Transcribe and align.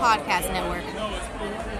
Podcast 0.00 0.50
Network. 0.50 1.79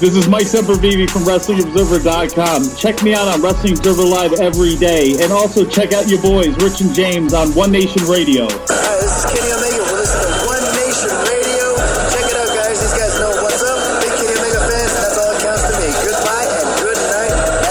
This 0.00 0.16
is 0.16 0.26
Mike 0.28 0.46
Sempervive 0.46 1.08
from 1.08 1.22
WrestlingObserver.com. 1.22 2.76
Check 2.76 3.02
me 3.04 3.14
out 3.14 3.28
on 3.28 3.40
Wrestling 3.40 3.78
Observer 3.78 4.02
Live 4.02 4.32
every 4.34 4.74
day. 4.74 5.14
And 5.22 5.32
also 5.32 5.64
check 5.64 5.92
out 5.92 6.08
your 6.08 6.20
boys, 6.20 6.50
Rich 6.58 6.80
and 6.82 6.92
James, 6.92 7.32
on 7.32 7.54
One 7.54 7.70
Nation 7.70 8.02
Radio. 8.10 8.48
Hi, 8.50 8.98
this 8.98 9.22
is 9.22 9.24
Kenny 9.30 9.54
Omega. 9.54 9.86
We're 9.86 10.02
listening 10.02 10.34
to 10.34 10.50
One 10.50 10.66
Nation 10.74 11.14
Radio. 11.14 11.78
Check 12.10 12.26
it 12.26 12.34
out, 12.34 12.50
guys. 12.58 12.74
These 12.82 12.90
guys 12.90 13.14
know 13.22 13.38
what's 13.38 13.62
up. 13.62 13.78
Big 14.02 14.10
Kenny 14.18 14.34
Omega 14.34 14.66
fans, 14.66 14.90
and 14.98 14.98
that's 14.98 15.14
all 15.14 15.30
that 15.30 15.38
counts 15.46 15.62
to 15.62 15.78
me. 15.78 15.86
Goodbye 16.02 16.42
and 16.42 16.68
good 16.82 16.98
night. 17.14 17.62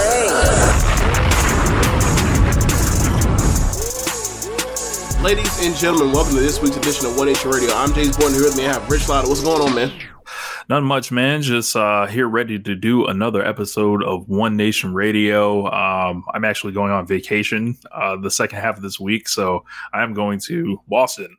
Bang. 5.12 5.28
Ladies 5.28 5.54
and 5.60 5.76
gentlemen, 5.76 6.08
welcome 6.10 6.34
to 6.34 6.40
this 6.40 6.56
week's 6.64 6.80
edition 6.80 7.04
of 7.04 7.20
One 7.20 7.28
Nation 7.28 7.52
Radio. 7.52 7.76
I'm 7.76 7.92
James 7.92 8.16
Bourne. 8.16 8.32
Here 8.32 8.48
with 8.48 8.56
me, 8.56 8.64
I 8.64 8.72
have 8.72 8.88
Rich 8.88 9.12
Lotta. 9.12 9.28
What's 9.28 9.44
going 9.44 9.60
on, 9.60 9.76
man? 9.76 9.92
Not 10.68 10.82
much, 10.82 11.12
man. 11.12 11.42
Just 11.42 11.76
uh, 11.76 12.06
here 12.06 12.26
ready 12.26 12.58
to 12.58 12.74
do 12.74 13.06
another 13.06 13.44
episode 13.44 14.02
of 14.02 14.28
One 14.28 14.56
Nation 14.56 14.94
Radio. 14.94 15.66
Um, 15.70 16.24
I'm 16.32 16.44
actually 16.44 16.72
going 16.72 16.90
on 16.90 17.06
vacation 17.06 17.76
uh, 17.92 18.16
the 18.16 18.30
second 18.30 18.60
half 18.60 18.76
of 18.76 18.82
this 18.82 18.98
week, 18.98 19.28
so 19.28 19.64
I'm 19.92 20.14
going 20.14 20.40
to 20.40 20.80
Boston. 20.88 21.36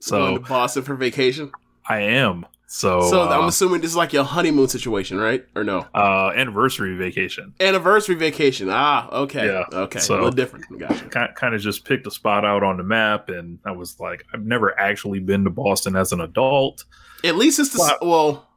So 0.00 0.18
going 0.18 0.42
to 0.42 0.48
Boston 0.48 0.82
for 0.82 0.96
vacation. 0.96 1.50
I 1.88 2.00
am. 2.00 2.44
So, 2.72 3.00
so 3.10 3.22
uh, 3.22 3.26
I'm 3.26 3.48
assuming 3.48 3.80
this 3.80 3.90
is 3.90 3.96
like 3.96 4.12
your 4.12 4.22
honeymoon 4.22 4.68
situation, 4.68 5.18
right? 5.18 5.44
Or 5.56 5.64
no? 5.64 5.88
Uh, 5.92 6.30
anniversary 6.36 6.94
vacation. 6.94 7.52
Anniversary 7.58 8.14
vacation. 8.14 8.68
Ah, 8.70 9.08
okay. 9.10 9.44
Yeah. 9.44 9.64
Okay. 9.72 9.98
So, 9.98 10.14
a 10.14 10.16
little 10.16 10.30
different. 10.30 10.66
Gotcha. 10.78 11.32
Kind, 11.34 11.52
of 11.52 11.60
just 11.60 11.84
picked 11.84 12.06
a 12.06 12.12
spot 12.12 12.44
out 12.44 12.62
on 12.62 12.76
the 12.76 12.84
map, 12.84 13.28
and 13.28 13.58
I 13.64 13.72
was 13.72 13.98
like, 13.98 14.24
I've 14.32 14.44
never 14.44 14.78
actually 14.78 15.18
been 15.18 15.42
to 15.44 15.50
Boston 15.50 15.96
as 15.96 16.12
an 16.12 16.20
adult. 16.20 16.84
At 17.24 17.34
least 17.34 17.58
it's 17.58 17.70
the 17.70 17.98
well, 18.02 18.48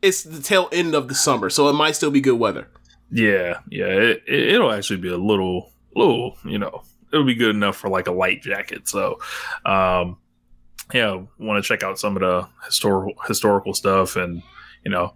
it's 0.00 0.22
the 0.22 0.40
tail 0.40 0.70
end 0.72 0.94
of 0.94 1.08
the 1.08 1.14
summer, 1.14 1.50
so 1.50 1.68
it 1.68 1.74
might 1.74 1.96
still 1.96 2.10
be 2.10 2.22
good 2.22 2.38
weather. 2.38 2.68
Yeah, 3.10 3.58
yeah, 3.68 3.88
it, 3.88 4.22
it, 4.26 4.58
will 4.58 4.72
actually 4.72 5.00
be 5.00 5.10
a 5.10 5.18
little, 5.18 5.70
little, 5.94 6.38
you 6.46 6.58
know, 6.58 6.82
it'll 7.12 7.26
be 7.26 7.34
good 7.34 7.54
enough 7.54 7.76
for 7.76 7.90
like 7.90 8.06
a 8.06 8.12
light 8.12 8.40
jacket. 8.40 8.88
So, 8.88 9.18
um, 9.66 10.16
yeah, 10.92 11.22
want 11.38 11.62
to 11.62 11.66
check 11.66 11.82
out 11.82 11.98
some 11.98 12.16
of 12.16 12.20
the 12.20 12.46
historical 12.66 13.14
historical 13.26 13.74
stuff, 13.74 14.16
and 14.16 14.42
you 14.84 14.90
know, 14.90 15.14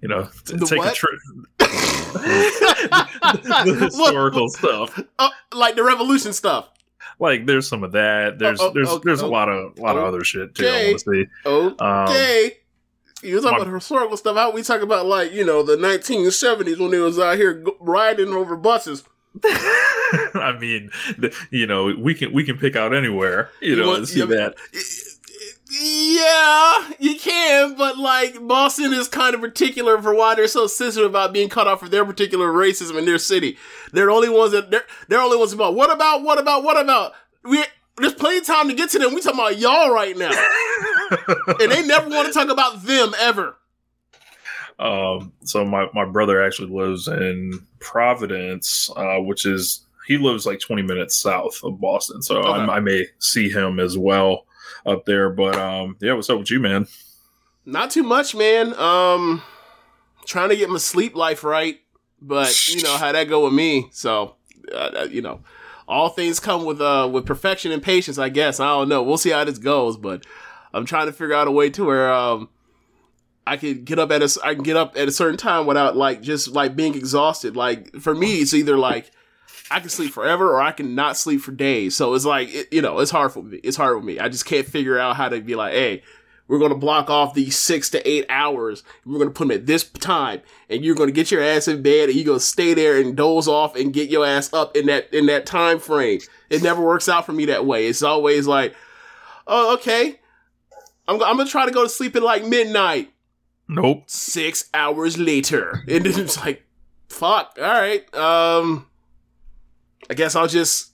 you 0.00 0.08
know, 0.08 0.28
t- 0.44 0.56
take 0.58 0.78
what? 0.78 0.92
a 0.92 0.94
trip. 0.94 1.18
the, 1.58 3.76
historical 3.80 4.48
stuff, 4.48 4.98
Uh, 5.18 5.30
like 5.54 5.76
the 5.76 5.84
revolution 5.84 6.32
stuff. 6.32 6.68
like 7.18 7.46
there's 7.46 7.68
some 7.68 7.84
of 7.84 7.92
that. 7.92 8.38
There's 8.38 8.60
Oh, 8.60 8.68
oh, 8.68 8.72
there's 8.72 8.88
oh, 8.88 9.00
there's 9.04 9.22
a 9.22 9.26
oh, 9.26 9.30
lot 9.30 9.48
of 9.48 9.78
a 9.78 9.82
lot 9.82 9.96
of 9.96 10.04
other 10.04 10.24
shit 10.24 10.54
too. 10.54 10.66
I 10.66 10.68
okay. 10.68 10.86
want 10.88 10.98
to 10.98 11.04
see. 11.12 11.24
Okay. 11.46 12.56
you 13.22 13.40
talking 13.40 13.58
my- 13.58 13.64
about 13.64 13.74
historical 13.74 14.16
stuff. 14.16 14.36
How 14.36 14.50
we 14.50 14.62
talk 14.62 14.82
about 14.82 15.06
like 15.06 15.32
you 15.32 15.44
know 15.44 15.62
the 15.62 15.76
1970s 15.76 16.78
when 16.78 16.90
they 16.90 16.98
was 16.98 17.18
out 17.18 17.36
here 17.36 17.64
riding 17.80 18.32
over 18.34 18.56
buses. 18.56 19.04
I 19.44 20.56
mean, 20.60 20.90
the, 21.16 21.34
you 21.50 21.66
know, 21.66 21.94
we 21.96 22.14
can 22.14 22.32
we 22.32 22.44
can 22.44 22.58
pick 22.58 22.74
out 22.74 22.94
anywhere, 22.94 23.50
you 23.60 23.76
know, 23.76 23.88
want- 23.88 23.98
and 23.98 24.08
see 24.08 24.20
yeah, 24.20 24.26
that. 24.26 24.56
Yeah, 25.72 26.90
you 26.98 27.16
can, 27.16 27.76
but 27.76 27.96
like 27.96 28.44
Boston 28.46 28.92
is 28.92 29.06
kind 29.06 29.36
of 29.36 29.40
particular 29.40 30.02
for 30.02 30.12
why 30.12 30.34
they're 30.34 30.48
so 30.48 30.66
sensitive 30.66 31.08
about 31.08 31.32
being 31.32 31.48
cut 31.48 31.68
off 31.68 31.78
for 31.78 31.88
their 31.88 32.04
particular 32.04 32.48
racism 32.48 32.98
in 32.98 33.04
their 33.04 33.18
city. 33.18 33.56
They're 33.92 34.06
the 34.06 34.12
only 34.12 34.28
ones 34.28 34.50
that 34.50 34.72
they're 34.72 34.84
they're 35.06 35.20
only 35.20 35.36
ones 35.36 35.52
about 35.52 35.76
what 35.76 35.92
about 35.92 36.22
what 36.22 36.38
about 36.38 36.64
what 36.64 36.80
about 36.80 37.12
we. 37.44 37.64
There's 37.98 38.14
plenty 38.14 38.38
of 38.38 38.46
time 38.46 38.68
to 38.68 38.74
get 38.74 38.90
to 38.90 38.98
them. 38.98 39.14
We 39.14 39.20
talking 39.20 39.38
about 39.38 39.58
y'all 39.58 39.90
right 39.92 40.16
now, 40.16 40.30
and 41.60 41.70
they 41.70 41.86
never 41.86 42.08
want 42.08 42.26
to 42.26 42.32
talk 42.32 42.48
about 42.48 42.82
them 42.82 43.12
ever. 43.20 43.56
Um, 44.80 45.32
so 45.44 45.64
my 45.64 45.86
my 45.92 46.04
brother 46.06 46.42
actually 46.42 46.70
lives 46.70 47.06
in 47.06 47.66
Providence, 47.80 48.90
uh, 48.96 49.18
which 49.18 49.44
is 49.46 49.84
he 50.06 50.16
lives 50.18 50.46
like 50.46 50.58
20 50.58 50.82
minutes 50.82 51.16
south 51.16 51.60
of 51.62 51.80
Boston, 51.80 52.22
so 52.22 52.38
Okay. 52.38 52.48
I, 52.48 52.76
I 52.76 52.80
may 52.80 53.06
see 53.18 53.48
him 53.50 53.78
as 53.78 53.96
well 53.98 54.46
up 54.86 55.04
there. 55.04 55.30
But 55.30 55.56
um, 55.56 55.96
yeah, 56.00 56.14
what's 56.14 56.30
up 56.30 56.38
with 56.38 56.50
you, 56.50 56.60
man? 56.60 56.86
Not 57.66 57.90
too 57.90 58.02
much, 58.02 58.34
man. 58.34 58.74
Um, 58.74 59.42
trying 60.24 60.48
to 60.48 60.56
get 60.56 60.70
my 60.70 60.78
sleep 60.78 61.14
life 61.14 61.44
right, 61.44 61.78
but 62.20 62.68
you 62.68 62.82
know 62.82 62.96
how 62.96 63.12
that 63.12 63.24
go 63.28 63.44
with 63.44 63.52
me. 63.52 63.88
So, 63.92 64.36
uh, 64.72 64.90
uh, 65.02 65.08
you 65.10 65.20
know, 65.20 65.40
all 65.86 66.08
things 66.08 66.40
come 66.40 66.64
with 66.64 66.80
uh 66.80 67.08
with 67.12 67.26
perfection 67.26 67.70
and 67.70 67.82
patience. 67.82 68.18
I 68.18 68.30
guess 68.30 68.60
I 68.60 68.68
don't 68.68 68.88
know. 68.88 69.02
We'll 69.02 69.18
see 69.18 69.30
how 69.30 69.44
this 69.44 69.58
goes, 69.58 69.98
but 69.98 70.24
I'm 70.72 70.86
trying 70.86 71.06
to 71.06 71.12
figure 71.12 71.34
out 71.34 71.48
a 71.48 71.50
way 71.52 71.68
to 71.70 71.84
where 71.84 72.10
um 72.12 72.48
I 73.50 73.56
could 73.56 73.84
get 73.84 73.98
up 73.98 74.12
at 74.12 74.22
a 74.22 74.40
I 74.44 74.54
can 74.54 74.62
get 74.62 74.76
up 74.76 74.96
at 74.96 75.08
a 75.08 75.10
certain 75.10 75.36
time 75.36 75.66
without 75.66 75.96
like 75.96 76.22
just 76.22 76.52
like 76.52 76.76
being 76.76 76.94
exhausted. 76.94 77.56
Like 77.56 77.96
for 77.96 78.14
me, 78.14 78.36
it's 78.36 78.54
either 78.54 78.78
like 78.78 79.10
I 79.72 79.80
can 79.80 79.88
sleep 79.88 80.12
forever 80.12 80.52
or 80.52 80.62
I 80.62 80.70
can 80.70 80.94
not 80.94 81.16
sleep 81.16 81.40
for 81.40 81.50
days. 81.50 81.96
So 81.96 82.14
it's 82.14 82.24
like 82.24 82.54
it, 82.54 82.72
you 82.72 82.80
know, 82.80 83.00
it's 83.00 83.10
hard 83.10 83.32
for 83.32 83.42
me. 83.42 83.58
It's 83.64 83.76
hard 83.76 83.96
with 83.96 84.04
me. 84.04 84.20
I 84.20 84.28
just 84.28 84.46
can't 84.46 84.64
figure 84.64 85.00
out 85.00 85.16
how 85.16 85.28
to 85.28 85.40
be 85.40 85.56
like, 85.56 85.72
hey, 85.72 86.04
we're 86.46 86.60
going 86.60 86.70
to 86.70 86.78
block 86.78 87.10
off 87.10 87.34
these 87.34 87.56
six 87.56 87.90
to 87.90 88.08
eight 88.08 88.24
hours. 88.28 88.84
We're 89.04 89.18
going 89.18 89.30
to 89.30 89.34
put 89.34 89.48
them 89.48 89.58
at 89.58 89.66
this 89.66 89.82
time, 89.82 90.42
and 90.68 90.84
you're 90.84 90.94
going 90.94 91.08
to 91.08 91.12
get 91.12 91.32
your 91.32 91.42
ass 91.42 91.66
in 91.66 91.82
bed, 91.82 92.08
and 92.08 92.16
you're 92.16 92.26
going 92.26 92.38
to 92.38 92.44
stay 92.44 92.72
there 92.72 93.00
and 93.00 93.16
doze 93.16 93.48
off 93.48 93.74
and 93.74 93.92
get 93.92 94.10
your 94.10 94.24
ass 94.24 94.52
up 94.52 94.76
in 94.76 94.86
that 94.86 95.12
in 95.12 95.26
that 95.26 95.44
time 95.44 95.80
frame. 95.80 96.20
It 96.50 96.62
never 96.62 96.82
works 96.84 97.08
out 97.08 97.26
for 97.26 97.32
me 97.32 97.46
that 97.46 97.66
way. 97.66 97.88
It's 97.88 98.04
always 98.04 98.46
like, 98.46 98.76
oh, 99.48 99.74
okay, 99.74 100.20
I'm 101.08 101.20
I'm 101.24 101.36
gonna 101.36 101.46
try 101.46 101.66
to 101.66 101.72
go 101.72 101.82
to 101.82 101.88
sleep 101.88 102.14
at 102.14 102.22
like 102.22 102.44
midnight. 102.44 103.12
Nope. 103.70 104.02
Six 104.06 104.68
hours 104.74 105.16
later, 105.16 105.82
and 105.88 106.04
then 106.04 106.18
it's 106.20 106.36
like, 106.44 106.64
fuck. 107.08 107.56
All 107.56 107.62
right. 107.64 108.02
Um, 108.14 108.86
I 110.10 110.14
guess 110.14 110.34
I'll 110.34 110.48
just, 110.48 110.90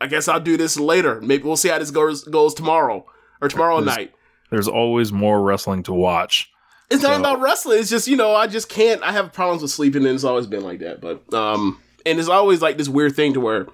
I 0.00 0.06
guess 0.08 0.28
I'll 0.28 0.38
do 0.40 0.56
this 0.58 0.78
later. 0.78 1.20
Maybe 1.22 1.42
we'll 1.44 1.56
see 1.56 1.70
how 1.70 1.78
this 1.78 1.90
goes 1.90 2.24
goes 2.24 2.52
tomorrow 2.54 3.06
or 3.40 3.48
tomorrow 3.48 3.80
There's- 3.80 3.96
night. 3.96 4.14
There's 4.50 4.68
always 4.68 5.12
more 5.12 5.42
wrestling 5.42 5.82
to 5.84 5.92
watch. 5.92 6.50
It's 6.90 7.02
not 7.02 7.20
about 7.20 7.40
wrestling. 7.40 7.80
It's 7.80 7.90
just 7.90 8.08
you 8.08 8.16
know 8.16 8.34
I 8.34 8.46
just 8.46 8.68
can't. 8.70 9.02
I 9.02 9.12
have 9.12 9.32
problems 9.32 9.60
with 9.60 9.70
sleeping, 9.70 10.06
and 10.06 10.14
it's 10.14 10.24
always 10.24 10.46
been 10.46 10.62
like 10.64 10.78
that. 10.80 11.02
But 11.02 11.32
um, 11.34 11.78
and 12.06 12.18
it's 12.18 12.30
always 12.30 12.62
like 12.62 12.78
this 12.78 12.88
weird 12.88 13.14
thing 13.14 13.34
to 13.34 13.40
where 13.40 13.66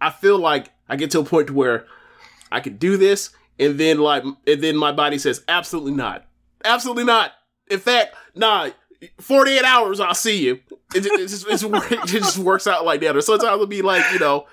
I 0.00 0.08
feel 0.10 0.38
like 0.38 0.70
I 0.88 0.96
get 0.96 1.10
to 1.10 1.20
a 1.20 1.24
point 1.24 1.48
to 1.48 1.52
where 1.52 1.84
I 2.50 2.60
could 2.60 2.78
do 2.78 2.96
this, 2.96 3.30
and 3.58 3.78
then 3.78 3.98
like 3.98 4.24
and 4.46 4.62
then 4.62 4.76
my 4.78 4.92
body 4.92 5.18
says 5.18 5.42
absolutely 5.46 5.92
not, 5.92 6.24
absolutely 6.64 7.04
not. 7.04 7.32
In 7.70 7.78
fact, 7.80 8.14
nah. 8.34 8.70
48 9.20 9.64
hours, 9.64 10.00
I'll 10.00 10.14
see 10.14 10.44
you. 10.46 10.60
It, 10.94 11.00
just- 11.02 11.44
it, 11.46 11.50
just, 11.50 11.64
it 11.92 12.06
just 12.06 12.38
works 12.38 12.66
out 12.66 12.86
like 12.86 13.00
that. 13.02 13.14
Or 13.16 13.20
sometimes 13.20 13.52
it'll 13.54 13.66
be 13.66 13.82
like, 13.82 14.02
you 14.14 14.18
know, 14.18 14.46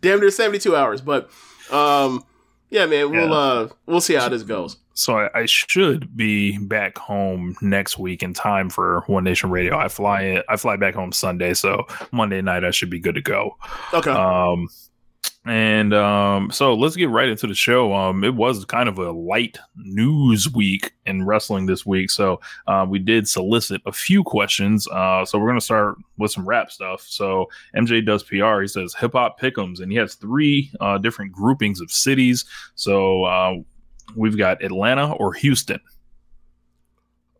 damn 0.00 0.20
near 0.20 0.30
72 0.30 0.76
hours. 0.76 1.00
But, 1.00 1.28
um, 1.72 2.24
yeah, 2.68 2.86
man, 2.86 3.10
we'll, 3.10 3.28
Yeah. 3.30 3.34
uh, 3.34 3.68
we'll 3.86 4.00
see 4.00 4.14
how 4.14 4.28
this 4.28 4.44
goes. 4.44 4.76
So 4.94 5.18
I, 5.18 5.40
I 5.40 5.46
should 5.46 6.16
be 6.16 6.56
back 6.58 6.98
home 6.98 7.56
next 7.62 7.98
week 7.98 8.22
in 8.22 8.32
time 8.32 8.70
for 8.70 9.02
One 9.08 9.24
Nation 9.24 9.50
Radio. 9.50 9.76
I 9.76 9.88
fly 9.88 10.22
in, 10.22 10.42
I 10.48 10.56
fly 10.56 10.76
back 10.76 10.94
home 10.94 11.10
Sunday, 11.10 11.54
so 11.54 11.86
Monday 12.12 12.42
night 12.42 12.64
I 12.64 12.70
should 12.70 12.90
be 12.90 13.00
good 13.00 13.14
to 13.16 13.22
go. 13.22 13.56
Okay. 13.94 14.10
Um, 14.10 14.68
and 15.46 15.94
um, 15.94 16.50
so 16.50 16.74
let's 16.74 16.96
get 16.96 17.08
right 17.08 17.28
into 17.28 17.46
the 17.46 17.54
show. 17.54 17.94
Um, 17.94 18.24
it 18.24 18.34
was 18.34 18.64
kind 18.66 18.90
of 18.90 18.98
a 18.98 19.10
light 19.10 19.58
news 19.74 20.52
week 20.52 20.92
in 21.06 21.24
wrestling 21.24 21.64
this 21.64 21.86
week, 21.86 22.10
so 22.10 22.40
uh, 22.66 22.84
we 22.86 22.98
did 22.98 23.26
solicit 23.26 23.80
a 23.86 23.92
few 23.92 24.22
questions. 24.22 24.86
Uh, 24.88 25.24
so 25.24 25.38
we're 25.38 25.48
gonna 25.48 25.60
start 25.62 25.96
with 26.18 26.30
some 26.30 26.46
rap 26.46 26.70
stuff. 26.70 27.00
So 27.08 27.46
MJ 27.74 28.04
does 28.04 28.22
PR. 28.22 28.60
He 28.60 28.68
says 28.68 28.94
hip 28.94 29.12
hop 29.12 29.40
pickums, 29.40 29.80
and 29.80 29.90
he 29.90 29.96
has 29.96 30.14
three 30.14 30.70
uh, 30.78 30.98
different 30.98 31.32
groupings 31.32 31.80
of 31.80 31.90
cities. 31.90 32.44
So 32.74 33.24
uh, 33.24 33.54
we've 34.14 34.36
got 34.36 34.62
Atlanta 34.62 35.12
or 35.12 35.32
Houston. 35.32 35.80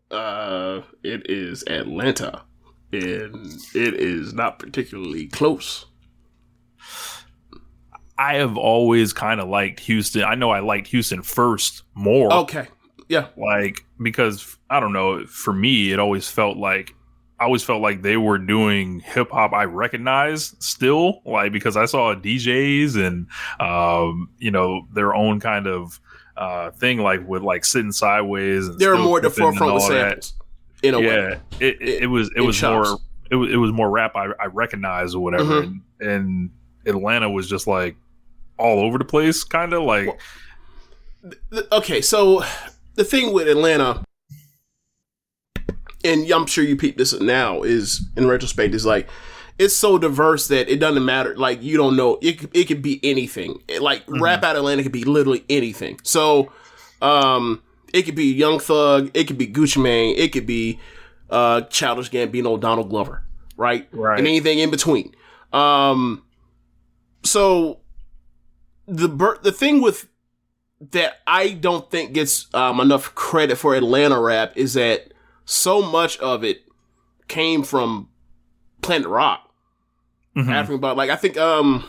Uh, 0.09 0.81
it 1.03 1.29
is 1.29 1.63
Atlanta, 1.67 2.41
and 2.91 3.45
it 3.75 3.93
is 3.93 4.33
not 4.33 4.57
particularly 4.57 5.27
close. 5.27 5.85
I 8.21 8.35
have 8.35 8.55
always 8.57 9.13
kind 9.13 9.39
of 9.41 9.47
liked 9.49 9.79
Houston. 9.81 10.23
I 10.23 10.35
know 10.35 10.51
I 10.51 10.59
liked 10.59 10.87
Houston 10.87 11.21
first 11.23 11.83
more. 11.95 12.31
Okay, 12.33 12.67
yeah, 13.09 13.27
like 13.37 13.83
because 14.01 14.57
I 14.69 14.79
don't 14.79 14.93
know. 14.93 15.25
For 15.25 15.53
me, 15.53 15.91
it 15.91 15.99
always 15.99 16.27
felt 16.29 16.57
like 16.57 16.93
I 17.39 17.45
always 17.45 17.63
felt 17.63 17.81
like 17.81 18.03
they 18.03 18.17
were 18.17 18.37
doing 18.37 18.99
hip 18.99 19.31
hop 19.31 19.53
I 19.53 19.63
recognize 19.65 20.55
still, 20.59 21.21
like 21.25 21.51
because 21.51 21.75
I 21.75 21.85
saw 21.85 22.13
DJs 22.13 22.95
and 22.95 23.27
um, 23.59 24.29
you 24.37 24.51
know 24.51 24.85
their 24.93 25.15
own 25.15 25.39
kind 25.39 25.65
of 25.67 25.99
uh 26.37 26.71
thing, 26.71 26.99
like 26.99 27.27
with 27.27 27.41
like 27.41 27.65
sitting 27.65 27.91
sideways. 27.91 28.67
And 28.67 28.79
they're 28.79 28.97
more 28.97 29.17
at 29.17 29.23
the 29.23 29.29
forefront 29.31 29.73
with 29.73 29.83
all 29.83 29.89
that. 29.89 30.23
samples. 30.25 30.33
In 30.83 30.93
a 30.95 30.99
yeah, 31.01 31.07
way, 31.07 31.39
it, 31.59 31.81
it, 31.81 32.03
it 32.03 32.07
was 32.07 32.29
it 32.35 32.41
was 32.41 32.57
chops. 32.57 32.89
more 32.89 32.99
it 33.31 33.35
was 33.35 33.51
it 33.51 33.57
was 33.57 33.71
more 33.71 33.89
rap 33.89 34.15
I, 34.15 34.27
I 34.39 34.45
recognize 34.45 35.13
or 35.15 35.23
whatever, 35.23 35.61
Mhm. 35.63 35.81
and, 35.99 36.09
and 36.09 36.49
Atlanta 36.85 37.29
was 37.29 37.47
just 37.49 37.67
like 37.67 37.95
all 38.61 38.79
over 38.79 38.97
the 38.97 39.05
place, 39.05 39.43
kind 39.43 39.73
of 39.73 39.83
like. 39.83 40.19
Th- 41.51 41.65
okay, 41.71 42.01
so 42.01 42.43
the 42.95 43.03
thing 43.03 43.33
with 43.33 43.47
Atlanta, 43.47 44.03
and 46.03 46.29
I'm 46.31 46.45
sure 46.47 46.63
you 46.63 46.75
peep 46.75 46.97
this 46.97 47.13
now, 47.19 47.61
is 47.63 48.01
in 48.15 48.27
retrospect, 48.27 48.73
is 48.73 48.85
like 48.85 49.07
it's 49.59 49.75
so 49.75 49.97
diverse 49.97 50.47
that 50.47 50.69
it 50.69 50.79
doesn't 50.79 51.05
matter. 51.05 51.35
Like 51.35 51.61
you 51.61 51.77
don't 51.77 51.95
know 51.95 52.17
it. 52.21 52.39
could- 52.39 52.49
It 52.55 52.65
could 52.67 52.81
be 52.81 52.99
anything. 53.03 53.61
It- 53.67 53.81
like 53.81 54.03
rap 54.07 54.43
out 54.43 54.55
Atlanta 54.55 54.81
could 54.83 54.91
be 54.91 55.03
literally 55.03 55.43
anything. 55.49 55.99
So, 56.03 56.51
um, 57.01 57.61
it 57.93 58.03
could 58.03 58.15
be 58.15 58.33
Young 58.33 58.59
Thug. 58.59 59.11
It 59.13 59.25
could 59.27 59.37
be 59.37 59.45
Gucci 59.47 59.81
Mane. 59.81 60.15
It 60.17 60.31
could 60.31 60.47
be 60.47 60.79
uh, 61.29 61.61
Childish 61.61 62.09
Gambino, 62.09 62.59
Donald 62.59 62.89
Glover, 62.89 63.23
right? 63.57 63.87
Right. 63.91 64.17
And 64.17 64.27
anything 64.27 64.59
in 64.59 64.71
between. 64.71 65.13
Um, 65.53 66.23
so 67.23 67.80
the 68.91 69.07
bir- 69.07 69.39
the 69.41 69.51
thing 69.53 69.81
with 69.81 70.07
that 70.91 71.19
I 71.25 71.49
don't 71.49 71.89
think 71.89 72.13
gets 72.13 72.53
um, 72.53 72.79
enough 72.79 73.15
credit 73.15 73.55
for 73.57 73.73
Atlanta 73.75 74.19
rap 74.19 74.51
is 74.55 74.73
that 74.73 75.13
so 75.45 75.81
much 75.81 76.17
of 76.19 76.43
it 76.43 76.63
came 77.27 77.63
from 77.63 78.09
Planet 78.81 79.07
Rock. 79.07 79.47
Mhm. 80.35 80.49
African 80.49 80.75
about 80.75 80.97
like 80.97 81.09
I 81.09 81.15
think 81.15 81.37
um 81.37 81.85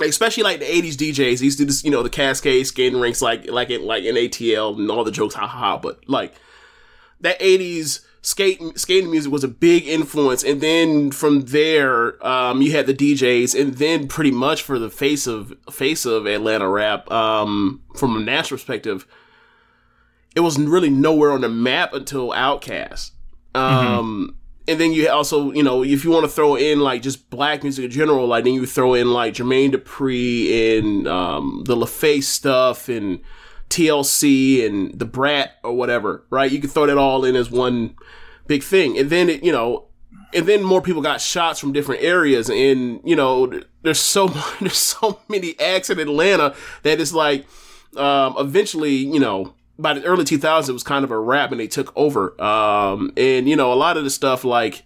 especially 0.00 0.42
like 0.44 0.60
the 0.60 0.66
'80s 0.66 0.94
DJs 0.94 1.42
used 1.42 1.58
to 1.58 1.64
this, 1.64 1.84
you 1.84 1.90
know, 1.90 2.02
the 2.02 2.10
Cascade 2.10 2.66
skating 2.66 3.00
rinks 3.00 3.20
like 3.22 3.50
like 3.50 3.70
in 3.70 3.84
like 3.84 4.04
in 4.04 4.14
ATL 4.16 4.76
and 4.78 4.90
all 4.90 5.04
the 5.04 5.10
jokes, 5.10 5.34
ha 5.34 5.46
ha 5.46 5.58
ha. 5.58 5.78
But 5.78 6.00
like 6.08 6.34
that 7.20 7.38
'80s 7.40 8.00
skating 8.28 8.76
skating 8.76 9.10
music 9.10 9.32
was 9.32 9.42
a 9.42 9.48
big 9.48 9.86
influence, 9.86 10.44
and 10.44 10.60
then 10.60 11.10
from 11.10 11.46
there, 11.46 12.24
um, 12.26 12.60
you 12.60 12.72
had 12.72 12.86
the 12.86 12.92
DJs, 12.92 13.58
and 13.58 13.74
then 13.74 14.06
pretty 14.06 14.30
much 14.30 14.60
for 14.60 14.78
the 14.78 14.90
face 14.90 15.26
of 15.26 15.54
face 15.70 16.04
of 16.04 16.26
Atlanta 16.26 16.68
rap, 16.68 17.10
um, 17.10 17.82
from 17.96 18.16
a 18.16 18.20
national 18.20 18.58
perspective, 18.58 19.06
it 20.36 20.40
was 20.40 20.58
really 20.58 20.90
nowhere 20.90 21.32
on 21.32 21.40
the 21.40 21.48
map 21.48 21.94
until 21.94 22.28
Outkast. 22.32 23.12
Um, 23.54 24.36
and 24.68 24.78
then 24.78 24.92
you 24.92 25.08
also, 25.08 25.50
you 25.52 25.62
know, 25.62 25.82
if 25.82 26.04
you 26.04 26.10
want 26.10 26.24
to 26.24 26.30
throw 26.30 26.54
in 26.54 26.80
like 26.80 27.00
just 27.00 27.30
black 27.30 27.62
music 27.62 27.86
in 27.86 27.90
general, 27.90 28.26
like 28.26 28.44
then 28.44 28.52
you 28.52 28.66
throw 28.66 28.92
in 28.92 29.10
like 29.10 29.32
Jermaine 29.32 29.72
Dupri 29.72 30.78
and 30.78 31.08
um, 31.08 31.62
the 31.64 31.74
LaFace 31.74 32.24
stuff 32.24 32.90
and 32.90 33.20
TLC 33.68 34.66
and 34.66 34.98
the 34.98 35.04
Brat 35.04 35.52
or 35.62 35.74
whatever, 35.74 36.24
right? 36.30 36.50
You 36.50 36.60
could 36.60 36.70
throw 36.70 36.86
that 36.86 36.98
all 36.98 37.24
in 37.24 37.36
as 37.36 37.50
one 37.50 37.96
big 38.46 38.62
thing, 38.62 38.98
and 38.98 39.10
then 39.10 39.28
it, 39.28 39.44
you 39.44 39.52
know, 39.52 39.88
and 40.34 40.46
then 40.46 40.62
more 40.62 40.82
people 40.82 41.02
got 41.02 41.20
shots 41.20 41.60
from 41.60 41.72
different 41.72 42.02
areas, 42.02 42.48
and 42.48 43.00
you 43.04 43.16
know, 43.16 43.60
there's 43.82 44.00
so 44.00 44.28
there's 44.60 44.76
so 44.76 45.20
many 45.28 45.58
acts 45.60 45.90
in 45.90 45.98
Atlanta 45.98 46.54
that 46.82 47.00
it's 47.00 47.12
like, 47.12 47.46
um, 47.96 48.34
eventually, 48.38 48.94
you 48.94 49.20
know, 49.20 49.54
by 49.78 49.94
the 49.94 50.04
early 50.04 50.24
2000s, 50.24 50.68
it 50.68 50.72
was 50.72 50.82
kind 50.82 51.04
of 51.04 51.10
a 51.10 51.18
rap, 51.18 51.50
and 51.52 51.60
they 51.60 51.68
took 51.68 51.96
over, 51.96 52.40
um, 52.42 53.12
and 53.16 53.48
you 53.48 53.56
know, 53.56 53.72
a 53.72 53.74
lot 53.74 53.96
of 53.96 54.04
the 54.04 54.10
stuff 54.10 54.44
like, 54.44 54.84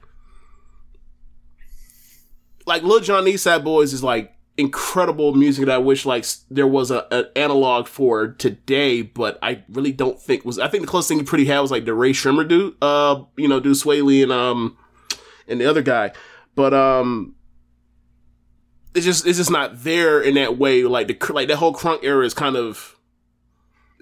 like 2.67 2.83
Lil 2.83 3.01
Jon 3.01 3.27
East 3.29 3.45
Side 3.45 3.65
Boys 3.65 3.93
is 3.93 4.03
like 4.03 4.35
incredible 4.63 5.35
music 5.35 5.67
that 5.67 5.75
I 5.75 5.79
wish 5.79 6.07
like 6.07 6.25
there 6.51 6.67
was 6.67 6.91
a, 6.91 7.07
an 7.15 7.27
analog 7.37 7.87
for 7.87 8.29
today, 8.29 9.03
but 9.03 9.39
I 9.43 9.63
really 9.69 9.93
don't 9.93 10.21
think 10.21 10.45
was. 10.45 10.59
I 10.59 10.69
think 10.69 10.83
the 10.83 10.89
closest 10.89 11.11
thing 11.11 11.19
you 11.19 11.25
pretty 11.25 11.45
had 11.45 11.61
was 11.61 11.71
like 11.71 11.85
the 11.85 11.95
Rae 11.95 12.13
Sremmurd 12.13 12.49
dude, 12.49 12.77
uh, 12.81 13.23
you 13.37 13.49
know, 13.49 13.61
do 13.61 13.73
Swae 13.73 14.03
Lee 14.03 14.23
and 14.23 14.33
um 14.33 14.77
and 15.47 15.61
the 15.61 15.67
other 15.67 15.83
guy, 15.83 16.13
but 16.55 16.73
um. 16.73 17.35
It's 18.95 19.07
just 19.07 19.27
it's 19.27 19.39
just 19.39 19.51
not 19.51 19.85
there 19.85 20.21
in 20.21 20.35
that 20.35 20.59
way. 20.59 20.83
Like 20.83 21.07
the 21.07 21.33
like 21.33 21.49
that 21.49 21.57
whole 21.57 21.73
crunk 21.73 22.01
era 22.05 22.27
is 22.27 22.35
kind 22.35 22.57
of 22.57 22.99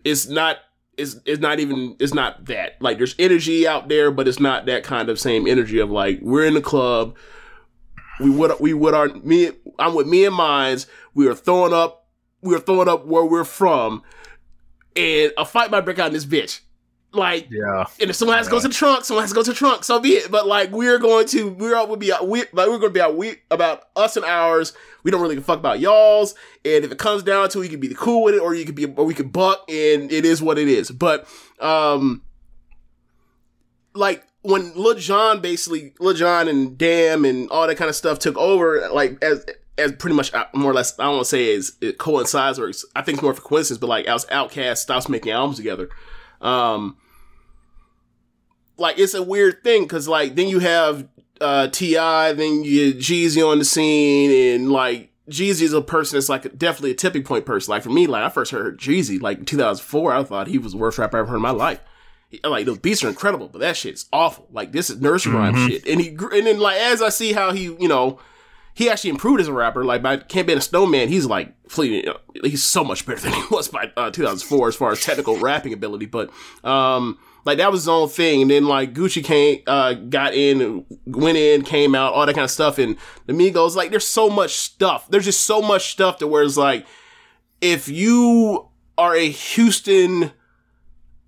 it's 0.05 0.29
not 0.29 0.57
it's 0.97 1.17
it's 1.25 1.41
not 1.41 1.61
even 1.61 1.97
it's 1.99 2.15
not 2.15 2.45
that 2.47 2.77
like 2.81 2.99
there's 2.99 3.15
energy 3.19 3.67
out 3.67 3.89
there, 3.89 4.11
but 4.11 4.29
it's 4.29 4.41
not 4.41 4.67
that 4.67 4.85
kind 4.85 5.09
of 5.09 5.19
same 5.19 5.47
energy 5.47 5.79
of 5.79 5.91
like 5.91 6.19
we're 6.21 6.45
in 6.45 6.55
the 6.55 6.61
club, 6.61 7.17
we 8.21 8.31
would 8.31 8.53
we 8.61 8.75
would 8.75 8.95
our 8.95 9.09
me 9.09 9.51
I'm 9.79 9.95
with 9.95 10.07
me 10.07 10.25
and 10.25 10.35
mines. 10.35 10.87
We 11.15 11.29
are 11.29 11.35
throwing 11.35 11.73
up 11.73 12.07
we 12.43 12.55
are 12.55 12.61
throwing 12.61 12.89
up 12.89 13.07
where 13.07 13.25
we're 13.25 13.45
from, 13.45 14.03
and 14.97 15.33
a 15.37 15.45
fight 15.45 15.71
might 15.71 15.83
break 15.83 15.99
out 15.99 16.09
in 16.09 16.13
this 16.13 16.27
bitch. 16.27 16.61
Like 17.13 17.49
Yeah. 17.51 17.87
and 18.01 18.09
if 18.11 18.15
someone 18.17 18.37
has 18.37 18.47
to 18.47 18.53
go 18.53 18.61
to 18.61 18.69
the 18.69 18.75
trunk, 18.75 19.05
someone 19.05 19.25
has 19.25 19.31
to 19.31 19.35
go 19.35 19.43
to 19.43 19.51
the 19.51 19.57
trunk. 19.57 19.83
So 19.83 19.99
be 19.99 20.11
it. 20.11 20.31
But 20.31 20.47
like 20.47 20.71
we're 20.71 20.99
going 20.99 21.27
to, 21.29 21.51
we're 21.51 21.75
all 21.75 21.89
would 21.89 21.99
be 21.99 22.13
out. 22.13 22.29
We 22.29 22.41
like 22.53 22.69
we're 22.69 22.79
going 22.79 22.83
to 22.83 22.91
be 22.91 23.01
out. 23.01 23.17
We 23.17 23.35
about 23.51 23.83
us 23.97 24.17
and 24.17 24.25
ours. 24.25 24.75
We 25.03 25.11
don't 25.11 25.21
really 25.21 25.35
give 25.35 25.43
a 25.43 25.47
fuck 25.47 25.59
about 25.59 25.81
y'all's. 25.81 26.35
And 26.65 26.85
if 26.85 26.93
it 26.93 26.99
comes 26.99 27.25
down 27.25 27.49
to, 27.49 27.61
it, 27.61 27.65
you 27.65 27.71
can 27.71 27.81
be 27.81 27.89
the 27.89 27.95
cool 27.97 28.23
with 28.23 28.35
it, 28.37 28.41
or 28.41 28.55
you 28.55 28.65
could 28.65 28.77
be, 28.77 28.85
or 28.87 29.05
we 29.05 29.15
could 29.15 29.33
buck, 29.33 29.65
and 29.69 30.13
it 30.13 30.25
is 30.25 30.41
what 30.41 30.57
it 30.57 30.69
is. 30.69 30.91
But 30.93 31.27
um, 31.59 32.23
like 33.95 34.25
when 34.43 34.75
Lil 34.75 34.95
Jon 34.95 35.41
basically 35.41 35.95
Lil 35.99 36.15
Jon 36.15 36.49
and 36.49 36.77
Damn 36.79 37.25
and 37.25 37.49
all 37.51 37.67
that 37.67 37.77
kind 37.77 37.89
of 37.89 37.97
stuff 37.97 38.19
took 38.19 38.37
over, 38.37 38.89
like 38.91 39.23
as 39.23 39.45
as 39.79 39.93
pretty 39.93 40.15
much 40.17 40.33
uh, 40.35 40.47
more 40.55 40.71
or 40.71 40.75
less 40.75 40.99
I 40.99 41.05
don't 41.05 41.15
want 41.15 41.25
to 41.25 41.31
say 41.31 41.51
is 41.51 41.77
it 41.81 41.99
coincides 41.99 42.59
or 42.59 42.71
I 42.97 43.03
think 43.03 43.17
it's 43.17 43.23
more 43.23 43.33
of 43.33 43.39
a 43.39 43.43
coincidence, 43.43 43.79
but 43.79 43.89
like 43.89 44.07
as 44.07 44.25
Outkast 44.27 44.79
stops 44.79 45.09
making 45.09 45.33
albums 45.33 45.57
together, 45.57 45.91
um, 46.41 46.97
like 48.77 48.99
it's 48.99 49.15
a 49.15 49.23
weird 49.23 49.63
thing 49.63 49.83
because 49.83 50.09
like 50.09 50.37
then 50.37 50.49
you 50.49 50.61
have 50.61 51.07
uh 51.41 51.69
Ti, 51.69 51.95
then 51.95 52.65
you 52.65 52.95
Jeezy 52.95 53.47
on 53.47 53.59
the 53.59 53.65
scene, 53.65 54.31
and 54.55 54.71
like 54.71 55.11
Jeezy 55.29 55.63
is 55.63 55.73
a 55.75 55.83
person 55.83 56.17
that's 56.17 56.29
like 56.29 56.57
definitely 56.57 56.93
a 56.93 56.95
tipping 56.95 57.23
point 57.23 57.45
person. 57.45 57.73
Like 57.73 57.83
for 57.83 57.91
me, 57.91 58.07
like 58.07 58.23
I 58.23 58.31
first 58.31 58.53
heard 58.53 58.79
Jeezy 58.79 59.21
like 59.21 59.45
2004, 59.45 60.13
I 60.13 60.25
thought 60.25 60.47
he 60.49 60.59
was 60.59 60.73
the 60.73 60.79
worst 60.79 60.99
rapper 60.99 61.19
I 61.19 61.21
ever 61.21 61.29
heard 61.31 61.37
in 61.37 61.43
my 61.43 61.51
life. 61.51 61.81
Like 62.45 62.65
those 62.67 62.79
beats 62.79 63.03
are 63.03 63.09
incredible, 63.09 63.49
but 63.49 63.61
that 63.61 63.77
shit 63.77 63.95
is 63.95 64.07
awful. 64.13 64.47
Like 64.53 64.73
this 64.73 64.89
is 64.91 65.01
nursery 65.01 65.33
rhyme 65.35 65.55
Mhm. 65.55 65.69
shit. 65.69 65.87
And 65.87 66.01
he 66.01 66.09
and 66.11 66.47
then 66.47 66.61
like 66.61 66.79
as 66.79 67.03
I 67.03 67.09
see 67.09 67.33
how 67.33 67.53
he 67.53 67.65
you 67.65 67.89
know 67.89 68.19
he 68.73 68.89
actually 68.89 69.11
improved 69.11 69.41
as 69.41 69.49
a 69.49 69.53
rapper. 69.53 69.85
Like 69.85 70.01
by 70.03 70.17
Can't 70.19 70.47
Ban 70.47 70.57
the 70.57 70.63
Snowman, 70.63 71.09
he's 71.09 71.27
like 71.27 71.53
fleeting. 71.69 72.13
He's 72.45 72.63
so 72.63 72.85
much 72.85 73.05
better 73.05 73.21
than 73.23 73.33
he 73.33 73.43
was 73.51 73.69
by 73.69 73.91
uh, 73.97 74.11
2004 74.11 74.69
as 74.69 74.77
far 74.77 74.93
as 74.93 75.03
technical 75.05 75.37
rapping 75.39 75.73
ability. 75.73 76.07
But 76.07 76.31
um, 76.65 77.19
like 77.45 77.59
that 77.59 77.73
was 77.73 77.81
his 77.83 77.89
own 77.89 78.09
thing. 78.09 78.43
And 78.43 78.51
then 78.51 78.67
like 78.67 78.95
Gucci 78.95 79.25
came, 79.25 79.63
uh, 79.67 79.95
got 79.95 80.35
in, 80.35 80.87
went 81.05 81.37
in, 81.37 81.63
came 81.63 81.97
out, 81.97 82.15
all 82.15 82.25
that 82.25 82.35
kind 82.35 82.45
of 82.45 82.51
stuff. 82.51 82.79
And 82.79 82.97
the 83.27 83.33
Migos, 83.33 83.75
like 83.75 83.91
there's 83.91 84.07
so 84.07 84.31
much 84.31 84.53
stuff. 84.53 85.09
There's 85.11 85.25
just 85.25 85.45
so 85.45 85.61
much 85.61 85.91
stuff 85.91 86.19
to 86.19 86.29
where 86.29 86.45
it's 86.45 86.57
like 86.57 86.87
if 87.61 87.89
you 87.89 88.69
are 88.97 89.17
a 89.17 89.29
Houston, 89.29 90.31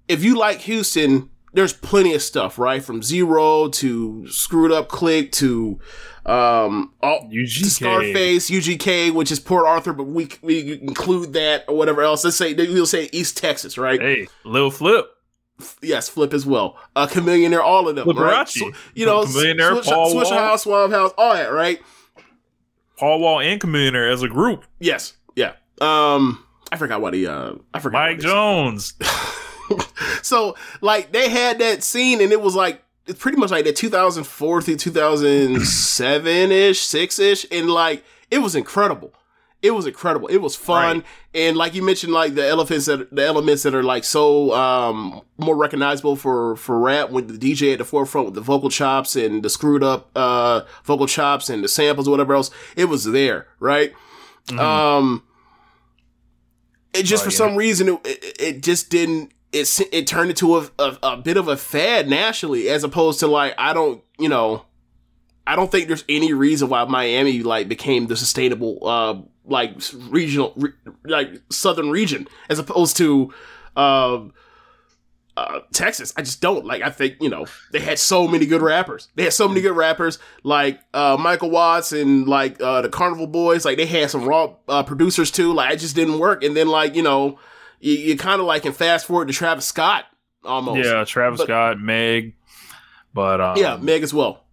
if 0.08 0.22
you 0.24 0.36
like 0.36 0.60
Houston, 0.60 1.30
there's 1.52 1.72
plenty 1.72 2.14
of 2.14 2.22
stuff, 2.22 2.58
right? 2.58 2.82
From 2.82 3.02
Z-Ro 3.02 3.68
to 3.68 4.26
Screwed 4.28 4.72
Up 4.72 4.88
Click 4.88 5.32
to 5.32 5.78
um 6.24 6.92
all, 7.02 7.28
UGK. 7.30 7.66
Scarface, 7.66 8.50
UGK, 8.50 9.12
which 9.12 9.32
is 9.32 9.40
Port 9.40 9.66
Arthur, 9.66 9.92
but 9.92 10.04
we 10.04 10.28
we 10.40 10.80
include 10.80 11.32
that 11.32 11.64
or 11.68 11.76
whatever 11.76 12.02
else. 12.02 12.24
Let's 12.24 12.36
say 12.36 12.54
we'll 12.54 12.86
say 12.86 13.08
East 13.12 13.36
Texas, 13.36 13.76
right? 13.76 14.00
Hey, 14.00 14.28
Lil 14.44 14.70
Flip. 14.70 15.06
Yes, 15.80 16.08
Flip 16.08 16.32
as 16.32 16.46
well. 16.46 16.78
A 16.96 17.06
Chameleon, 17.06 17.54
all 17.54 17.88
of 17.88 17.96
them, 17.96 18.08
right? 18.08 18.46
Liberace. 18.46 18.58
So, 18.58 18.72
you 18.94 19.06
know, 19.06 19.24
Chamillionaire, 19.24 19.74
Swish, 19.74 19.86
Paul 19.86 20.14
Swisher 20.14 20.30
Wall. 20.30 20.38
House, 20.38 20.62
Swab 20.62 20.90
House, 20.90 21.12
all 21.18 21.34
that, 21.34 21.52
right? 21.52 21.80
Paul 22.96 23.20
Wall 23.20 23.40
and 23.40 23.60
Community 23.60 24.12
as 24.12 24.22
a 24.22 24.28
group. 24.28 24.64
Yes, 24.80 25.14
yeah. 25.36 25.54
Um, 25.80 26.44
I 26.70 26.76
forgot 26.76 27.00
what 27.00 27.14
he. 27.14 27.26
Uh, 27.26 27.54
I 27.74 27.80
forgot. 27.80 27.98
Mike 27.98 28.20
Jones. 28.20 28.94
so 30.22 30.54
like 30.80 31.12
they 31.12 31.28
had 31.28 31.58
that 31.58 31.82
scene 31.82 32.20
and 32.20 32.32
it 32.32 32.40
was 32.40 32.54
like 32.54 32.82
it's 33.06 33.18
pretty 33.18 33.36
much 33.38 33.50
like 33.50 33.64
that 33.64 33.76
2004 33.76 34.62
through 34.62 34.76
2007 34.76 36.52
ish 36.52 36.80
6 36.80 37.18
ish 37.18 37.46
and 37.50 37.68
like 37.70 38.04
it 38.30 38.38
was 38.38 38.54
incredible. 38.54 39.12
It 39.60 39.72
was 39.72 39.86
incredible. 39.86 40.26
It 40.26 40.38
was 40.38 40.56
fun. 40.56 41.04
And 41.34 41.56
like 41.56 41.74
you 41.74 41.84
mentioned 41.84 42.12
like 42.12 42.34
the 42.34 42.44
elephants 42.44 42.86
that 42.86 43.14
the 43.14 43.24
elements 43.24 43.62
that 43.62 43.74
are 43.76 43.82
like 43.84 44.02
so 44.02 44.52
um 44.54 45.22
more 45.38 45.54
recognizable 45.56 46.16
for 46.16 46.56
for 46.56 46.80
rap 46.80 47.10
with 47.10 47.38
the 47.38 47.52
dj 47.54 47.72
at 47.72 47.78
the 47.78 47.84
forefront 47.84 48.24
with 48.26 48.34
the 48.34 48.40
vocal 48.40 48.70
chops 48.70 49.14
and 49.14 49.42
the 49.44 49.48
screwed 49.48 49.84
up 49.84 50.10
uh 50.16 50.62
vocal 50.84 51.06
chops 51.06 51.48
and 51.48 51.62
the 51.62 51.68
samples 51.68 52.08
or 52.08 52.10
whatever 52.10 52.34
else 52.34 52.50
it 52.76 52.86
was 52.86 53.04
there 53.04 53.46
right? 53.60 53.92
Um 54.58 55.22
it 56.92 57.04
just 57.04 57.22
Oh, 57.22 57.26
for 57.26 57.32
yeah. 57.32 57.36
some 57.38 57.56
reason 57.56 57.88
it, 57.88 58.00
it, 58.04 58.36
it 58.40 58.62
just 58.62 58.90
didn't 58.90 59.32
it 59.52 59.80
it 59.92 60.06
turned 60.06 60.30
into 60.30 60.56
a, 60.56 60.70
a 60.78 60.98
a 61.02 61.16
bit 61.16 61.36
of 61.36 61.48
a 61.48 61.56
fad 61.56 62.08
nationally 62.08 62.68
as 62.68 62.84
opposed 62.84 63.20
to 63.20 63.26
like 63.26 63.54
I 63.58 63.72
don't 63.72 64.02
you 64.18 64.28
know 64.28 64.64
I 65.46 65.56
don't 65.56 65.70
think 65.70 65.88
there's 65.88 66.04
any 66.08 66.32
reason 66.32 66.68
why 66.68 66.84
Miami 66.84 67.42
like 67.42 67.68
became 67.68 68.06
the 68.06 68.16
sustainable 68.16 68.78
uh 68.86 69.20
like 69.44 69.76
regional 70.08 70.52
re- 70.56 70.72
like 71.04 71.42
southern 71.50 71.90
region 71.90 72.28
as 72.48 72.58
opposed 72.58 72.96
to 72.98 73.32
um 73.76 74.32
uh, 75.34 75.60
Texas. 75.72 76.12
I 76.16 76.20
just 76.22 76.42
don't 76.42 76.66
like. 76.66 76.82
I 76.82 76.90
think 76.90 77.16
you 77.20 77.30
know 77.30 77.46
they 77.72 77.80
had 77.80 77.98
so 77.98 78.28
many 78.28 78.44
good 78.44 78.60
rappers. 78.60 79.08
They 79.14 79.24
had 79.24 79.32
so 79.32 79.48
many 79.48 79.62
good 79.62 79.74
rappers 79.74 80.18
like 80.42 80.80
uh, 80.92 81.16
Michael 81.18 81.50
Watts 81.50 81.92
and 81.92 82.28
like 82.28 82.60
uh, 82.60 82.82
the 82.82 82.90
Carnival 82.90 83.26
Boys. 83.26 83.64
Like 83.64 83.78
they 83.78 83.86
had 83.86 84.10
some 84.10 84.26
raw 84.26 84.54
uh, 84.68 84.82
producers 84.82 85.30
too. 85.30 85.54
Like 85.54 85.72
it 85.72 85.78
just 85.78 85.96
didn't 85.96 86.18
work. 86.18 86.44
And 86.44 86.54
then 86.54 86.68
like 86.68 86.94
you 86.94 87.02
know 87.02 87.38
you, 87.82 87.92
you 87.92 88.16
kind 88.16 88.40
of 88.40 88.46
like 88.46 88.62
can 88.62 88.72
fast 88.72 89.06
forward 89.06 89.28
to 89.28 89.34
Travis 89.34 89.66
Scott 89.66 90.04
almost. 90.44 90.82
Yeah, 90.88 91.04
Travis 91.04 91.38
But- 91.38 91.44
Scott, 91.48 91.78
Meg. 91.80 92.34
But 93.14 93.40
um, 93.42 93.56
yeah, 93.58 93.76
Meg 93.76 94.02
as 94.02 94.14
well. 94.14 94.44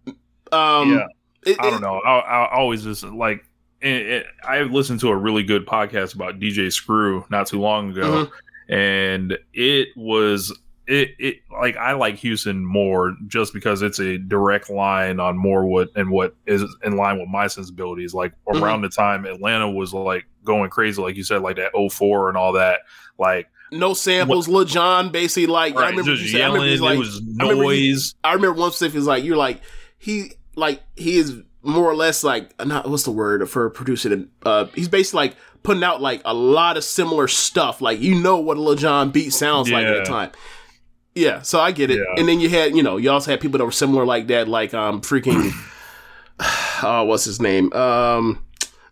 Um, 0.52 0.92
yeah, 0.92 1.06
it- 1.46 1.56
I 1.58 1.70
don't 1.70 1.80
know. 1.80 1.98
I, 2.00 2.18
I 2.18 2.54
always 2.54 2.82
just 2.84 3.04
like 3.04 3.44
it, 3.80 3.88
it, 4.06 4.26
I 4.46 4.60
listened 4.64 5.00
to 5.00 5.08
a 5.08 5.16
really 5.16 5.42
good 5.42 5.64
podcast 5.66 6.14
about 6.14 6.38
DJ 6.38 6.70
Screw 6.70 7.24
not 7.30 7.46
too 7.46 7.58
long 7.60 7.92
ago, 7.92 8.26
Mm-hmm. 8.26 8.72
and 8.74 9.38
it 9.54 9.88
was 9.96 10.54
it 10.86 11.10
it 11.18 11.36
like 11.50 11.76
I 11.76 11.92
like 11.92 12.16
Houston 12.16 12.64
more 12.66 13.16
just 13.28 13.54
because 13.54 13.80
it's 13.80 13.98
a 14.00 14.18
direct 14.18 14.68
line 14.68 15.20
on 15.20 15.38
more 15.38 15.64
what 15.64 15.88
and 15.96 16.10
what 16.10 16.34
is 16.46 16.62
in 16.84 16.96
line 16.96 17.18
with 17.18 17.28
my 17.28 17.46
sensibilities. 17.46 18.12
Like 18.12 18.32
Mhm. 18.46 18.60
around 18.60 18.82
the 18.82 18.88
time 18.90 19.24
Atlanta 19.24 19.70
was 19.70 19.94
like 19.94 20.26
going 20.44 20.68
crazy, 20.68 21.00
like 21.00 21.16
you 21.16 21.22
said, 21.24 21.40
like 21.42 21.56
that 21.56 21.72
04 21.90 22.28
and 22.28 22.36
all 22.36 22.52
that, 22.54 22.80
like. 23.20 23.48
no 23.70 23.94
samples. 23.94 24.48
Lil 24.48 24.64
Jon 24.64 25.10
basically 25.10 25.46
like 25.46 25.76
I 25.76 25.90
remember 25.90 26.10
just 26.16 26.22
you 26.22 26.28
said- 26.30 26.40
I 26.40 26.44
remember 26.46 26.66
yelling. 26.66 26.70
he's 26.72 26.80
like- 26.80 26.96
it 26.96 26.98
was 26.98 27.16
I 27.38 27.42
remember 27.44 27.62
noise. 27.64 28.14
I 28.24 28.32
remember 28.32 28.58
one 28.60 28.70
specific 28.72 28.96
was 28.96 29.06
like 29.06 29.22
you're 29.22 29.36
like 29.36 29.60
he 29.98 30.32
like 30.56 30.82
he 30.96 31.16
is 31.18 31.36
more 31.62 31.84
or 31.84 31.94
less 31.94 32.24
like 32.24 32.50
not 32.66 32.88
what's 32.90 33.02
the 33.04 33.10
word 33.12 33.48
for 33.48 33.68
producing 33.70 34.28
uh 34.44 34.64
he's 34.74 34.88
basically 34.88 35.18
like 35.28 35.36
putting 35.62 35.84
out 35.84 36.00
like 36.00 36.22
a 36.24 36.32
lot 36.32 36.76
of 36.78 36.82
similar 36.82 37.28
stuff 37.28 37.82
like 37.82 38.00
you 38.00 38.14
know 38.14 38.38
what 38.38 38.56
a 38.56 38.60
Lil 38.60 39.06
beat 39.10 39.30
sounds 39.30 39.70
like 39.70 39.84
at 39.84 39.98
the 39.98 40.04
time 40.04 40.30
yeah 41.14 41.42
so 41.42 41.60
I 41.60 41.70
get 41.72 41.90
it 41.90 41.98
Yeah. 41.98 42.04
and 42.16 42.26
then 42.26 42.40
you 42.40 42.48
had 42.48 42.74
you 42.74 42.82
know 42.82 42.96
you 42.96 43.10
also 43.10 43.30
had 43.30 43.40
people 43.40 43.58
that 43.58 43.64
were 43.66 43.72
similar 43.72 44.06
like 44.06 44.26
that 44.28 44.48
like 44.48 44.72
um 44.72 45.02
freaking 45.02 45.52
oh 46.82 47.04
what's 47.08 47.24
his 47.24 47.40
name 47.42 47.70
um 47.74 48.42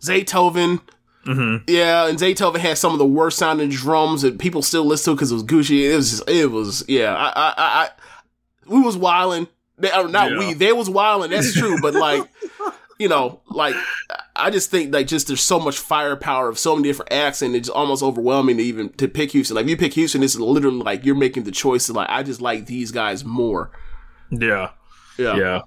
Zaytoven 0.03 0.81
Mhm. 1.29 1.65
yeah, 1.69 2.07
and 2.09 2.19
Zaytoven 2.19 2.57
had 2.59 2.79
some 2.79 2.93
of 2.93 2.99
the 2.99 3.07
worst 3.07 3.39
sounding 3.39 3.69
drums 3.69 4.23
that 4.23 4.39
people 4.39 4.63
still 4.63 4.85
listen 4.85 5.13
to 5.13 5.17
because 5.17 5.31
it 5.31 5.35
was 5.35 5.45
Gucci. 5.45 5.91
It 5.91 5.95
was, 5.97 6.11
just, 6.11 6.29
it 6.31 6.47
was, 6.51 6.85
yeah. 6.89 7.15
I, 7.15 7.27
I, 7.29 7.55
I, 7.57 7.85
I 7.85 7.89
we 8.67 8.81
was 8.81 8.97
wilding. 8.97 9.47
They, 9.77 9.91
uh, 9.91 10.05
not 10.09 10.31
Yeah. 10.33 10.39
we, 10.39 10.55
they 10.55 10.73
was 10.73 10.89
wilding. 10.91 11.31
That's 11.31 11.53
true, 11.55 11.77
but 11.83 11.95
like, 12.09 12.25
you 12.99 13.09
know, 13.09 13.41
like 13.49 13.77
I 14.35 14.51
just 14.51 14.71
think 14.71 14.93
like 14.93 15.07
just 15.07 15.27
there's 15.29 15.41
so 15.43 15.61
much 15.61 15.79
firepower 15.79 16.49
of 16.49 16.59
so 16.59 16.75
many 16.75 16.89
different 16.89 17.13
acts, 17.13 17.43
and 17.43 17.55
it's 17.55 17.69
almost 17.69 18.03
overwhelming 18.03 18.57
to 18.57 18.63
even 18.63 18.89
to 18.95 19.07
pick 19.07 19.33
Houston. 19.33 19.55
Like 19.55 19.65
if 19.65 19.71
you 19.71 19.77
pick 19.77 19.93
Houston, 19.95 20.23
it's 20.23 20.35
literally 20.37 20.79
like 20.79 21.05
you're 21.05 21.15
making 21.15 21.45
the 21.45 21.51
choice. 21.53 21.89
Of, 21.89 21.97
like 21.97 22.09
I 22.11 22.23
just 22.23 22.41
like 22.41 22.67
these 22.67 22.91
guys 22.91 23.25
more. 23.25 23.71
Yeah. 24.31 24.71
Yeah. 25.19 25.37
Yeah. 25.37 25.61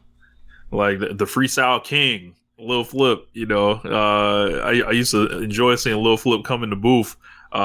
Like 0.71 0.99
the, 0.99 1.13
the 1.13 1.25
freestyle 1.25 1.83
king, 1.83 2.35
Lil 2.61 2.83
Flip, 2.83 3.27
you 3.33 3.45
know. 3.45 3.71
Uh 3.83 4.61
I, 4.63 4.81
I 4.87 4.91
used 4.91 5.11
to 5.11 5.39
enjoy 5.39 5.75
seeing 5.75 5.97
Lil 6.01 6.17
Flip 6.17 6.43
come 6.43 6.63
in 6.63 6.69
the 6.69 6.75
booth 6.75 7.15
uh 7.53 7.57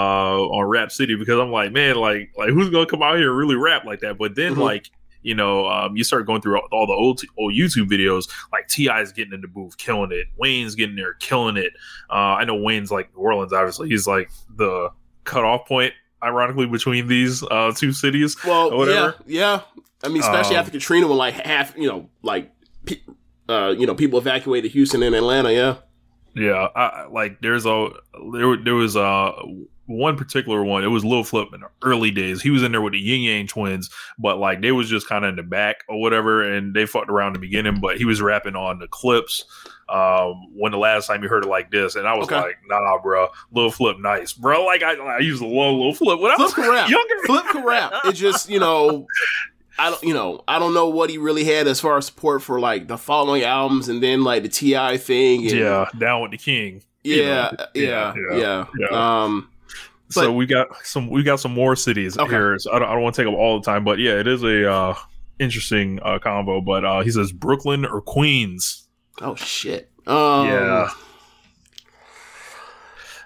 on 0.49 0.65
Rap 0.67 0.91
City 0.91 1.15
because 1.17 1.39
I'm 1.39 1.51
like, 1.53 1.73
man, 1.73 1.97
like 1.97 2.33
like 2.37 2.51
who's 2.51 2.71
gonna 2.71 2.87
come 2.87 3.03
out 3.03 3.17
here 3.17 3.29
and 3.31 3.39
really 3.39 3.55
rap 3.57 3.85
like 3.85 4.01
that? 4.01 4.19
But 4.19 4.35
then 4.35 4.55
Mhm. 4.55 4.59
like 4.63 4.91
you 5.23 5.35
know, 5.35 5.67
um, 5.67 5.97
you 5.97 6.05
start 6.05 6.25
going 6.25 6.41
through 6.41 6.57
all, 6.57 6.69
all 6.71 6.87
the 6.87 6.93
old 6.93 7.21
old 7.37 7.53
YouTube 7.53 7.89
videos. 7.89 8.29
Like 8.53 8.69
Ti's 8.69 9.11
getting 9.11 9.33
in 9.33 9.41
the 9.41 9.49
booth, 9.49 9.77
killing 9.77 10.13
it. 10.13 10.27
Wayne's 10.37 10.77
getting 10.77 10.95
there, 10.95 11.15
killing 11.15 11.57
it. 11.57 11.73
Uh, 12.09 12.13
I 12.39 12.45
know 12.45 12.55
Wayne's 12.55 12.93
like 12.93 13.13
New 13.13 13.23
Orleans, 13.23 13.53
obviously. 13.53 13.89
He's 13.89 14.07
like 14.07 14.31
the 14.57 14.91
cutoff 15.25 15.67
point, 15.67 15.95
ironically, 16.23 16.67
between 16.67 17.09
these 17.09 17.43
uh, 17.43 17.73
two 17.77 17.93
cities. 17.93 18.37
Well, 18.45 18.73
or 18.73 18.79
whatever. 18.79 19.17
yeah, 19.27 19.41
yeah. 19.43 19.61
I 20.05 20.09
mean, 20.09 20.21
especially 20.23 20.55
Um, 20.55 20.61
after 20.61 20.71
Katrina, 20.71 21.09
when 21.09 21.19
like 21.19 21.35
half, 21.35 21.77
you 21.77 21.89
know, 21.89 22.09
like, 22.23 22.53
uh, 23.49 23.75
you 23.77 23.87
know, 23.87 23.95
people 23.95 24.19
evacuated 24.19 24.71
Houston 24.73 25.03
and 25.03 25.15
Atlanta. 25.15 25.53
Yeah. 25.53 25.77
Yeah, 26.35 26.69
I, 26.77 27.07
like 27.07 27.41
there's 27.41 27.65
a 27.65 27.89
there 28.33 28.57
there 28.59 28.75
was 28.75 28.95
uh 28.95 29.33
one 29.87 30.17
particular 30.19 30.63
one. 30.65 30.85
It 30.85 30.89
was 30.89 31.03
Lil 31.03 31.25
Flip 31.25 31.49
in 31.55 31.61
the 31.63 31.69
early 31.83 32.11
days. 32.11 32.43
He 32.43 32.51
was 32.51 32.63
in 32.63 32.73
there 32.73 32.83
with 32.83 32.93
the 32.93 32.99
Ying 32.99 33.23
Yang 33.23 33.47
Twins, 33.47 33.89
but 34.19 34.37
like 34.39 34.61
they 34.61 34.71
was 34.71 34.91
just 34.91 35.09
kind 35.09 35.25
of 35.25 35.31
in 35.31 35.37
the 35.37 35.43
back 35.43 35.77
or 35.89 35.99
whatever, 35.99 36.43
and 36.43 36.75
they 36.75 36.85
fucked 36.85 37.09
around 37.09 37.29
in 37.29 37.33
the 37.35 37.39
beginning. 37.39 37.81
But 37.81 37.97
he 37.97 38.05
was 38.05 38.21
rapping 38.21 38.55
on 38.55 38.81
the 38.81 38.89
clips. 38.89 39.45
Um, 39.89 40.49
when 40.55 40.73
the 40.73 40.79
last 40.79 41.07
time 41.07 41.23
you 41.23 41.29
heard 41.31 41.45
it 41.45 41.49
like 41.49 41.71
this, 41.71 41.95
and 41.95 42.07
I 42.09 42.15
was 42.19 42.27
Okay. 42.27 42.37
like, 42.39 42.57
Nah, 42.69 42.99
bro, 43.01 43.29
Lil 43.53 43.71
Flip, 43.71 43.97
nice, 44.01 44.33
bro. 44.35 44.65
Like 44.67 44.83
I, 44.83 44.95
I 44.97 45.19
used 45.21 45.41
to 45.41 45.47
love 45.49 45.75
Lil 45.77 45.95
Flip 45.95 46.19
when 46.21 46.33
I 46.33 46.37
was 46.37 46.53
Flip 46.55 46.67
can 46.67 46.75
rap. 46.75 46.91
younger. 46.91 47.15
Flip 47.25 47.65
rap. 47.65 47.93
It 48.05 48.13
just, 48.13 48.51
you 48.51 48.59
know, 48.59 49.07
I 49.79 49.91
don't, 49.91 50.03
you 50.03 50.15
know, 50.15 50.43
I 50.49 50.59
don't 50.59 50.73
know 50.75 50.89
what 50.89 51.11
he 51.11 51.19
really 51.19 51.45
had 51.45 51.67
as 51.67 51.81
far 51.81 51.97
as 51.99 52.07
support 52.07 52.43
for 52.43 52.59
like 52.61 52.89
the 52.89 52.97
following 52.97 53.43
albums 53.43 53.89
and 53.89 54.03
then 54.03 54.25
like 54.25 54.43
the 54.43 54.49
Ti 54.49 54.97
thing. 54.99 55.43
And, 55.43 55.51
Yeah, 55.53 55.89
down 55.99 56.23
with 56.23 56.31
the 56.31 56.39
king. 56.39 56.83
you 57.05 57.17
yeah, 57.23 57.51
know, 57.59 57.67
yeah, 57.75 58.15
yeah, 58.17 58.37
yeah, 58.39 58.67
yeah. 58.79 59.23
Um, 59.25 59.51
so 60.09 60.23
But- 60.29 60.33
we 60.33 60.47
got 60.47 60.69
some 60.85 61.11
we 61.11 61.23
got 61.23 61.41
some 61.41 61.53
more 61.53 61.77
cities 61.77 62.17
Okay. 62.17 62.31
here. 62.31 62.59
So 62.59 62.73
I 62.73 62.79
don't, 62.79 62.89
I 62.89 62.93
don't 62.95 63.03
want 63.03 63.15
to 63.17 63.23
take 63.23 63.31
up 63.33 63.39
all 63.39 63.61
the 63.61 63.65
time, 63.67 63.85
but 63.85 63.99
yeah, 63.99 64.19
it 64.19 64.27
is 64.27 64.43
a 64.43 64.71
uh, 64.71 64.95
interesting 65.39 65.99
uh, 66.03 66.19
combo. 66.21 66.61
But 66.61 66.85
uh, 66.85 67.01
he 67.03 67.11
says 67.11 67.33
Brooklyn 67.33 67.85
or 67.85 68.01
Queens. 68.01 68.89
Oh 69.21 69.35
shit. 69.35 69.91
Um, 70.07 70.47
yeah, 70.47 70.89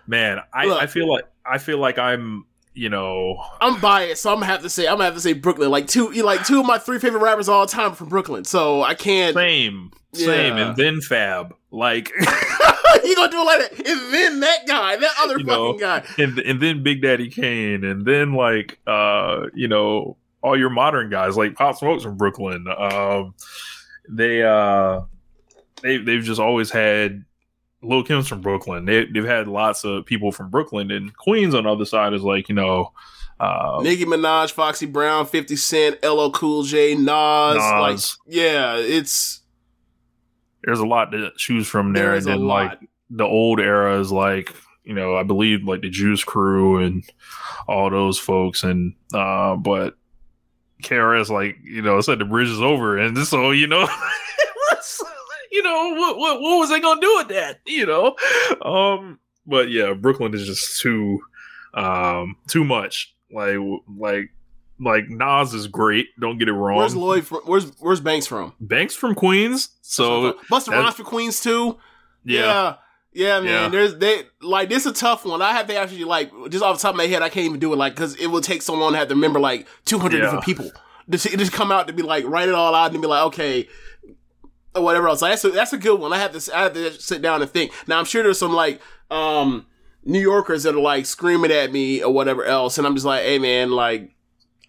man, 0.06 0.40
I, 0.52 0.66
Look. 0.66 0.82
I 0.82 0.86
feel 0.86 1.08
like 1.08 1.24
I 1.44 1.58
feel 1.58 1.78
like 1.78 1.98
I'm 1.98 2.44
you 2.74 2.88
know 2.88 3.42
I'm 3.60 3.80
biased, 3.80 4.22
so 4.22 4.30
I'm 4.30 4.36
gonna 4.36 4.46
have 4.46 4.62
to 4.62 4.70
say 4.70 4.86
I'm 4.86 4.94
gonna 4.94 5.04
have 5.04 5.14
to 5.14 5.20
say 5.20 5.32
Brooklyn. 5.32 5.70
Like 5.70 5.86
two, 5.86 6.10
like 6.12 6.46
two 6.46 6.60
of 6.60 6.66
my 6.66 6.78
three 6.78 6.98
favorite 6.98 7.22
rappers 7.22 7.48
of 7.48 7.54
all 7.54 7.66
time 7.66 7.94
from 7.94 8.08
Brooklyn, 8.08 8.44
so 8.44 8.82
I 8.82 8.94
can't. 8.94 9.34
same 9.34 9.90
same 10.12 10.56
Yeah. 10.56 10.68
and 10.68 10.76
then 10.76 11.00
Fab 11.00 11.54
like 11.70 12.10
you 13.04 13.16
gonna 13.16 13.30
do 13.30 13.40
it 13.40 13.44
like 13.44 13.60
that? 13.70 13.86
And 13.86 14.12
then 14.14 14.40
that 14.40 14.66
guy, 14.66 14.96
that 14.96 15.12
other 15.22 15.38
You 15.38 15.44
fucking 15.46 15.46
know, 15.46 15.78
guy. 15.78 16.04
and 16.18 16.38
and 16.40 16.60
then 16.60 16.82
Big 16.82 17.02
Daddy 17.02 17.28
Kane 17.28 17.84
and 17.84 18.04
then 18.04 18.32
like 18.34 18.78
uh 18.86 19.46
you 19.54 19.68
know 19.68 20.16
all 20.42 20.58
your 20.58 20.70
modern 20.70 21.10
guys 21.10 21.36
like 21.36 21.54
Pop 21.54 21.76
Smoke's 21.76 22.02
from 22.02 22.16
Brooklyn. 22.16 22.66
Um, 22.76 23.34
they 24.08 24.42
uh 24.42 25.02
they 25.82 25.98
they've 25.98 26.22
just 26.24 26.40
always 26.40 26.70
had 26.70 27.24
Lil 27.82 28.02
Kim's 28.02 28.28
from 28.28 28.40
Brooklyn. 28.40 28.84
They 28.84 29.06
they've 29.06 29.24
had 29.24 29.48
lots 29.48 29.84
of 29.84 30.04
people 30.04 30.32
from 30.32 30.50
Brooklyn 30.50 30.90
and 30.90 31.16
Queens 31.16 31.54
on 31.54 31.64
the 31.64 31.70
other 31.70 31.84
side 31.84 32.12
is 32.12 32.22
like 32.22 32.48
you 32.48 32.54
know. 32.54 32.92
Uh, 33.38 33.80
Nicki 33.82 34.04
Minaj, 34.04 34.52
Foxy 34.52 34.84
Brown, 34.84 35.24
Fifty 35.24 35.56
Cent, 35.56 36.04
LL 36.04 36.30
Cool 36.30 36.62
J, 36.62 36.94
Nas, 36.94 37.06
like 37.06 37.98
yeah, 38.26 38.76
it's 38.76 39.40
there's 40.62 40.80
a 40.80 40.86
lot 40.86 41.10
to 41.12 41.30
choose 41.38 41.66
from 41.66 41.94
there, 41.94 42.08
there 42.08 42.14
and 42.16 42.26
then 42.26 42.46
like 42.46 42.78
the 43.08 43.24
old 43.24 43.58
era 43.58 43.98
is 43.98 44.12
like 44.12 44.54
you 44.84 44.92
know 44.92 45.16
I 45.16 45.22
believe 45.22 45.64
like 45.64 45.80
the 45.80 45.88
Juice 45.88 46.22
Crew 46.22 46.82
and 46.82 47.02
all 47.66 47.88
those 47.88 48.18
folks, 48.18 48.62
and 48.62 48.94
uh, 49.14 49.56
but 49.56 49.96
KRS 50.82 51.30
like 51.30 51.56
you 51.64 51.80
know 51.80 51.98
said 52.02 52.18
the 52.18 52.26
bridge 52.26 52.48
is 52.50 52.60
over, 52.60 52.98
and 52.98 53.16
so 53.26 53.52
you 53.52 53.66
know. 53.66 53.88
You 55.50 55.62
know 55.62 55.94
what? 55.96 56.16
What? 56.18 56.40
What 56.40 56.58
was 56.58 56.70
they 56.70 56.80
gonna 56.80 57.00
do 57.00 57.14
with 57.16 57.28
that? 57.28 57.60
You 57.66 57.86
know, 57.86 58.16
um. 58.62 59.18
But 59.46 59.70
yeah, 59.70 59.94
Brooklyn 59.94 60.32
is 60.34 60.46
just 60.46 60.80
too, 60.80 61.18
um, 61.74 62.36
too 62.48 62.62
much. 62.62 63.14
Like, 63.32 63.56
like, 63.98 64.30
like 64.78 65.08
Nas 65.08 65.54
is 65.54 65.66
great. 65.66 66.08
Don't 66.20 66.38
get 66.38 66.48
it 66.48 66.52
wrong. 66.52 66.76
where's 66.76 66.94
Lloyd? 66.94 67.26
From, 67.26 67.38
where's 67.46 67.70
Where's 67.80 68.00
Banks 68.00 68.26
from? 68.26 68.52
Banks 68.60 68.94
from 68.94 69.14
Queens, 69.14 69.70
so 69.82 70.34
Busta 70.50 70.68
Rhymes 70.72 70.94
for 70.94 71.04
Queens 71.04 71.40
too. 71.40 71.78
yeah. 72.24 72.42
Yeah. 72.42 72.74
Yeah, 73.12 73.40
man. 73.40 73.48
Yeah. 73.48 73.68
There's 73.70 73.96
they 73.96 74.22
like 74.40 74.68
this 74.68 74.86
is 74.86 74.92
a 74.92 74.94
tough 74.94 75.24
one. 75.24 75.42
I 75.42 75.50
have 75.52 75.66
to 75.66 75.76
actually 75.76 76.04
like 76.04 76.30
just 76.50 76.62
off 76.62 76.76
the 76.76 76.82
top 76.82 76.92
of 76.92 76.96
my 76.96 77.06
head, 77.06 77.22
I 77.22 77.28
can't 77.28 77.46
even 77.46 77.58
do 77.58 77.72
it 77.72 77.76
like 77.76 77.94
because 77.94 78.14
it 78.16 78.28
would 78.28 78.44
take 78.44 78.62
so 78.62 78.74
long 78.74 78.92
to 78.92 78.98
have 78.98 79.08
to 79.08 79.14
remember 79.16 79.40
like 79.40 79.66
200 79.86 80.16
Yeah. 80.16 80.22
different 80.26 80.44
people. 80.44 80.70
Just, 81.08 81.26
it 81.26 81.36
just 81.40 81.50
come 81.52 81.72
out 81.72 81.88
to 81.88 81.92
be 81.92 82.02
like 82.04 82.24
write 82.24 82.48
it 82.48 82.54
all 82.54 82.72
out 82.72 82.92
and 82.92 83.02
be 83.02 83.08
like 83.08 83.24
okay, 83.24 83.66
or 84.74 84.82
whatever 84.82 85.08
else. 85.08 85.22
Like, 85.22 85.32
that's 85.32 85.44
a, 85.44 85.50
that's 85.50 85.72
a 85.72 85.78
good 85.78 85.98
one. 86.00 86.12
I 86.12 86.18
have 86.18 86.38
to 86.38 86.56
I 86.56 86.62
have 86.64 86.74
to 86.74 86.92
sit 86.92 87.22
down 87.22 87.42
and 87.42 87.50
think. 87.50 87.72
Now 87.86 87.98
I'm 87.98 88.04
sure 88.04 88.22
there's 88.22 88.38
some 88.38 88.52
like 88.52 88.80
um 89.10 89.66
New 90.04 90.20
Yorkers 90.20 90.62
that 90.62 90.74
are 90.74 90.80
like 90.80 91.06
screaming 91.06 91.50
at 91.50 91.72
me 91.72 92.02
or 92.02 92.12
whatever 92.12 92.44
else, 92.44 92.78
and 92.78 92.86
I'm 92.86 92.94
just 92.94 93.06
like, 93.06 93.22
hey 93.22 93.38
man, 93.38 93.70
like. 93.70 94.14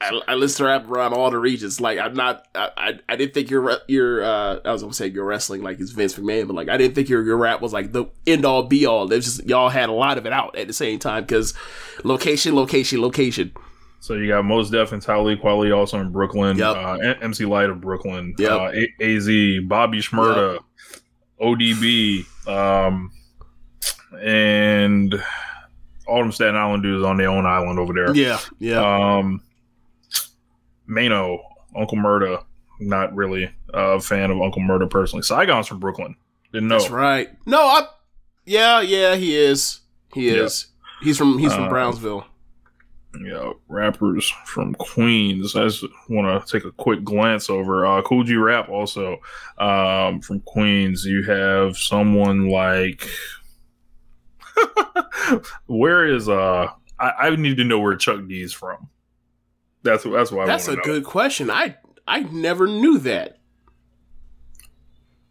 I, 0.03 0.19
I 0.29 0.33
listen 0.33 0.65
to 0.65 0.71
rap 0.71 0.89
around 0.89 1.13
all 1.13 1.29
the 1.29 1.37
regions. 1.37 1.79
Like 1.79 1.99
I'm 1.99 2.15
not, 2.15 2.47
I, 2.55 2.69
I, 2.75 2.99
I 3.07 3.15
didn't 3.15 3.35
think 3.35 3.51
your, 3.51 3.77
your, 3.87 4.23
uh, 4.23 4.59
I 4.65 4.71
was 4.71 4.81
gonna 4.81 4.95
say 4.95 5.05
your 5.05 5.25
wrestling 5.25 5.61
like 5.61 5.79
it's 5.79 5.91
Vince 5.91 6.15
McMahon, 6.15 6.47
but 6.47 6.55
like 6.55 6.69
I 6.69 6.77
didn't 6.77 6.95
think 6.95 7.07
your, 7.07 7.21
your 7.21 7.37
rap 7.37 7.61
was 7.61 7.71
like 7.71 7.91
the 7.91 8.05
end 8.25 8.43
all 8.43 8.63
be 8.63 8.87
all. 8.87 9.07
There's 9.07 9.25
just 9.25 9.47
y'all 9.47 9.69
had 9.69 9.89
a 9.89 9.91
lot 9.91 10.17
of 10.17 10.25
it 10.25 10.33
out 10.33 10.55
at 10.57 10.65
the 10.65 10.73
same 10.73 10.97
time 10.97 11.21
because 11.21 11.53
location, 12.03 12.55
location, 12.55 12.99
location. 12.99 13.51
So 14.01 14.15
you 14.15 14.27
got 14.27 14.43
Mos 14.43 14.69
Def 14.71 14.91
and 14.93 15.01
Talib 15.01 15.39
Kweli 15.41 15.75
also 15.75 15.99
in 15.99 16.11
Brooklyn. 16.11 16.57
Yep. 16.57 16.75
Uh, 16.75 16.97
MC 17.21 17.45
Lyte 17.45 17.69
of 17.69 17.79
Brooklyn. 17.81 18.33
Yep. 18.39 18.51
Uh, 18.51 18.71
A- 18.73 19.15
AZ, 19.15 19.27
Bobby 19.67 19.99
Shmurda, 19.99 20.57
ODB, 21.39 22.25
um, 22.47 23.11
and 24.19 25.13
all 26.07 26.19
them 26.21 26.31
Staten 26.31 26.55
Island 26.55 26.81
dudes 26.81 27.05
on 27.05 27.17
their 27.17 27.29
own 27.29 27.45
island 27.45 27.77
over 27.77 27.93
there. 27.93 28.13
Yeah, 28.15 28.39
yeah. 28.59 28.79
Um, 29.17 29.41
Maino, 30.89 31.37
Uncle 31.75 31.97
Murda. 31.97 32.43
Not 32.79 33.15
really 33.15 33.51
a 33.71 33.99
fan 34.01 34.31
of 34.31 34.41
Uncle 34.41 34.63
Murda 34.63 34.89
personally. 34.89 35.21
Saigon's 35.21 35.67
from 35.67 35.79
Brooklyn. 35.79 36.15
Didn't 36.51 36.67
know. 36.69 36.79
That's 36.79 36.89
right. 36.89 37.29
No, 37.45 37.59
I, 37.61 37.87
yeah, 38.45 38.81
yeah, 38.81 39.15
he 39.15 39.35
is. 39.37 39.81
He 40.15 40.31
Yeah. 40.31 40.43
is. 40.45 40.65
He's 41.03 41.17
from, 41.19 41.37
he's 41.37 41.53
from 41.53 41.65
Uh, 41.65 41.69
Brownsville. 41.69 42.25
Yeah, 43.19 43.51
rappers 43.67 44.31
from 44.45 44.73
Queens. 44.75 45.55
I 45.55 45.65
just 45.65 45.83
want 46.09 46.45
to 46.45 46.51
take 46.51 46.65
a 46.65 46.71
quick 46.71 47.03
glance 47.03 47.49
over. 47.49 47.85
Uh, 47.85 48.01
Kool 48.01 48.23
G 48.23 48.35
Rap 48.35 48.69
also 48.69 49.17
um, 49.57 50.21
from 50.21 50.39
Queens. 50.41 51.05
You 51.05 51.23
have 51.23 51.77
someone 51.77 52.47
like. 52.47 53.07
where 55.65 56.05
is 56.05 56.29
uh? 56.29 56.67
I, 56.99 57.11
I 57.19 57.35
need 57.35 57.57
to 57.57 57.63
know 57.63 57.79
where 57.79 57.95
Chuck 57.95 58.27
D 58.27 58.41
is 58.41 58.53
from. 58.53 58.87
That's 59.83 60.03
that's 60.03 60.31
why 60.31 60.45
That's 60.45 60.67
a 60.67 60.75
know. 60.75 60.81
good 60.83 61.03
question. 61.03 61.49
I, 61.49 61.75
I 62.07 62.21
never 62.21 62.67
knew 62.67 62.99
that. 62.99 63.39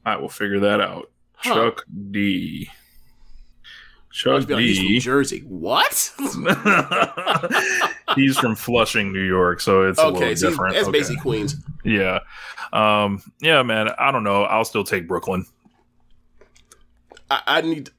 I 0.05 0.17
will 0.17 0.29
figure 0.29 0.61
that 0.61 0.81
out. 0.81 1.11
Huh. 1.35 1.55
Chuck 1.55 1.85
D. 2.11 2.69
Chuck 4.13 4.47
be 4.47 4.55
like, 4.55 4.63
he's 4.65 4.79
from 4.79 4.99
Jersey. 5.01 5.41
What? 5.47 6.13
He's 8.17 8.37
from 8.37 8.57
Flushing, 8.57 9.13
New 9.13 9.23
York, 9.23 9.61
so 9.61 9.83
it's 9.89 10.01
a 10.01 10.07
okay, 10.07 10.19
little 10.19 10.37
so 10.37 10.51
different. 10.51 10.75
that's 10.75 10.89
Okay. 10.89 10.99
basically 10.99 11.21
Queens. 11.21 11.55
Yeah. 11.85 12.19
Um, 12.73 13.23
yeah, 13.41 13.63
man. 13.63 13.89
I 13.99 14.11
don't 14.11 14.25
know. 14.25 14.43
I'll 14.43 14.65
still 14.65 14.83
take 14.83 15.07
Brooklyn. 15.07 15.47
I, 17.31 17.41
I 17.47 17.61
need. 17.61 17.91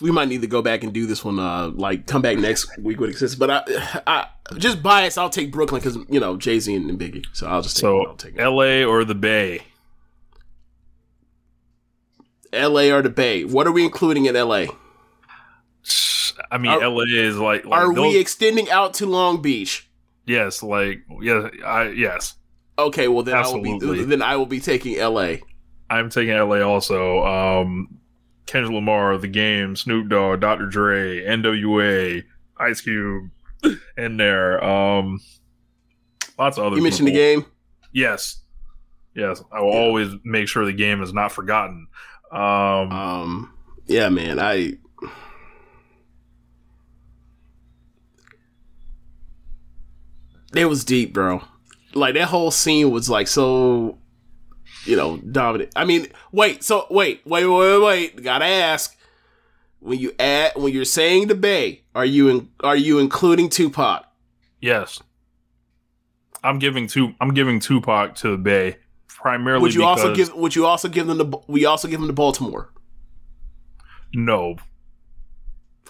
We 0.00 0.10
might 0.10 0.26
need 0.26 0.40
to 0.40 0.48
go 0.48 0.60
back 0.60 0.82
and 0.82 0.92
do 0.92 1.06
this 1.06 1.24
one. 1.24 1.38
Uh, 1.38 1.68
like 1.68 2.08
come 2.08 2.20
back 2.20 2.36
next 2.38 2.76
week 2.78 2.98
with 2.98 3.10
exists. 3.10 3.36
But 3.36 3.50
I, 3.50 3.62
I 4.08 4.26
just 4.58 4.82
bias. 4.82 5.16
I'll 5.16 5.30
take 5.30 5.52
Brooklyn 5.52 5.80
because 5.80 5.96
you 6.08 6.18
know 6.18 6.36
Jay 6.36 6.58
Z 6.58 6.74
and, 6.74 6.90
and 6.90 6.98
Biggie. 6.98 7.24
So 7.32 7.46
I'll 7.46 7.62
just 7.62 7.76
take. 7.76 7.82
So 7.82 8.06
I'll 8.06 8.16
take. 8.16 8.36
LA 8.36 8.82
or 8.82 9.04
the 9.04 9.14
Bay? 9.14 9.62
L.A. 12.52 12.90
or 12.90 13.02
the 13.02 13.10
Bay. 13.10 13.44
What 13.44 13.68
are 13.68 13.72
we 13.72 13.84
including 13.84 14.24
in 14.26 14.34
L.A.? 14.34 14.68
I 16.50 16.58
mean, 16.58 16.70
Are- 16.72 16.80
LA 16.88 17.04
is 17.08 17.36
like, 17.36 17.64
like 17.64 17.80
Are 17.80 17.94
those- 17.94 18.12
we 18.14 18.18
extending 18.18 18.70
out 18.70 18.94
to 18.94 19.06
Long 19.06 19.40
Beach? 19.42 19.88
yes, 20.26 20.62
like 20.62 21.02
yeah, 21.20 21.48
I 21.64 21.88
yes. 21.90 22.34
Okay, 22.78 23.08
well 23.08 23.22
then 23.22 23.34
I 23.36 23.40
Absolutely. 23.40 23.86
will 23.86 23.94
be 23.94 24.04
then 24.04 24.22
I 24.22 24.36
will 24.36 24.46
be 24.46 24.60
taking 24.60 24.96
L.A. 24.96 25.42
I'm 25.90 26.08
taking 26.08 26.34
LA 26.34 26.60
also. 26.60 27.24
Um, 27.24 27.98
Kendrick 28.46 28.72
Lamar, 28.74 29.16
The 29.18 29.28
Game, 29.28 29.76
Snoop 29.76 30.08
Dogg, 30.08 30.40
Dr. 30.40 30.66
Dre, 30.66 31.20
NWA, 31.24 32.22
Ice 32.58 32.80
Cube, 32.80 33.30
in 33.96 34.16
there. 34.16 34.62
Um, 34.64 35.20
lots 36.38 36.58
of 36.58 36.64
other. 36.64 36.76
You 36.76 36.82
mentioned 36.82 37.08
the 37.08 37.12
game. 37.12 37.44
Yes, 37.92 38.40
yes. 39.14 39.42
I 39.52 39.60
will 39.60 39.72
always 39.72 40.12
make 40.24 40.48
sure 40.48 40.64
the 40.64 40.72
game 40.72 41.02
is 41.02 41.12
not 41.12 41.32
forgotten. 41.32 41.88
Um, 42.32 42.40
Um, 42.92 43.54
yeah, 43.86 44.08
man. 44.08 44.38
I 44.38 44.74
it 50.54 50.66
was 50.66 50.84
deep, 50.84 51.12
bro. 51.12 51.42
Like 51.94 52.14
that 52.14 52.28
whole 52.28 52.50
scene 52.50 52.90
was 52.90 53.08
like 53.10 53.28
so, 53.28 53.98
you 54.84 54.96
know, 54.96 55.16
dominant. 55.18 55.72
I 55.76 55.84
mean, 55.84 56.06
wait. 56.32 56.62
So 56.62 56.86
wait, 56.90 57.22
wait, 57.24 57.46
wait, 57.46 57.78
wait. 57.78 57.82
wait. 57.82 58.22
Gotta 58.22 58.44
ask. 58.44 58.96
When 59.80 59.98
you 59.98 60.12
add, 60.18 60.52
when 60.56 60.74
you're 60.74 60.84
saying 60.84 61.28
the 61.28 61.34
Bay, 61.34 61.84
are 61.94 62.04
you 62.04 62.28
in, 62.28 62.50
are 62.60 62.76
you 62.76 62.98
including 62.98 63.48
Tupac? 63.48 64.04
yes, 64.60 65.00
I'm 66.44 66.58
giving 66.58 66.86
two. 66.86 67.14
I'm 67.20 67.32
giving 67.32 67.60
Tupac 67.60 68.14
to 68.16 68.32
the 68.32 68.36
Bay 68.36 68.76
primarily. 69.08 69.62
Would 69.62 69.74
you 69.74 69.84
also 69.84 70.14
give? 70.14 70.34
Would 70.34 70.54
you 70.54 70.66
also 70.66 70.88
give 70.88 71.06
them 71.06 71.16
the? 71.16 71.38
We 71.46 71.64
also 71.64 71.88
give 71.88 71.98
them 71.98 72.08
to 72.08 72.12
Baltimore. 72.12 72.70
no, 74.12 74.56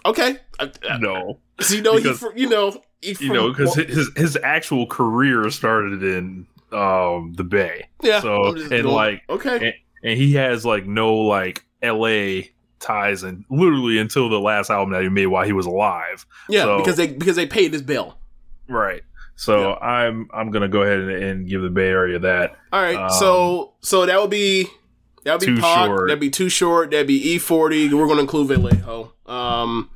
Okay. 0.05 0.37
I, 0.59 0.71
I, 0.89 0.97
no. 0.97 1.39
So 1.61 1.75
you 1.75 1.81
know, 1.81 1.95
he, 1.97 2.03
Because- 2.03 2.19
fr- 2.19 2.27
you 2.35 2.49
know, 2.49 2.81
he 3.01 3.15
you 3.19 3.33
know, 3.33 3.49
because 3.49 3.73
his 3.75 4.09
his 4.15 4.37
actual 4.43 4.85
career 4.87 5.49
started 5.49 6.03
in 6.03 6.45
um 6.71 7.33
the 7.35 7.43
Bay. 7.43 7.89
Yeah, 8.01 8.21
So 8.21 8.55
and 8.55 8.69
going- 8.69 8.85
like 8.85 9.23
okay. 9.29 9.55
and, 9.67 9.73
and 10.11 10.17
he 10.19 10.33
has 10.33 10.65
like 10.65 10.85
no 10.85 11.15
like 11.15 11.63
L.A. 11.81 12.51
ties 12.79 13.23
and 13.23 13.43
literally 13.49 13.97
until 13.99 14.29
the 14.29 14.39
last 14.39 14.69
album 14.69 14.91
that 14.93 15.03
he 15.03 15.09
made 15.09 15.27
while 15.27 15.45
he 15.45 15.51
was 15.53 15.65
alive. 15.65 16.25
Yeah, 16.49 16.63
So- 16.63 16.77
because 16.77 16.97
they 16.97 17.07
because 17.07 17.35
they 17.35 17.45
paid 17.45 17.73
his 17.73 17.81
bill. 17.81 18.17
Right. 18.67 19.01
So 19.35 19.73
I'm 19.75 20.29
I'm 20.33 20.51
gonna 20.51 20.67
go 20.67 20.83
ahead 20.83 20.99
and, 20.99 21.11
and 21.11 21.47
give 21.49 21.61
the 21.63 21.69
Bay 21.71 21.87
Area 21.87 22.19
that. 22.19 22.55
All 22.71 22.81
right, 22.81 22.95
Um, 22.95 23.09
so 23.09 23.73
so 23.81 24.05
that 24.05 24.21
would 24.21 24.29
be 24.29 24.67
that 25.23 25.33
would 25.33 25.39
be 25.41 25.55
Too 25.55 25.61
Pac. 25.61 25.87
short. 25.87 26.07
That'd 26.07 26.19
be 26.19 26.29
too 26.29 26.47
short. 26.49 26.91
That'd 26.91 27.07
be 27.07 27.31
E 27.31 27.37
forty. 27.39 27.91
We're 27.91 28.07
gonna 28.07 28.21
include 28.21 28.49
Vallejo. 28.49 29.13
Um, 29.25 29.89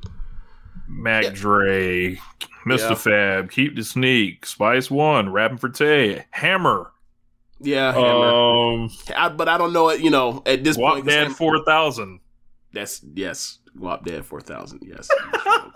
Mac 0.96 1.24
Yeah. 1.24 1.30
Dre, 1.34 2.16
Mr. 2.66 2.90
Yeah. 2.90 2.94
Fab, 2.94 3.50
Keak 3.50 3.76
da 3.76 3.82
Sneak, 3.82 4.44
Spice 4.46 4.90
One, 4.90 5.30
Rappin' 5.30 5.58
4-Tay, 5.58 6.24
Hammer, 6.30 6.90
Yeah, 7.60 7.92
Hammer. 7.92 8.04
Um, 8.82 8.90
I, 9.16 9.28
but 9.28 9.48
I 9.48 9.58
don't 9.58 9.72
know 9.72 9.90
it. 9.90 10.00
You 10.00 10.10
know, 10.10 10.42
at 10.46 10.64
this 10.64 10.76
Guap 10.76 10.94
point, 10.94 11.06
Dad 11.06 11.32
four 11.32 11.62
thousand. 11.64 12.20
That's 12.72 13.02
yes, 13.14 13.58
Guapdad 13.78 14.24
four 14.24 14.40
thousand. 14.40 14.80
Yes. 14.82 15.08
Yes. 15.44 15.70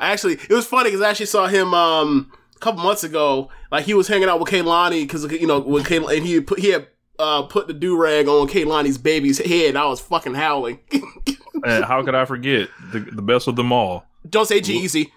Actually, 0.00 0.34
it 0.34 0.50
was 0.50 0.66
funny 0.66 0.90
because 0.90 1.00
I 1.02 1.10
actually 1.10 1.26
saw 1.26 1.46
him 1.46 1.74
um 1.74 2.30
a 2.54 2.58
couple 2.60 2.82
months 2.82 3.04
ago. 3.04 3.48
Like 3.70 3.84
he 3.84 3.94
was 3.94 4.08
hanging 4.08 4.28
out 4.28 4.38
with 4.40 4.48
Kehlani 4.48 5.02
because 5.02 5.24
you 5.32 5.46
know 5.46 5.60
when 5.60 5.82
Kehlani, 5.84 6.18
and 6.18 6.26
he 6.26 6.40
put 6.40 6.58
he 6.60 6.70
had 6.70 6.86
uh 7.18 7.42
put 7.42 7.66
the 7.66 7.72
do 7.74 7.96
rag 7.96 8.26
on 8.28 8.48
Kehlani's 8.48 8.98
baby's 8.98 9.38
head. 9.38 9.76
I 9.76 9.86
was 9.86 10.00
fucking 10.00 10.34
howling. 10.34 10.80
And 11.66 11.82
how 11.84 12.02
could 12.04 12.14
I 12.14 12.26
forget 12.26 12.68
the, 12.92 12.98
the 13.00 13.22
best 13.22 13.48
of 13.48 13.56
them 13.56 13.72
all? 13.72 14.04
don't 14.28 14.44
say 14.46 14.60
G-Eazy. 14.60 15.10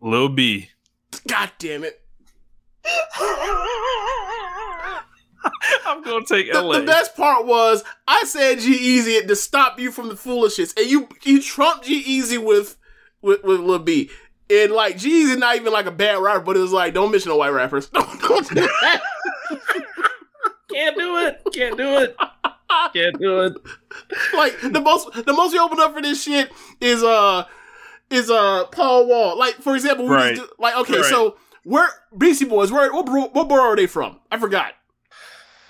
Lil 0.00 0.28
B. 0.28 0.68
God 1.26 1.50
damn 1.58 1.82
it. 1.82 2.00
I'm 5.86 6.02
gonna 6.02 6.24
take 6.24 6.52
The, 6.52 6.60
LA. 6.62 6.78
the 6.80 6.86
best 6.86 7.16
part 7.16 7.46
was 7.46 7.82
I 8.06 8.22
said 8.24 8.60
G-Eazy 8.60 9.26
to 9.26 9.34
stop 9.36 9.78
you 9.80 9.90
from 9.90 10.08
the 10.08 10.16
foolishness, 10.16 10.72
and 10.76 10.86
you 10.86 11.08
you 11.24 11.40
trumped 11.42 11.86
G-Eazy 11.86 12.38
with 12.44 12.76
with 13.22 13.42
with 13.42 13.60
Lil 13.60 13.78
B. 13.80 14.10
And 14.48 14.70
like 14.72 14.96
G 14.98 15.08
Easy 15.22 15.34
not 15.36 15.56
even 15.56 15.72
like 15.72 15.86
a 15.86 15.90
bad 15.90 16.18
rapper, 16.22 16.40
but 16.40 16.56
it 16.56 16.60
was 16.60 16.70
like 16.72 16.94
don't 16.94 17.10
mention 17.10 17.30
no 17.30 17.36
white 17.36 17.48
rappers. 17.50 17.86
Don't, 17.90 18.20
don't 18.20 18.48
do 18.48 18.54
that. 18.54 19.00
Can't 20.76 20.96
do 20.96 21.18
it. 21.18 21.40
Can't 21.52 21.76
do 21.78 21.98
it. 21.98 22.16
Can't 22.92 23.18
do 23.18 23.40
it. 23.40 23.54
like 24.34 24.60
the 24.60 24.80
most 24.80 25.12
the 25.24 25.32
most 25.32 25.52
we 25.52 25.58
open 25.58 25.80
up 25.80 25.94
for 25.94 26.02
this 26.02 26.22
shit 26.22 26.50
is 26.80 27.02
uh 27.02 27.44
is 28.10 28.30
uh 28.30 28.64
Paul 28.66 29.06
Wall. 29.06 29.38
Like 29.38 29.54
for 29.56 29.74
example, 29.74 30.04
we 30.06 30.14
Right. 30.14 30.36
just 30.36 30.50
like 30.58 30.76
okay, 30.76 30.96
Right. 30.96 31.04
so 31.06 31.36
where 31.64 31.88
Beastie 32.16 32.44
Boys, 32.44 32.70
where 32.70 32.92
what 32.92 33.06
bro- 33.06 33.28
what 33.32 33.48
borough 33.48 33.62
are 33.72 33.76
they 33.76 33.86
from? 33.86 34.18
I 34.30 34.38
forgot. 34.38 34.72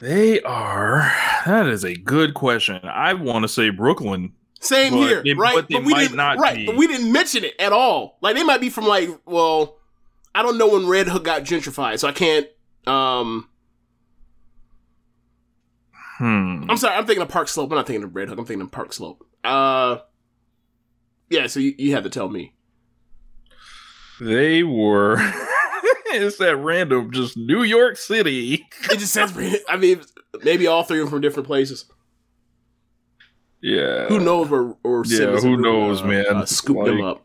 They 0.00 0.40
are. 0.42 1.10
That 1.46 1.66
is 1.68 1.84
a 1.84 1.94
good 1.94 2.34
question. 2.34 2.80
I 2.84 3.14
want 3.14 3.44
to 3.44 3.48
say 3.48 3.70
Brooklyn. 3.70 4.32
Same 4.60 4.92
But 4.94 4.98
here, 5.00 5.22
they- 5.22 5.32
right? 5.34 5.54
but 5.54 5.68
they 5.68 5.76
we 5.78 5.92
might 5.92 6.00
didn't 6.02 6.16
not 6.16 6.38
right, 6.38 6.56
be. 6.56 6.66
but 6.66 6.76
we 6.76 6.86
didn't 6.86 7.12
mention 7.12 7.44
it 7.44 7.54
at 7.58 7.72
all. 7.72 8.18
Like 8.20 8.34
they 8.36 8.42
might 8.42 8.60
be 8.60 8.68
from 8.70 8.86
like 8.86 9.08
well, 9.26 9.76
I 10.34 10.42
don't 10.42 10.58
know 10.58 10.68
when 10.68 10.86
Red 10.86 11.08
Hook 11.08 11.24
got 11.24 11.42
gentrified, 11.44 11.98
so 12.00 12.08
I 12.08 12.12
can't. 12.12 12.46
um 12.86 13.48
Hmm. 16.18 16.64
I'm 16.68 16.76
sorry, 16.76 16.96
I'm 16.96 17.06
thinking 17.06 17.22
of 17.22 17.28
Park 17.28 17.48
Slope. 17.48 17.70
I'm 17.70 17.76
not 17.76 17.86
thinking 17.86 18.04
of 18.04 18.14
Red 18.14 18.28
Hook. 18.28 18.38
I'm 18.38 18.46
thinking 18.46 18.62
of 18.62 18.72
Park 18.72 18.92
Slope. 18.92 19.26
Uh, 19.44 19.98
yeah. 21.28 21.46
So 21.46 21.60
you, 21.60 21.74
you 21.76 21.94
had 21.94 22.04
to 22.04 22.10
tell 22.10 22.28
me. 22.28 22.54
They 24.20 24.62
were. 24.62 25.16
it's 26.06 26.38
that 26.38 26.56
random, 26.56 27.12
just 27.12 27.36
New 27.36 27.62
York 27.62 27.96
City. 27.98 28.66
It 28.90 28.98
just 28.98 29.12
says. 29.12 29.36
I 29.68 29.76
mean, 29.76 30.00
maybe 30.42 30.66
all 30.66 30.82
three 30.84 31.00
of 31.00 31.06
them 31.06 31.10
from 31.10 31.20
different 31.20 31.46
places. 31.46 31.84
Yeah. 33.60 34.06
Who 34.06 34.20
knows 34.20 34.48
where 34.48 34.74
or 34.84 35.04
Yeah, 35.06 35.36
who 35.36 35.56
knows, 35.56 36.02
man? 36.02 36.26
Uh, 36.28 36.46
scoop 36.46 36.84
them 36.86 37.02
up. 37.02 37.24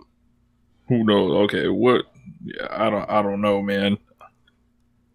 Who 0.88 1.04
knows? 1.04 1.32
Okay, 1.46 1.68
what? 1.68 2.06
Yeah, 2.44 2.68
I 2.70 2.90
don't. 2.90 3.10
I 3.10 3.22
don't 3.22 3.42
know, 3.42 3.62
man. 3.62 3.98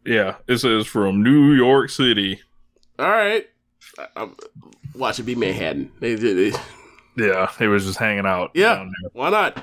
Yeah, 0.04 0.36
it 0.46 0.58
says 0.58 0.86
from 0.86 1.22
New 1.22 1.52
York 1.52 1.90
City. 1.90 2.40
All 2.98 3.08
right. 3.08 3.46
I, 3.98 4.06
I, 4.16 4.28
watch 4.94 5.18
it 5.18 5.24
be 5.24 5.34
Manhattan. 5.34 5.92
They, 6.00 6.14
they, 6.14 6.50
they- 6.50 6.58
Yeah, 7.16 7.50
they 7.58 7.66
was 7.66 7.84
just 7.86 7.98
hanging 7.98 8.26
out. 8.26 8.50
yeah. 8.54 8.74
down 8.76 8.92
there. 9.02 9.10
Why 9.12 9.30
not? 9.30 9.62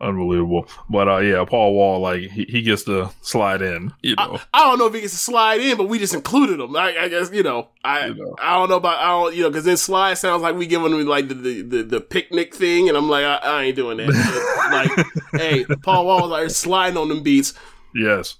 unbelievable. 0.00 0.68
But 0.88 1.08
uh, 1.08 1.18
yeah, 1.18 1.44
Paul 1.44 1.74
Wall, 1.74 2.00
like 2.00 2.20
he, 2.20 2.44
he 2.44 2.62
gets 2.62 2.84
to 2.84 3.10
slide 3.22 3.62
in. 3.62 3.92
You 4.02 4.16
know, 4.16 4.38
I 4.52 4.60
don't 4.60 4.78
know 4.78 4.86
if 4.86 4.94
he 4.94 5.00
gets 5.00 5.14
to 5.14 5.18
slide 5.18 5.60
in, 5.60 5.76
but 5.76 5.88
we 5.88 5.98
just 5.98 6.14
included 6.14 6.60
him. 6.60 6.76
I, 6.76 6.96
I 6.98 7.08
guess 7.08 7.30
you 7.32 7.42
know. 7.42 7.68
I 7.82 8.14
I 8.40 8.56
don't 8.58 8.68
know 8.68 8.76
about 8.76 8.98
I 8.98 9.08
don't 9.08 9.34
you 9.34 9.42
know 9.42 9.50
because 9.50 9.64
then 9.64 9.76
slide 9.76 10.14
sounds 10.14 10.42
like 10.42 10.56
we 10.56 10.66
giving 10.66 10.92
him 10.92 11.06
like 11.06 11.28
the 11.28 11.34
the, 11.34 11.62
the, 11.62 11.82
the 11.82 12.00
picnic 12.00 12.54
thing, 12.54 12.88
and 12.88 12.96
I'm 12.96 13.08
like 13.08 13.24
I, 13.24 13.36
I 13.36 13.62
ain't 13.64 13.76
doing 13.76 13.98
that. 13.98 15.06
like, 15.32 15.40
hey, 15.40 15.64
Paul 15.82 16.06
Wall 16.06 16.22
was 16.22 16.30
like 16.30 16.50
sliding 16.50 16.96
on 16.98 17.08
them 17.08 17.22
beats. 17.22 17.54
yes, 17.94 18.36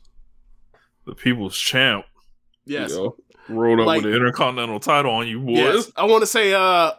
the 1.07 1.15
people's 1.15 1.57
champ. 1.57 2.05
Yes. 2.67 2.91
you 2.91 2.97
know, 2.97 3.17
rolled 3.49 3.81
up 3.81 3.87
Like- 3.87 4.03
with 4.03 4.11
the 4.13 4.17
intercontinental 4.17 4.81
title 4.81 5.13
on 5.13 5.27
you 5.29 5.41
boys. 5.41 5.57
Yes. 5.59 5.93
I 5.97 6.05
want 6.07 6.23
to 6.23 6.27
say 6.27 6.53
uh 6.55 6.93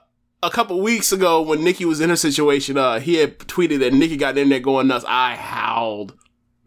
a 0.43 0.49
couple 0.51 0.79
weeks 0.81 1.11
ago 1.11 1.41
when 1.41 1.63
Nikki 1.63 1.85
was 1.85 2.01
in 2.01 2.09
her 2.09 2.15
situation, 2.15 2.77
uh 2.77 2.99
he 2.99 3.15
had 3.15 3.39
tweeted 3.39 3.79
that 3.79 3.93
Nikki 3.93 4.17
got 4.17 4.37
in 4.37 4.49
there 4.49 4.59
going 4.59 4.87
nuts. 4.87 5.05
I 5.07 5.35
howled. 5.35 6.13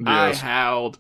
I 0.04 0.34
howled. 0.34 0.98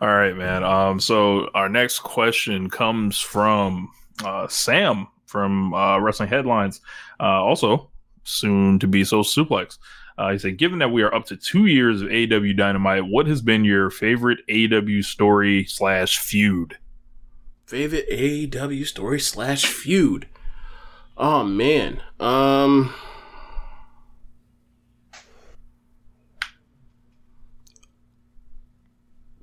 All 0.00 0.08
right, 0.08 0.36
man. 0.36 0.64
Um, 0.64 0.98
so 1.00 1.48
our 1.54 1.68
next 1.68 2.00
question 2.00 2.68
comes 2.68 3.20
from 3.20 3.90
uh, 4.24 4.48
Sam 4.48 5.06
from 5.26 5.72
uh, 5.72 5.98
Wrestling 5.98 6.28
Headlines, 6.28 6.80
uh, 7.20 7.24
also 7.24 7.90
soon 8.24 8.78
to 8.80 8.86
be 8.88 9.04
So 9.04 9.20
Suplex. 9.22 9.78
Uh, 10.18 10.32
he 10.32 10.38
said, 10.38 10.56
given 10.58 10.78
that 10.80 10.90
we 10.92 11.02
are 11.02 11.12
up 11.14 11.26
to 11.26 11.36
two 11.36 11.66
years 11.66 12.02
of 12.02 12.08
AEW 12.08 12.56
Dynamite, 12.56 13.04
what 13.06 13.26
has 13.26 13.40
been 13.42 13.64
your 13.64 13.90
favorite 13.90 14.40
AEW 14.48 15.04
story 15.04 15.64
slash 15.66 16.18
feud? 16.18 16.76
Favorite 17.66 18.08
AEW 18.10 18.86
story 18.86 19.20
slash 19.20 19.66
feud. 19.66 20.28
Oh 21.16 21.44
man. 21.44 22.02
Um 22.20 22.94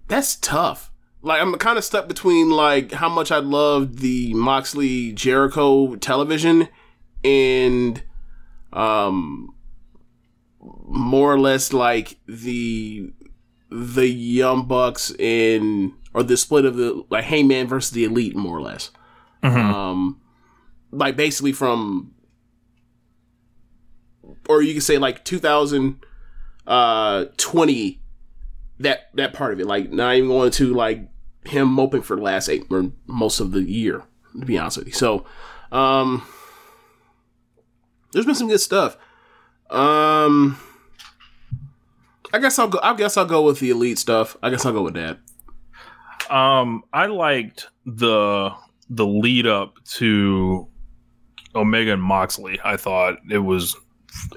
That's 0.08 0.36
tough. 0.36 0.92
Like 1.22 1.42
I'm 1.42 1.56
kind 1.56 1.78
of 1.78 1.84
stuck 1.84 2.08
between 2.08 2.50
like 2.50 2.92
how 2.92 3.08
much 3.08 3.32
I 3.32 3.38
loved 3.38 4.00
the 4.00 4.34
Moxley 4.34 5.14
Jericho 5.14 5.96
television 5.96 6.68
and 7.24 8.04
um 8.74 9.56
more 10.60 11.34
or 11.34 11.40
less 11.40 11.74
like 11.74 12.18
the 12.28 13.14
the 13.70 14.10
Young 14.10 14.68
Bucks 14.68 15.14
and 15.18 15.94
or 16.14 16.24
the 16.24 16.38
split 16.38 16.66
of 16.66 16.76
the 16.76 17.04
like 17.10 17.24
Hangman 17.26 17.68
versus 17.68 17.92
the 17.92 18.04
Elite 18.04 18.36
more 18.36 18.58
or 18.58 18.62
less. 18.62 18.92
Um 19.44 20.22
like 20.92 21.16
basically 21.16 21.54
from 21.54 22.14
or 24.50 24.62
you 24.62 24.74
could 24.74 24.84
say 24.84 24.98
like 24.98 25.24
2000 25.24 26.04
uh 26.68 27.26
20 27.38 28.02
that 28.80 29.10
that 29.16 29.34
part 29.34 29.54
of 29.54 29.60
it. 29.60 29.66
Like 29.66 29.92
not 29.92 30.16
even 30.16 30.30
going 30.30 30.52
to 30.52 30.74
like 30.74 31.08
him 31.46 31.70
moping 31.70 32.02
for 32.04 32.16
the 32.16 32.22
last 32.22 32.50
eight 32.50 32.66
or 32.70 32.92
most 33.08 33.40
of 33.40 33.52
the 33.52 33.64
year 33.64 34.04
to 34.40 34.46
be 34.46 34.58
honest 34.58 34.78
with 34.78 34.88
you. 34.88 34.94
So 34.94 35.26
um 35.72 36.24
there's 38.12 38.26
been 38.26 38.36
some 38.36 38.50
good 38.50 38.60
stuff. 38.62 38.98
Um 39.70 40.58
i 42.34 42.40
guess 42.40 42.58
i'll 42.58 42.68
go 42.68 42.80
i 42.82 42.96
guess 42.96 43.18
i'll 43.18 43.26
go 43.26 43.42
with 43.42 43.60
the 43.60 43.70
elite 43.70 43.98
stuff. 43.98 44.38
I 44.44 44.50
guess 44.50 44.66
i'll 44.66 44.74
go 44.74 44.84
with 44.84 44.94
that 44.96 45.20
Um, 46.30 46.84
I 46.94 47.08
liked 47.08 47.68
the 47.86 48.52
the 48.90 49.06
lead 49.06 49.48
up 49.48 49.76
to 49.86 50.68
Omega 51.56 51.94
and 51.94 52.04
Moxley. 52.04 52.60
I 52.64 52.78
thought 52.78 53.18
it 53.30 53.40
was 53.40 53.76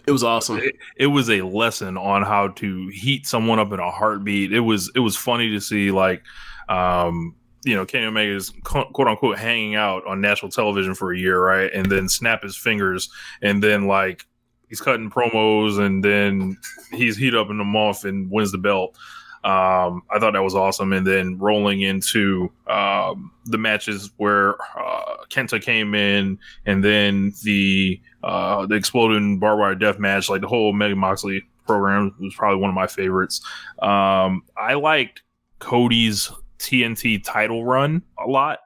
it 0.07 0.13
was 0.13 0.23
awesome. 0.23 0.59
It, 0.59 0.77
it 0.97 1.07
was 1.09 1.31
a 1.31 1.43
lesson 1.43 1.97
on 1.97 2.23
how 2.23 2.49
to 2.49 2.89
heat 2.89 3.27
someone 3.27 3.59
up 3.59 3.73
in 3.73 3.81
a 3.81 3.91
heartbeat. 3.91 4.53
It 4.53 4.61
was 4.61 4.91
it 4.95 5.01
was 5.01 5.17
funny 5.17 5.51
to 5.51 5.61
see 5.61 5.91
like 5.91 6.23
um 6.69 7.35
you 7.65 7.75
know 7.75 7.85
Kenny 7.85 8.07
Omega 8.07 8.35
is 8.35 8.53
quote 8.63 9.09
unquote 9.09 9.39
hanging 9.39 9.75
out 9.75 10.07
on 10.07 10.21
national 10.21 10.51
television 10.51 10.95
for 10.95 11.13
a 11.13 11.19
year, 11.19 11.41
right? 11.41 11.73
And 11.73 11.87
then 11.91 12.09
snap 12.09 12.43
his 12.43 12.57
fingers, 12.57 13.11
and 13.43 13.63
then 13.63 13.87
like 13.87 14.27
he's 14.69 14.81
cutting 14.81 15.11
promos, 15.11 15.79
and 15.85 16.05
then 16.05 16.57
he's 16.93 17.17
heat 17.17 17.35
up 17.35 17.51
in 17.51 17.59
the 17.59 17.65
off 17.65 18.05
and 18.05 18.31
wins 18.31 18.53
the 18.53 18.59
belt. 18.59 18.97
Um, 19.45 20.03
I 20.11 20.19
thought 20.19 20.33
that 20.33 20.43
was 20.43 20.55
awesome. 20.55 20.93
And 20.95 21.07
then 21.07 21.39
rolling 21.39 21.83
into 21.83 22.51
um, 22.67 23.31
the 23.45 23.59
matches 23.59 24.11
where 24.17 24.55
uh, 24.77 25.17
Kenta 25.29 25.61
came 25.61 25.95
in, 25.95 26.39
and 26.65 26.83
then 26.83 27.33
the 27.43 28.01
uh, 28.23 28.65
the 28.67 28.75
exploding 28.75 29.39
barbed 29.39 29.61
wire 29.61 29.75
death 29.75 29.99
match, 29.99 30.31
like 30.31 30.41
the 30.41 30.49
whole 30.49 30.73
Mega 30.73 30.97
Moxley 30.97 31.43
program 31.67 32.15
was 32.21 32.35
probably 32.35 32.61
one 32.61 32.71
of 32.71 32.75
my 32.75 32.87
favorites. 32.87 33.43
Um, 33.81 34.43
I 34.57 34.75
liked 34.75 35.23
Cody's 35.59 36.31
TNT 36.59 37.23
title 37.23 37.65
run 37.65 38.03
a 38.19 38.29
lot. 38.29 38.61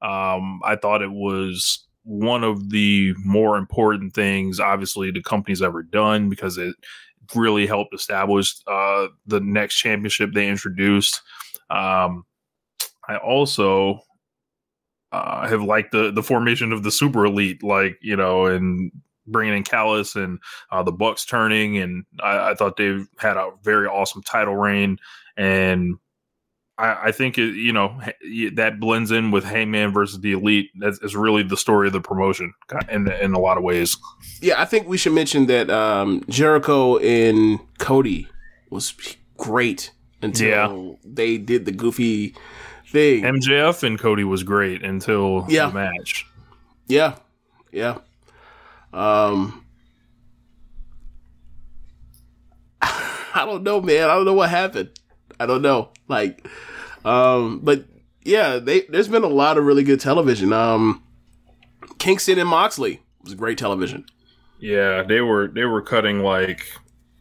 Um, 0.00 0.60
I 0.64 0.76
thought 0.76 1.02
it 1.02 1.12
was 1.12 1.86
one 2.04 2.44
of 2.44 2.70
the 2.70 3.14
more 3.24 3.56
important 3.56 4.14
things, 4.14 4.60
obviously, 4.60 5.10
the 5.10 5.22
company's 5.22 5.62
ever 5.62 5.82
done 5.82 6.28
because 6.28 6.58
it 6.58 6.76
really 7.34 7.66
helped 7.66 7.94
establish 7.94 8.54
uh, 8.66 9.08
the 9.26 9.40
next 9.40 9.76
championship 9.76 10.32
they 10.32 10.48
introduced. 10.48 11.20
Um, 11.70 12.24
I 13.08 13.16
also 13.16 14.00
uh, 15.12 15.46
have 15.48 15.62
liked 15.62 15.92
the 15.92 16.10
the 16.10 16.22
formation 16.22 16.72
of 16.72 16.82
the 16.82 16.90
super 16.90 17.24
elite, 17.24 17.62
like 17.62 17.98
you 18.00 18.16
know, 18.16 18.46
and 18.46 18.90
bringing 19.26 19.56
in 19.56 19.62
Callis 19.62 20.16
and 20.16 20.38
uh, 20.70 20.82
the 20.82 20.92
Bucks 20.92 21.24
turning, 21.24 21.78
and 21.78 22.04
I, 22.20 22.50
I 22.50 22.54
thought 22.54 22.76
they 22.76 22.98
had 23.18 23.36
a 23.36 23.50
very 23.62 23.86
awesome 23.86 24.22
title 24.22 24.56
reign, 24.56 24.98
and 25.36 25.96
I, 26.76 27.08
I 27.08 27.12
think 27.12 27.38
it, 27.38 27.54
you 27.54 27.72
know 27.72 28.00
that 28.54 28.80
blends 28.80 29.10
in 29.12 29.30
with 29.30 29.44
Hangman 29.44 29.92
versus 29.92 30.20
the 30.20 30.32
Elite. 30.32 30.70
That's 30.80 30.98
is 31.00 31.14
really 31.14 31.42
the 31.44 31.56
story 31.56 31.86
of 31.86 31.92
the 31.92 32.00
promotion 32.00 32.52
in 32.90 33.08
in 33.10 33.32
a 33.34 33.38
lot 33.38 33.56
of 33.56 33.62
ways. 33.62 33.96
Yeah, 34.40 34.60
I 34.60 34.64
think 34.64 34.88
we 34.88 34.96
should 34.96 35.12
mention 35.12 35.46
that 35.46 35.70
um, 35.70 36.22
Jericho 36.28 36.98
and 36.98 37.60
Cody 37.78 38.26
was 38.70 38.92
great 39.36 39.92
until 40.20 40.48
Yeah. 40.48 40.92
they 41.04 41.38
did 41.38 41.64
the 41.64 41.72
goofy 41.72 42.34
thing. 42.88 43.22
MJF 43.22 43.82
and 43.84 43.98
Cody 43.98 44.24
was 44.24 44.42
great 44.42 44.82
until 44.82 45.46
Yeah. 45.48 45.68
the 45.68 45.74
match. 45.74 46.26
Yeah, 46.88 47.16
yeah. 47.72 47.98
Um, 48.92 49.64
I 52.82 53.44
don't 53.46 53.62
know, 53.62 53.80
man. 53.80 54.08
I 54.10 54.14
don't 54.14 54.24
know 54.24 54.34
what 54.34 54.50
happened. 54.50 54.90
I 55.40 55.46
don't 55.46 55.62
know. 55.62 55.90
Like, 56.08 56.46
um, 57.04 57.60
but 57.62 57.84
yeah, 58.24 58.58
they 58.58 58.82
there's 58.82 59.08
been 59.08 59.24
a 59.24 59.28
lot 59.28 59.58
of 59.58 59.64
really 59.64 59.82
good 59.82 60.00
television. 60.00 60.52
Um, 60.52 61.02
Kingston 61.98 62.38
and 62.38 62.48
Moxley 62.48 63.02
was 63.22 63.34
great 63.34 63.58
television. 63.58 64.04
Yeah, 64.58 65.02
they 65.02 65.20
were 65.20 65.48
they 65.48 65.64
were 65.64 65.82
cutting 65.82 66.20
like 66.20 66.66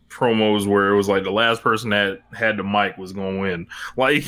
promos 0.10 0.68
where 0.68 0.90
it 0.90 0.96
was 0.96 1.08
like 1.10 1.24
the 1.24 1.32
last 1.32 1.62
person 1.62 1.90
that 1.90 2.22
had 2.34 2.58
the 2.58 2.64
mic 2.64 2.98
was 2.98 3.14
going 3.14 3.36
to 3.36 3.42
win. 3.42 3.68
Like 3.98 4.26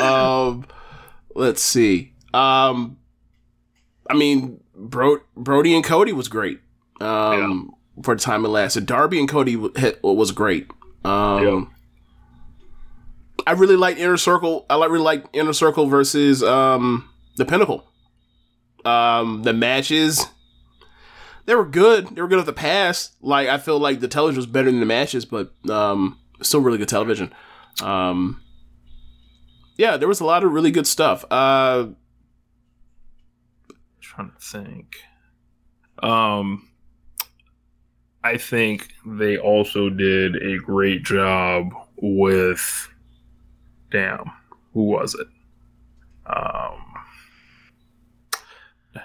um, 0.00 0.66
let's 1.34 1.62
see. 1.62 2.12
Um, 2.34 2.98
I 4.08 4.14
mean, 4.14 4.60
Bro- 4.74 5.22
Brody 5.36 5.74
and 5.74 5.84
Cody 5.84 6.12
was 6.12 6.28
great. 6.28 6.60
Um, 7.00 7.74
for 8.02 8.14
the 8.14 8.20
time 8.20 8.44
it 8.44 8.48
lasted. 8.48 8.86
Darby 8.86 9.18
and 9.18 9.28
Cody 9.28 9.58
hit- 9.76 10.02
was 10.02 10.32
great. 10.32 10.70
Um, 11.04 11.70
I 13.46 13.52
really 13.52 13.76
like 13.76 13.96
Inner 13.98 14.16
Circle. 14.16 14.66
I 14.70 14.76
like 14.76 14.90
really 14.90 15.04
like 15.04 15.24
Inner 15.32 15.52
Circle 15.52 15.86
versus 15.86 16.42
um 16.42 17.08
the 17.36 17.44
Pinnacle. 17.44 17.86
Um, 18.84 19.42
the 19.42 19.52
matches. 19.52 20.24
They 21.46 21.54
were 21.54 21.64
good. 21.64 22.14
They 22.14 22.22
were 22.22 22.28
good 22.28 22.38
at 22.38 22.46
the 22.46 22.52
past. 22.52 23.16
Like 23.20 23.48
I 23.48 23.58
feel 23.58 23.78
like 23.78 24.00
the 24.00 24.08
television 24.08 24.38
was 24.38 24.46
better 24.46 24.70
than 24.70 24.80
the 24.80 24.86
matches, 24.86 25.24
but 25.24 25.52
um, 25.68 26.18
still 26.40 26.60
really 26.60 26.78
good 26.78 26.88
television. 26.88 27.32
Um, 27.82 28.40
yeah, 29.76 29.96
there 29.96 30.08
was 30.08 30.20
a 30.20 30.24
lot 30.24 30.44
of 30.44 30.52
really 30.52 30.70
good 30.70 30.86
stuff. 30.86 31.24
Uh, 31.30 31.88
trying 34.00 34.30
to 34.30 34.38
think. 34.38 34.96
Um 36.02 36.68
I 38.24 38.36
think 38.36 38.92
they 39.04 39.36
also 39.36 39.90
did 39.90 40.36
a 40.36 40.58
great 40.58 41.02
job 41.02 41.72
with 41.96 42.88
damn, 43.90 44.30
who 44.72 44.84
was 44.84 45.14
it? 45.14 45.26
Um 46.26 46.78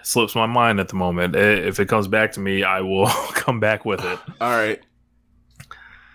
slips 0.03 0.35
my 0.35 0.45
mind 0.45 0.79
at 0.79 0.89
the 0.89 0.95
moment. 0.95 1.35
If 1.35 1.79
it 1.79 1.87
comes 1.87 2.07
back 2.07 2.33
to 2.33 2.39
me, 2.39 2.63
I 2.63 2.81
will 2.81 3.07
come 3.33 3.59
back 3.59 3.85
with 3.85 4.03
it. 4.03 4.19
all 4.41 4.51
right. 4.51 4.79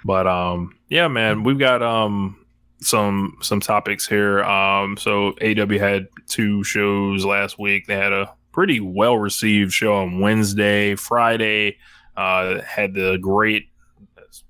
But 0.05 0.27
um 0.27 0.77
yeah, 0.89 1.09
man, 1.09 1.43
we've 1.43 1.59
got 1.59 1.83
um 1.83 2.45
some 2.81 3.39
some 3.43 3.61
topics 3.61 4.07
here. 4.07 4.43
Um 4.45 4.97
so 4.97 5.33
AEW 5.41 5.79
had 5.81 6.09
two 6.29 6.63
shows 6.65 7.25
last 7.25 7.59
week. 7.59 7.87
They 7.87 7.97
had 7.97 8.13
a 8.13 8.33
pretty 8.53 8.81
well 8.81 9.17
received 9.17 9.73
show 9.73 9.95
on 9.95 10.21
Wednesday, 10.21 10.95
Friday. 10.95 11.79
Uh 12.17 12.61
had 12.63 12.95
the 12.95 13.19
great 13.19 13.69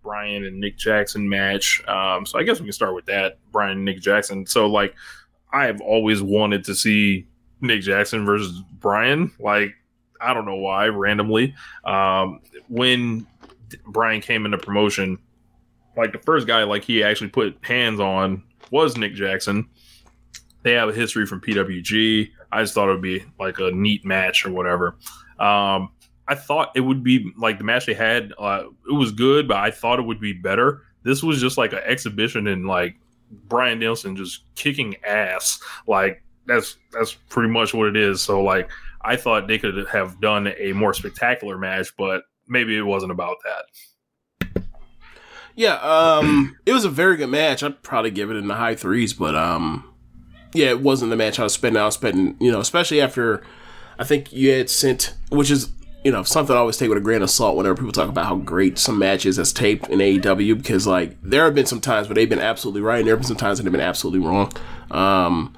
Brian 0.02 0.44
and 0.44 0.60
Nick 0.60 0.76
Jackson 0.76 1.28
match. 1.28 1.82
Um 1.88 2.26
so 2.26 2.38
I 2.38 2.42
guess 2.42 2.60
we 2.60 2.66
can 2.66 2.72
start 2.72 2.94
with 2.94 3.06
that. 3.06 3.38
Brian 3.50 3.72
and 3.72 3.84
Nick 3.84 4.00
Jackson. 4.00 4.46
So 4.46 4.66
like 4.66 4.94
I 5.52 5.66
have 5.66 5.80
always 5.80 6.22
wanted 6.22 6.64
to 6.64 6.74
see 6.74 7.26
Nick 7.60 7.82
Jackson 7.82 8.24
versus 8.24 8.62
Brian. 8.80 9.32
Like 9.38 9.74
I 10.20 10.34
don't 10.34 10.46
know 10.46 10.56
why, 10.56 10.86
randomly. 10.86 11.54
Um 11.84 12.40
when 12.68 13.26
Brian 13.86 14.20
came 14.20 14.44
into 14.44 14.58
promotion, 14.58 15.18
like 15.96 16.12
the 16.12 16.18
first 16.18 16.46
guy 16.46 16.62
like 16.64 16.84
he 16.84 17.02
actually 17.02 17.30
put 17.30 17.56
hands 17.62 18.00
on 18.00 18.42
was 18.70 18.96
Nick 18.96 19.14
Jackson. 19.14 19.68
They 20.62 20.72
have 20.72 20.88
a 20.88 20.92
history 20.92 21.26
from 21.26 21.40
PWG. 21.40 22.30
I 22.50 22.62
just 22.62 22.74
thought 22.74 22.88
it 22.88 22.92
would 22.92 23.02
be 23.02 23.24
like 23.38 23.58
a 23.58 23.70
neat 23.70 24.04
match 24.04 24.46
or 24.46 24.50
whatever. 24.50 24.96
Um, 25.38 25.90
I 26.32 26.34
thought 26.34 26.72
it 26.74 26.80
would 26.80 27.04
be 27.04 27.30
like 27.36 27.58
the 27.58 27.64
match 27.64 27.84
they 27.84 27.92
had. 27.92 28.32
Uh, 28.38 28.64
it 28.88 28.94
was 28.94 29.12
good, 29.12 29.46
but 29.46 29.58
I 29.58 29.70
thought 29.70 29.98
it 29.98 30.06
would 30.06 30.20
be 30.20 30.32
better. 30.32 30.80
This 31.02 31.22
was 31.22 31.42
just 31.42 31.58
like 31.58 31.74
an 31.74 31.80
exhibition 31.84 32.46
and 32.46 32.66
like 32.66 32.96
Bryan 33.30 33.78
Danielson 33.78 34.16
just 34.16 34.44
kicking 34.54 34.96
ass. 35.04 35.60
Like 35.86 36.22
that's 36.46 36.78
that's 36.90 37.12
pretty 37.12 37.50
much 37.50 37.74
what 37.74 37.88
it 37.88 37.96
is. 37.96 38.22
So 38.22 38.42
like 38.42 38.70
I 39.02 39.16
thought 39.16 39.46
they 39.46 39.58
could 39.58 39.86
have 39.88 40.22
done 40.22 40.54
a 40.58 40.72
more 40.72 40.94
spectacular 40.94 41.58
match, 41.58 41.94
but 41.98 42.22
maybe 42.48 42.76
it 42.76 42.82
wasn't 42.82 43.12
about 43.12 43.36
that. 43.44 44.62
Yeah, 45.54 45.74
um, 45.74 46.56
it 46.66 46.72
was 46.72 46.86
a 46.86 46.90
very 46.90 47.18
good 47.18 47.28
match. 47.28 47.62
I'd 47.62 47.82
probably 47.82 48.10
give 48.10 48.30
it 48.30 48.36
in 48.36 48.48
the 48.48 48.54
high 48.54 48.74
threes, 48.74 49.12
but 49.12 49.34
um, 49.34 49.92
yeah, 50.54 50.70
it 50.70 50.80
wasn't 50.80 51.10
the 51.10 51.16
match 51.16 51.38
I 51.38 51.44
was 51.44 51.52
spending. 51.52 51.82
I 51.82 51.84
was 51.84 51.94
spending, 51.94 52.36
you 52.40 52.50
know, 52.50 52.60
especially 52.60 53.02
after 53.02 53.44
I 53.98 54.04
think 54.04 54.32
you 54.32 54.50
had 54.50 54.70
sent, 54.70 55.14
which 55.30 55.50
is 55.50 55.70
you 56.04 56.10
know 56.10 56.22
something 56.22 56.54
I 56.54 56.58
always 56.58 56.76
take 56.76 56.88
with 56.88 56.98
a 56.98 57.02
grain 57.02 57.22
of 57.22 57.30
salt 57.30 57.56
whenever 57.56 57.76
people 57.76 57.92
talk 57.92 58.08
about 58.08 58.26
how 58.26 58.36
great 58.36 58.78
some 58.78 58.98
matches 58.98 59.36
that's 59.36 59.52
taped 59.52 59.88
in 59.88 60.00
AEW 60.00 60.56
because 60.56 60.86
like 60.86 61.16
there 61.22 61.44
have 61.44 61.54
been 61.54 61.66
some 61.66 61.80
times 61.80 62.08
where 62.08 62.14
they've 62.14 62.28
been 62.28 62.40
absolutely 62.40 62.80
right, 62.80 62.98
and 62.98 63.06
there 63.06 63.14
have 63.14 63.20
been 63.20 63.28
some 63.28 63.36
times 63.36 63.58
that 63.58 63.64
they've 63.64 63.72
been 63.72 63.80
absolutely 63.80 64.26
wrong. 64.26 64.52
Um, 64.90 65.56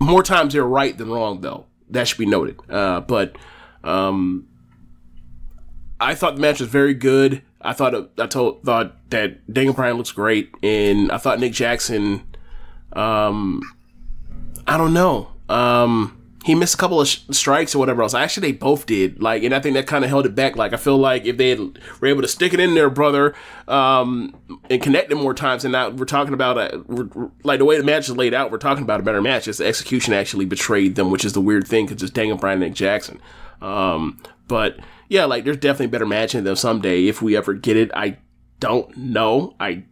more 0.00 0.22
times 0.22 0.54
they're 0.54 0.64
right 0.64 0.96
than 0.96 1.10
wrong, 1.10 1.42
though. 1.42 1.66
That 1.90 2.08
should 2.08 2.18
be 2.18 2.26
noted. 2.26 2.58
Uh, 2.70 3.00
but 3.00 3.36
um, 3.84 4.48
I 6.00 6.14
thought 6.14 6.36
the 6.36 6.40
match 6.40 6.60
was 6.60 6.68
very 6.68 6.94
good. 6.94 7.42
I 7.60 7.74
thought 7.74 8.10
I 8.18 8.26
told 8.26 8.62
thought 8.62 9.10
that 9.10 9.52
Daniel 9.52 9.74
Bryan 9.74 9.98
looks 9.98 10.12
great, 10.12 10.50
and 10.62 11.12
I 11.12 11.18
thought 11.18 11.38
Nick 11.38 11.52
Jackson. 11.52 12.26
Um, 12.94 13.60
I 14.66 14.78
don't 14.78 14.94
know. 14.94 15.28
Um, 15.48 16.19
he 16.44 16.54
missed 16.54 16.74
a 16.74 16.78
couple 16.78 17.00
of 17.00 17.08
sh- 17.08 17.20
strikes 17.30 17.74
or 17.74 17.78
whatever 17.78 18.02
else. 18.02 18.14
Actually, 18.14 18.52
they 18.52 18.56
both 18.56 18.86
did. 18.86 19.22
Like, 19.22 19.42
and 19.42 19.54
I 19.54 19.60
think 19.60 19.74
that 19.74 19.86
kind 19.86 20.04
of 20.04 20.10
held 20.10 20.24
it 20.24 20.34
back. 20.34 20.56
Like, 20.56 20.72
I 20.72 20.76
feel 20.76 20.96
like 20.96 21.26
if 21.26 21.36
they 21.36 21.50
had, 21.50 21.78
were 22.00 22.08
able 22.08 22.22
to 22.22 22.28
stick 22.28 22.54
it 22.54 22.60
in 22.60 22.74
there, 22.74 22.88
brother, 22.88 23.34
um, 23.68 24.34
and 24.70 24.82
connect 24.82 25.12
it 25.12 25.16
more 25.16 25.34
times, 25.34 25.64
and 25.64 25.72
now 25.72 25.90
we're 25.90 26.06
talking 26.06 26.32
about 26.32 26.56
a, 26.56 26.82
like 27.42 27.58
the 27.58 27.64
way 27.64 27.76
the 27.76 27.84
match 27.84 28.08
is 28.08 28.16
laid 28.16 28.32
out. 28.32 28.50
We're 28.50 28.58
talking 28.58 28.84
about 28.84 29.00
a 29.00 29.02
better 29.02 29.20
match. 29.20 29.48
It's 29.48 29.58
the 29.58 29.66
execution 29.66 30.14
actually 30.14 30.46
betrayed 30.46 30.94
them, 30.94 31.10
which 31.10 31.24
is 31.24 31.34
the 31.34 31.40
weird 31.40 31.66
thing 31.66 31.86
because 31.86 32.02
it's 32.02 32.12
Daniel 32.12 32.38
Bryan 32.38 32.62
and 32.62 32.70
Nick 32.70 32.74
Jackson. 32.74 33.20
Um, 33.60 34.22
but 34.48 34.78
yeah, 35.08 35.26
like 35.26 35.44
there's 35.44 35.58
definitely 35.58 35.88
better 35.88 36.06
match 36.06 36.34
in 36.34 36.44
them 36.44 36.56
someday 36.56 37.06
if 37.06 37.20
we 37.20 37.36
ever 37.36 37.52
get 37.52 37.76
it. 37.76 37.90
I 37.94 38.18
don't 38.60 38.96
know. 38.96 39.54
I 39.60 39.84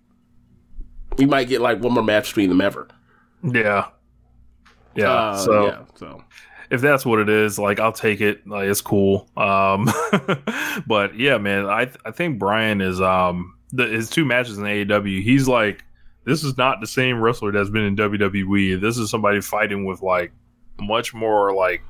we 1.18 1.26
might 1.26 1.48
get 1.48 1.61
like 1.61 1.80
one 1.82 1.92
more 1.92 2.02
match 2.02 2.28
between 2.28 2.48
them 2.48 2.61
ever. 2.61 2.88
Yeah. 3.42 3.88
Yeah. 4.94 5.12
Uh, 5.12 5.37
so 5.37 5.66
yeah, 5.66 5.84
so 5.94 6.24
if 6.70 6.81
that's 6.81 7.07
what 7.07 7.18
it 7.18 7.28
is, 7.28 7.59
like 7.59 7.81
I'll 7.81 7.92
take 7.92 8.20
it. 8.20 8.46
Like 8.46 8.68
it's 8.68 8.81
cool. 8.81 9.28
Um, 9.37 9.88
but 10.87 11.16
yeah, 11.16 11.38
man, 11.38 11.66
I 11.66 11.90
I 12.04 12.11
think 12.11 12.38
Brian 12.38 12.81
is 12.81 13.00
um 13.00 13.54
the, 13.72 13.87
his 13.87 14.11
two 14.11 14.24
matches 14.24 14.59
in 14.59 14.64
AEW. 14.64 15.22
He's 15.22 15.48
like 15.48 15.85
this 16.24 16.44
is 16.44 16.59
not 16.59 16.81
the 16.81 16.87
same 16.87 17.20
wrestler 17.20 17.52
that's 17.52 17.70
been 17.70 17.85
in 17.85 17.96
WWE. 17.96 18.81
This 18.81 18.98
is 18.98 19.11
somebody 19.11 19.40
fighting 19.40 19.85
with 19.85 20.02
like 20.02 20.33
much 20.81 21.14
more 21.14 21.54
like 21.54 21.83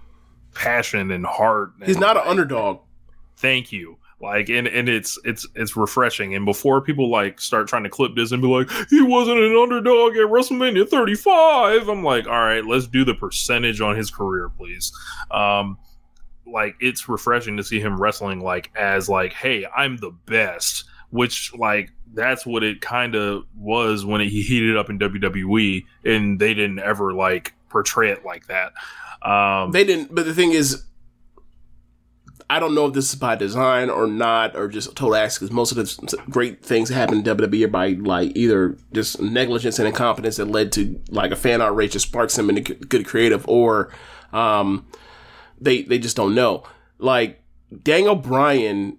passion 0.55 1.11
and 1.11 1.27
heart. 1.27 1.73
he's 1.85 1.97
and, 1.97 2.01
not 2.01 2.17
an 2.17 2.23
underdog. 2.27 2.81
thank 3.37 3.73
you 3.73 3.97
like 4.21 4.49
and 4.49 4.67
and 4.67 4.89
it's 4.89 5.19
it's 5.25 5.47
it's 5.55 5.77
refreshing. 5.77 6.35
And 6.35 6.45
before 6.45 6.81
people 6.81 7.11
like 7.11 7.41
start 7.41 7.69
trying 7.69 7.85
to 7.85 7.89
clip 7.89 8.15
this 8.17 8.33
and 8.33 8.43
be 8.43 8.49
like 8.49 8.71
he 8.91 9.01
wasn't 9.03 9.39
an 9.39 9.57
underdog 9.57 10.17
at 10.17 10.27
wrestlemania 10.27 10.89
35 10.89 11.89
i'm 11.89 12.03
like 12.03 12.27
all 12.27 12.33
right 12.33 12.65
let's 12.65 12.87
do 12.87 13.05
the 13.05 13.15
percentage 13.15 13.81
on 13.81 13.97
his 13.97 14.11
career 14.11 14.49
please. 14.49 14.93
Um 15.31 15.79
like 16.47 16.75
it's 16.81 17.09
refreshing 17.09 17.57
to 17.59 17.63
see 17.63 17.79
him 17.79 18.01
wrestling 18.01 18.41
like 18.41 18.71
as 18.75 19.09
like 19.09 19.35
hey 19.35 19.67
i'm 19.77 19.99
the 19.99 20.11
best 20.27 20.85
which 21.11 21.53
like 21.55 21.93
that's 22.15 22.47
what 22.47 22.65
it 22.65 22.81
kind 22.81 23.15
of 23.15 23.45
was 23.55 24.05
when 24.05 24.21
he 24.21 24.43
heated 24.43 24.77
up 24.77 24.89
in 24.89 24.99
wwe 24.99 25.85
and 26.05 26.39
they 26.39 26.55
didn't 26.55 26.79
ever 26.79 27.13
like 27.13 27.53
portray 27.69 28.11
it 28.11 28.25
like 28.25 28.47
that. 28.47 28.73
Um 29.23 29.73
They 29.73 29.85
didn't. 29.85 30.15
But 30.15 30.25
the 30.25 30.35
thing 30.35 30.53
is, 30.53 30.85
I 32.51 32.61
don't 32.61 32.75
know 32.75 32.87
if 32.87 32.95
this 32.95 33.11
is 33.11 33.15
by 33.15 33.35
design 33.37 33.91
or 33.91 34.07
not, 34.07 34.57
or 34.57 34.69
just 34.69 34.97
total 34.97 35.17
accident. 35.17 35.51
Because 35.51 35.55
most 35.55 35.73
of 35.73 35.77
the 35.77 36.23
great 36.31 36.65
things 36.65 36.89
that 36.89 36.95
happen 36.95 37.19
in 37.19 37.25
WWE 37.25 37.65
are 37.65 37.69
by 37.69 37.89
like 37.91 38.33
either 38.35 38.77
just 38.93 39.21
negligence 39.21 39.79
and 39.79 39.87
incompetence 39.87 40.37
that 40.37 40.47
led 40.47 40.73
to 40.73 40.99
like 41.11 41.31
a 41.31 41.37
fan 41.37 41.61
outrage 41.61 41.93
that 41.93 42.01
sparks 42.01 42.37
them 42.37 42.49
into 42.49 42.75
good 42.75 43.07
creative, 43.07 43.47
or 43.49 43.93
um, 44.33 44.87
they 45.61 45.83
they 45.83 45.99
just 45.99 46.17
don't 46.17 46.35
know. 46.35 46.63
Like 46.99 47.43
Daniel 47.83 48.15
Bryan 48.15 48.97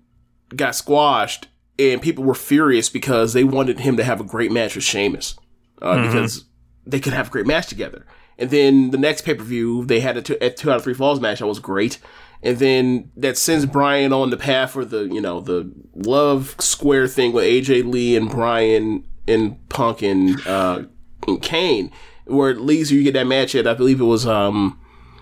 got 0.56 0.76
squashed 0.76 1.48
and 1.78 2.02
people 2.02 2.24
were 2.24 2.36
furious 2.36 2.90
because 2.90 3.34
they 3.34 3.44
wanted 3.44 3.80
him 3.80 3.98
to 3.98 4.04
have 4.04 4.20
a 4.20 4.24
great 4.24 4.52
match 4.52 4.76
with 4.76 4.84
Sheamus 4.84 5.36
uh, 5.82 5.96
Mhm. 5.96 6.06
because 6.08 6.46
they 6.86 7.00
could 7.00 7.14
have 7.14 7.28
a 7.28 7.32
great 7.32 7.46
match 7.48 7.68
together. 7.68 8.06
And 8.38 8.50
then 8.50 8.92
the 8.92 8.98
next 8.98 9.24
pay 9.24 9.34
per 9.34 9.44
view, 9.44 9.86
they 9.86 10.00
had 10.02 10.18
a 10.18 10.22
two, 10.22 10.38
a 10.42 10.50
two 10.50 10.70
out 10.72 10.78
of 10.78 10.84
three 10.84 10.94
falls 10.94 11.20
match 11.20 11.40
that 11.40 11.48
was 11.48 11.60
great. 11.60 12.00
And 12.42 12.58
then 12.58 13.12
that 13.18 13.38
sends 13.38 13.66
Bryan 13.66 14.14
on 14.14 14.30
the 14.30 14.38
path 14.38 14.72
for 14.72 14.86
the 14.86 15.04
you 15.04 15.22
know 15.22 15.42
the 15.42 15.72
love 15.94 16.56
square 16.60 17.08
thing 17.08 17.34
with 17.34 17.44
AJ 17.44 17.92
Lee 17.92 18.16
and 18.16 18.30
Bryan 18.30 19.04
and 19.28 19.70
Punk 19.70 20.02
and 20.02 20.46
uh, 20.48 20.84
and 21.28 21.42
Kane, 21.42 21.92
where 22.26 22.50
it 22.50 22.60
leads 22.62 22.92
you, 22.92 23.04
get 23.04 23.14
that 23.14 23.28
match 23.28 23.56
at 23.56 23.68
I 23.68 23.74
believe 23.74 24.00
it 24.00 24.06
was 24.06 24.26
um 24.26 24.80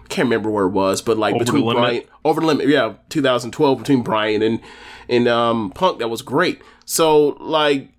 can't 0.09 0.27
remember 0.27 0.49
where 0.49 0.65
it 0.65 0.71
was, 0.71 1.01
but 1.01 1.17
like 1.17 1.35
Over 1.35 1.43
the 1.43 1.51
between 1.51 1.65
Limit? 1.65 1.81
Bryan 1.81 2.03
over 2.23 2.41
the 2.41 2.47
limit, 2.47 2.67
yeah, 2.67 2.93
2012 3.09 3.77
between 3.79 4.03
Bryan 4.03 4.41
and 4.41 4.59
and 5.09 5.27
um 5.27 5.71
Punk 5.71 5.99
that 5.99 6.09
was 6.09 6.21
great. 6.21 6.61
So 6.85 7.29
like 7.39 7.89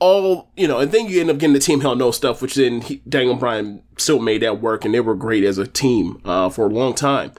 all 0.00 0.50
you 0.56 0.68
know, 0.68 0.78
and 0.78 0.92
then 0.92 1.06
you 1.06 1.20
end 1.20 1.30
up 1.30 1.38
getting 1.38 1.54
the 1.54 1.60
Team 1.60 1.80
Hell 1.80 1.96
No 1.96 2.10
stuff, 2.10 2.42
which 2.42 2.54
then 2.54 2.80
he, 2.82 2.96
Daniel 3.08 3.34
Bryan 3.36 3.82
still 3.96 4.18
made 4.18 4.42
that 4.42 4.60
work, 4.60 4.84
and 4.84 4.94
they 4.94 5.00
were 5.00 5.14
great 5.14 5.44
as 5.44 5.58
a 5.58 5.66
team 5.66 6.20
uh, 6.24 6.48
for 6.48 6.66
a 6.66 6.70
long 6.70 6.94
time. 6.94 7.32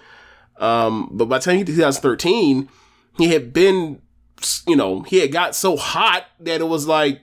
Um, 0.59 1.09
but 1.11 1.25
by 1.25 1.39
the 1.39 1.45
time 1.45 1.57
he 1.57 1.63
2013, 1.63 2.69
he 3.17 3.29
had 3.29 3.53
been, 3.53 4.01
you 4.67 4.75
know, 4.75 5.01
he 5.01 5.19
had 5.19 5.31
got 5.31 5.55
so 5.55 5.77
hot 5.77 6.25
that 6.41 6.61
it 6.61 6.65
was 6.65 6.85
like, 6.85 7.21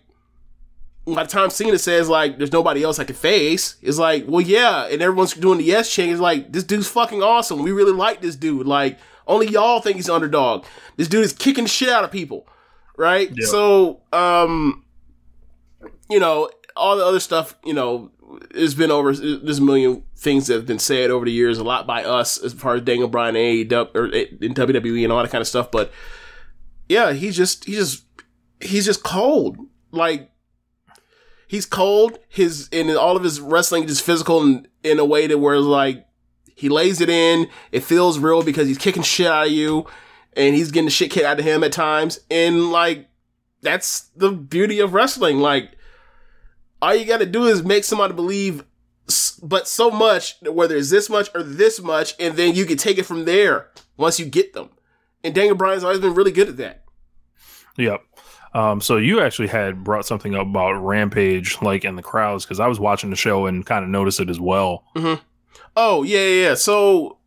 by 1.07 1.23
the 1.23 1.29
time 1.29 1.51
Cena 1.51 1.79
says 1.79 2.09
like, 2.09 2.37
"There's 2.37 2.51
nobody 2.53 2.83
else 2.83 2.99
I 2.99 3.05
can 3.05 3.15
face," 3.15 3.77
it's 3.81 3.99
like, 3.99 4.25
well, 4.27 4.41
yeah, 4.41 4.87
and 4.87 5.01
everyone's 5.01 5.35
doing 5.35 5.59
the 5.59 5.65
yes 5.65 5.93
chant. 5.93 6.11
It's 6.11 6.21
like, 6.21 6.53
this 6.53 6.65
dude's 6.65 6.89
fucking 6.89 7.23
awesome. 7.23 7.63
We 7.63 7.71
really 7.71 7.93
like 7.93 8.21
this 8.21 8.35
dude. 8.35 8.67
Like, 8.67 8.99
only 9.27 9.49
y'all 9.49 9.81
think 9.81 9.97
he's 9.97 10.11
underdog. 10.11 10.65
This 10.97 11.07
dude 11.07 11.25
is 11.25 11.33
kicking 11.33 11.65
the 11.65 11.71
shit 11.71 11.89
out 11.89 12.03
of 12.03 12.11
people, 12.11 12.49
right? 12.97 13.31
Yeah. 13.33 13.47
So, 13.47 14.01
um, 14.13 14.85
you 16.11 16.19
know, 16.19 16.51
all 16.77 16.97
the 16.97 17.05
other 17.05 17.21
stuff, 17.21 17.57
you 17.65 17.75
know, 17.75 18.11
it's 18.51 18.75
been 18.75 18.91
over. 18.91 19.13
There's 19.13 19.59
a 19.59 19.63
million 19.63 20.03
things 20.17 20.47
that 20.47 20.55
have 20.55 20.67
been 20.67 20.79
said 20.79 21.11
over 21.11 21.25
the 21.25 21.33
years, 21.33 21.59
a 21.59 21.65
lot 21.65 21.87
by 21.87 22.03
us 22.03 22.39
as 22.43 22.55
far 22.55 22.75
as 22.75 22.83
Daniel 22.83 23.09
Bryan 23.09 23.37
and 23.37 23.71
AEW 23.71 23.95
or 23.95 24.07
in 24.07 24.55
WWE 24.55 25.05
and 25.05 25.13
all 25.13 25.23
that 25.23 25.31
kind 25.31 25.43
of 25.43 25.49
stuff. 25.49 25.71
But 25.71 25.93
yeah, 26.89 27.13
he's 27.13 27.37
just 27.37 27.65
he's 27.65 27.79
just 27.79 28.05
he's 28.61 28.85
just 28.85 29.03
cold. 29.03 29.59
Like 29.91 30.31
he's 31.47 31.67
cold. 31.67 32.19
His 32.29 32.69
and 32.73 32.91
all 32.91 33.17
of 33.17 33.23
his 33.23 33.41
wrestling 33.41 33.87
just 33.87 34.03
physical 34.03 34.43
in, 34.43 34.69
in 34.83 34.99
a 34.99 35.05
way 35.05 35.27
that 35.27 35.39
where 35.39 35.61
like 35.61 36.07
he 36.55 36.69
lays 36.69 37.01
it 37.01 37.11
in. 37.11 37.49
It 37.71 37.81
feels 37.81 38.19
real 38.19 38.43
because 38.43 38.67
he's 38.67 38.79
kicking 38.79 39.03
shit 39.03 39.27
out 39.27 39.47
of 39.47 39.53
you, 39.53 39.87
and 40.33 40.55
he's 40.55 40.71
getting 40.71 40.87
the 40.87 40.91
shit 40.91 41.11
kicked 41.11 41.27
out 41.27 41.39
of 41.39 41.45
him 41.45 41.63
at 41.63 41.73
times. 41.73 42.19
And 42.31 42.71
like 42.73 43.09
that's 43.61 44.11
the 44.17 44.33
beauty 44.33 44.81
of 44.81 44.95
wrestling. 44.95 45.41
Like 45.41 45.77
all 46.81 46.95
you 46.95 47.05
got 47.05 47.19
to 47.19 47.27
do 47.27 47.47
is 47.47 47.63
make 47.63 47.85
somebody 47.85 48.15
believe, 48.15 48.65
but 49.43 49.69
so 49.69 49.91
much 49.91 50.37
whether 50.43 50.77
it's 50.77 50.91
this 50.91 51.09
much 51.09 51.31
or 51.35 51.43
this 51.43 51.81
much, 51.81 52.15
and 52.19 52.37
then 52.37 52.55
you 52.55 52.65
can 52.65 52.77
take 52.77 52.99
it 52.99 53.07
from 53.07 53.25
there 53.25 53.71
once 53.97 54.19
you 54.19 54.27
get 54.27 54.53
them. 54.53 54.71
And 55.23 55.35
Daniel 55.35 55.57
Bryan's 55.57 55.85
always 55.85 56.01
been 56.01 56.15
really 56.15 56.33
good 56.33 56.49
at 56.49 56.57
that. 56.57 56.85
Yep. 57.77 58.03
Um, 58.55 58.81
so 58.81 58.97
you 58.97 59.21
actually 59.21 59.49
had 59.49 59.85
brought 59.85 60.07
something 60.07 60.35
up 60.35 60.47
about 60.47 60.81
Rampage, 60.83 61.61
like 61.61 61.85
in 61.85 61.97
the 61.97 62.03
crowds, 62.03 62.45
because 62.45 62.59
I 62.59 62.69
was 62.69 62.81
watching 62.81 63.11
the 63.11 63.17
show 63.17 63.47
and 63.47 63.67
kind 63.67 63.85
of 63.85 63.91
noticed 63.91 64.21
it 64.21 64.31
as 64.31 64.41
well. 64.41 64.85
Mm-hmm. 64.97 65.23
Oh 65.77 66.03
yeah, 66.03 66.21
yeah, 66.21 66.49
yeah. 66.49 66.55
So, 66.55 67.19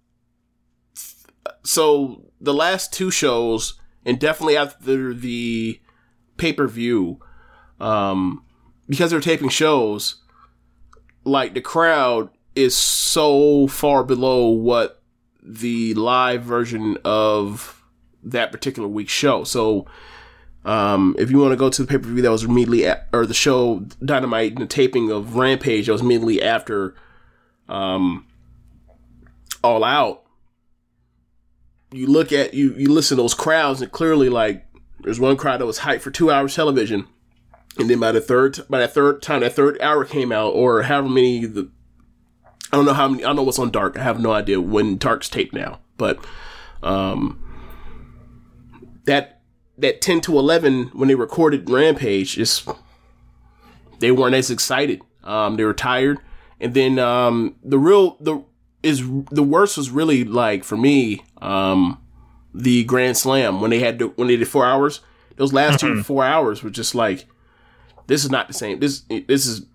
so 1.64 2.26
the 2.42 2.54
last 2.54 2.92
two 2.92 3.12
shows, 3.12 3.76
and 4.06 4.20
definitely 4.20 4.58
after 4.58 5.14
the 5.14 5.80
pay 6.38 6.52
per 6.52 6.68
view, 6.68 7.20
um, 7.80 8.44
because 8.88 9.12
they're 9.12 9.20
taping 9.20 9.50
shows, 9.50 10.24
like 11.24 11.54
the 11.54 11.62
crowd 11.62 12.30
is 12.56 12.76
so 12.76 13.68
far 13.68 14.04
below 14.04 14.48
what 14.50 15.02
the 15.42 15.94
live 15.94 16.44
version 16.44 16.98
of 17.04 17.84
that 18.24 18.52
particular 18.52 18.88
week's 18.88 19.14
show. 19.14 19.44
So, 19.44 19.86
um, 20.66 21.16
if 21.18 21.32
you 21.32 21.40
want 21.40 21.52
to 21.52 21.58
go 21.58 21.70
to 21.70 21.82
the 21.82 21.88
pay 21.88 21.98
per 21.98 22.10
view 22.10 22.22
that 22.22 22.32
was 22.32 22.44
immediately 22.44 22.86
at, 22.86 23.08
or 23.14 23.26
the 23.26 23.34
show 23.34 23.86
Dynamite 24.04 24.54
and 24.54 24.62
the 24.62 24.68
taping 24.68 25.10
of 25.10 25.36
Rampage 25.36 25.86
that 25.86 25.94
was 25.94 26.02
immediately 26.02 26.42
after, 26.42 26.96
um, 27.68 28.28
All 29.64 29.84
Out. 29.84 30.24
You 31.92 32.06
look 32.08 32.32
at 32.32 32.54
you 32.54 32.74
you 32.76 32.92
listen 32.92 33.18
to 33.18 33.24
those 33.24 33.34
crowds 33.34 33.82
and 33.82 33.92
clearly 33.92 34.30
like 34.30 34.68
there's 35.02 35.20
one 35.20 35.38
crowd 35.38 35.62
that 35.62 35.66
was 35.66 35.80
hyped 35.80 36.02
for 36.02 36.12
two 36.12 36.30
hours 36.30 36.54
television, 36.56 37.08
and 37.80 37.90
then 37.90 38.00
by 38.00 38.12
the 38.12 38.22
third 38.22 38.60
by 38.70 38.80
that 38.80 38.94
third 38.94 39.22
time 39.22 39.42
that 39.42 39.54
third 39.54 39.80
hour 39.82 40.06
came 40.06 40.32
out 40.32 40.50
or 40.50 40.84
however 40.84 41.10
many 41.10 41.46
the 41.46 41.70
I 42.72 42.76
don't 42.76 42.86
know 42.86 42.94
how 42.94 43.08
many 43.08 43.24
I 43.24 43.28
don't 43.28 43.38
know 43.38 43.44
what's 43.44 43.60
on 43.60 43.72
Dark 43.72 43.98
I 43.98 44.04
have 44.04 44.20
no 44.20 44.32
idea 44.32 44.62
when 44.62 44.98
Dark's 44.98 45.30
taped 45.30 45.54
now 45.54 45.80
but 45.98 46.24
um 46.84 47.44
that 49.06 49.42
that 49.78 50.02
10 50.02 50.22
to 50.22 50.38
11 50.38 50.92
when 50.94 51.08
they 51.08 51.16
recorded 51.16 51.70
Rampage 51.70 52.36
just 52.36 52.68
they 54.00 54.12
weren't 54.12 54.36
as 54.36 54.50
excited. 54.50 55.02
Um, 55.24 55.58
they 55.58 55.64
were 55.64 55.74
tired, 55.74 56.20
and 56.60 56.74
then 56.74 57.00
um, 57.00 57.56
the 57.64 57.78
real 57.78 58.18
the 58.20 58.44
is 58.82 59.02
the 59.30 59.44
worst 59.44 59.78
was 59.78 59.90
really 59.90 60.24
like 60.24 60.64
for 60.64 60.78
me 60.78 61.22
um, 61.42 62.02
the 62.54 62.84
Grand 62.86 63.18
Slam 63.18 63.60
when 63.60 63.72
they 63.72 63.80
had 63.80 64.00
to, 64.00 64.10
when 64.10 64.28
they 64.28 64.38
did 64.38 64.48
four 64.48 64.66
hours. 64.66 65.02
Those 65.36 65.54
last 65.54 65.80
two 65.80 66.04
four 66.04 66.24
hours 66.24 66.64
were 66.64 66.70
just 66.70 66.96
like 66.96 67.26
this 68.10 68.26
is 68.26 68.32
not 68.32 68.48
the 68.48 68.54
same. 68.54 68.80
This 68.80 69.04
this 69.28 69.46
is 69.46 69.66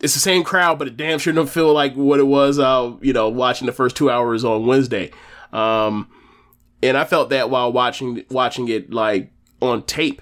it's 0.00 0.14
the 0.14 0.20
same 0.20 0.42
crowd, 0.42 0.78
but 0.78 0.88
it 0.88 0.96
damn 0.96 1.18
sure 1.18 1.32
don't 1.32 1.48
feel 1.48 1.72
like 1.72 1.94
what 1.94 2.18
it 2.18 2.26
was. 2.26 2.58
Uh, 2.58 2.94
you 3.00 3.12
know, 3.12 3.28
watching 3.28 3.66
the 3.66 3.72
first 3.72 3.94
two 3.94 4.10
hours 4.10 4.44
on 4.44 4.66
Wednesday. 4.66 5.12
Um, 5.52 6.08
and 6.82 6.96
I 6.96 7.04
felt 7.04 7.30
that 7.30 7.50
while 7.50 7.70
watching 7.72 8.24
watching 8.30 8.66
it 8.68 8.92
like 8.92 9.30
on 9.60 9.84
tape. 9.84 10.20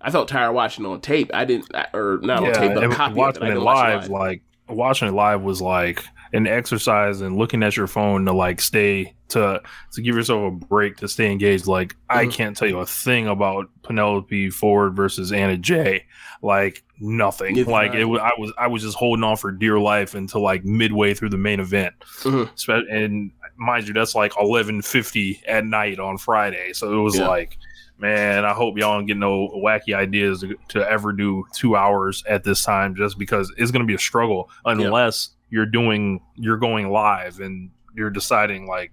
I 0.00 0.10
felt 0.10 0.28
tired 0.28 0.52
watching 0.52 0.86
on 0.86 1.00
tape. 1.00 1.30
I 1.34 1.44
didn't, 1.44 1.74
or 1.92 2.20
not 2.22 2.44
on 2.44 2.52
tape, 2.52 2.74
but 2.74 2.84
a 2.84 2.90
copy 2.90 3.12
of 3.12 3.16
it. 3.16 3.18
watching 3.18 3.42
I 3.42 3.46
it 3.46 3.48
didn't 3.50 3.64
watch 3.64 3.76
live, 3.76 4.02
live. 4.02 4.10
like 4.10 4.42
watching 4.68 5.08
it 5.08 5.12
live 5.12 5.42
was 5.42 5.60
like 5.60 6.04
an 6.32 6.46
exercise 6.46 7.20
and 7.20 7.36
looking 7.36 7.62
at 7.62 7.76
your 7.76 7.86
phone 7.86 8.24
to 8.26 8.32
like 8.32 8.60
stay 8.60 9.14
to 9.28 9.60
to 9.92 10.02
give 10.02 10.14
yourself 10.16 10.52
a 10.52 10.66
break 10.66 10.96
to 10.98 11.08
stay 11.08 11.30
engaged. 11.30 11.66
Like 11.66 11.96
I 12.08 12.26
Mhm. 12.26 12.32
can't 12.32 12.56
tell 12.56 12.68
you 12.68 12.78
a 12.78 12.86
thing 12.86 13.26
about 13.26 13.66
Penelope 13.82 14.50
Ford 14.50 14.94
versus 14.96 15.32
Anna 15.32 15.56
Jay. 15.56 16.04
Like 16.42 16.82
nothing. 17.00 17.54
Neither 17.54 17.70
like 17.70 17.92
I. 17.92 17.98
it, 17.98 18.04
wa- 18.08 18.18
I 18.18 18.32
was 18.38 18.52
I 18.58 18.66
was 18.68 18.82
just 18.82 18.96
holding 18.96 19.24
on 19.24 19.36
for 19.36 19.50
dear 19.52 19.78
life 19.78 20.14
until 20.14 20.42
like 20.42 20.64
midway 20.64 21.14
through 21.14 21.30
the 21.30 21.38
main 21.38 21.60
event. 21.60 21.94
Mhm. 22.22 22.88
And 22.90 23.30
mind 23.56 23.88
you, 23.88 23.94
that's 23.94 24.14
like 24.14 24.32
eleven 24.40 24.82
fifty 24.82 25.40
at 25.48 25.64
night 25.64 25.98
on 25.98 26.18
Friday. 26.18 26.72
So 26.72 26.92
it 26.98 27.02
was 27.02 27.18
Yeah. 27.18 27.28
like 27.28 27.56
man, 27.98 28.44
I 28.44 28.52
hope 28.52 28.76
y'all 28.76 28.92
don't 28.98 29.06
get 29.06 29.16
no 29.16 29.48
wacky 29.56 29.94
ideas 29.94 30.40
to, 30.42 30.54
to 30.68 30.86
ever 30.90 31.12
do 31.14 31.44
two 31.54 31.76
hours 31.76 32.22
at 32.28 32.44
this 32.44 32.62
time, 32.62 32.94
just 32.94 33.18
because 33.18 33.50
it's 33.56 33.70
going 33.70 33.80
to 33.80 33.86
be 33.86 33.94
a 33.94 33.98
struggle 33.98 34.50
unless 34.66 35.30
you're 35.50 35.66
doing 35.66 36.20
you're 36.34 36.56
going 36.56 36.90
live 36.90 37.40
and 37.40 37.70
you're 37.94 38.10
deciding 38.10 38.66
like, 38.66 38.92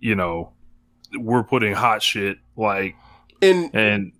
you 0.00 0.14
know, 0.14 0.52
we're 1.18 1.44
putting 1.44 1.72
hot 1.74 2.02
shit 2.02 2.38
like 2.56 2.96
and 3.42 3.74
and. 3.74 4.12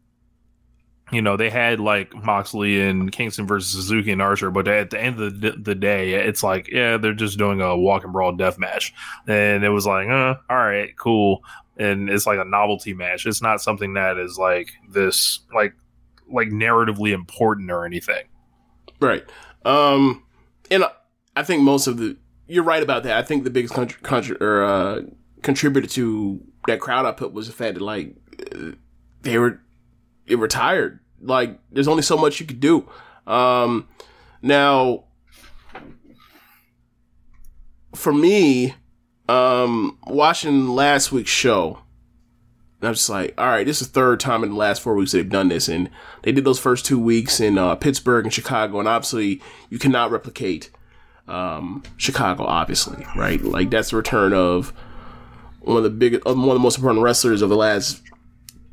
You 1.13 1.23
know 1.23 1.37
they 1.37 1.51
had 1.51 1.79
like 1.79 2.13
Moxley 2.25 2.81
and 2.81 3.13
Kingston 3.13 3.47
versus 3.47 3.71
Suzuki 3.71 4.11
and 4.11 4.21
Archer, 4.21 4.51
but 4.51 4.67
at 4.67 4.91
the 4.91 5.01
end 5.01 5.21
of 5.21 5.41
the, 5.41 5.53
the 5.53 5.77
day, 5.77 6.15
it's 6.15 6.43
like 6.43 6.67
yeah, 6.67 6.97
they're 6.97 7.15
just 7.15 7.39
doing 7.39 7.61
a 7.61 7.77
walk 7.77 8.03
and 8.03 8.13
brawl 8.13 8.33
death 8.33 8.59
match, 8.59 8.93
and 9.29 9.63
it 9.63 9.69
was 9.69 9.87
like, 9.87 10.09
uh, 10.09 10.35
all 10.51 10.57
right, 10.57 10.99
cool 10.99 11.45
and 11.77 12.09
it's 12.09 12.27
like 12.27 12.39
a 12.39 12.45
novelty 12.45 12.95
match. 12.95 13.27
It's 13.27 13.43
not 13.43 13.61
something 13.61 13.95
that 13.95 14.19
is 14.19 14.39
like 14.39 14.73
this 14.89 15.41
like 15.55 15.75
like 16.31 16.49
narratively 16.49 17.13
important 17.13 17.71
or 17.71 17.85
anything. 17.85 18.25
Right. 19.01 19.25
Um, 19.65 20.25
and 20.71 20.85
I- 21.37 21.43
think 21.43 21.63
most 21.63 21.87
of 21.87 21.99
the 21.99 22.17
you're 22.49 22.65
right 22.65 22.83
about 22.83 23.03
that. 23.05 23.17
I 23.17 23.23
think 23.23 23.45
the 23.45 23.51
biggest 23.51 23.75
contr- 23.75 24.01
contr- 24.01 24.41
or 24.41 24.65
uh, 24.65 25.03
contributor 25.43 25.89
to 25.89 26.41
that 26.67 26.81
crowd 26.81 27.05
output 27.07 27.33
was 27.33 27.47
the 27.49 27.53
fact 27.53 27.75
that 27.75 27.83
like 27.83 28.15
they 29.23 29.39
were 29.39 29.61
they 30.27 30.37
were 30.37 30.49
tired. 30.49 31.01
Like 31.21 31.59
there's 31.73 31.89
only 31.89 32.03
so 32.03 32.17
much 32.17 32.39
you 32.41 32.47
could 32.47 32.61
do. 32.61 32.89
Um, 33.27 33.89
now 34.43 35.05
for 37.95 38.13
me, 38.13 38.75
um, 39.29 39.99
watching 40.07 40.69
last 40.69 41.11
week's 41.11 41.31
show, 41.31 41.79
I'm 42.83 42.93
just 42.93 43.09
like, 43.09 43.35
all 43.39 43.47
right, 43.47 43.67
this 43.67 43.81
is 43.81 43.89
the 43.89 43.93
third 43.95 44.21
time 44.21 44.45
in 44.45 44.51
the 44.51 44.57
last 44.57 44.83
four 44.83 44.95
weeks 44.95 45.13
they've 45.13 45.29
done 45.29 45.49
this, 45.49 45.67
and 45.69 45.91
they 46.23 46.31
did 46.31 46.45
those 46.45 46.59
first 46.59 46.85
two 46.85 47.01
weeks 47.01 47.41
in 47.41 47.57
uh, 47.59 47.75
Pittsburgh 47.75 48.25
and 48.27 48.33
Chicago, 48.35 48.79
and 48.79 48.87
obviously 48.87 49.41
you 49.71 49.79
cannot 49.79 50.11
replicate 50.11 50.71
um, 51.29 51.83
Chicago, 51.97 52.45
obviously, 52.45 53.07
right? 53.17 53.43
Like 53.43 53.71
that's 53.71 53.91
the 53.91 53.97
return 53.97 54.33
of 54.33 54.73
one 55.61 55.79
of 55.79 55.83
the 55.83 55.91
biggest, 55.91 56.25
one 56.25 56.39
of 56.39 56.55
the 56.55 56.59
most 56.59 56.79
important 56.79 57.03
wrestlers 57.03 57.43
of 57.43 57.49
the 57.49 57.57
last 57.57 58.03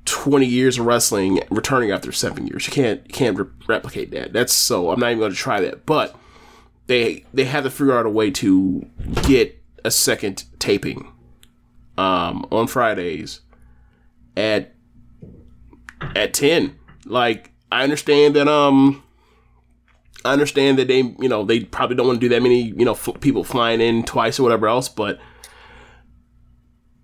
20 0.05 0.45
years 0.45 0.77
of 0.77 0.85
wrestling 0.85 1.39
returning 1.49 1.91
after 1.91 2.11
seven 2.11 2.47
years. 2.47 2.67
You 2.67 2.73
can't 2.73 3.01
you 3.07 3.13
can't 3.13 3.37
re- 3.37 3.47
replicate 3.67 4.11
that. 4.11 4.33
That's 4.33 4.53
so. 4.53 4.91
I'm 4.91 4.99
not 4.99 5.07
even 5.07 5.19
going 5.19 5.31
to 5.31 5.37
try 5.37 5.61
that. 5.61 5.85
But 5.85 6.15
they 6.87 7.25
they 7.33 7.45
have 7.45 7.63
to 7.63 7.69
figure 7.69 7.97
out 7.97 8.05
a 8.05 8.09
way 8.09 8.31
to 8.31 8.85
get 9.23 9.61
a 9.83 9.91
second 9.91 10.43
taping 10.59 11.11
um, 11.97 12.45
on 12.51 12.67
Fridays 12.67 13.41
at 14.35 14.73
at 16.15 16.33
10. 16.33 16.77
Like 17.05 17.51
I 17.71 17.83
understand 17.83 18.35
that 18.35 18.47
um 18.47 19.03
I 20.25 20.31
understand 20.31 20.79
that 20.79 20.87
they 20.87 20.99
you 20.99 21.29
know 21.29 21.43
they 21.43 21.61
probably 21.61 21.95
don't 21.95 22.07
want 22.07 22.19
to 22.21 22.25
do 22.27 22.33
that 22.33 22.41
many 22.41 22.61
you 22.61 22.85
know 22.85 22.93
f- 22.93 23.19
people 23.19 23.43
flying 23.43 23.81
in 23.81 24.03
twice 24.03 24.39
or 24.39 24.43
whatever 24.43 24.67
else, 24.67 24.89
but 24.89 25.19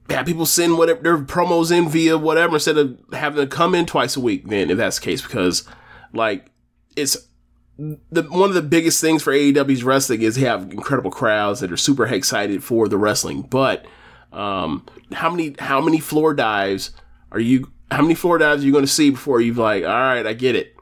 have 0.09 0.26
people 0.26 0.45
send 0.45 0.78
whatever 0.78 1.01
their 1.01 1.17
promos 1.17 1.72
in 1.72 1.89
via 1.89 2.17
whatever 2.17 2.55
instead 2.55 2.78
of 2.78 2.97
having 3.13 3.41
to 3.41 3.47
come 3.47 3.76
in 3.76 3.86
twice 3.86 4.15
a 4.15 4.20
week. 4.20 4.47
Then 4.47 4.70
if 4.70 4.78
that's 4.78 4.99
the 4.99 5.05
case, 5.05 5.22
because 5.22 5.67
like 6.13 6.51
it's 6.95 7.17
the 7.78 8.24
one 8.24 8.49
of 8.49 8.55
the 8.55 8.61
biggest 8.61 8.99
things 8.99 9.24
for 9.24 9.32
AEW's 9.32 9.84
wrestling 9.84 10.22
is 10.22 10.36
they 10.36 10.41
have 10.41 10.72
incredible 10.72 11.11
crowds 11.11 11.61
that 11.61 11.72
are 11.72 11.78
super 11.78 12.05
excited 12.05 12.63
for 12.63 12.88
the 12.88 12.97
wrestling. 12.97 13.41
But 13.43 13.86
um, 14.34 14.86
how 15.13 15.30
many 15.30 15.55
how 15.59 15.82
many 15.82 15.99
floor 15.99 16.34
dives 16.34 16.91
are 17.32 17.39
you? 17.39 17.72
How 17.91 18.01
many 18.01 18.15
floor 18.15 18.38
dives 18.38 18.63
are 18.63 18.65
you 18.65 18.72
going 18.72 18.86
to 18.86 18.91
see 18.91 19.09
before 19.11 19.41
you've 19.41 19.57
like, 19.57 19.84
all 19.84 19.89
right, 19.89 20.26
I 20.28 20.34
get 20.34 20.55
it, 20.55 20.76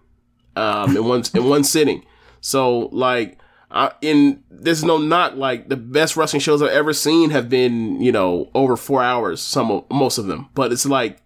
um, 0.56 0.98
in 0.98 1.06
one 1.06 1.24
in 1.34 1.46
one 1.46 1.64
sitting? 1.64 2.04
So 2.48 2.88
like, 2.94 3.40
uh, 3.70 3.90
in 4.02 4.42
there's 4.50 4.82
no 4.82 4.98
knock. 4.98 5.36
Like 5.36 5.68
the 5.68 5.76
best 5.76 6.16
wrestling 6.16 6.40
shows 6.40 6.62
I've 6.62 6.70
ever 6.70 6.94
seen 6.94 7.32
have 7.32 7.50
been 7.50 8.00
you 8.02 8.14
know 8.14 8.50
over 8.56 8.78
four 8.78 9.04
hours. 9.04 9.42
Some 9.42 9.70
of, 9.70 9.84
most 9.92 10.18
of 10.18 10.28
them, 10.28 10.48
but 10.54 10.72
it's 10.72 10.86
like 10.86 11.22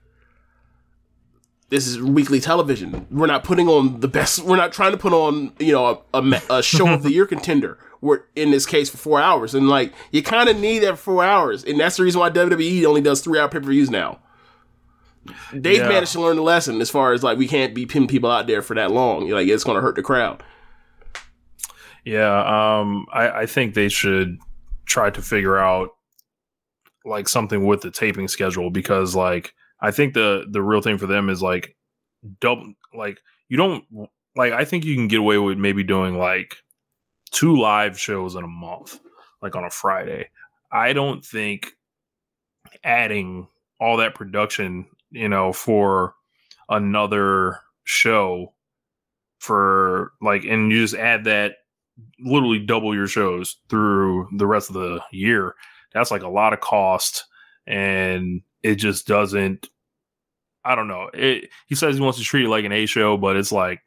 this 1.70 1.86
is 1.86 2.02
weekly 2.02 2.40
television. 2.40 3.06
We're 3.12 3.28
not 3.28 3.44
putting 3.44 3.68
on 3.70 4.00
the 4.00 4.08
best. 4.08 4.40
We're 4.40 4.56
not 4.58 4.74
trying 4.74 4.94
to 4.94 4.98
put 4.98 5.14
on 5.14 5.54
you 5.60 5.72
know 5.74 6.04
a, 6.12 6.20
a, 6.20 6.42
a 6.58 6.64
show 6.64 6.88
of 6.92 7.04
the 7.04 7.12
year 7.12 7.26
contender. 7.36 7.78
We're 8.02 8.22
in 8.36 8.50
this 8.50 8.66
case 8.66 8.90
for 8.90 8.98
four 8.98 9.22
hours, 9.22 9.54
and 9.54 9.70
like 9.70 9.94
you 10.12 10.24
kind 10.24 10.50
of 10.50 10.58
need 10.58 10.80
that 10.80 10.94
for 10.98 11.04
four 11.14 11.24
hours, 11.24 11.64
and 11.64 11.80
that's 11.80 11.98
the 11.98 12.04
reason 12.04 12.20
why 12.20 12.32
WWE 12.32 12.84
only 12.86 13.02
does 13.02 13.22
three 13.22 13.38
hour 13.38 13.48
pay 13.48 13.60
per 13.60 13.70
views 13.70 13.92
now. 13.92 14.18
They've 15.54 15.78
Yeah. 15.78 15.88
managed 15.88 16.14
to 16.14 16.22
learn 16.22 16.38
the 16.38 16.42
lesson 16.42 16.82
as 16.82 16.90
far 16.90 17.14
as 17.14 17.22
like 17.22 17.38
we 17.38 17.48
can't 17.48 17.76
be 17.76 17.86
pinning 17.86 18.08
people 18.08 18.32
out 18.32 18.48
there 18.48 18.64
for 18.64 18.74
that 18.76 18.90
long. 18.90 19.30
Like 19.30 19.48
it's 19.48 19.64
going 19.64 19.76
to 19.76 19.82
hurt 19.82 19.96
the 19.96 20.02
crowd. 20.02 20.42
Yeah, 22.04 22.80
um, 22.80 23.06
I, 23.14 23.30
I 23.42 23.46
think 23.46 23.74
they 23.74 23.90
should 23.90 24.40
try 24.86 25.10
to 25.10 25.22
figure 25.22 25.58
out 25.58 25.90
like 27.06 27.28
something 27.28 27.66
with 27.66 27.82
the 27.82 27.92
taping 27.92 28.28
schedule 28.28 28.70
because 28.70 29.16
like 29.16 29.54
I 29.80 29.92
think 29.92 30.14
the 30.14 30.46
the 30.50 30.62
real 30.62 30.82
thing 30.82 30.98
for 30.98 31.08
them 31.08 31.30
is 31.30 31.42
like 31.42 31.76
double 32.40 32.74
like 32.94 33.20
you 33.50 33.58
don't 33.58 33.84
like 34.36 34.54
I 34.54 34.66
think 34.66 34.86
you 34.86 34.96
can 34.96 35.08
get 35.08 35.20
away 35.20 35.38
with 35.38 35.58
maybe 35.58 35.84
doing 35.84 36.18
like 36.18 36.58
two 37.32 37.56
live 37.56 38.00
shows 38.00 38.36
in 38.36 38.44
a 38.44 38.48
month, 38.48 39.00
like 39.42 39.56
on 39.56 39.64
a 39.64 39.70
Friday. 39.70 40.30
I 40.72 40.94
don't 40.94 41.26
think 41.26 41.72
adding 42.84 43.48
all 43.80 43.98
that 43.98 44.16
production, 44.16 44.88
you 45.10 45.28
know, 45.28 45.54
for 45.54 46.14
another 46.70 47.60
show 47.84 48.54
for 49.40 50.12
like 50.22 50.46
and 50.46 50.72
you 50.72 50.82
just 50.82 50.96
add 50.96 51.24
that 51.26 51.56
literally 52.20 52.60
double 52.60 52.96
your 52.96 53.08
shows 53.08 53.58
through 53.70 54.28
the 54.36 54.48
rest 54.48 54.70
of 54.70 54.76
the 54.76 55.02
year. 55.12 55.56
That's 55.94 56.12
like 56.12 56.24
a 56.24 56.30
lot 56.30 56.54
of 56.54 56.60
cost 56.60 57.26
and 57.68 58.42
it 58.64 58.76
just 58.76 59.08
doesn't 59.08 59.70
I 60.64 60.76
don't 60.76 60.88
know. 60.88 61.10
It 61.14 61.50
he 61.68 61.76
says 61.76 61.96
he 61.96 62.02
wants 62.02 62.20
to 62.20 62.24
treat 62.24 62.46
it 62.46 62.50
like 62.50 62.66
an 62.66 62.72
A 62.72 62.86
show, 62.86 63.18
but 63.18 63.36
it's 63.36 63.52
like 63.52 63.82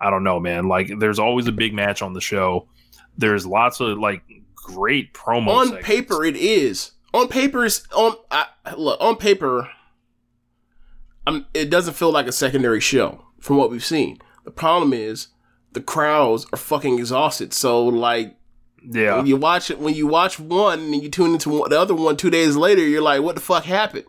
I 0.00 0.10
don't 0.10 0.24
know, 0.24 0.38
man. 0.40 0.68
Like 0.68 0.90
there's 0.98 1.18
always 1.18 1.46
a 1.46 1.52
big 1.52 1.72
match 1.72 2.02
on 2.02 2.12
the 2.12 2.20
show. 2.20 2.68
There's 3.16 3.46
lots 3.46 3.80
of 3.80 3.98
like 3.98 4.22
great 4.54 5.14
promo 5.14 5.48
on 5.48 5.66
segments. 5.66 5.86
paper 5.86 6.24
it 6.24 6.36
is 6.36 6.92
on 7.12 7.28
paper 7.28 7.64
is 7.64 7.86
on 7.94 8.14
I, 8.30 8.46
look 8.76 9.00
on 9.00 9.16
paper 9.16 9.68
um, 11.26 11.46
it 11.54 11.70
doesn't 11.70 11.94
feel 11.94 12.10
like 12.10 12.26
a 12.26 12.32
secondary 12.32 12.80
show 12.80 13.26
from 13.40 13.56
what 13.56 13.70
we've 13.70 13.84
seen 13.84 14.18
the 14.44 14.50
problem 14.50 14.92
is 14.92 15.28
the 15.72 15.80
crowds 15.80 16.46
are 16.52 16.56
fucking 16.58 16.98
exhausted 16.98 17.52
so 17.52 17.84
like 17.84 18.36
Yeah. 18.88 19.16
when 19.16 19.26
you 19.26 19.36
watch 19.36 19.70
it 19.70 19.78
when 19.78 19.94
you 19.94 20.06
watch 20.06 20.38
one 20.40 20.80
and 20.80 21.02
you 21.02 21.08
tune 21.08 21.32
into 21.34 21.48
one, 21.50 21.70
the 21.70 21.78
other 21.80 21.94
one 21.94 22.16
two 22.16 22.30
days 22.30 22.56
later 22.56 22.82
you're 22.82 23.02
like 23.02 23.22
what 23.22 23.34
the 23.34 23.40
fuck 23.40 23.64
happened 23.64 24.04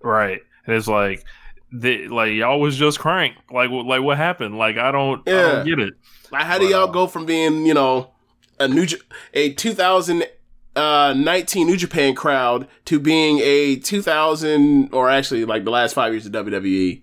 Right. 0.00 0.40
And 0.66 0.74
it's 0.76 0.88
like 0.88 1.24
they 1.72 2.08
like 2.08 2.32
y'all 2.32 2.60
was 2.60 2.76
just 2.76 2.98
crank. 2.98 3.34
Like 3.50 3.70
like 3.70 4.02
what 4.02 4.16
happened? 4.16 4.58
Like 4.58 4.76
I 4.76 4.90
don't 4.90 5.26
I 5.28 5.30
Yeah. 5.32 5.42
don't 5.52 5.66
get 5.66 5.78
it. 5.78 5.94
like 6.30 6.44
how 6.44 6.58
do 6.58 6.66
y'all 6.66 6.88
go 6.88 7.06
from 7.06 7.24
being 7.24 7.64
you 7.66 7.74
know 7.74 8.10
a 8.58 8.66
new 8.68 8.86
J- 8.86 8.98
a 9.34 9.52
2019 9.52 10.32
uh, 10.76 11.12
New 11.70 11.76
Japan 11.76 12.14
crowd 12.14 12.66
to 12.86 12.98
being 12.98 13.38
a 13.42 13.76
2000 13.76 14.88
or 14.92 15.08
actually 15.10 15.44
like 15.44 15.64
the 15.64 15.70
last 15.70 15.94
five 15.94 16.12
years 16.12 16.26
of 16.26 16.32
WWE 16.32 17.02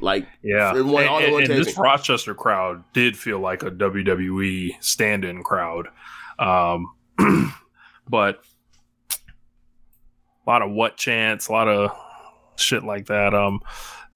like 0.00 0.26
Yeah. 0.42 0.76
in 0.76 0.88
one, 0.88 1.02
and, 1.02 1.10
all 1.10 1.18
and- 1.22 1.32
one 1.32 1.42
and 1.44 1.52
this. 1.52 1.76
Rochester 1.78 2.34
crowd 2.34 2.84
did 2.92 3.16
feel 3.16 3.40
like 3.40 3.62
a 3.62 3.70
WWE 3.70 4.76
stand-in 4.80 5.42
crowd. 5.42 5.88
Um 6.38 6.92
but 8.08 8.42
a 10.46 10.50
lot 10.50 10.62
of 10.62 10.70
what 10.70 10.96
chants, 10.96 11.48
a 11.48 11.52
lot 11.52 11.68
of 11.68 11.90
shit 12.56 12.82
like 12.84 13.06
that. 13.06 13.34
Um 13.34 13.60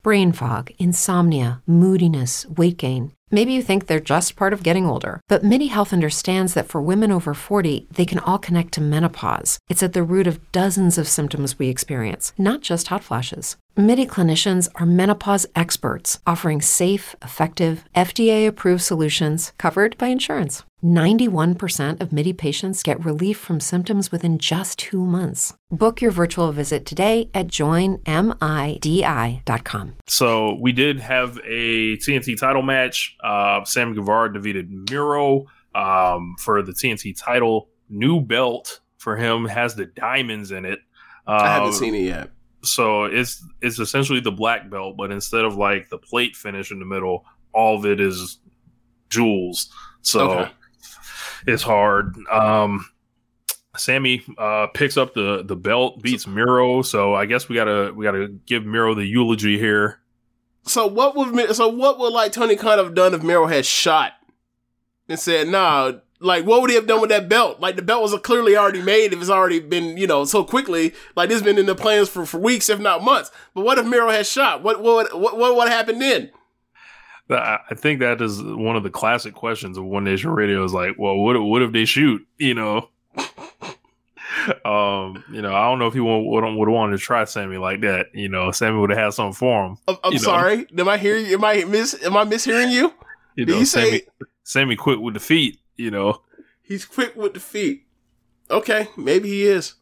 Brain 0.03 0.33
fog, 0.33 0.73
insomnia, 0.79 1.63
moodiness, 1.65 2.45
weight 2.47 2.77
gain. 2.77 3.13
Maybe 3.31 3.53
you 3.53 3.63
think 3.63 3.87
they're 3.87 4.01
just 4.01 4.35
part 4.35 4.53
of 4.53 4.65
getting 4.65 4.85
older, 4.85 5.21
but 5.29 5.45
MIDI 5.45 5.69
Health 5.69 5.93
understands 5.93 6.55
that 6.55 6.67
for 6.69 6.83
women 6.83 7.13
over 7.13 7.35
40, 7.35 7.87
they 7.93 8.05
can 8.05 8.19
all 8.19 8.37
connect 8.39 8.73
to 8.75 8.81
menopause. 8.81 9.61
It's 9.71 9.83
at 9.83 9.93
the 9.93 10.03
root 10.03 10.27
of 10.27 10.51
dozens 10.51 10.99
of 10.99 11.07
symptoms 11.07 11.57
we 11.57 11.69
experience, 11.69 12.33
not 12.37 12.63
just 12.63 12.89
hot 12.89 13.05
flashes. 13.05 13.57
MIDI 13.75 14.05
clinicians 14.05 14.69
are 14.75 14.85
menopause 14.85 15.47
experts, 15.57 16.21
offering 16.27 16.61
safe, 16.61 17.17
effective, 17.23 17.87
FDA 17.97 18.47
approved 18.47 18.83
solutions 18.83 19.55
covered 19.57 19.97
by 19.97 20.09
insurance. 20.09 20.63
91% 20.85 21.99
of 21.99 22.13
MIDI 22.13 22.35
patients 22.35 22.83
get 22.83 23.03
relief 23.03 23.39
from 23.39 23.61
symptoms 23.61 24.13
within 24.13 24.37
just 24.37 24.79
two 24.79 25.03
months. 25.03 25.55
Book 25.71 26.03
your 26.03 26.11
virtual 26.11 26.53
visit 26.53 26.85
today 26.85 27.31
at 27.33 27.47
joinmidi.com. 27.47 28.05
So 30.07 30.59
we 30.61 30.73
did 30.73 31.01
have 31.01 31.39
a 31.39 31.97
TNT 31.97 32.39
title 32.39 32.61
match. 32.63 33.17
Uh, 33.25 33.65
Sam 33.65 33.95
Guevara 33.95 34.35
defeated 34.35 34.71
Miro 34.91 35.47
um, 35.75 36.35
for 36.39 36.61
the 36.61 36.73
TNT 36.73 37.19
title. 37.19 37.71
New 37.89 38.21
belt 38.21 38.81
for 38.99 39.17
him 39.17 39.47
has 39.47 39.77
the 39.77 39.87
diamonds 39.87 40.51
in 40.51 40.67
it. 40.67 40.81
Uh, 41.27 41.39
I 41.41 41.55
haven't 41.55 41.73
seen 41.73 41.95
it 41.95 42.03
yet. 42.03 42.29
So 42.65 43.05
it's 43.05 43.45
it's 43.61 43.79
essentially 43.79 44.21
the 44.21 44.31
black 44.33 44.71
belt, 44.71 44.97
but 44.97 45.11
instead 45.11 45.45
of 45.45 45.57
like 45.57 45.89
the 45.89 45.99
plate 45.99 46.37
finish 46.37 46.71
in 46.71 46.79
the 46.79 46.85
middle, 46.85 47.25
all 47.53 47.77
of 47.77 47.85
it 47.87 48.01
is 48.01 48.39
jewels. 49.11 49.71
So 50.03 50.31
Okay. 50.31 50.51
it's 51.47 51.63
hard. 51.63 52.17
Um, 52.31 52.87
Sammy 53.77 54.23
uh, 54.39 54.69
picks 54.69 54.97
up 54.97 55.15
the 55.15 55.43
the 55.45 55.57
belt, 55.57 56.03
beats 56.03 56.27
Miro. 56.27 56.83
So 56.83 57.15
I 57.15 57.27
guess 57.27 57.49
we 57.49 57.57
gotta 57.57 57.93
we 57.95 58.05
gotta 58.05 58.29
give 58.47 58.65
Miro 58.65 58.95
the 58.95 59.05
eulogy 59.07 59.59
here. 59.59 59.99
So 60.65 60.87
what 60.87 61.17
would 61.17 61.57
so 61.57 61.69
what 61.69 61.99
would 61.99 62.13
like 62.13 62.33
Tony 62.33 62.55
Khan 62.55 62.79
have 62.79 62.95
done 62.95 63.15
if 63.15 63.23
Miro 63.23 63.47
had 63.47 63.67
shot 63.67 64.13
and 65.09 65.19
said, 65.19 65.49
"Nah"? 65.49 65.95
Like, 66.23 66.47
what 66.47 66.61
would 66.61 66.71
he 66.71 66.77
have 66.77 66.87
done 66.87 67.01
with 67.01 67.11
that 67.11 67.29
belt? 67.29 67.61
Like, 67.61 67.77
the 67.77 67.83
belt 67.83 68.03
was 68.03 68.15
clearly 68.21 68.57
already 68.57 68.83
made. 68.83 69.13
If 69.13 69.21
it's 69.21 69.31
already 69.31 69.61
been, 69.61 69.97
you 69.97 70.07
know, 70.07 70.25
so 70.25 70.45
quickly, 70.45 70.95
like 71.17 71.29
this 71.29 71.37
has 71.37 71.43
been 71.43 71.59
in 71.59 71.67
the 71.67 71.75
plans 71.75 72.09
for, 72.09 72.25
for 72.25 72.39
weeks, 72.39 72.69
if 72.69 72.79
not 72.79 73.03
months. 73.03 73.31
But 73.55 73.65
what 73.65 73.79
if 73.79 73.87
Miro 73.87 74.11
had 74.11 74.27
shot? 74.27 74.63
What 74.63 74.83
what 74.83 75.19
what 75.19 75.37
what 75.37 75.57
would 75.57 75.69
happen 75.69 75.99
then? 75.99 76.31
I 77.31 77.75
think 77.75 78.01
that 78.01 78.21
is 78.21 78.43
one 78.43 78.77
of 78.77 78.83
the 78.83 78.91
classic 78.91 79.35
questions 79.35 79.79
of 79.79 79.85
One 79.85 80.05
Nation 80.05 80.31
Radio. 80.31 80.65
Is 80.65 80.73
like, 80.73 80.99
well, 80.99 81.17
what 81.17 81.41
what 81.43 81.63
if 81.63 81.73
they 81.73 81.85
shoot? 81.85 82.27
You 82.39 82.55
know, 82.55 82.89
um, 84.65 85.23
you 85.31 85.41
know, 85.41 85.55
I 85.55 85.65
don't 85.65 85.79
know 85.79 85.87
if 85.87 85.95
he 85.95 86.01
would 86.01 86.21
would 86.21 86.69
wanted 86.69 86.99
to 86.99 87.03
try 87.03 87.25
Sammy 87.25 87.57
like 87.57 87.81
that. 87.83 88.07
You 88.15 88.29
know, 88.29 88.51
Sammy 88.51 88.79
would 88.79 88.91
have 88.91 88.99
had 88.99 89.15
something 89.15 89.35
for 89.35 89.67
him. 89.67 89.79
I'm, 89.89 89.97
I'm 90.05 90.13
know? 90.13 90.19
sorry. 90.19 90.67
Am 90.77 90.89
I 90.89 90.99
hearing 90.99 91.27
you? 91.27 91.35
Am 91.35 91.45
I 91.45 91.65
miss? 91.65 92.03
Am 92.05 92.17
I 92.17 92.25
mishearing 92.25 92.71
you? 92.73 92.93
You 93.37 93.47
Did 93.47 93.53
know, 93.53 93.59
you 93.61 93.65
say 93.65 93.83
Sammy 93.83 94.03
Sammy 94.45 94.77
quit 94.77 95.01
with 95.01 95.15
the 95.15 95.21
feet. 95.21 95.59
You 95.77 95.91
know, 95.91 96.23
he's 96.63 96.85
quick 96.85 97.17
with 97.17 97.35
the 97.35 97.41
feet? 97.41 97.87
Okay, 98.51 98.89
maybe 98.97 99.29
he 99.29 99.45
is. 99.45 99.75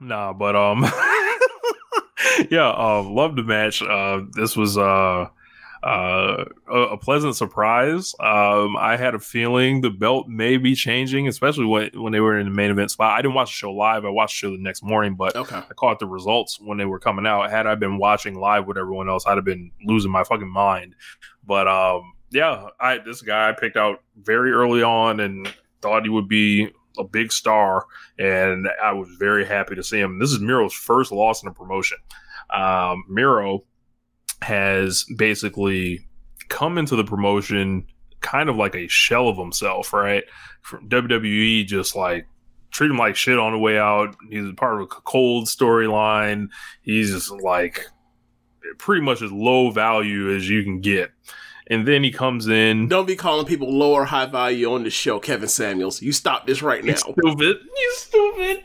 Nah, 0.00 0.32
but 0.34 0.54
um, 0.54 0.84
yeah, 2.50 2.70
um, 2.70 3.14
love 3.14 3.36
the 3.36 3.42
match. 3.42 3.82
Uh, 3.82 4.22
this 4.32 4.54
was 4.56 4.76
uh, 4.76 5.28
uh, 5.82 6.44
a, 6.70 6.78
a 6.78 6.96
pleasant 6.98 7.34
surprise. 7.36 8.14
Um, 8.20 8.76
I 8.76 8.96
had 8.98 9.14
a 9.14 9.18
feeling 9.18 9.80
the 9.80 9.88
belt 9.90 10.28
may 10.28 10.58
be 10.58 10.74
changing, 10.74 11.28
especially 11.28 11.64
when 11.64 11.90
when 11.94 12.12
they 12.12 12.20
were 12.20 12.38
in 12.38 12.46
the 12.46 12.52
main 12.54 12.70
event 12.70 12.90
spot. 12.90 13.12
I 13.18 13.22
didn't 13.22 13.34
watch 13.34 13.48
the 13.48 13.52
show 13.54 13.72
live. 13.72 14.04
I 14.04 14.10
watched 14.10 14.34
the 14.40 14.48
show 14.48 14.50
the 14.50 14.62
next 14.62 14.82
morning, 14.82 15.14
but 15.14 15.34
Okay. 15.34 15.56
I 15.56 15.74
caught 15.74 15.98
the 15.98 16.06
results 16.06 16.60
when 16.60 16.76
they 16.76 16.84
were 16.84 16.98
coming 16.98 17.26
out. 17.26 17.50
Had 17.50 17.66
I 17.66 17.74
been 17.74 17.96
watching 17.98 18.34
live 18.34 18.66
with 18.66 18.76
everyone 18.76 19.08
else, 19.08 19.26
I'd 19.26 19.36
have 19.36 19.44
been 19.44 19.70
losing 19.82 20.10
my 20.10 20.24
fucking 20.24 20.50
mind. 20.52 20.94
But 21.46 21.68
um, 21.68 22.12
yeah, 22.30 22.68
I 22.80 22.98
this 22.98 23.22
guy 23.22 23.48
I 23.48 23.52
picked 23.52 23.76
out 23.76 24.02
very 24.22 24.52
early 24.52 24.82
on 24.82 25.20
and 25.20 25.52
thought 25.82 26.04
he 26.04 26.08
would 26.08 26.28
be 26.28 26.70
a 26.98 27.04
big 27.04 27.32
star, 27.32 27.86
and 28.18 28.68
I 28.82 28.92
was 28.92 29.08
very 29.18 29.44
happy 29.44 29.74
to 29.74 29.82
see 29.82 30.00
him. 30.00 30.18
This 30.18 30.32
is 30.32 30.40
Miro's 30.40 30.72
first 30.72 31.12
loss 31.12 31.42
in 31.42 31.48
a 31.48 31.52
promotion. 31.52 31.98
Um, 32.50 33.04
Miro 33.08 33.64
has 34.42 35.04
basically 35.16 36.06
come 36.48 36.78
into 36.78 36.96
the 36.96 37.04
promotion 37.04 37.86
kind 38.20 38.48
of 38.48 38.56
like 38.56 38.74
a 38.74 38.88
shell 38.88 39.28
of 39.28 39.36
himself, 39.36 39.92
right? 39.92 40.24
From 40.62 40.88
WWE, 40.88 41.66
just 41.66 41.94
like 41.94 42.26
treat 42.70 42.90
him 42.90 42.98
like 42.98 43.16
shit 43.16 43.38
on 43.38 43.52
the 43.52 43.58
way 43.58 43.78
out. 43.78 44.16
He's 44.30 44.52
part 44.54 44.74
of 44.74 44.80
a 44.80 44.86
cold 44.86 45.46
storyline. 45.46 46.48
He's 46.82 47.10
just 47.12 47.30
like 47.30 47.86
pretty 48.78 49.02
much 49.02 49.22
as 49.22 49.32
low 49.32 49.70
value 49.70 50.34
as 50.34 50.48
you 50.48 50.62
can 50.62 50.80
get. 50.80 51.10
And 51.68 51.86
then 51.86 52.04
he 52.04 52.10
comes 52.10 52.46
in. 52.46 52.88
Don't 52.88 53.06
be 53.06 53.16
calling 53.16 53.46
people 53.46 53.72
low 53.72 53.92
or 53.92 54.04
high 54.04 54.26
value 54.26 54.72
on 54.72 54.84
the 54.84 54.90
show, 54.90 55.18
Kevin 55.18 55.48
Samuels. 55.48 56.00
You 56.00 56.12
stop 56.12 56.46
this 56.46 56.62
right 56.62 56.84
now. 56.84 56.92
He's 56.92 57.00
stupid. 57.00 57.58
You 57.76 57.94
stupid. 57.96 58.64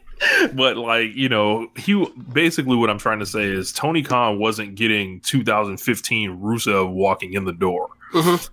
But 0.53 0.77
like, 0.77 1.15
you 1.15 1.27
know, 1.27 1.71
he 1.75 2.05
basically 2.31 2.77
what 2.77 2.91
I'm 2.91 2.99
trying 2.99 3.19
to 3.19 3.25
say 3.25 3.45
is 3.45 3.71
Tony 3.71 4.03
Khan 4.03 4.37
wasn't 4.37 4.75
getting 4.75 5.19
2015 5.21 6.39
Rusev 6.39 6.91
walking 6.91 7.33
in 7.33 7.45
the 7.45 7.53
door. 7.53 7.89
Mm-hmm. 8.13 8.45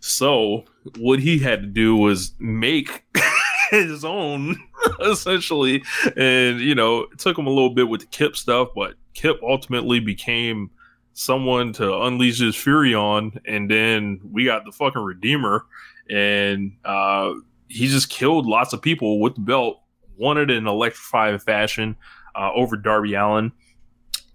So 0.00 0.64
what 0.98 1.18
he 1.18 1.38
had 1.38 1.60
to 1.60 1.66
do 1.66 1.94
was 1.96 2.32
make 2.38 3.04
his 3.70 4.06
own 4.06 4.56
essentially. 5.00 5.82
And, 6.16 6.60
you 6.60 6.74
know, 6.74 7.00
it 7.00 7.18
took 7.18 7.38
him 7.38 7.46
a 7.46 7.50
little 7.50 7.70
bit 7.70 7.88
with 7.88 8.00
the 8.00 8.06
Kip 8.06 8.36
stuff, 8.36 8.68
but 8.74 8.94
Kip 9.14 9.40
ultimately 9.42 10.00
became 10.00 10.70
someone 11.14 11.72
to 11.74 12.02
unleash 12.02 12.40
his 12.40 12.56
fury 12.56 12.94
on. 12.94 13.40
And 13.46 13.70
then 13.70 14.20
we 14.30 14.44
got 14.44 14.64
the 14.64 14.72
fucking 14.72 15.02
Redeemer. 15.02 15.66
And 16.10 16.76
uh, 16.84 17.34
he 17.68 17.88
just 17.88 18.08
killed 18.08 18.46
lots 18.46 18.72
of 18.72 18.82
people 18.82 19.20
with 19.20 19.34
the 19.34 19.40
belt, 19.40 19.80
wanted 20.16 20.50
in 20.50 20.66
electrifying 20.66 21.38
fashion 21.38 21.96
uh, 22.34 22.50
over 22.54 22.76
Darby 22.76 23.14
Allin. 23.14 23.52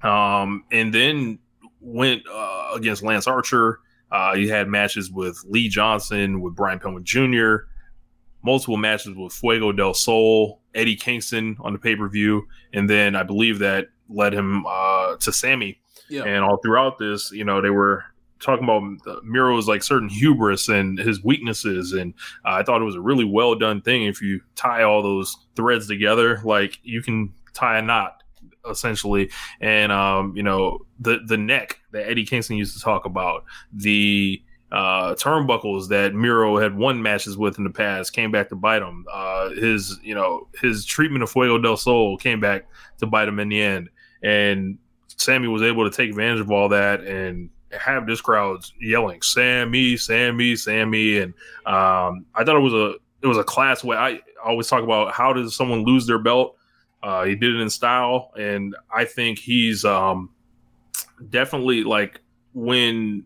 Um, 0.02 0.64
and 0.72 0.94
then 0.94 1.40
went 1.82 2.24
uh, 2.32 2.72
against 2.76 3.04
Lance 3.04 3.28
Archer. 3.28 3.80
Uh, 4.12 4.36
he 4.36 4.48
had 4.48 4.68
matches 4.68 5.12
with 5.12 5.44
Lee 5.48 5.70
Johnson, 5.70 6.42
with 6.42 6.56
Brian 6.56 6.80
Pillman 6.80 7.04
Jr., 7.04 7.68
multiple 8.44 8.78
matches 8.78 9.14
with 9.16 9.34
Fuego 9.34 9.72
del 9.72 9.94
Sol, 9.94 10.62
Eddie 10.74 10.96
Kingston 10.96 11.58
on 11.60 11.74
the 11.74 11.80
pay 11.80 11.96
per 11.96 12.08
view, 12.08 12.48
and 12.74 12.90
then 12.90 13.16
I 13.16 13.24
believe 13.24 13.60
that 13.60 13.88
led 14.10 14.34
him 14.34 14.66
uh, 14.66 15.18
to 15.18 15.32
Sammy. 15.34 15.82
Yeah. 16.10 16.24
And 16.24 16.44
all 16.44 16.58
throughout 16.58 16.98
this, 16.98 17.32
you 17.32 17.44
know, 17.44 17.62
they 17.62 17.70
were 17.70 18.04
talking 18.40 18.64
about 18.64 19.24
Miro's 19.24 19.68
like 19.68 19.84
certain 19.84 20.10
hubris 20.10 20.70
and 20.70 20.98
his 20.98 21.24
weaknesses, 21.24 21.94
and 21.94 22.14
uh, 22.46 22.52
I 22.54 22.64
thought 22.64 22.82
it 22.82 22.86
was 22.86 22.96
a 22.96 23.02
really 23.02 23.26
well 23.26 23.56
done 23.56 23.82
thing. 23.82 24.04
If 24.06 24.22
you 24.22 24.42
tie 24.56 24.84
all 24.84 25.02
those 25.02 25.36
threads 25.56 25.88
together, 25.88 26.40
like 26.44 26.80
you 26.84 27.02
can 27.02 27.34
tie 27.54 27.80
a 27.80 27.82
knot 27.82 28.24
essentially 28.70 29.30
and 29.62 29.92
um 29.92 30.36
you 30.36 30.44
know 30.44 30.80
the 31.00 31.20
the 31.26 31.38
neck 31.38 31.80
that 31.92 32.08
Eddie 32.08 32.26
Kingston 32.26 32.58
used 32.58 32.76
to 32.76 32.84
talk 32.84 33.06
about 33.06 33.46
the 33.74 34.42
uh 34.72 35.16
turnbuckles 35.16 35.88
that 35.88 36.14
Miro 36.14 36.58
had 36.58 36.76
won 36.76 37.02
matches 37.02 37.38
with 37.38 37.58
in 37.58 37.64
the 37.64 37.70
past 37.70 38.12
came 38.14 38.32
back 38.32 38.50
to 38.50 38.56
bite 38.56 38.82
him 38.82 39.06
uh 39.12 39.50
his 39.52 39.98
you 40.04 40.14
know 40.14 40.48
his 40.62 40.86
treatment 40.86 41.24
of 41.24 41.32
Fuego 41.32 41.58
del 41.58 41.78
Sol 41.78 42.18
came 42.18 42.40
back 42.40 42.66
to 42.98 43.06
bite 43.06 43.28
him 43.28 43.40
in 43.40 43.50
the 43.50 43.62
end 43.62 43.90
and 44.22 44.78
Sammy 45.18 45.48
was 45.48 45.62
able 45.62 45.90
to 45.90 45.96
take 45.96 46.10
advantage 46.10 46.40
of 46.40 46.52
all 46.52 46.70
that 46.70 47.02
and 47.02 47.50
have 47.72 48.08
this 48.08 48.22
crowd 48.22 48.64
yelling 48.80 49.22
Sammy 49.22 49.98
Sammy 49.98 50.56
Sammy 50.56 51.18
and 51.18 51.34
um 51.66 52.26
I 52.34 52.44
thought 52.44 52.56
it 52.56 52.62
was 52.62 52.74
a 52.74 52.96
it 53.22 53.28
was 53.28 53.38
a 53.38 53.44
class 53.44 53.84
way 53.84 53.98
I 53.98 54.22
always 54.44 54.68
talk 54.68 54.84
about 54.84 55.14
how 55.14 55.34
does 55.34 55.56
someone 55.56 55.84
lose 55.84 56.08
their 56.08 56.20
belt 56.20 56.58
uh, 57.04 57.26
he 57.26 57.36
did 57.36 57.56
it 57.56 57.62
in 57.62 57.70
style, 57.70 58.32
and 58.38 58.76
I 58.94 59.06
think 59.06 59.40
he's 59.40 59.86
um, 59.86 60.30
definitely 61.30 61.84
like 61.84 62.22
when 62.54 63.24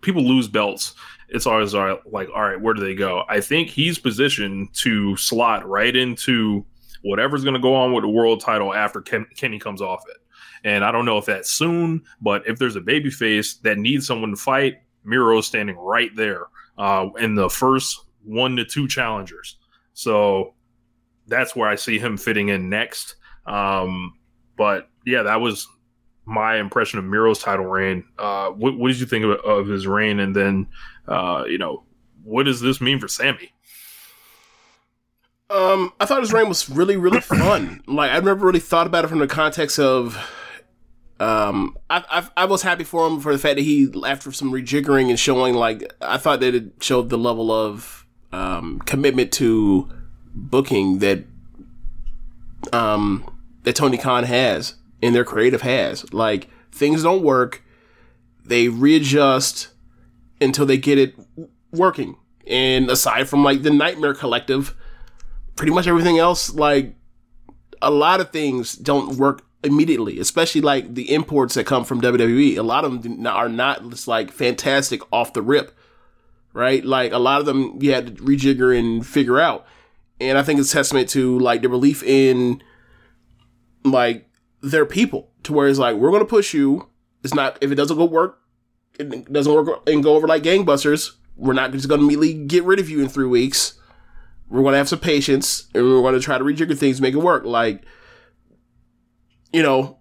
people 0.00 0.22
lose 0.22 0.48
belts, 0.48 0.94
it's 1.28 1.46
always 1.46 1.74
like, 1.74 2.28
all 2.34 2.42
right, 2.42 2.60
where 2.60 2.74
do 2.74 2.80
they 2.82 2.94
go? 2.94 3.24
I 3.28 3.40
think 3.40 3.68
he's 3.68 3.98
positioned 3.98 4.72
to 4.74 5.16
slot 5.16 5.68
right 5.68 5.94
into 5.94 6.64
whatever's 7.02 7.44
going 7.44 7.54
to 7.54 7.60
go 7.60 7.74
on 7.74 7.92
with 7.92 8.02
the 8.02 8.08
world 8.08 8.40
title 8.40 8.72
after 8.72 9.00
Ken- 9.00 9.26
Kenny 9.36 9.58
comes 9.58 9.82
off 9.82 10.02
it. 10.08 10.16
And 10.64 10.84
I 10.84 10.92
don't 10.92 11.04
know 11.04 11.18
if 11.18 11.26
that's 11.26 11.50
soon, 11.50 12.02
but 12.20 12.46
if 12.46 12.58
there's 12.58 12.76
a 12.76 12.80
baby 12.80 13.10
face 13.10 13.54
that 13.56 13.78
needs 13.78 14.06
someone 14.06 14.30
to 14.30 14.36
fight, 14.36 14.80
Miro's 15.04 15.46
standing 15.46 15.76
right 15.76 16.14
there 16.16 16.46
uh, 16.78 17.08
in 17.18 17.34
the 17.34 17.48
first 17.48 18.04
one 18.24 18.56
to 18.56 18.64
two 18.64 18.88
challengers. 18.88 19.56
So 19.94 20.54
that's 21.26 21.54
where 21.56 21.68
I 21.68 21.76
see 21.76 21.98
him 21.98 22.16
fitting 22.16 22.48
in 22.48 22.68
next. 22.68 23.16
Um, 23.46 24.18
but 24.56 24.88
yeah, 25.04 25.22
that 25.22 25.40
was 25.40 25.68
my 26.24 26.56
impression 26.56 26.98
of 26.98 27.04
Miro's 27.04 27.38
title 27.38 27.66
reign. 27.66 28.04
Uh, 28.18 28.50
what, 28.50 28.76
what 28.76 28.88
did 28.88 28.98
you 28.98 29.06
think 29.06 29.24
of, 29.24 29.30
of 29.40 29.68
his 29.68 29.86
reign? 29.86 30.18
And 30.18 30.34
then, 30.34 30.66
uh, 31.06 31.44
you 31.46 31.58
know, 31.58 31.84
what 32.24 32.44
does 32.44 32.60
this 32.60 32.80
mean 32.80 32.98
for 32.98 33.08
Sammy? 33.08 33.52
Um, 35.48 35.92
I 36.00 36.06
thought 36.06 36.20
his 36.20 36.32
reign 36.32 36.48
was 36.48 36.68
really, 36.68 36.96
really 36.96 37.20
fun. 37.20 37.82
Like 37.86 38.10
I've 38.10 38.24
never 38.24 38.44
really 38.44 38.58
thought 38.58 38.88
about 38.88 39.04
it 39.04 39.08
from 39.08 39.20
the 39.20 39.28
context 39.28 39.78
of. 39.78 40.18
Um, 41.18 41.78
I, 41.88 42.04
I 42.10 42.42
I 42.42 42.44
was 42.44 42.62
happy 42.62 42.84
for 42.84 43.06
him 43.06 43.20
for 43.20 43.32
the 43.32 43.38
fact 43.38 43.56
that 43.56 43.62
he, 43.62 43.88
after 44.06 44.32
some 44.32 44.52
rejiggering 44.52 45.08
and 45.08 45.18
showing, 45.18 45.54
like 45.54 45.92
I 46.00 46.18
thought 46.18 46.40
that 46.40 46.54
it 46.54 46.72
showed 46.80 47.08
the 47.08 47.18
level 47.18 47.50
of 47.50 48.06
um 48.32 48.80
commitment 48.80 49.32
to 49.32 49.88
booking 50.34 50.98
that 50.98 51.24
um 52.72 53.24
that 53.62 53.76
Tony 53.76 53.96
Khan 53.96 54.24
has 54.24 54.74
and 55.02 55.14
their 55.14 55.24
creative 55.24 55.62
has. 55.62 56.12
Like 56.12 56.48
things 56.70 57.02
don't 57.02 57.22
work, 57.22 57.62
they 58.44 58.68
readjust 58.68 59.68
until 60.40 60.66
they 60.66 60.76
get 60.76 60.98
it 60.98 61.14
working. 61.72 62.16
And 62.46 62.90
aside 62.90 63.28
from 63.28 63.42
like 63.42 63.62
the 63.62 63.70
Nightmare 63.70 64.14
Collective, 64.14 64.76
pretty 65.56 65.72
much 65.72 65.86
everything 65.86 66.18
else, 66.18 66.52
like 66.52 66.94
a 67.80 67.90
lot 67.90 68.20
of 68.20 68.30
things 68.30 68.74
don't 68.74 69.16
work 69.16 69.44
immediately, 69.66 70.18
especially 70.18 70.60
like 70.60 70.94
the 70.94 71.12
imports 71.12 71.54
that 71.54 71.66
come 71.66 71.84
from 71.84 72.00
WWE. 72.00 72.56
A 72.56 72.62
lot 72.62 72.84
of 72.84 73.02
them 73.02 73.26
are 73.26 73.48
not 73.48 73.88
just 73.90 74.08
like 74.08 74.30
fantastic 74.30 75.00
off 75.12 75.32
the 75.32 75.42
rip, 75.42 75.76
right? 76.52 76.84
Like 76.84 77.12
a 77.12 77.18
lot 77.18 77.40
of 77.40 77.46
them 77.46 77.78
you 77.80 77.92
had 77.92 78.16
to 78.16 78.22
rejigger 78.22 78.76
and 78.78 79.06
figure 79.06 79.38
out. 79.38 79.66
And 80.20 80.38
I 80.38 80.42
think 80.42 80.58
it's 80.58 80.72
testament 80.72 81.10
to 81.10 81.38
like 81.38 81.62
the 81.62 81.68
belief 81.68 82.02
in 82.02 82.62
like 83.84 84.28
their 84.62 84.86
people 84.86 85.30
to 85.42 85.52
where 85.52 85.68
it's 85.68 85.78
like, 85.78 85.96
we're 85.96 86.10
going 86.10 86.22
to 86.22 86.26
push 86.26 86.54
you. 86.54 86.88
It's 87.22 87.34
not, 87.34 87.58
if 87.60 87.70
it 87.70 87.74
doesn't 87.74 87.96
go 87.96 88.04
work, 88.04 88.38
it 88.98 89.30
doesn't 89.30 89.52
work 89.52 89.82
and 89.86 90.02
go 90.02 90.14
over 90.14 90.26
like 90.26 90.42
gangbusters. 90.42 91.12
We're 91.36 91.52
not 91.52 91.72
just 91.72 91.88
going 91.88 92.00
to 92.00 92.04
immediately 92.04 92.46
get 92.46 92.64
rid 92.64 92.78
of 92.78 92.88
you 92.88 93.02
in 93.02 93.08
three 93.08 93.26
weeks 93.26 93.78
we're 94.48 94.62
going 94.62 94.72
to 94.72 94.78
have 94.78 94.88
some 94.88 95.00
patience 95.00 95.68
and 95.74 95.84
we're 95.84 96.02
going 96.02 96.14
to 96.14 96.20
try 96.20 96.38
to 96.38 96.44
rejigger 96.44 96.76
things, 96.76 97.00
make 97.00 97.14
it 97.14 97.18
work. 97.18 97.44
Like, 97.44 97.84
you 99.52 99.62
know, 99.62 99.98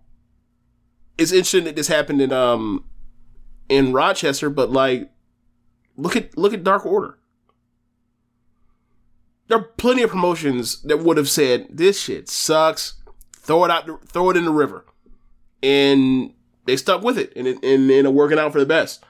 it's 1.18 1.32
interesting 1.32 1.66
that 1.66 1.76
this 1.76 1.88
happened 1.88 2.22
in, 2.22 2.32
um, 2.32 2.86
in 3.70 3.94
Rochester, 3.94 4.50
but 4.50 4.72
like, 4.72 5.12
look 5.98 6.16
at, 6.16 6.38
look 6.38 6.54
at 6.54 6.64
Dark 6.64 6.86
Order. 6.86 7.18
There 9.48 9.58
are 9.58 9.64
plenty 9.64 10.02
of 10.02 10.10
promotions 10.10 10.82
that 10.84 11.00
would 11.00 11.18
have 11.18 11.30
said, 11.30 11.68
this 11.70 12.02
shit 12.02 12.30
sucks. 12.30 12.96
Throw 13.38 13.64
it 13.64 13.72
out, 13.72 14.10
throw 14.10 14.32
it 14.32 14.38
in 14.38 14.46
the 14.46 14.52
river. 14.52 14.86
And 15.62 16.34
they 16.66 16.78
stuck 16.78 17.04
with 17.04 17.18
it 17.18 17.32
and, 17.36 17.48
and, 17.48 17.92
and 17.92 18.16
working 18.16 18.40
out 18.40 18.52
for 18.52 18.60
the 18.60 18.66
best. 18.66 19.04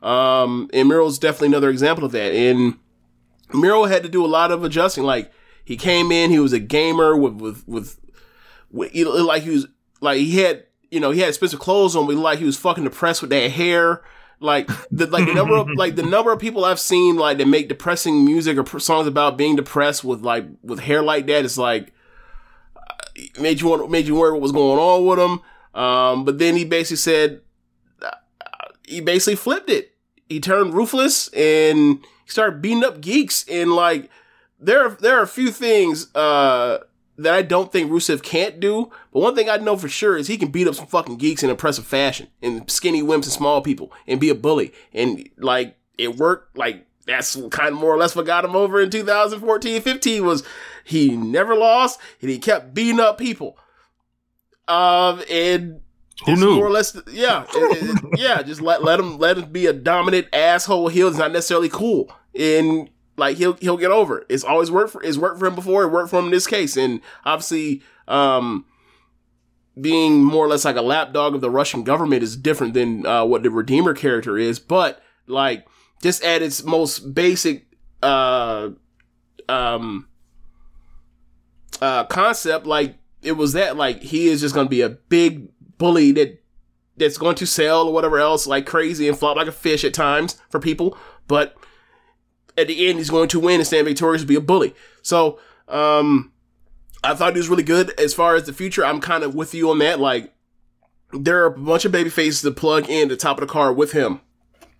Um, 0.00 0.70
and 0.72 0.88
Miro's 0.88 1.18
definitely 1.18 1.48
another 1.48 1.70
example 1.70 2.04
of 2.04 2.12
that. 2.12 2.32
And, 2.32 2.78
Miro 3.52 3.84
had 3.84 4.02
to 4.02 4.08
do 4.08 4.24
a 4.24 4.28
lot 4.28 4.50
of 4.50 4.64
adjusting. 4.64 5.04
Like 5.04 5.32
he 5.64 5.76
came 5.76 6.12
in, 6.12 6.30
he 6.30 6.38
was 6.38 6.52
a 6.52 6.58
gamer 6.58 7.16
with 7.16 7.34
with 7.34 7.66
with, 7.66 8.00
with 8.70 8.94
like 8.94 9.42
he 9.42 9.50
was 9.50 9.66
like 10.00 10.18
he 10.18 10.40
had 10.40 10.64
you 10.90 11.00
know 11.00 11.10
he 11.10 11.20
had 11.20 11.28
expensive 11.28 11.60
clothes 11.60 11.96
on, 11.96 12.06
but 12.06 12.16
like 12.16 12.38
he 12.38 12.44
was 12.44 12.56
fucking 12.56 12.84
depressed 12.84 13.22
with 13.22 13.30
that 13.30 13.50
hair. 13.50 14.02
Like 14.42 14.68
the 14.90 15.06
like 15.06 15.26
the 15.26 15.34
number 15.34 15.56
of 15.56 15.68
like 15.76 15.96
the 15.96 16.02
number 16.02 16.32
of 16.32 16.38
people 16.38 16.64
I've 16.64 16.80
seen 16.80 17.16
like 17.16 17.38
that 17.38 17.46
make 17.46 17.68
depressing 17.68 18.24
music 18.24 18.56
or 18.56 18.78
songs 18.78 19.06
about 19.06 19.36
being 19.36 19.56
depressed 19.56 20.02
with 20.02 20.22
like 20.22 20.46
with 20.62 20.80
hair 20.80 21.02
like 21.02 21.26
that 21.26 21.44
is 21.44 21.58
like 21.58 21.92
made 23.38 23.60
you 23.60 23.68
want 23.68 23.90
made 23.90 24.06
you 24.06 24.14
worry 24.14 24.32
what 24.32 24.40
was 24.40 24.52
going 24.52 24.78
on 24.78 25.04
with 25.04 25.18
him. 25.18 25.40
Um, 25.80 26.24
but 26.24 26.38
then 26.38 26.56
he 26.56 26.64
basically 26.64 26.96
said 26.96 27.42
he 28.86 29.00
basically 29.00 29.36
flipped 29.36 29.70
it 29.70 29.94
he 30.30 30.40
turned 30.40 30.72
ruthless 30.72 31.28
and 31.28 31.98
he 32.24 32.30
started 32.30 32.62
beating 32.62 32.84
up 32.84 33.00
geeks 33.00 33.44
and 33.50 33.72
like 33.72 34.08
there 34.58 34.86
are, 34.86 34.90
there 34.90 35.18
are 35.18 35.22
a 35.22 35.28
few 35.28 35.50
things 35.50 36.14
uh 36.14 36.78
that 37.22 37.34
I 37.34 37.42
don't 37.42 37.70
think 37.72 37.90
Rusev 37.90 38.22
can't 38.22 38.60
do, 38.60 38.90
but 39.12 39.20
one 39.20 39.34
thing 39.34 39.48
I 39.50 39.56
know 39.56 39.76
for 39.76 39.88
sure 39.88 40.16
is 40.16 40.26
he 40.26 40.36
can 40.38 40.50
beat 40.50 40.66
up 40.68 40.74
some 40.74 40.86
fucking 40.86 41.16
geeks 41.16 41.42
in 41.42 41.50
impressive 41.50 41.86
fashion 41.86 42.28
and 42.42 42.68
skinny 42.70 43.02
wimps 43.02 43.24
and 43.24 43.32
small 43.32 43.60
people 43.62 43.92
and 44.06 44.20
be 44.20 44.28
a 44.30 44.34
bully. 44.34 44.72
And 44.92 45.28
like 45.36 45.76
it 45.98 46.16
worked 46.16 46.56
like 46.56 46.86
that's 47.06 47.34
kind 47.50 47.68
of 47.68 47.74
more 47.74 47.92
or 47.94 47.98
less 47.98 48.14
what 48.14 48.26
got 48.26 48.44
him 48.44 48.54
over 48.54 48.80
in 48.80 48.90
2014 48.90 49.82
15 49.82 50.24
was 50.24 50.42
he 50.84 51.16
never 51.16 51.54
lost 51.54 51.98
and 52.20 52.30
he 52.30 52.38
kept 52.38 52.72
beating 52.74 53.00
up 53.00 53.18
people. 53.18 53.56
Um 54.68 55.22
and 55.30 55.80
Who 56.26 56.36
knew? 56.36 56.54
More 56.56 56.66
or 56.66 56.70
less, 56.70 56.96
yeah, 57.10 57.44
it- 57.48 57.82
it- 58.12 58.18
yeah. 58.18 58.42
Just 58.42 58.60
let 58.60 58.84
let 58.84 59.00
him 59.00 59.18
let 59.18 59.38
him 59.38 59.50
be 59.50 59.66
a 59.66 59.72
dominant 59.72 60.28
asshole 60.32 60.88
heel. 60.88 61.08
It's 61.08 61.16
not 61.18 61.32
necessarily 61.32 61.68
cool, 61.70 62.12
and 62.38 62.88
like 63.16 63.36
he'll 63.36 63.54
he'll 63.54 63.76
get 63.76 63.90
over. 63.90 64.18
it. 64.18 64.26
It's 64.28 64.44
always 64.44 64.70
worked 64.70 64.92
for 64.92 65.02
it's 65.02 65.18
worked 65.18 65.38
for 65.38 65.46
him 65.46 65.54
before. 65.54 65.84
It 65.84 65.88
worked 65.88 66.10
for 66.10 66.18
him 66.18 66.26
in 66.26 66.30
this 66.30 66.46
case, 66.46 66.76
and 66.76 67.00
obviously, 67.24 67.82
um, 68.08 68.64
being 69.80 70.22
more 70.22 70.44
or 70.44 70.48
less 70.48 70.64
like 70.64 70.76
a 70.76 70.82
lapdog 70.82 71.34
of 71.34 71.40
the 71.40 71.50
Russian 71.50 71.84
government 71.84 72.22
is 72.22 72.36
different 72.36 72.74
than 72.74 73.06
uh, 73.06 73.24
what 73.24 73.42
the 73.42 73.50
Redeemer 73.50 73.94
character 73.94 74.38
is. 74.38 74.58
But 74.58 75.02
like, 75.26 75.66
just 76.02 76.24
at 76.24 76.42
its 76.42 76.64
most 76.64 77.14
basic, 77.14 77.66
uh, 78.02 78.70
um, 79.48 80.08
uh, 81.80 82.04
concept, 82.04 82.66
like 82.66 82.96
it 83.22 83.32
was 83.32 83.52
that 83.52 83.76
like 83.76 84.02
he 84.02 84.28
is 84.28 84.40
just 84.40 84.54
going 84.54 84.66
to 84.66 84.70
be 84.70 84.82
a 84.82 84.88
big 84.88 85.48
bully 85.78 86.12
that 86.12 86.42
that's 86.96 87.18
going 87.18 87.36
to 87.36 87.46
sell 87.46 87.88
or 87.88 87.92
whatever 87.92 88.18
else 88.18 88.46
like 88.46 88.66
crazy 88.66 89.08
and 89.08 89.18
flop 89.18 89.36
like 89.36 89.48
a 89.48 89.52
fish 89.52 89.84
at 89.84 89.94
times 89.94 90.38
for 90.50 90.60
people, 90.60 90.96
but 91.26 91.56
at 92.60 92.68
the 92.68 92.88
end 92.88 92.98
he's 92.98 93.10
going 93.10 93.28
to 93.28 93.40
win 93.40 93.60
and 93.60 93.66
stand 93.66 93.86
victorious 93.86 94.24
be 94.24 94.36
a 94.36 94.40
bully. 94.40 94.74
So, 95.02 95.38
um, 95.68 96.32
I 97.02 97.14
thought 97.14 97.32
he 97.32 97.38
was 97.38 97.48
really 97.48 97.62
good 97.62 97.98
as 97.98 98.12
far 98.12 98.34
as 98.34 98.44
the 98.44 98.52
future. 98.52 98.84
I'm 98.84 99.00
kind 99.00 99.24
of 99.24 99.34
with 99.34 99.54
you 99.54 99.70
on 99.70 99.78
that. 99.78 99.98
Like, 99.98 100.34
there 101.12 101.42
are 101.42 101.46
a 101.46 101.58
bunch 101.58 101.84
of 101.84 101.92
baby 101.92 102.10
faces 102.10 102.42
to 102.42 102.50
plug 102.50 102.88
in 102.88 103.08
the 103.08 103.16
top 103.16 103.38
of 103.38 103.46
the 103.46 103.52
card 103.52 103.76
with 103.76 103.92
him. 103.92 104.20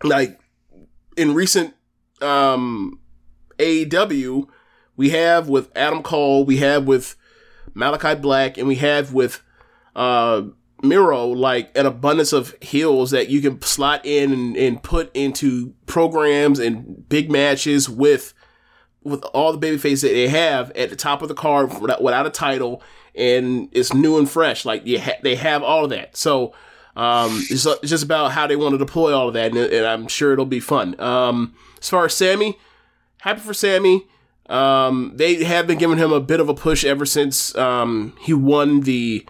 Like 0.02 0.38
in 1.16 1.34
recent 1.34 1.74
um 2.20 3.00
AEW, 3.58 4.48
we 4.96 5.10
have 5.10 5.48
with 5.48 5.70
Adam 5.76 6.02
Cole, 6.02 6.44
we 6.44 6.58
have 6.58 6.86
with 6.86 7.16
Malachi 7.74 8.14
Black, 8.14 8.56
and 8.56 8.66
we 8.66 8.76
have 8.76 9.12
with 9.12 9.42
uh 9.94 10.42
Miro 10.82 11.26
like 11.26 11.76
an 11.76 11.86
abundance 11.86 12.32
of 12.32 12.54
heels 12.60 13.10
that 13.10 13.28
you 13.28 13.40
can 13.40 13.60
slot 13.62 14.04
in 14.04 14.32
and, 14.32 14.56
and 14.56 14.82
put 14.82 15.14
into 15.14 15.74
programs 15.86 16.58
and 16.58 17.08
big 17.08 17.30
matches 17.30 17.88
with 17.88 18.34
with 19.02 19.22
all 19.34 19.52
the 19.52 19.58
baby 19.58 19.78
faces 19.78 20.02
that 20.02 20.08
they 20.14 20.28
have 20.28 20.70
at 20.72 20.90
the 20.90 20.96
top 20.96 21.22
of 21.22 21.28
the 21.28 21.34
card 21.34 21.80
without, 21.80 22.02
without 22.02 22.26
a 22.26 22.30
title 22.30 22.82
and 23.14 23.68
it's 23.72 23.94
new 23.94 24.18
and 24.18 24.30
fresh. 24.30 24.64
Like 24.64 24.86
ha- 24.86 25.18
they 25.22 25.36
have 25.36 25.62
all 25.62 25.84
of 25.84 25.90
that. 25.90 26.16
So 26.16 26.52
um 26.96 27.44
it's, 27.50 27.64
it's 27.66 27.88
just 27.88 28.04
about 28.04 28.32
how 28.32 28.46
they 28.46 28.56
want 28.56 28.72
to 28.72 28.78
deploy 28.78 29.14
all 29.14 29.28
of 29.28 29.34
that 29.34 29.52
and, 29.52 29.58
and 29.58 29.86
i'm 29.86 30.08
sure 30.08 30.32
it'll 30.32 30.44
be 30.44 30.60
fun. 30.60 30.98
Um 31.00 31.54
as 31.80 31.88
far 31.88 32.04
as 32.04 32.14
sammy 32.14 32.58
happy 33.18 33.40
for 33.40 33.54
sammy. 33.54 34.08
Um 34.46 35.12
they 35.14 35.44
have 35.44 35.66
been 35.66 35.78
giving 35.78 35.98
him 35.98 36.12
a 36.12 36.20
bit 36.20 36.40
of 36.40 36.48
a 36.48 36.54
push 36.54 36.84
ever 36.84 37.06
since 37.06 37.54
um 37.56 38.14
he 38.20 38.34
won 38.34 38.80
the 38.80 39.24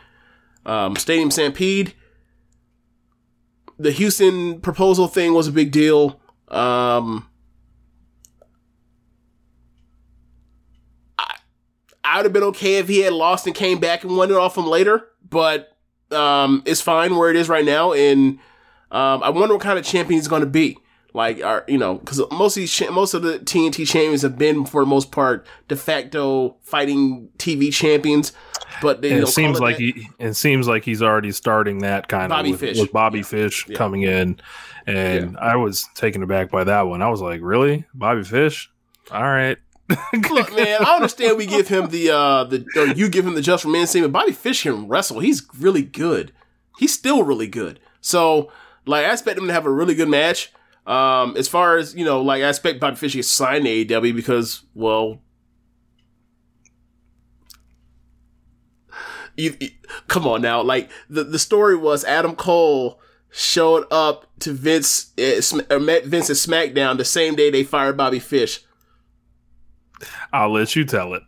um 0.66 0.96
stadium 0.96 1.30
stampede 1.30 1.94
the 3.78 3.90
houston 3.90 4.61
proposal 4.61 5.08
thing 5.08 5.34
was 5.34 5.48
a 5.48 5.52
big 5.52 5.70
deal 5.70 6.20
um 6.48 7.26
I 12.11 12.16
would 12.16 12.26
have 12.26 12.32
been 12.32 12.42
okay 12.44 12.78
if 12.78 12.88
he 12.88 13.00
had 13.00 13.12
lost 13.12 13.46
and 13.46 13.54
came 13.54 13.78
back 13.78 14.02
and 14.02 14.16
won 14.16 14.32
it 14.32 14.36
off 14.36 14.58
him 14.58 14.66
later, 14.66 15.06
but 15.28 15.76
um, 16.11 16.61
it's 16.66 16.80
fine 16.80 17.14
where 17.14 17.30
it 17.30 17.36
is 17.36 17.48
right 17.48 17.64
now. 17.64 17.92
And 17.92 18.40
um, 18.90 19.22
I 19.22 19.30
wonder 19.30 19.54
what 19.54 19.62
kind 19.62 19.78
of 19.78 19.84
champion 19.84 20.18
he's 20.18 20.26
going 20.26 20.42
to 20.42 20.48
be. 20.48 20.76
Like, 21.14 21.42
are 21.44 21.64
you 21.68 21.78
know, 21.78 21.94
because 21.94 22.20
most 22.32 22.56
of 22.56 22.61
these 22.61 22.90
most 22.90 23.14
of 23.14 23.22
the 23.22 23.38
TNT 23.38 23.86
champions 23.86 24.22
have 24.22 24.38
been 24.38 24.64
for 24.64 24.82
the 24.82 24.86
most 24.86 25.12
part 25.12 25.46
de 25.68 25.76
facto 25.76 26.56
fighting 26.62 27.28
TV 27.36 27.72
champions, 27.72 28.32
but 28.83 29.03
they 29.03 29.12
it 29.12 29.28
seems 29.28 29.59
it 29.59 29.62
like 29.62 29.76
that. 29.76 29.83
he 29.83 30.09
it 30.18 30.35
seems 30.35 30.68
like 30.68 30.85
he's 30.85 31.03
already 31.03 31.33
starting 31.33 31.78
that 31.78 32.09
kind 32.09 32.24
of 32.24 32.31
Bobby 32.31 32.53
with, 32.53 32.61
Fish. 32.61 32.78
with 32.78 32.93
Bobby 32.93 33.22
Fish 33.22 33.66
coming 33.74 34.03
in, 34.03 34.41
and 34.87 35.37
I 35.39 35.57
was 35.57 35.89
taken 35.95 36.22
aback 36.22 36.51
by 36.51 36.64
that 36.64 36.83
one. 36.83 37.03
I 37.03 37.09
was 37.09 37.20
like, 37.20 37.41
really, 37.43 37.85
Bobby 37.95 38.24
Fish? 38.24 38.70
All 39.11 39.22
right, 39.22 39.59
Look, 40.31 40.55
man, 40.55 40.85
I 40.85 40.95
understand 40.95 41.37
we 41.37 41.47
give 41.47 41.68
him 41.68 41.89
the 41.89 42.11
uh 42.11 42.45
the 42.45 42.64
or 42.76 42.87
you 42.87 43.09
give 43.09 43.26
him 43.26 43.35
the 43.35 43.43
just 43.43 43.62
for 43.62 43.68
men 43.68 43.87
Bobby 44.11 44.33
Fish 44.33 44.62
can 44.62 44.89
wrestle. 44.89 45.20
He's 45.20 45.47
really 45.59 45.83
good. 45.83 46.33
He's 46.78 46.93
still 46.93 47.22
really 47.24 47.49
good. 47.49 47.81
So, 48.01 48.51
like, 48.87 49.05
I 49.05 49.12
expect 49.12 49.39
him 49.39 49.47
to 49.49 49.53
have 49.53 49.66
a 49.66 49.70
really 49.70 49.95
good 49.95 50.09
match. 50.09 50.53
Um, 50.87 51.37
as 51.37 51.49
far 51.49 51.76
as 51.76 51.95
you 51.95 52.05
know, 52.05 52.22
like, 52.22 52.43
I 52.43 52.49
expect 52.49 52.81
Bobby 52.81 52.97
Fish 52.97 53.12
to 53.12 53.22
sign 53.22 53.64
to 53.64 53.68
AEW 53.68 54.14
because, 54.14 54.62
well, 54.74 55.20
you, 59.41 59.57
you- 59.61 59.70
come 60.09 60.26
on 60.26 60.43
now. 60.43 60.62
Like, 60.62 60.91
the 61.09 61.24
the 61.24 61.38
story 61.38 61.76
was 61.76 62.05
Adam 62.05 62.36
Cole 62.36 63.01
showed 63.30 63.84
up 63.93 64.26
to 64.41 64.53
Vince, 64.53 65.12
uh, 65.18 65.78
met 65.78 66.05
Vince 66.05 66.30
at 66.30 66.36
SmackDown 66.36 66.97
the 66.99 67.05
same 67.05 67.34
day 67.36 67.51
they 67.51 67.62
fired 67.62 67.97
Bobby 67.97 68.18
Fish. 68.18 68.61
I'll 70.32 70.53
let 70.53 70.74
you 70.76 70.84
tell 70.84 71.14
it. 71.14 71.22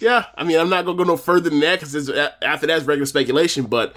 Yeah, 0.00 0.26
I 0.36 0.44
mean, 0.44 0.58
I'm 0.58 0.70
not 0.70 0.84
gonna 0.86 0.96
go 0.96 1.04
no 1.04 1.16
further 1.16 1.50
than 1.50 1.60
that 1.60 1.80
because 1.80 2.08
after 2.42 2.66
that's 2.66 2.84
regular 2.84 3.06
speculation. 3.06 3.66
But 3.66 3.94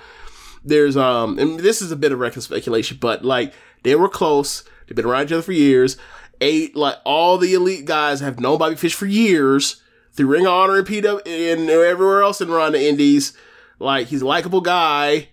there's 0.66 0.98
um, 0.98 1.40
and 1.40 1.60
this 1.60 1.82
is 1.82 1.92
a 1.92 1.96
bit 1.96 2.12
of 2.12 2.20
regular 2.20 2.42
speculation, 2.42 2.98
but 3.00 3.24
like 3.24 3.54
they 3.84 3.96
were 3.96 4.10
close. 4.10 4.64
They've 4.88 4.96
been 4.96 5.06
around 5.06 5.28
each 5.28 5.32
other 5.32 5.42
for 5.42 5.54
years. 5.54 5.96
Eight, 6.42 6.76
like 6.76 6.98
all 7.06 7.38
the 7.38 7.54
elite 7.54 7.86
guys 7.86 8.20
have 8.20 8.40
known 8.40 8.58
Bobby 8.58 8.76
Fish 8.76 8.96
for 8.96 9.06
years 9.06 9.82
through 10.14 10.28
Ring 10.28 10.46
of 10.46 10.54
Honor 10.54 10.78
and 10.78 10.88
PW 10.88 11.54
and 11.54 11.70
everywhere 11.70 12.22
else 12.22 12.42
and 12.42 12.52
around 12.52 12.74
the 12.74 12.88
Indies. 12.88 13.34
Like 13.80 14.08
he's 14.08 14.22
a 14.22 14.28
likable 14.28 14.62
guy. 14.62 15.30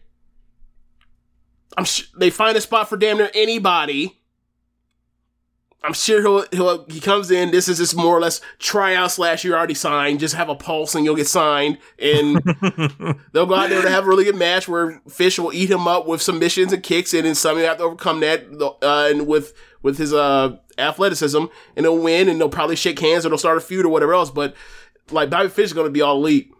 I'm 1.76 1.84
sure 1.84 2.06
they 2.18 2.30
find 2.30 2.56
a 2.56 2.60
spot 2.60 2.88
for 2.88 2.96
damn 2.96 3.18
near 3.18 3.30
anybody. 3.34 4.20
I'm 5.82 5.94
sure 5.94 6.20
he'll, 6.20 6.44
he'll 6.52 6.84
he 6.86 7.00
comes 7.00 7.30
in. 7.30 7.52
This 7.52 7.66
is 7.66 7.78
just 7.78 7.96
more 7.96 8.14
or 8.14 8.20
less 8.20 8.42
tryout 8.58 9.12
slash 9.12 9.44
you're 9.44 9.56
already 9.56 9.74
signed. 9.74 10.20
Just 10.20 10.34
have 10.34 10.50
a 10.50 10.54
pulse 10.54 10.94
and 10.94 11.06
you'll 11.06 11.16
get 11.16 11.26
signed. 11.26 11.78
And 11.98 12.36
they'll 13.32 13.46
go 13.46 13.54
out 13.54 13.70
there 13.70 13.80
to 13.80 13.88
have 13.88 14.04
a 14.04 14.08
really 14.08 14.24
good 14.24 14.36
match 14.36 14.68
where 14.68 15.00
Fish 15.08 15.38
will 15.38 15.54
eat 15.54 15.70
him 15.70 15.88
up 15.88 16.06
with 16.06 16.20
submissions 16.20 16.74
and 16.74 16.82
kicks, 16.82 17.14
and 17.14 17.24
then 17.24 17.34
somebody 17.34 17.66
have 17.66 17.78
to 17.78 17.84
overcome 17.84 18.20
that. 18.20 18.44
Uh, 18.82 19.08
and 19.10 19.26
with 19.26 19.54
with 19.82 19.96
his 19.96 20.12
uh 20.12 20.58
athleticism, 20.80 21.44
and 21.76 21.84
they'll 21.84 21.98
win, 21.98 22.28
and 22.28 22.40
they'll 22.40 22.48
probably 22.48 22.76
shake 22.76 22.98
hands 22.98 23.24
or 23.24 23.28
they'll 23.28 23.38
start 23.38 23.58
a 23.58 23.60
feud 23.60 23.84
or 23.84 23.88
whatever 23.88 24.14
else. 24.14 24.30
But 24.30 24.54
like 25.10 25.30
Bobby 25.30 25.48
Fish 25.48 25.66
is 25.66 25.72
going 25.72 25.86
to 25.86 25.92
be 25.92 26.02
all 26.02 26.16
elite. 26.16 26.52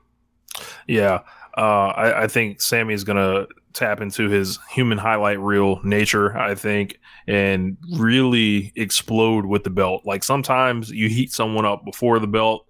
Yeah, 0.86 1.20
uh, 1.56 1.92
I, 1.96 2.24
I 2.24 2.26
think 2.28 2.60
Sammy's 2.60 3.04
gonna 3.04 3.46
tap 3.72 4.00
into 4.00 4.28
his 4.28 4.58
human 4.70 4.98
highlight 4.98 5.40
reel 5.40 5.80
nature. 5.84 6.36
I 6.36 6.54
think, 6.54 6.98
and 7.26 7.76
really 7.96 8.72
explode 8.76 9.46
with 9.46 9.64
the 9.64 9.70
belt. 9.70 10.02
Like 10.04 10.24
sometimes 10.24 10.90
you 10.90 11.08
heat 11.08 11.32
someone 11.32 11.64
up 11.64 11.84
before 11.84 12.18
the 12.18 12.26
belt. 12.26 12.66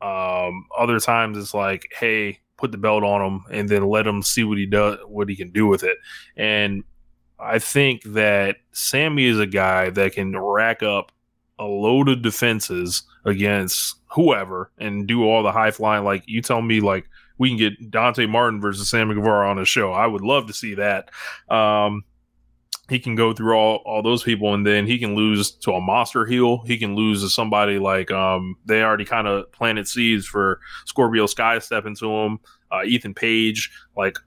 Um, 0.00 0.66
other 0.76 0.98
times 0.98 1.38
it's 1.38 1.54
like, 1.54 1.88
hey, 1.98 2.40
put 2.56 2.72
the 2.72 2.78
belt 2.78 3.04
on 3.04 3.24
him 3.24 3.44
and 3.50 3.68
then 3.68 3.86
let 3.86 4.06
him 4.06 4.22
see 4.22 4.44
what 4.44 4.58
he 4.58 4.66
does, 4.66 4.98
what 5.06 5.28
he 5.28 5.36
can 5.36 5.50
do 5.50 5.66
with 5.66 5.84
it. 5.84 5.96
And 6.36 6.84
I 7.42 7.58
think 7.58 8.02
that 8.04 8.56
Sammy 8.72 9.26
is 9.26 9.38
a 9.38 9.46
guy 9.46 9.90
that 9.90 10.12
can 10.12 10.38
rack 10.38 10.82
up 10.82 11.12
a 11.58 11.64
load 11.64 12.08
of 12.08 12.22
defenses 12.22 13.02
against 13.24 13.96
whoever 14.06 14.70
and 14.78 15.06
do 15.06 15.24
all 15.24 15.42
the 15.42 15.52
high 15.52 15.70
flying. 15.70 16.04
Like 16.04 16.24
you 16.26 16.42
tell 16.42 16.62
me, 16.62 16.80
like 16.80 17.08
we 17.38 17.48
can 17.48 17.58
get 17.58 17.90
Dante 17.90 18.26
Martin 18.26 18.60
versus 18.60 18.88
Sammy 18.88 19.14
Guevara 19.14 19.48
on 19.48 19.58
a 19.58 19.64
show. 19.64 19.92
I 19.92 20.06
would 20.06 20.22
love 20.22 20.46
to 20.46 20.52
see 20.52 20.74
that. 20.74 21.10
Um, 21.48 22.04
he 22.88 22.98
can 22.98 23.14
go 23.14 23.32
through 23.32 23.54
all, 23.54 23.76
all 23.86 24.02
those 24.02 24.22
people 24.22 24.54
and 24.54 24.66
then 24.66 24.86
he 24.86 24.98
can 24.98 25.14
lose 25.14 25.50
to 25.50 25.72
a 25.72 25.80
monster 25.80 26.26
heel. 26.26 26.62
He 26.66 26.76
can 26.76 26.94
lose 26.94 27.22
to 27.22 27.30
somebody 27.30 27.78
like 27.78 28.10
um, 28.10 28.56
they 28.66 28.82
already 28.82 29.04
kind 29.04 29.26
of 29.26 29.50
planted 29.52 29.88
seeds 29.88 30.26
for 30.26 30.60
Scorpio 30.86 31.26
Sky 31.26 31.58
stepping 31.60 31.96
to 31.96 32.12
him, 32.12 32.40
uh, 32.70 32.82
Ethan 32.84 33.14
Page, 33.14 33.70
like 33.96 34.18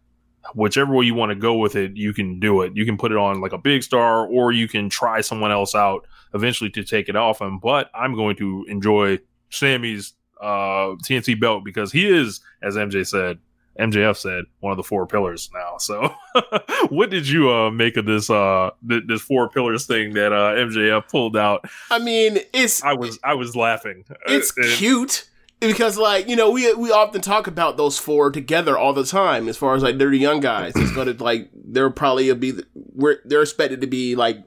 whichever 0.53 0.93
way 0.93 1.05
you 1.05 1.15
want 1.15 1.31
to 1.31 1.35
go 1.35 1.55
with 1.55 1.75
it, 1.75 1.95
you 1.95 2.13
can 2.13 2.39
do 2.39 2.61
it. 2.61 2.75
You 2.75 2.85
can 2.85 2.97
put 2.97 3.11
it 3.11 3.17
on 3.17 3.41
like 3.41 3.53
a 3.53 3.57
big 3.57 3.83
star 3.83 4.25
or 4.27 4.51
you 4.51 4.67
can 4.67 4.89
try 4.89 5.21
someone 5.21 5.51
else 5.51 5.73
out 5.75 6.05
eventually 6.33 6.69
to 6.71 6.83
take 6.83 7.09
it 7.09 7.15
off 7.15 7.41
him. 7.41 7.59
But 7.59 7.89
I'm 7.95 8.13
going 8.15 8.35
to 8.37 8.65
enjoy 8.69 9.19
Sammy's 9.49 10.13
uh, 10.41 10.95
TNT 11.03 11.39
belt 11.39 11.63
because 11.63 11.91
he 11.91 12.07
is, 12.07 12.41
as 12.61 12.75
MJ 12.75 13.07
said, 13.07 13.39
MJF 13.79 14.15
said 14.15 14.45
one 14.61 14.71
of 14.71 14.77
the 14.77 14.83
four 14.83 15.05
pillars 15.05 15.49
now. 15.53 15.77
So, 15.79 16.13
what 16.89 17.09
did 17.09 17.27
you 17.27 17.51
uh, 17.51 17.71
make 17.71 17.97
of 17.97 18.05
this 18.05 18.29
uh 18.29 18.69
th- 18.87 19.03
this 19.05 19.21
four 19.21 19.49
pillars 19.49 19.85
thing 19.85 20.13
that 20.13 20.31
uh, 20.31 20.53
MJF 20.55 21.09
pulled 21.09 21.35
out? 21.35 21.65
I 21.91 21.99
mean, 21.99 22.39
it's 22.53 22.81
I 22.83 22.93
was 22.93 23.19
I 23.21 23.33
was 23.33 23.53
laughing. 23.53 24.05
it's 24.27 24.57
Uh, 24.57 24.63
cute 24.77 25.29
because 25.59 25.97
like 25.97 26.27
you 26.27 26.35
know 26.35 26.51
we 26.51 26.73
we 26.73 26.91
often 26.91 27.21
talk 27.21 27.47
about 27.47 27.77
those 27.77 27.97
four 27.97 28.31
together 28.31 28.77
all 28.77 28.93
the 28.93 29.05
time 29.05 29.47
as 29.47 29.57
far 29.57 29.75
as 29.75 29.83
like 29.83 29.97
dirty 29.97 30.17
young 30.17 30.39
guys. 30.39 30.73
It's 30.75 30.91
gonna 30.91 31.13
like 31.13 31.49
they're 31.53 31.89
probably 31.89 32.33
be 32.33 32.53
we're 32.73 33.17
they're 33.25 33.41
expected 33.41 33.81
to 33.81 33.87
be 33.87 34.15
like 34.15 34.43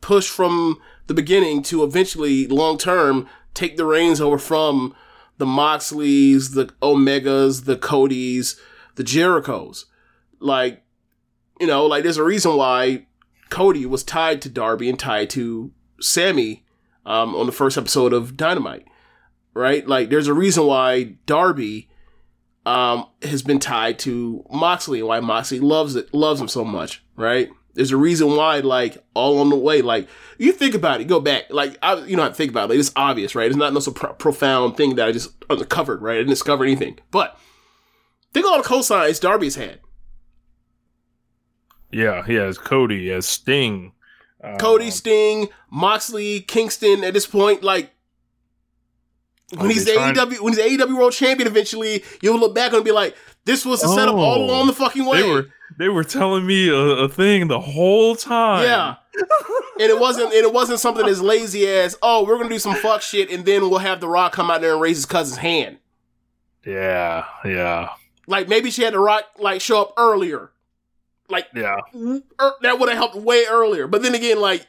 pushed 0.00 0.30
from 0.30 0.80
the 1.06 1.14
beginning 1.14 1.62
to 1.64 1.82
eventually 1.84 2.46
long 2.46 2.78
term 2.78 3.28
take 3.54 3.76
the 3.76 3.84
reins 3.84 4.20
over 4.20 4.38
from 4.38 4.94
the 5.38 5.46
moxleys 5.46 6.54
the 6.54 6.66
omegas 6.80 7.64
the 7.64 7.76
codys 7.76 8.58
the 8.94 9.04
jerichos. 9.04 9.84
Like 10.38 10.82
you 11.60 11.66
know 11.66 11.86
like 11.86 12.02
there's 12.02 12.16
a 12.16 12.24
reason 12.24 12.56
why 12.56 13.06
cody 13.50 13.84
was 13.84 14.02
tied 14.02 14.40
to 14.42 14.48
darby 14.48 14.88
and 14.88 14.98
tied 14.98 15.28
to 15.30 15.72
sammy 16.00 16.64
um, 17.04 17.34
on 17.34 17.46
the 17.46 17.52
first 17.52 17.76
episode 17.76 18.12
of 18.12 18.36
dynamite 18.36 18.86
right? 19.54 19.86
Like, 19.86 20.10
there's 20.10 20.28
a 20.28 20.34
reason 20.34 20.66
why 20.66 21.16
Darby 21.26 21.88
um, 22.64 23.06
has 23.22 23.42
been 23.42 23.58
tied 23.58 23.98
to 24.00 24.44
Moxley 24.50 25.00
and 25.00 25.08
why 25.08 25.20
Moxley 25.20 25.60
loves 25.60 25.96
it, 25.96 26.12
loves 26.14 26.40
him 26.40 26.48
so 26.48 26.64
much, 26.64 27.02
right? 27.16 27.50
There's 27.74 27.90
a 27.90 27.96
reason 27.96 28.36
why, 28.36 28.60
like, 28.60 29.02
all 29.14 29.38
on 29.38 29.48
the 29.48 29.56
way, 29.56 29.80
like, 29.80 30.06
you 30.38 30.52
think 30.52 30.74
about 30.74 31.00
it, 31.00 31.08
go 31.08 31.20
back, 31.20 31.44
like, 31.50 31.78
I, 31.82 31.94
you 32.04 32.16
know, 32.16 32.22
I 32.22 32.30
think 32.30 32.50
about 32.50 32.64
it, 32.64 32.68
like, 32.74 32.78
it's 32.78 32.92
obvious, 32.96 33.34
right? 33.34 33.46
It's 33.46 33.56
not 33.56 33.72
no 33.72 33.80
so 33.80 33.92
pro- 33.92 34.12
profound 34.12 34.76
thing 34.76 34.96
that 34.96 35.08
I 35.08 35.12
just 35.12 35.32
uncovered, 35.48 36.02
right? 36.02 36.14
I 36.14 36.18
didn't 36.18 36.30
discover 36.30 36.64
anything, 36.64 36.98
but 37.10 37.38
think 38.34 38.44
of 38.44 38.52
all 38.52 38.62
the 38.62 38.68
cosigns 38.68 39.20
Darby's 39.20 39.56
had. 39.56 39.80
yeah, 41.90 42.24
he 42.24 42.34
has 42.34 42.58
Cody, 42.58 43.00
he 43.04 43.08
has 43.08 43.26
Sting, 43.26 43.92
Cody, 44.58 44.90
Sting, 44.90 45.48
Moxley, 45.70 46.40
Kingston. 46.40 47.04
At 47.04 47.14
this 47.14 47.26
point, 47.26 47.62
like 47.62 47.91
when 49.56 49.70
he's 49.70 49.84
the 49.84 49.92
AEW 49.92 50.40
when 50.40 50.52
he's 50.54 50.62
the 50.78 50.84
AEW 50.84 50.96
World 50.98 51.12
Champion, 51.12 51.46
eventually 51.46 52.02
you'll 52.20 52.38
look 52.38 52.54
back 52.54 52.72
and 52.72 52.84
be 52.84 52.92
like, 52.92 53.16
"This 53.44 53.64
was 53.64 53.80
the 53.82 53.88
setup 53.88 54.14
all 54.14 54.40
Oh. 54.40 54.44
along 54.44 54.66
the 54.66 54.72
fucking 54.72 55.04
way." 55.04 55.22
They 55.22 55.28
were 55.30 55.46
they 55.78 55.88
were 55.88 56.04
telling 56.04 56.46
me 56.46 56.68
a, 56.68 56.74
a 56.76 57.08
thing 57.08 57.48
the 57.48 57.60
whole 57.60 58.14
time. 58.16 58.64
yeah, 58.64 58.96
and 59.80 59.90
it 59.90 59.98
wasn't 59.98 60.26
and 60.32 60.44
it 60.44 60.52
wasn't 60.52 60.80
something 60.80 61.06
as 61.06 61.20
lazy 61.22 61.66
as, 61.66 61.96
"Oh, 62.02 62.24
we're 62.24 62.36
gonna 62.36 62.48
do 62.50 62.58
some 62.58 62.74
fuck 62.76 63.02
shit," 63.02 63.30
and 63.30 63.44
then 63.44 63.62
we'll 63.68 63.78
have 63.78 64.00
The 64.00 64.08
Rock 64.08 64.32
come 64.32 64.50
out 64.50 64.60
there 64.60 64.72
and 64.72 64.80
raise 64.80 64.96
his 64.98 65.06
cousin's 65.06 65.38
hand. 65.38 65.78
yeah, 66.66 67.24
yeah, 67.44 67.90
Like 68.26 68.48
maybe 68.48 68.70
she 68.70 68.82
had 68.82 68.94
The 68.94 68.98
Rock 69.00 69.24
like 69.38 69.60
show 69.60 69.82
up 69.82 69.94
earlier. 69.96 70.50
Like 71.28 71.46
yeah. 71.54 71.76
er, 72.40 72.52
that 72.62 72.78
would 72.78 72.88
have 72.90 72.98
helped 72.98 73.16
way 73.16 73.44
earlier. 73.50 73.86
But 73.86 74.02
then 74.02 74.14
again, 74.14 74.40
like 74.40 74.66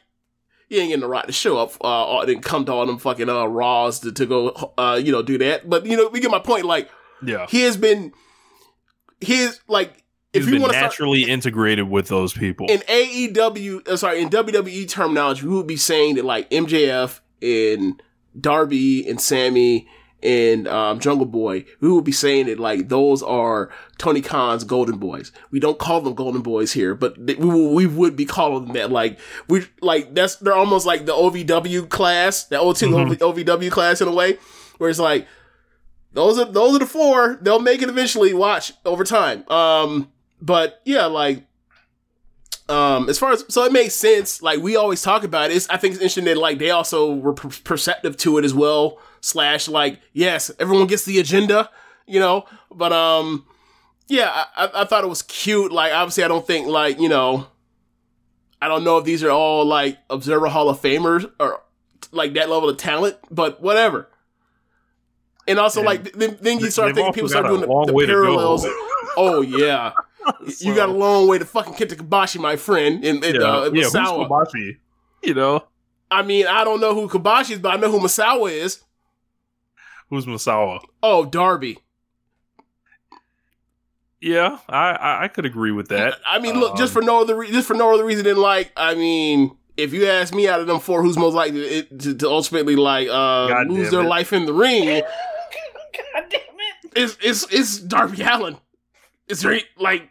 you 0.68 0.78
ain't 0.80 0.88
getting 0.88 1.00
the 1.00 1.08
right 1.08 1.26
to 1.26 1.32
show 1.32 1.58
up 1.58 1.72
uh, 1.82 2.06
or 2.16 2.24
didn't 2.26 2.44
come 2.44 2.64
to 2.64 2.72
all 2.72 2.86
them 2.86 2.98
fucking 2.98 3.28
uh, 3.28 3.44
Raws 3.46 4.00
to, 4.00 4.12
to 4.12 4.26
go, 4.26 4.72
uh, 4.78 5.00
you 5.02 5.12
know, 5.12 5.22
do 5.22 5.38
that. 5.38 5.68
But 5.68 5.86
you 5.86 5.96
know, 5.96 6.08
we 6.08 6.20
get 6.20 6.30
my 6.30 6.38
point. 6.38 6.64
Like 6.64 6.88
Yeah. 7.22 7.46
he 7.48 7.62
has 7.62 7.76
been, 7.76 8.12
he 9.20 9.40
is 9.42 9.60
like, 9.68 10.02
if 10.32 10.44
He's 10.44 10.52
you 10.54 10.60
want 10.60 10.72
to 10.72 10.78
start 10.78 10.90
naturally 10.92 11.22
integrated 11.22 11.88
with 11.88 12.08
those 12.08 12.32
people. 12.32 12.66
in 12.68 12.80
AEW, 12.80 13.86
uh, 13.88 13.96
sorry, 13.96 14.20
in 14.20 14.28
WWE 14.30 14.88
terminology, 14.88 15.46
we 15.46 15.54
would 15.54 15.66
be 15.68 15.76
saying 15.76 16.16
that 16.16 16.24
like 16.24 16.50
MJF 16.50 17.20
and 17.40 18.02
Darby 18.40 19.08
and 19.08 19.20
Sammy 19.20 19.86
and 20.24 20.66
um, 20.66 20.98
Jungle 21.00 21.26
Boy, 21.26 21.64
we 21.80 21.88
would 21.92 22.04
be 22.04 22.12
saying 22.12 22.48
it 22.48 22.58
like 22.58 22.88
those 22.88 23.22
are 23.22 23.70
Tony 23.98 24.22
Khan's 24.22 24.64
Golden 24.64 24.96
Boys. 24.96 25.30
We 25.50 25.60
don't 25.60 25.78
call 25.78 26.00
them 26.00 26.14
Golden 26.14 26.40
Boys 26.42 26.72
here, 26.72 26.94
but 26.94 27.18
we 27.18 27.34
we 27.34 27.86
would 27.86 28.16
be 28.16 28.24
calling 28.24 28.64
them 28.64 28.74
that. 28.74 28.90
Like 28.90 29.18
we 29.48 29.66
like 29.80 30.14
that's 30.14 30.36
they're 30.36 30.54
almost 30.54 30.86
like 30.86 31.06
the 31.06 31.12
OVW 31.12 31.88
class, 31.90 32.44
the 32.44 32.58
OT 32.58 32.86
Mhm. 32.86 33.18
OVW 33.18 33.70
class 33.70 34.00
in 34.00 34.08
a 34.08 34.12
way, 34.12 34.38
where 34.78 34.88
it's 34.90 34.98
like 34.98 35.26
those 36.12 36.38
are 36.38 36.46
those 36.46 36.76
are 36.76 36.78
the 36.80 36.86
four. 36.86 37.38
They'll 37.42 37.60
make 37.60 37.82
it 37.82 37.88
eventually. 37.88 38.32
Watch 38.32 38.72
over 38.84 39.04
time. 39.04 39.44
Um, 39.50 40.10
but 40.40 40.80
yeah, 40.84 41.06
like 41.06 41.44
um 42.68 43.10
as 43.10 43.18
far 43.18 43.30
as 43.32 43.44
so 43.48 43.62
it 43.64 43.72
makes 43.72 43.94
sense 43.94 44.40
like 44.40 44.58
we 44.60 44.74
always 44.74 45.02
talk 45.02 45.22
about 45.22 45.50
it 45.50 45.54
it's, 45.56 45.68
i 45.68 45.76
think 45.76 45.92
it's 45.92 46.00
interesting 46.00 46.24
that 46.24 46.38
like 46.38 46.58
they 46.58 46.70
also 46.70 47.12
were 47.14 47.34
per- 47.34 47.50
perceptive 47.62 48.16
to 48.16 48.38
it 48.38 48.44
as 48.44 48.54
well 48.54 48.98
slash 49.24 49.68
like 49.68 50.00
yes 50.12 50.50
everyone 50.58 50.86
gets 50.86 51.04
the 51.06 51.18
agenda 51.18 51.70
you 52.06 52.20
know 52.20 52.44
but 52.70 52.92
um 52.92 53.46
yeah 54.06 54.44
I, 54.54 54.70
I- 54.74 54.84
thought 54.84 55.02
it 55.02 55.06
was 55.08 55.22
cute 55.22 55.72
like 55.72 55.92
obviously 55.94 56.24
i 56.24 56.28
don't 56.28 56.46
think 56.46 56.66
like 56.66 57.00
you 57.00 57.08
know 57.08 57.46
i 58.60 58.68
don't 58.68 58.84
know 58.84 58.98
if 58.98 59.04
these 59.06 59.22
are 59.24 59.30
all 59.30 59.64
like 59.64 59.96
observer 60.10 60.46
hall 60.48 60.68
of 60.68 60.78
famers 60.80 61.30
or 61.40 61.62
like 62.12 62.34
that 62.34 62.50
level 62.50 62.68
of 62.68 62.76
talent 62.76 63.16
but 63.30 63.62
whatever 63.62 64.08
and 65.48 65.58
also 65.58 65.80
And 65.80 65.86
like 65.86 66.12
then, 66.12 66.36
then 66.42 66.58
you 66.58 66.70
start 66.70 66.94
thinking 66.94 67.14
people 67.14 67.30
start 67.30 67.46
doing 67.46 67.62
the, 67.62 67.66
the 67.66 68.06
parallels 68.06 68.66
oh 69.16 69.40
yeah 69.40 69.92
you 70.58 70.74
got 70.74 70.88
a 70.90 70.92
long 70.92 71.28
way 71.28 71.38
to 71.38 71.44
fucking 71.44 71.74
get 71.74 71.90
to 71.90 71.96
Kobashi, 71.96 72.40
my 72.40 72.56
friend. 72.56 73.04
In, 73.04 73.22
in, 73.22 73.34
yeah, 73.34 73.40
uh, 73.42 73.64
in 73.64 73.74
yeah. 73.74 73.82
Who's. 73.82 73.92
Kobashi? 73.92 74.78
You 75.22 75.34
know, 75.34 75.64
I 76.10 76.22
mean, 76.22 76.46
I 76.46 76.64
don't 76.64 76.80
know 76.80 76.94
who 76.94 77.08
Kobashi 77.10 77.50
is, 77.50 77.58
but 77.58 77.74
I 77.74 77.76
know 77.76 77.90
who 77.90 78.00
Misawa 78.00 78.50
is. 78.50 78.80
Who's 80.10 80.26
Misawa? 80.26 80.80
Oh, 81.02 81.24
Darby. 81.24 81.78
Yeah, 84.20 84.58
I, 84.68 84.90
I 84.92 85.24
I 85.24 85.28
could 85.28 85.44
agree 85.44 85.72
with 85.72 85.88
that. 85.88 86.14
I 86.26 86.38
mean, 86.38 86.58
look, 86.58 86.76
just 86.76 86.96
Um, 86.96 87.02
for 87.02 87.06
no 87.06 87.20
other 87.20 87.36
re- 87.36 87.50
just 87.50 87.68
for 87.68 87.74
no 87.74 87.92
other 87.92 88.04
reason 88.04 88.24
than 88.24 88.36
like, 88.38 88.72
I 88.76 88.94
mean, 88.94 89.54
if 89.76 89.92
you 89.92 90.06
ask 90.06 90.32
me, 90.34 90.48
out 90.48 90.60
of 90.60 90.66
them 90.66 90.80
four, 90.80 91.02
who's 91.02 91.18
most 91.18 91.34
likely 91.34 91.82
to, 91.82 91.98
to, 91.98 92.14
to 92.14 92.28
ultimately 92.30 92.76
like 92.76 93.08
uh, 93.08 93.64
lose 93.68 93.90
their 93.90 94.00
it. 94.00 94.08
life 94.08 94.32
in 94.32 94.46
the 94.46 94.54
ring? 94.54 94.86
God 96.14 96.24
damn 96.30 96.40
it! 96.40 96.92
It's 96.96 97.18
it's 97.22 97.52
it's 97.52 97.78
Darby 97.80 98.22
Allin. 98.22 98.56
It's 99.28 99.42
very 99.42 99.64
like 99.76 100.08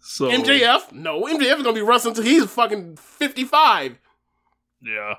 so 0.00 0.30
MJF. 0.30 0.92
No, 0.92 1.22
MJF 1.24 1.56
is 1.58 1.62
gonna 1.62 1.72
be 1.74 1.82
wrestling 1.82 2.12
until 2.16 2.24
he's 2.24 2.44
fucking 2.50 2.96
fifty 2.96 3.44
five. 3.44 3.98
Yeah. 4.80 5.16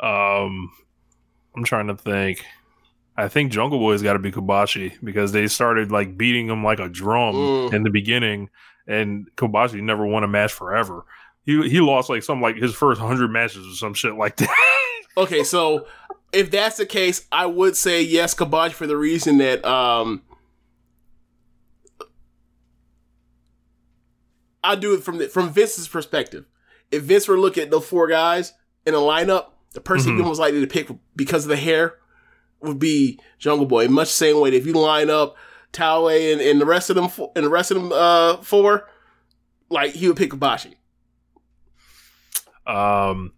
Um, 0.00 0.72
I'm 1.56 1.62
trying 1.64 1.86
to 1.88 1.96
think. 1.96 2.44
I 3.18 3.26
think 3.28 3.50
Jungle 3.50 3.80
Boy's 3.80 4.00
got 4.00 4.12
to 4.12 4.18
be 4.20 4.30
Kobashi 4.30 4.92
because 5.02 5.32
they 5.32 5.48
started 5.48 5.90
like 5.90 6.16
beating 6.16 6.48
him 6.48 6.62
like 6.62 6.78
a 6.78 6.88
drum 6.88 7.34
Mm. 7.34 7.72
in 7.74 7.82
the 7.82 7.90
beginning, 7.90 8.48
and 8.86 9.28
Kobashi 9.36 9.82
never 9.82 10.06
won 10.06 10.22
a 10.24 10.28
match 10.28 10.52
forever. 10.52 11.04
He 11.44 11.68
he 11.68 11.80
lost 11.80 12.08
like 12.08 12.22
some 12.22 12.40
like 12.40 12.56
his 12.56 12.74
first 12.74 13.00
hundred 13.00 13.30
matches 13.32 13.66
or 13.66 13.74
some 13.74 13.92
shit 13.94 14.14
like 14.14 14.36
that. 14.38 14.54
Okay, 15.16 15.42
so 15.42 15.86
if 16.32 16.50
that's 16.52 16.76
the 16.76 16.86
case, 16.86 17.26
I 17.32 17.46
would 17.46 17.76
say 17.76 18.02
yes, 18.02 18.34
Kobashi 18.36 18.72
for 18.72 18.86
the 18.86 18.96
reason 18.96 19.38
that 19.38 19.64
um 19.64 20.22
I 24.62 24.74
do 24.74 24.94
it 24.94 25.02
from 25.02 25.18
the, 25.18 25.28
from 25.28 25.50
Vince's 25.50 25.88
perspective. 25.88 26.44
If 26.90 27.02
Vince 27.02 27.28
were 27.28 27.38
looking 27.38 27.64
at 27.64 27.70
the 27.70 27.80
four 27.80 28.06
guys 28.08 28.52
in 28.86 28.94
a 28.94 28.98
lineup, 28.98 29.46
the 29.74 29.80
person 29.80 30.12
Mhm. 30.16 30.22
he 30.22 30.28
was 30.28 30.38
likely 30.38 30.60
to 30.60 30.66
pick 30.66 30.88
because 31.16 31.44
of 31.44 31.48
the 31.50 31.56
hair 31.56 31.94
would 32.60 32.78
be 32.78 33.18
Jungle 33.38 33.66
Boy. 33.66 33.88
Much 33.88 34.08
the 34.08 34.14
same 34.14 34.40
way 34.40 34.50
that 34.50 34.56
if 34.56 34.66
you 34.66 34.72
line 34.72 35.10
up 35.10 35.36
Taue 35.72 36.32
and, 36.32 36.40
and 36.40 36.60
the 36.60 36.66
rest 36.66 36.90
of 36.90 36.96
them 36.96 37.08
fo- 37.08 37.32
and 37.36 37.44
the 37.44 37.50
rest 37.50 37.70
of 37.70 37.76
them 37.76 37.92
uh 37.92 38.38
four, 38.38 38.88
like 39.68 39.92
he 39.92 40.08
would 40.08 40.16
pick 40.16 40.30
Kobashi. 40.30 40.74
Um, 42.66 43.32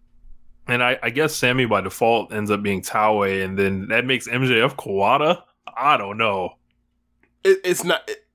and 0.66 0.82
I, 0.82 0.98
I 1.02 1.10
guess 1.10 1.34
Sammy 1.34 1.66
by 1.66 1.80
default 1.80 2.32
ends 2.32 2.50
up 2.50 2.62
being 2.62 2.82
Taue, 2.82 3.44
and 3.44 3.58
then 3.58 3.88
that 3.88 4.04
makes 4.04 4.26
MJF 4.28 4.76
Kawada. 4.76 5.42
I 5.76 5.96
don't 5.96 6.18
know. 6.18 6.54
it, 7.44 7.58
it's 7.64 7.84
not. 7.84 8.08
It, 8.08 8.26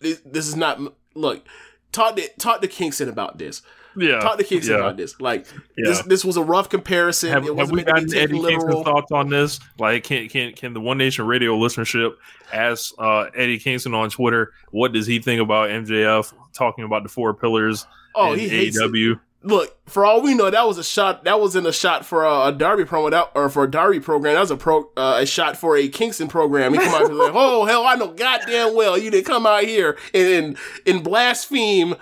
this, 0.00 0.20
this 0.24 0.48
is 0.48 0.56
not. 0.56 0.80
Look, 1.14 1.46
talk 1.92 2.16
to 2.16 2.28
talk 2.38 2.60
to 2.60 2.68
Kingston 2.68 3.08
about 3.08 3.38
this. 3.38 3.62
Yeah, 3.96 4.20
talk 4.20 4.38
to 4.38 4.44
Kingston 4.44 4.74
yeah. 4.74 4.80
about 4.80 4.96
this. 4.96 5.20
Like 5.20 5.46
Yeah. 5.76 5.90
this, 5.90 6.02
this 6.02 6.24
was 6.24 6.36
a 6.36 6.42
rough 6.42 6.68
comparison. 6.68 7.30
Have, 7.30 7.44
it 7.44 7.48
have 7.48 7.56
wasn't 7.56 7.76
we 7.76 7.84
to 7.84 7.86
be 7.86 7.92
gotten 7.92 8.14
Eddie 8.16 8.40
Kingston's 8.40 8.84
thoughts 8.84 9.12
on 9.12 9.28
this? 9.28 9.60
Like, 9.78 10.04
can 10.04 10.28
can 10.28 10.52
can 10.52 10.74
the 10.74 10.80
One 10.80 10.98
Nation 10.98 11.26
Radio 11.26 11.56
listenership 11.56 12.14
ask 12.52 12.92
uh, 12.98 13.26
Eddie 13.36 13.58
Kingston 13.58 13.94
on 13.94 14.10
Twitter 14.10 14.52
what 14.70 14.92
does 14.92 15.06
he 15.06 15.18
think 15.18 15.40
about 15.40 15.70
MJF 15.70 16.32
talking 16.52 16.84
about 16.84 17.02
the 17.02 17.08
four 17.08 17.34
pillars? 17.34 17.86
Oh, 18.14 18.34
he 18.34 18.48
hates 18.48 18.78
it. 18.78 19.18
Look, 19.44 19.76
for 19.88 20.04
all 20.04 20.22
we 20.22 20.34
know, 20.34 20.48
that 20.50 20.66
was 20.68 20.78
a 20.78 20.84
shot. 20.84 21.24
That 21.24 21.40
was 21.40 21.56
in 21.56 21.66
a 21.66 21.72
shot 21.72 22.06
for 22.06 22.24
a, 22.24 22.46
a 22.48 22.52
Darby 22.52 22.84
promo, 22.84 23.10
that, 23.10 23.32
or 23.34 23.48
for 23.48 23.64
a 23.64 23.70
Darby 23.70 23.98
program. 23.98 24.34
That 24.34 24.40
was 24.40 24.52
a 24.52 24.56
pro, 24.56 24.88
uh, 24.96 25.18
a 25.20 25.26
shot 25.26 25.56
for 25.56 25.76
a 25.76 25.88
Kingston 25.88 26.28
program. 26.28 26.72
He 26.72 26.78
come 26.78 26.94
out 26.94 27.10
and 27.10 27.18
like, 27.18 27.32
"Oh 27.34 27.64
hell, 27.64 27.84
I 27.84 27.96
know 27.96 28.12
goddamn 28.12 28.76
well 28.76 28.96
you 28.96 29.10
didn't 29.10 29.26
come 29.26 29.44
out 29.44 29.64
here 29.64 29.98
and 30.14 30.28
and, 30.28 30.56
and 30.86 31.02
blaspheme." 31.04 31.96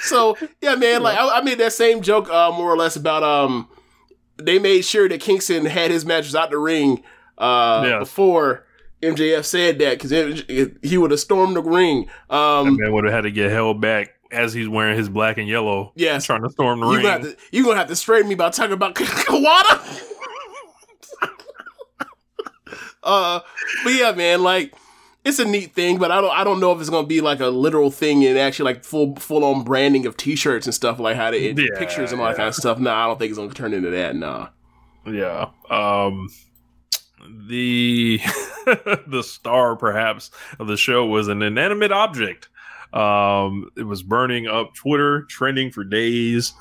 So 0.00 0.36
yeah, 0.60 0.74
man, 0.76 1.02
like 1.02 1.16
I, 1.18 1.38
I 1.38 1.40
made 1.42 1.58
that 1.58 1.72
same 1.72 2.02
joke 2.02 2.28
uh, 2.30 2.50
more 2.52 2.72
or 2.72 2.76
less 2.76 2.96
about 2.96 3.22
um, 3.22 3.68
they 4.36 4.58
made 4.58 4.82
sure 4.82 5.08
that 5.08 5.20
Kingston 5.20 5.64
had 5.66 5.90
his 5.90 6.04
matches 6.04 6.34
out 6.34 6.50
the 6.50 6.58
ring 6.58 7.02
uh 7.38 7.84
Yeah. 7.86 7.98
before 8.00 8.64
MJF 9.02 9.44
said 9.44 9.78
that 9.78 10.00
because 10.00 10.10
he 10.82 10.98
would 10.98 11.10
have 11.12 11.20
stormed 11.20 11.56
the 11.56 11.62
ring. 11.62 12.08
Um, 12.30 12.76
Man 12.76 12.92
would 12.92 13.04
have 13.04 13.12
had 13.12 13.20
to 13.22 13.30
get 13.30 13.50
held 13.50 13.80
back 13.80 14.14
as 14.30 14.52
he's 14.52 14.68
wearing 14.68 14.96
his 14.98 15.08
black 15.08 15.38
and 15.38 15.48
yellow. 15.48 15.92
Yes. 15.96 16.24
trying 16.26 16.42
to 16.42 16.50
storm 16.50 16.80
the 16.80 16.86
you 16.88 16.96
ring. 16.96 17.02
gonna 17.02 17.24
to 17.24 17.36
you're 17.52 17.64
gonna 17.64 17.78
have 17.78 17.88
to 17.88 17.96
straighten 17.96 18.28
me 18.28 18.34
by 18.34 18.50
talking 18.50 18.72
about 18.72 18.94
Kawada. 18.96 20.04
uh, 23.02 23.40
but 23.84 23.92
yeah, 23.92 24.12
man, 24.12 24.42
like 24.42 24.74
it's 25.24 25.38
a 25.38 25.44
neat 25.44 25.74
thing, 25.74 25.98
but 25.98 26.10
I 26.10 26.20
don't 26.20 26.30
I 26.30 26.44
don't 26.44 26.60
know 26.60 26.72
if 26.72 26.80
it's 26.80 26.90
gonna 26.90 27.06
be 27.06 27.20
like 27.20 27.40
a 27.40 27.48
literal 27.48 27.90
thing 27.90 28.24
and 28.24 28.38
actually 28.38 28.72
like 28.72 28.84
full 28.84 29.16
full 29.16 29.44
on 29.44 29.64
branding 29.64 30.06
of 30.06 30.16
T-shirts 30.16 30.66
and 30.66 30.74
stuff 30.74 30.98
like 30.98 31.16
how 31.16 31.30
to 31.30 31.38
Yeah, 31.38 31.78
pictures 31.78 32.12
and 32.12 32.20
all 32.20 32.28
that 32.28 32.36
kind 32.36 32.48
of 32.48 32.54
stuff. 32.54 32.78
No, 32.78 32.92
I 32.92 33.06
don't 33.06 33.18
think 33.18 33.30
it's 33.30 33.38
gonna 33.38 33.52
turn 33.52 33.74
into 33.74 33.90
that. 33.90 34.16
Nah. 34.16 34.48
Yeah. 35.06 35.50
Um 35.70 36.28
the 37.48 38.20
the 39.06 39.22
star 39.22 39.76
perhaps 39.76 40.30
of 40.58 40.66
the 40.66 40.76
show 40.76 41.04
was 41.06 41.28
an 41.28 41.42
inanimate 41.42 41.92
object. 41.92 42.48
Um 42.92 43.70
it 43.76 43.82
was 43.82 44.02
burning 44.02 44.46
up 44.46 44.74
Twitter, 44.74 45.22
trending 45.24 45.70
for 45.70 45.84
days. 45.84 46.54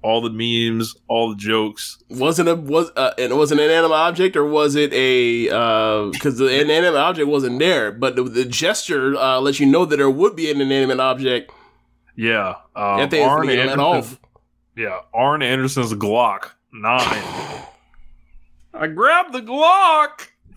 All 0.00 0.20
the 0.20 0.30
memes, 0.30 0.94
all 1.08 1.30
the 1.30 1.36
jokes. 1.36 1.98
wasn't 2.08 2.48
a 2.48 2.54
was 2.54 2.90
uh, 2.96 3.14
and 3.18 3.36
was 3.36 3.50
it 3.50 3.58
an 3.58 3.64
inanimate 3.64 3.96
object 3.96 4.36
or 4.36 4.44
was 4.44 4.76
it 4.76 4.92
a 4.92 5.44
because 6.12 6.38
the 6.38 6.60
inanimate 6.60 6.98
object 7.00 7.28
wasn't 7.28 7.58
there, 7.58 7.90
but 7.90 8.14
the, 8.14 8.22
the 8.22 8.44
gesture 8.44 9.16
uh, 9.16 9.40
lets 9.40 9.58
you 9.58 9.66
know 9.66 9.84
that 9.84 9.96
there 9.96 10.08
would 10.08 10.36
be 10.36 10.50
an 10.50 10.60
inanimate 10.60 11.00
object. 11.00 11.50
Yeah. 12.14 12.54
Um, 12.76 12.98
That 12.98 13.10
thing 13.10 13.22
is 13.22 13.28
Arn 13.28 13.46
being 13.46 13.68
off. 13.70 14.20
Yeah, 14.76 15.00
Arn 15.12 15.42
Anderson's 15.42 15.92
Glock 15.94 16.50
nine. 16.72 17.64
I 18.72 18.86
grabbed 18.86 19.32
the 19.32 19.40
Glock. 19.40 20.28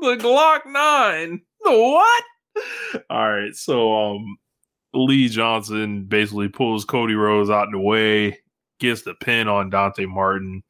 the 0.00 0.16
Glock 0.16 0.64
nine. 0.66 1.42
The 1.62 1.70
what? 1.72 2.24
All 3.10 3.30
right, 3.30 3.54
so 3.54 3.94
um, 3.94 4.38
Lee 4.94 5.28
Johnson 5.28 6.04
basically 6.04 6.48
pulls 6.48 6.84
Cody 6.84 7.14
Rhodes 7.14 7.50
out 7.50 7.66
of 7.66 7.72
the 7.72 7.78
way, 7.78 8.38
gets 8.80 9.02
the 9.02 9.14
pin 9.14 9.48
on 9.48 9.70
Dante 9.70 10.06
Martin. 10.06 10.62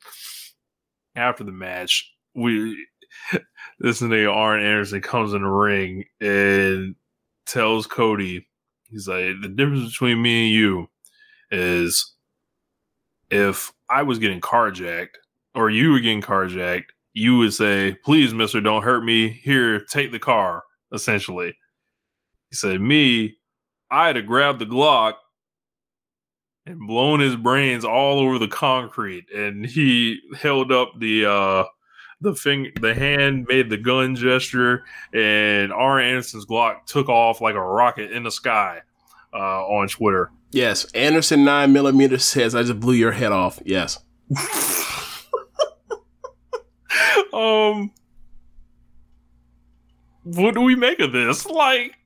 After 1.15 1.45
the 1.45 1.53
match, 1.53 2.13
we 2.35 2.87
this 3.79 4.01
nigga 4.01 4.33
Arn 4.33 4.61
Anderson 4.61 5.01
comes 5.01 5.33
in 5.33 5.43
the 5.43 5.49
ring 5.49 6.05
and 6.21 6.95
tells 7.47 7.87
Cody, 7.87 8.47
he's 8.91 9.09
like, 9.09 9.35
the 9.43 9.49
difference 9.49 9.91
between 9.91 10.23
me 10.23 10.47
and 10.47 10.55
you 10.55 10.89
is 11.51 12.15
if 13.31 13.73
I 13.91 14.03
was 14.03 14.19
getting 14.19 14.41
carjacked 14.41 15.17
or 15.55 15.71
you 15.71 15.91
were 15.91 16.01
getting 16.01 16.23
carjacked, 16.23 16.85
you 17.15 17.39
would 17.39 17.55
say, 17.55 17.97
please, 18.05 18.33
mister, 18.33 18.61
don't 18.61 18.83
hurt 18.83 19.03
me. 19.03 19.29
Here, 19.29 19.81
take 19.81 20.13
the 20.13 20.19
car, 20.19 20.63
essentially. 20.93 21.57
He 22.51 22.57
said, 22.57 22.81
me, 22.81 23.37
I'd 23.91 24.17
have 24.17 24.27
grabbed 24.27 24.59
the 24.59 24.67
Glock 24.67 25.15
and 26.69 26.87
blown 26.87 27.21
his 27.21 27.37
brains 27.37 27.85
all 27.85 28.19
over 28.21 28.39
the 28.39 28.49
concrete. 28.49 29.31
And 29.35 29.65
he 29.65 30.21
held 30.37 30.71
up 30.71 30.93
the 30.99 31.27
uh 31.27 31.65
the 32.21 32.35
thing 32.35 32.73
the 32.81 32.95
hand 32.95 33.47
made 33.49 33.71
the 33.71 33.77
gun 33.77 34.17
gesture 34.17 34.85
and 35.15 35.73
Arn 35.73 36.05
Anderson's 36.05 36.47
Glock 36.47 36.85
took 36.87 37.09
off 37.09 37.41
like 37.41 37.55
a 37.55 37.61
rocket 37.61 38.11
in 38.13 38.25
the 38.25 38.31
sky 38.31 38.83
uh 39.33 39.67
on 39.67 39.89
Twitter. 39.89 40.31
Yes, 40.51 40.85
Anderson 40.93 41.45
nine 41.45 41.73
millimeter 41.75 42.19
says, 42.19 42.55
"I 42.55 42.63
just 42.63 42.81
blew 42.81 42.95
your 42.95 43.13
head 43.13 43.33
off." 43.33 43.61
Yes, 43.65 43.99
um 47.35 47.93
what 50.25 50.55
do 50.55 50.63
we 50.63 50.75
make 50.75 51.01
of 51.01 51.13
this? 51.13 51.47
Like 51.47 51.98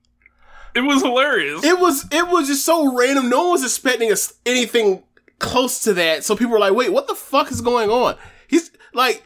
it 0.75 0.81
was 0.81 1.03
hilarious. 1.03 1.65
it 1.65 1.79
was 1.79 2.07
it 2.11 2.29
was 2.29 2.49
just 2.49 2.65
so 2.65 2.97
random. 2.97 3.29
No 3.29 3.43
one 3.43 3.51
was 3.53 3.65
expecting 3.65 4.11
us 4.13 4.35
anything 4.47 5.03
close 5.39 5.83
to 5.85 5.95
that. 5.95 6.25
So 6.25 6.35
people 6.37 6.53
were 6.53 6.59
like, 6.59 6.75
"Wait, 6.75 6.93
what 6.93 7.09
the 7.09 7.15
fuck 7.15 7.51
is 7.51 7.61
going 7.61 7.91
on?" 7.91 8.17
He's 8.49 8.71
like, 8.95 9.23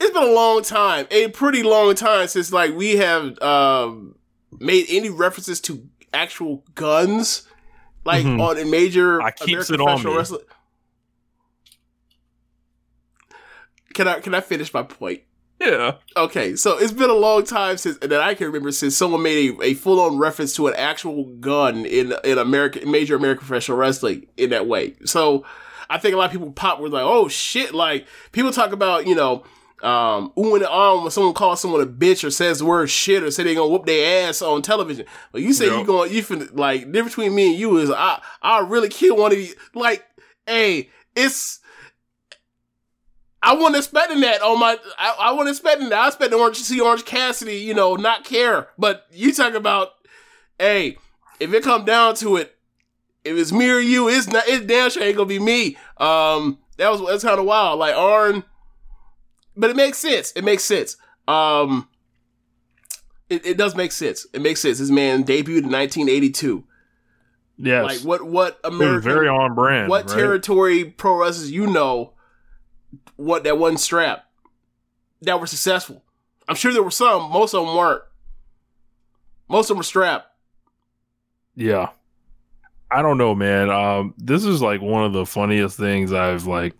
it's 0.00 0.10
been 0.12 0.22
a 0.28 0.32
long 0.32 0.62
time, 0.62 1.06
a 1.10 1.28
pretty 1.28 1.62
long 1.62 1.94
time 1.94 2.28
since 2.28 2.52
like 2.52 2.74
we 2.74 2.96
have 2.96 3.40
um, 3.42 4.14
made 4.58 4.86
any 4.88 5.08
references 5.10 5.60
to 5.62 5.88
actual 6.12 6.64
guns, 6.74 7.46
like 8.04 8.24
Mhm. 8.24 8.40
on 8.40 8.58
a 8.58 8.64
major 8.64 9.20
I 9.22 9.30
keeps 9.30 9.68
American 9.70 9.74
it 9.76 9.80
on 9.80 9.86
professional 9.86 10.12
me. 10.14 10.18
wrestling. 10.18 10.40
Can 13.94 14.08
I 14.08 14.20
can 14.20 14.34
I 14.34 14.40
finish 14.40 14.72
my 14.74 14.82
point? 14.82 15.22
Yeah. 15.60 15.92
Okay, 16.16 16.56
so 16.56 16.78
it's 16.78 16.92
been 16.92 17.10
a 17.10 17.14
long 17.14 17.44
time 17.44 17.76
since 17.78 17.98
that 17.98 18.20
I 18.20 18.34
can 18.34 18.46
remember 18.46 18.72
since 18.72 18.96
someone 18.96 19.22
made 19.22 19.58
a, 19.60 19.62
a 19.62 19.74
full 19.74 20.00
on 20.00 20.18
reference 20.18 20.54
to 20.56 20.66
an 20.68 20.74
actual 20.76 21.24
gun 21.40 21.86
in 21.86 22.14
in 22.24 22.38
American 22.38 22.90
major 22.90 23.16
American 23.16 23.46
professional 23.46 23.78
wrestling 23.78 24.26
in 24.36 24.50
that 24.50 24.66
way. 24.66 24.94
So 25.04 25.44
I 25.88 25.98
think 25.98 26.14
a 26.14 26.18
lot 26.18 26.26
of 26.26 26.32
people 26.32 26.50
pop 26.52 26.80
were 26.80 26.88
like, 26.88 27.04
"Oh 27.04 27.28
shit!" 27.28 27.74
Like 27.74 28.06
people 28.32 28.52
talk 28.52 28.72
about 28.72 29.06
you 29.06 29.14
know, 29.14 29.44
um, 29.82 30.32
oohing 30.36 30.56
and 30.56 30.66
on 30.66 31.02
when 31.02 31.10
someone 31.10 31.34
calls 31.34 31.60
someone 31.60 31.80
a 31.80 31.86
bitch 31.86 32.24
or 32.24 32.30
says 32.30 32.58
the 32.58 32.64
word 32.66 32.90
shit 32.90 33.22
or 33.22 33.30
say 33.30 33.42
they 33.42 33.54
gonna 33.54 33.68
whoop 33.68 33.86
their 33.86 34.28
ass 34.28 34.42
on 34.42 34.62
television. 34.62 35.06
But 35.32 35.42
you 35.42 35.52
say 35.52 35.66
you 35.66 35.78
Yep. 35.78 35.86
going 35.86 36.12
you 36.12 36.22
fin 36.22 36.48
like 36.52 36.80
the 36.86 36.92
difference 36.92 37.14
between 37.14 37.34
me 37.34 37.50
and 37.50 37.58
you 37.58 37.76
is 37.78 37.90
I 37.90 38.20
I 38.42 38.60
really 38.60 38.88
kill 38.88 39.16
one 39.16 39.32
of 39.32 39.38
these. 39.38 39.54
Like, 39.74 40.04
hey, 40.46 40.90
it's. 41.14 41.60
I 43.46 43.54
wasn't 43.54 43.76
expecting 43.76 44.20
that 44.22 44.42
on 44.42 44.58
my. 44.58 44.76
I, 44.98 45.16
I 45.20 45.30
wasn't 45.32 45.50
expecting 45.50 45.88
that. 45.90 45.98
I 45.98 46.06
expected 46.08 46.36
Orange 46.36 46.58
to 46.58 46.64
see 46.64 46.80
Orange 46.80 47.04
Cassidy, 47.04 47.58
you 47.58 47.74
know, 47.74 47.94
not 47.94 48.24
care. 48.24 48.68
But 48.76 49.06
you 49.12 49.32
talk 49.32 49.54
about, 49.54 49.90
hey, 50.58 50.98
if 51.38 51.52
it 51.54 51.62
come 51.62 51.84
down 51.84 52.16
to 52.16 52.36
it, 52.36 52.56
if 53.24 53.36
it's 53.36 53.52
me 53.52 53.70
or 53.70 53.78
you, 53.78 54.08
it's 54.08 54.26
not. 54.26 54.44
It's 54.48 54.66
damn 54.66 54.90
sure 54.90 55.02
ain't 55.02 55.16
gonna 55.16 55.28
be 55.28 55.38
me. 55.38 55.76
Um, 55.98 56.58
that 56.76 56.90
was 56.90 57.06
that's 57.06 57.22
kind 57.24 57.38
of 57.38 57.46
wild. 57.46 57.78
Like 57.78 57.94
Arn, 57.94 58.42
but 59.56 59.70
it 59.70 59.76
makes 59.76 59.98
sense. 59.98 60.32
It 60.32 60.42
makes 60.42 60.64
sense. 60.64 60.96
Um, 61.28 61.88
it, 63.30 63.46
it 63.46 63.56
does 63.56 63.74
make 63.76 63.92
sense. 63.92 64.26
It 64.32 64.40
makes 64.42 64.60
sense. 64.60 64.78
This 64.78 64.90
man 64.90 65.22
debuted 65.24 65.64
in 65.64 65.70
1982. 65.70 66.64
Yes. 67.58 67.84
Like 67.84 67.98
what? 68.00 68.26
What 68.26 68.60
It 68.64 68.68
American? 68.72 69.02
very 69.02 69.28
on 69.28 69.54
brand. 69.54 69.88
what 69.88 70.08
right? 70.10 70.16
territory 70.18 70.84
pro 70.84 71.20
wrestlers 71.20 71.50
you 71.50 71.66
know 71.68 72.12
what 73.16 73.44
that 73.44 73.58
one 73.58 73.76
strap 73.76 74.26
that 75.22 75.40
were 75.40 75.46
successful 75.46 76.02
i'm 76.48 76.56
sure 76.56 76.72
there 76.72 76.82
were 76.82 76.90
some 76.90 77.30
most 77.30 77.54
of 77.54 77.64
them 77.66 77.74
weren't 77.76 78.02
most 79.48 79.66
of 79.66 79.68
them 79.68 79.78
were 79.78 79.82
strapped 79.82 80.28
Yeah. 81.54 81.90
I 82.90 83.02
don't 83.02 83.18
know, 83.18 83.34
man. 83.34 83.68
Um, 83.68 84.14
this 84.16 84.44
is 84.44 84.62
like 84.62 84.80
one 84.80 85.04
of 85.04 85.12
the 85.12 85.26
funniest 85.26 85.76
things 85.76 86.12
I've 86.12 86.46
like 86.46 86.74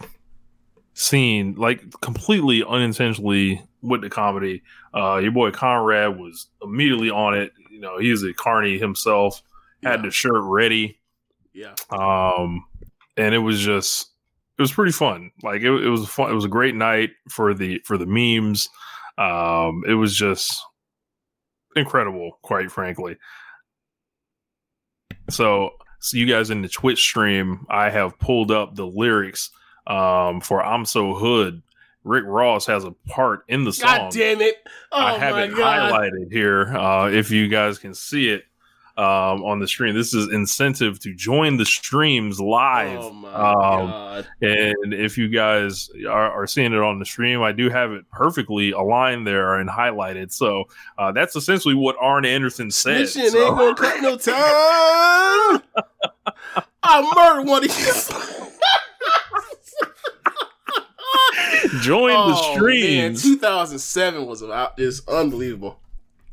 seen, 0.94 1.56
like 1.56 1.82
completely 2.00 2.62
unintentionally 2.62 3.60
with 3.82 4.02
the 4.02 4.08
comedy. 4.10 4.62
Uh, 4.94 5.16
your 5.16 5.32
boy 5.32 5.50
Conrad 5.50 6.16
was 6.16 6.46
immediately 6.62 7.10
on 7.10 7.34
it. 7.36 7.52
You 7.70 7.80
know, 7.80 7.98
he's 7.98 8.22
a 8.22 8.32
carny 8.32 8.78
himself, 8.78 9.42
had 9.82 10.02
the 10.02 10.10
shirt 10.12 10.42
ready. 10.44 11.00
yeah 11.52 11.74
Um, 11.90 12.64
and 13.16 13.34
it 13.34 13.38
was 13.38 13.58
just, 13.60 14.10
it 14.58 14.62
was 14.62 14.72
pretty 14.72 14.92
fun. 14.92 15.30
Like 15.42 15.62
it, 15.62 15.70
it 15.70 15.88
was 15.88 16.08
fun. 16.08 16.30
It 16.30 16.34
was 16.34 16.44
a 16.44 16.48
great 16.48 16.74
night 16.74 17.10
for 17.28 17.54
the, 17.54 17.80
for 17.84 17.98
the 17.98 18.06
memes. 18.06 18.68
Um, 19.18 19.84
it 19.86 19.94
was 19.94 20.16
just 20.16 20.62
incredible, 21.74 22.38
quite 22.42 22.70
frankly. 22.70 23.16
So, 25.28 25.70
so 26.00 26.16
you 26.16 26.26
guys 26.26 26.50
in 26.50 26.62
the 26.62 26.68
Twitch 26.68 27.02
stream, 27.02 27.66
I 27.68 27.90
have 27.90 28.18
pulled 28.18 28.50
up 28.50 28.74
the 28.74 28.86
lyrics 28.86 29.50
um, 29.86 30.40
for 30.40 30.64
"I'm 30.64 30.84
So 30.84 31.14
Hood." 31.14 31.62
Rick 32.04 32.24
Ross 32.26 32.66
has 32.66 32.84
a 32.84 32.92
part 33.08 33.40
in 33.48 33.64
the 33.64 33.72
song. 33.72 33.88
god 33.88 34.12
damn 34.12 34.40
it 34.40 34.54
oh 34.92 34.96
I 34.96 35.18
have 35.18 35.34
my 35.34 35.42
it 35.42 35.56
god 35.56 35.92
highlighted 35.92 36.32
here. 36.32 36.68
Uh, 36.68 37.10
if 37.10 37.32
you 37.32 37.48
guys 37.48 37.78
can 37.78 37.94
see 37.94 38.28
it 38.28 38.44
um, 38.98 39.44
on 39.44 39.58
the 39.60 39.68
stream, 39.68 39.94
this 39.94 40.14
is 40.14 40.32
incentive 40.32 40.98
to 41.00 41.12
join 41.14 41.58
the 41.58 41.66
streams 41.66 42.40
live. 42.40 42.98
oh 43.00 43.10
my 43.12 43.28
Um, 43.28 43.86
god 43.88 44.26
and 44.40 44.94
if 44.94 45.18
you 45.18 45.28
guys 45.28 45.90
are, 46.08 46.30
are 46.32 46.46
seeing 46.46 46.72
it 46.72 46.78
on 46.80 46.98
the 46.98 47.04
stream, 47.04 47.42
I 47.42 47.52
do 47.52 47.68
have 47.68 47.92
it 47.92 48.10
perfectly 48.10 48.70
aligned 48.72 49.26
there 49.26 49.56
and 49.56 49.68
highlighted. 49.68 50.32
So 50.32 50.64
uh, 50.96 51.12
that's 51.12 51.36
essentially 51.36 51.74
what 51.74 51.96
Arn 52.00 52.24
Anderson 52.24 52.70
said. 52.70 53.02
Snitching 53.02 53.28
So- 53.30 53.48
ain't 53.48 53.58
gonna 53.58 53.74
cut 53.74 54.00
no 54.00 54.16
time 54.16 55.62
i 56.88 57.02
murdered 57.16 57.48
one 57.48 57.64
of 57.64 57.78
you 57.78 57.92
join 61.80 62.10
the 62.10 62.34
oh, 62.36 62.66
man, 62.66 63.14
2007 63.14 64.26
was 64.26 64.42
about 64.42 64.78
is 64.78 65.02
unbelievable 65.08 65.78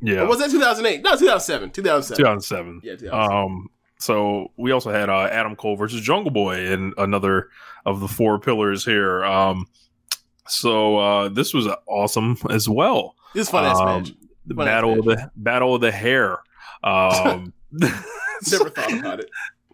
yeah, 0.04 0.22
or 0.22 0.28
was 0.28 0.39
that 0.39 0.51
2008 0.51 1.01
no 1.04 1.12
2007 1.12 1.72
2007 1.72 2.18
2007. 2.18 2.82
yeah 2.84 2.95
2007. 2.95 3.38
Um, 3.45 3.70
so 3.99 4.51
we 4.58 4.72
also 4.72 4.91
had 4.91 5.10
uh, 5.10 5.24
Adam 5.32 5.56
Cole 5.56 5.76
versus 5.78 6.01
Jungle 6.01 6.32
Boy 6.32 6.72
and 6.72 6.93
another 6.97 7.49
of 7.86 7.99
the 8.01 8.08
four 8.08 8.38
pillars 8.39 8.84
here. 8.86 9.24
Um, 9.24 9.66
So 10.47 10.97
uh, 10.97 11.30
this 11.30 11.54
was 11.54 11.68
awesome 11.88 12.38
as 12.49 12.68
well. 12.68 13.16
This 13.34 13.49
fun 13.49 13.64
ass 13.64 13.80
Um, 13.80 13.86
match. 13.86 14.12
The 14.45 14.56
Fun 14.56 14.66
battle 14.66 14.99
of 14.99 15.06
the 15.06 15.32
battle 15.38 15.74
of 15.76 15.80
the 15.82 15.91
hair. 15.91 16.39
Um, 16.84 17.54
Never 18.51 18.70
thought 18.70 18.91
about 18.93 19.20
it. 19.22 19.30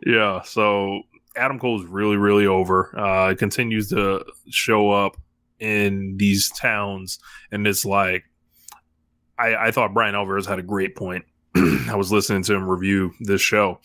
Yeah, 0.06 0.44
so 0.44 1.02
Adam 1.36 1.58
Cole 1.58 1.82
is 1.82 1.88
really, 1.88 2.18
really 2.18 2.46
over. 2.46 2.94
Uh, 2.98 3.34
continues 3.36 3.90
to 3.90 4.24
show 4.50 4.92
up 4.92 5.18
in 5.60 6.18
these 6.18 6.52
towns, 6.52 7.18
and 7.52 7.66
it's 7.66 7.84
like, 7.84 8.26
I, 9.40 9.68
I 9.68 9.72
thought 9.72 9.94
Bryan 9.94 10.16
Alvarez 10.16 10.46
had 10.46 10.60
a 10.60 10.64
great 10.64 10.96
point. 10.96 11.26
I 11.56 11.96
was 11.96 12.12
listening 12.12 12.44
to 12.44 12.54
him 12.54 12.70
review 12.70 13.14
this 13.22 13.42
show, 13.42 13.80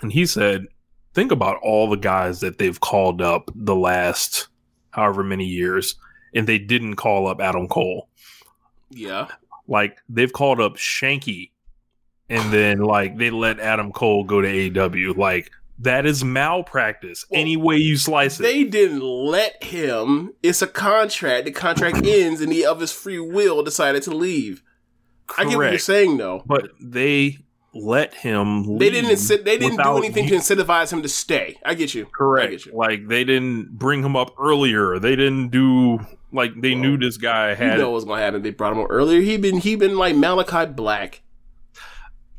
and 0.00 0.12
he 0.12 0.26
said, 0.26 0.66
"Think 1.14 1.32
about 1.32 1.58
all 1.62 1.88
the 1.88 1.96
guys 1.96 2.40
that 2.40 2.58
they've 2.58 2.78
called 2.78 3.22
up 3.22 3.50
the 3.54 3.74
last 3.74 4.48
however 4.90 5.24
many 5.24 5.46
years, 5.46 5.96
and 6.34 6.46
they 6.46 6.58
didn't 6.58 6.96
call 6.96 7.26
up 7.26 7.40
Adam 7.40 7.66
Cole. 7.66 8.08
Yeah. 8.90 9.28
Like 9.66 9.98
they've 10.08 10.32
called 10.32 10.60
up 10.60 10.76
Shanky." 10.76 11.50
And 12.28 12.50
then, 12.50 12.78
like, 12.78 13.18
they 13.18 13.28
let 13.28 13.60
Adam 13.60 13.92
Cole 13.92 14.24
go 14.24 14.40
to 14.40 14.48
AEW. 14.48 15.18
Like, 15.18 15.50
that 15.78 16.06
is 16.06 16.22
malpractice. 16.24 17.24
any 17.32 17.56
way 17.56 17.76
you 17.76 17.96
slice 17.96 18.38
it. 18.38 18.42
They 18.42 18.64
didn't 18.64 19.00
let 19.00 19.62
him. 19.64 20.34
It's 20.42 20.62
a 20.62 20.66
contract. 20.66 21.46
The 21.46 21.52
contract 21.52 21.96
ends, 22.06 22.40
and 22.40 22.52
he 22.52 22.64
of 22.64 22.80
his 22.80 22.92
free 22.92 23.18
will 23.18 23.62
decided 23.62 24.02
to 24.04 24.10
leave. 24.10 24.62
I 25.36 25.44
get 25.44 25.56
what 25.56 25.70
you're 25.70 25.78
saying, 25.78 26.18
though. 26.18 26.42
But 26.44 26.70
they 26.80 27.38
let 27.74 28.14
him. 28.14 28.78
They 28.78 28.90
didn't. 28.90 29.10
Incent- 29.10 29.44
they 29.44 29.56
didn't 29.58 29.82
do 29.82 29.96
anything 29.96 30.28
to 30.28 30.34
incentivize 30.34 30.92
him 30.92 31.02
to 31.02 31.08
stay. 31.08 31.58
I 31.64 31.74
get 31.74 31.94
you. 31.94 32.06
Correct. 32.06 32.50
Get 32.50 32.66
you. 32.66 32.72
Like 32.74 33.08
they 33.08 33.24
didn't 33.24 33.78
bring 33.78 34.02
him 34.04 34.14
up 34.14 34.34
earlier. 34.38 34.98
They 34.98 35.16
didn't 35.16 35.48
do 35.48 36.00
like 36.32 36.52
they 36.60 36.74
knew 36.74 36.96
this 36.98 37.16
guy 37.16 37.50
You 37.50 37.56
had 37.56 37.78
know 37.78 37.90
what's 37.90 38.04
gonna 38.04 38.20
happen. 38.20 38.42
They 38.42 38.50
brought 38.50 38.72
him 38.72 38.80
up 38.80 38.88
earlier. 38.90 39.20
He 39.20 39.36
been 39.38 39.58
he 39.58 39.76
been 39.76 39.96
like 39.96 40.16
Malachi 40.16 40.70
Black 40.72 41.22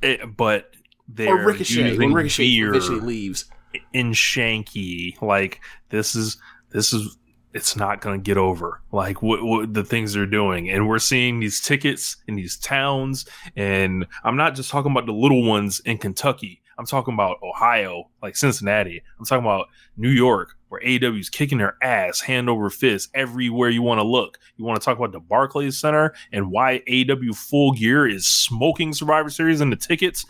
it, 0.03 0.35
but 0.35 0.69
they're 1.15 1.41
or 1.41 1.45
Ricochet 1.45 1.97
when 1.97 2.13
Ricochet 2.13 2.45
eventually 2.45 2.99
leaves. 2.99 3.45
in 3.93 4.11
Shanky. 4.11 5.21
Like 5.21 5.61
this 5.89 6.15
is 6.15 6.37
this 6.71 6.93
is 6.93 7.17
it's 7.53 7.75
not 7.75 8.01
going 8.01 8.19
to 8.19 8.23
get 8.23 8.37
over. 8.37 8.81
Like 8.91 9.21
what, 9.21 9.43
what 9.43 9.73
the 9.73 9.83
things 9.83 10.13
they're 10.13 10.25
doing, 10.25 10.69
and 10.69 10.87
we're 10.87 10.99
seeing 10.99 11.39
these 11.39 11.61
tickets 11.61 12.17
in 12.27 12.35
these 12.35 12.57
towns, 12.57 13.25
and 13.55 14.05
I'm 14.23 14.35
not 14.35 14.55
just 14.55 14.69
talking 14.69 14.91
about 14.91 15.05
the 15.05 15.13
little 15.13 15.43
ones 15.43 15.79
in 15.81 15.97
Kentucky. 15.97 16.61
I'm 16.77 16.87
talking 16.87 17.13
about 17.13 17.37
Ohio, 17.43 18.09
like 18.23 18.35
Cincinnati. 18.35 19.03
I'm 19.19 19.25
talking 19.25 19.45
about 19.45 19.67
New 19.95 20.09
York, 20.09 20.55
where 20.69 20.81
AEW 20.81 21.19
is 21.19 21.29
kicking 21.29 21.59
their 21.59 21.77
ass 21.83 22.19
hand 22.19 22.49
over 22.49 22.71
fist 22.71 23.11
everywhere 23.13 23.69
you 23.69 23.83
want 23.83 23.99
to 23.99 24.03
look. 24.03 24.39
You 24.57 24.65
want 24.65 24.81
to 24.81 24.83
talk 24.83 24.97
about 24.97 25.11
the 25.11 25.19
Barclays 25.19 25.77
Center 25.77 26.15
and 26.31 26.49
why 26.49 26.81
AEW 26.89 27.35
Full 27.35 27.73
Gear 27.73 28.07
is 28.07 28.27
smoking 28.27 28.91
Survivor 28.91 29.29
Series 29.29 29.61
in 29.61 29.69
the 29.69 29.75
tickets 29.75 30.25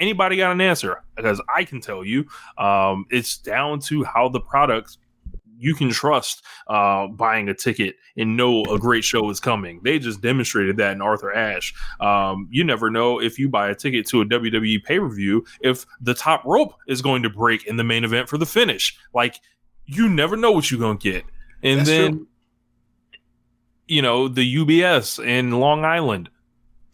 anybody 0.00 0.36
got 0.36 0.52
an 0.52 0.60
answer? 0.60 1.02
Because 1.16 1.40
i 1.54 1.64
can 1.64 1.80
tell 1.80 2.04
you 2.04 2.26
um, 2.58 3.04
it's 3.10 3.36
down 3.36 3.80
to 3.80 4.04
how 4.04 4.28
the 4.28 4.40
product 4.40 4.98
you 5.62 5.76
can 5.76 5.90
trust 5.90 6.42
uh, 6.66 7.06
buying 7.06 7.48
a 7.48 7.54
ticket 7.54 7.94
and 8.16 8.36
know 8.36 8.64
a 8.64 8.80
great 8.80 9.04
show 9.04 9.30
is 9.30 9.38
coming. 9.38 9.80
They 9.84 10.00
just 10.00 10.20
demonstrated 10.20 10.76
that 10.78 10.92
in 10.92 11.00
arthur 11.00 11.32
ashe. 11.32 11.72
Um, 12.00 12.48
you 12.50 12.64
never 12.64 12.90
know 12.90 13.20
if 13.20 13.38
you 13.38 13.48
buy 13.48 13.70
a 13.70 13.74
ticket 13.74 14.04
to 14.08 14.22
a 14.22 14.26
wwe 14.26 14.82
pay-per-view 14.82 15.44
if 15.60 15.86
the 16.00 16.14
top 16.14 16.44
rope 16.44 16.74
is 16.88 17.00
going 17.00 17.22
to 17.22 17.30
break 17.30 17.64
in 17.66 17.76
the 17.76 17.84
main 17.84 18.02
event 18.02 18.28
for 18.28 18.38
the 18.38 18.46
finish. 18.46 18.98
Like 19.14 19.40
you 19.86 20.08
never 20.08 20.36
know 20.36 20.50
what 20.50 20.68
you're 20.68 20.80
going 20.80 20.98
to 20.98 21.12
get. 21.12 21.24
And 21.62 21.80
That's 21.80 21.88
then 21.88 22.12
true. 22.12 22.26
you 23.86 24.02
know 24.02 24.26
the 24.26 24.56
ubs 24.56 25.24
in 25.24 25.52
long 25.52 25.84
island 25.84 26.28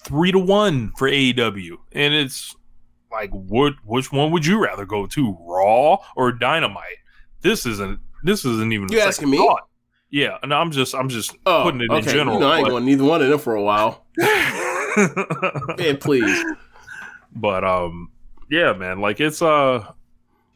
three 0.03 0.33
to 0.33 0.39
one 0.39 0.93
for 0.97 1.09
AEW, 1.09 1.77
and 1.93 2.15
it's 2.15 2.55
like, 3.11 3.31
what? 3.31 3.75
Which 3.85 4.13
one 4.13 4.31
would 4.33 4.45
you 4.47 4.63
rather 4.63 4.85
go 4.85 5.07
to, 5.07 5.37
Raw 5.41 5.99
or 6.17 6.33
Dynamite? 6.33 6.99
This 7.41 7.67
isn't. 7.67 8.01
This 8.25 8.45
isn't 8.45 8.73
even. 8.73 8.89
a 8.91 8.93
You 8.93 9.01
asking 9.01 9.31
me? 9.31 9.39
thought. 9.39 9.69
Yeah, 10.11 10.39
and 10.43 10.53
I'm 10.55 10.71
just. 10.71 10.95
I'm 10.95 11.09
just 11.09 11.37
Oh, 11.47 11.63
putting 11.65 11.81
it 11.83 11.91
okay. 11.91 11.99
in 11.99 12.05
general. 12.17 12.35
You 12.37 12.41
know, 12.41 12.51
I 12.51 12.57
ain't 12.59 12.65
but- 12.67 12.71
going 12.71 12.85
neither 12.87 13.05
one 13.05 13.23
of 13.23 13.29
them 13.29 13.39
for 13.39 13.55
a 13.55 13.63
while. 13.63 14.07
Man, 15.79 15.97
please. 15.99 16.45
but 17.35 17.63
um, 17.65 18.11
yeah, 18.51 18.73
man. 18.73 19.01
Like 19.01 19.21
it's 19.21 19.43
uh, 19.43 19.85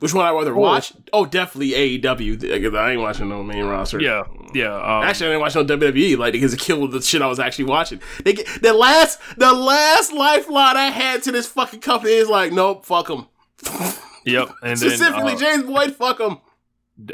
Which 0.02 0.12
one 0.12 0.26
I 0.26 0.32
rather 0.32 0.52
watch? 0.52 0.92
Oh, 1.12 1.24
definitely 1.24 2.00
AEW. 2.00 2.74
I 2.76 2.90
ain't 2.90 3.00
watching 3.00 3.28
no 3.28 3.40
main 3.44 3.64
roster. 3.66 4.00
yeah, 4.00 4.24
yeah. 4.52 4.74
Um, 4.74 5.04
Actually, 5.04 5.28
I 5.28 5.30
didn't 5.30 5.40
watch 5.42 5.54
no 5.54 5.64
WWE, 5.64 6.18
like 6.18 6.32
because 6.32 6.52
it 6.52 6.58
killed 6.58 6.90
the 6.90 7.00
shit 7.00 7.22
I 7.22 7.28
was 7.28 7.38
actually 7.38 7.66
watching. 7.66 8.00
They 8.24 8.32
get, 8.32 8.48
the 8.60 8.74
last, 8.74 9.20
the 9.36 9.52
last 9.52 10.12
lifeline 10.12 10.76
I 10.76 10.86
had 10.90 11.22
to 11.22 11.30
this 11.30 11.46
fucking 11.46 11.82
company 11.82 12.14
is 12.14 12.28
like, 12.28 12.52
nope, 12.52 12.84
fuck 12.84 13.06
them. 13.06 13.28
yep. 14.26 14.48
And 14.64 14.76
Specifically, 14.76 15.34
then 15.34 15.36
uh, 15.36 15.38
James 15.38 15.62
Boyd, 15.62 15.94
fuck 15.94 16.18
them. 16.18 16.38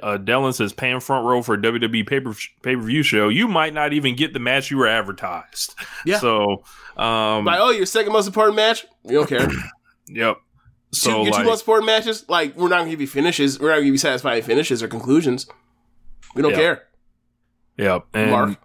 uh, 0.02 0.16
Dylan 0.16 0.54
says 0.54 0.72
paying 0.72 1.00
front 1.00 1.26
row 1.26 1.42
for 1.42 1.56
a 1.56 1.58
WWE 1.58 2.06
pay 2.08 2.20
pay 2.62 2.74
per 2.74 2.82
view 2.82 3.02
show. 3.02 3.28
You 3.28 3.48
might 3.48 3.74
not 3.74 3.92
even 3.92 4.16
get 4.16 4.32
the 4.32 4.40
match 4.40 4.70
you 4.70 4.78
were 4.78 4.88
advertised. 4.88 5.74
Yeah. 6.06 6.20
So 6.20 6.64
um, 6.96 7.44
Like, 7.44 7.60
oh, 7.60 7.68
your 7.68 7.84
second 7.84 8.14
most 8.14 8.28
important 8.28 8.56
match? 8.56 8.86
We 9.02 9.12
don't 9.12 9.28
care. 9.28 9.46
yep. 10.08 10.38
So 10.92 11.22
your 11.22 11.26
two 11.26 11.30
like, 11.38 11.44
most 11.46 11.60
important 11.62 11.86
matches? 11.86 12.24
Like, 12.28 12.56
we're 12.56 12.68
not 12.68 12.78
gonna 12.78 12.90
give 12.90 13.00
you 13.00 13.06
finishes. 13.06 13.58
We're 13.60 13.68
not 13.68 13.74
gonna 13.76 13.86
give 13.86 13.94
you 13.94 13.98
satisfying 13.98 14.42
finishes 14.42 14.82
or 14.82 14.88
conclusions. 14.88 15.46
We 16.34 16.42
don't 16.42 16.52
Yeah. 16.52 16.56
care. 16.56 16.82
Yep. 17.76 18.06
And, 18.14 18.30
Mark. 18.30 18.58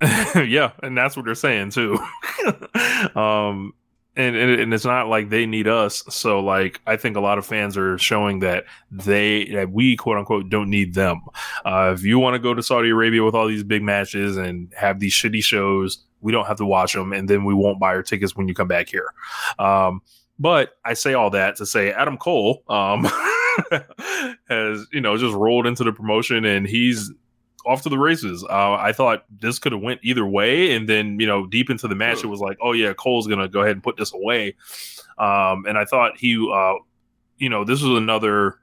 yeah, 0.36 0.72
and 0.82 0.96
that's 0.96 1.16
what 1.16 1.24
they're 1.24 1.34
saying 1.34 1.70
too. 1.70 1.98
um, 3.14 3.72
and, 4.16 4.36
and 4.36 4.60
and 4.60 4.74
it's 4.74 4.84
not 4.84 5.08
like 5.08 5.28
they 5.30 5.46
need 5.46 5.66
us. 5.66 6.04
So 6.08 6.40
like, 6.40 6.80
I 6.86 6.96
think 6.96 7.16
a 7.16 7.20
lot 7.20 7.38
of 7.38 7.46
fans 7.46 7.76
are 7.76 7.98
showing 7.98 8.40
that 8.40 8.64
they 8.90 9.46
that 9.46 9.70
we 9.70 9.96
quote 9.96 10.18
unquote 10.18 10.48
don't 10.50 10.70
need 10.70 10.94
them. 10.94 11.20
Uh, 11.64 11.92
if 11.96 12.04
you 12.04 12.18
want 12.18 12.34
to 12.34 12.38
go 12.38 12.54
to 12.54 12.62
Saudi 12.62 12.90
Arabia 12.90 13.24
with 13.24 13.34
all 13.34 13.48
these 13.48 13.64
big 13.64 13.82
matches 13.82 14.36
and 14.36 14.72
have 14.76 15.00
these 15.00 15.12
shitty 15.14 15.42
shows, 15.42 16.04
we 16.20 16.30
don't 16.32 16.46
have 16.46 16.58
to 16.58 16.66
watch 16.66 16.92
them, 16.92 17.12
and 17.12 17.28
then 17.28 17.44
we 17.44 17.54
won't 17.54 17.80
buy 17.80 17.88
our 17.88 18.02
tickets 18.02 18.36
when 18.36 18.46
you 18.46 18.54
come 18.54 18.68
back 18.68 18.88
here. 18.88 19.12
Um, 19.58 20.00
but 20.38 20.76
I 20.84 20.94
say 20.94 21.14
all 21.14 21.30
that 21.30 21.56
to 21.56 21.66
say 21.66 21.92
Adam 21.92 22.16
Cole 22.16 22.62
um, 22.68 23.04
has 24.48 24.86
you 24.92 25.00
know 25.00 25.16
just 25.16 25.34
rolled 25.34 25.66
into 25.66 25.84
the 25.84 25.92
promotion 25.92 26.44
and 26.44 26.66
he's 26.66 27.12
off 27.66 27.82
to 27.82 27.88
the 27.88 27.98
races. 27.98 28.44
Uh, 28.44 28.72
I 28.74 28.92
thought 28.92 29.24
this 29.30 29.58
could 29.58 29.72
have 29.72 29.80
went 29.80 30.00
either 30.02 30.26
way, 30.26 30.74
and 30.74 30.88
then 30.88 31.18
you 31.18 31.26
know 31.26 31.46
deep 31.46 31.70
into 31.70 31.88
the 31.88 31.94
match 31.94 32.22
it 32.22 32.26
was 32.26 32.40
like, 32.40 32.58
oh 32.60 32.72
yeah, 32.72 32.92
Cole's 32.92 33.26
gonna 33.26 33.48
go 33.48 33.60
ahead 33.60 33.72
and 33.72 33.82
put 33.82 33.96
this 33.96 34.12
away. 34.12 34.56
Um, 35.18 35.64
and 35.66 35.78
I 35.78 35.84
thought 35.84 36.18
he, 36.18 36.34
uh, 36.52 36.74
you 37.38 37.48
know, 37.48 37.64
this 37.64 37.82
was 37.82 37.96
another, 37.96 38.58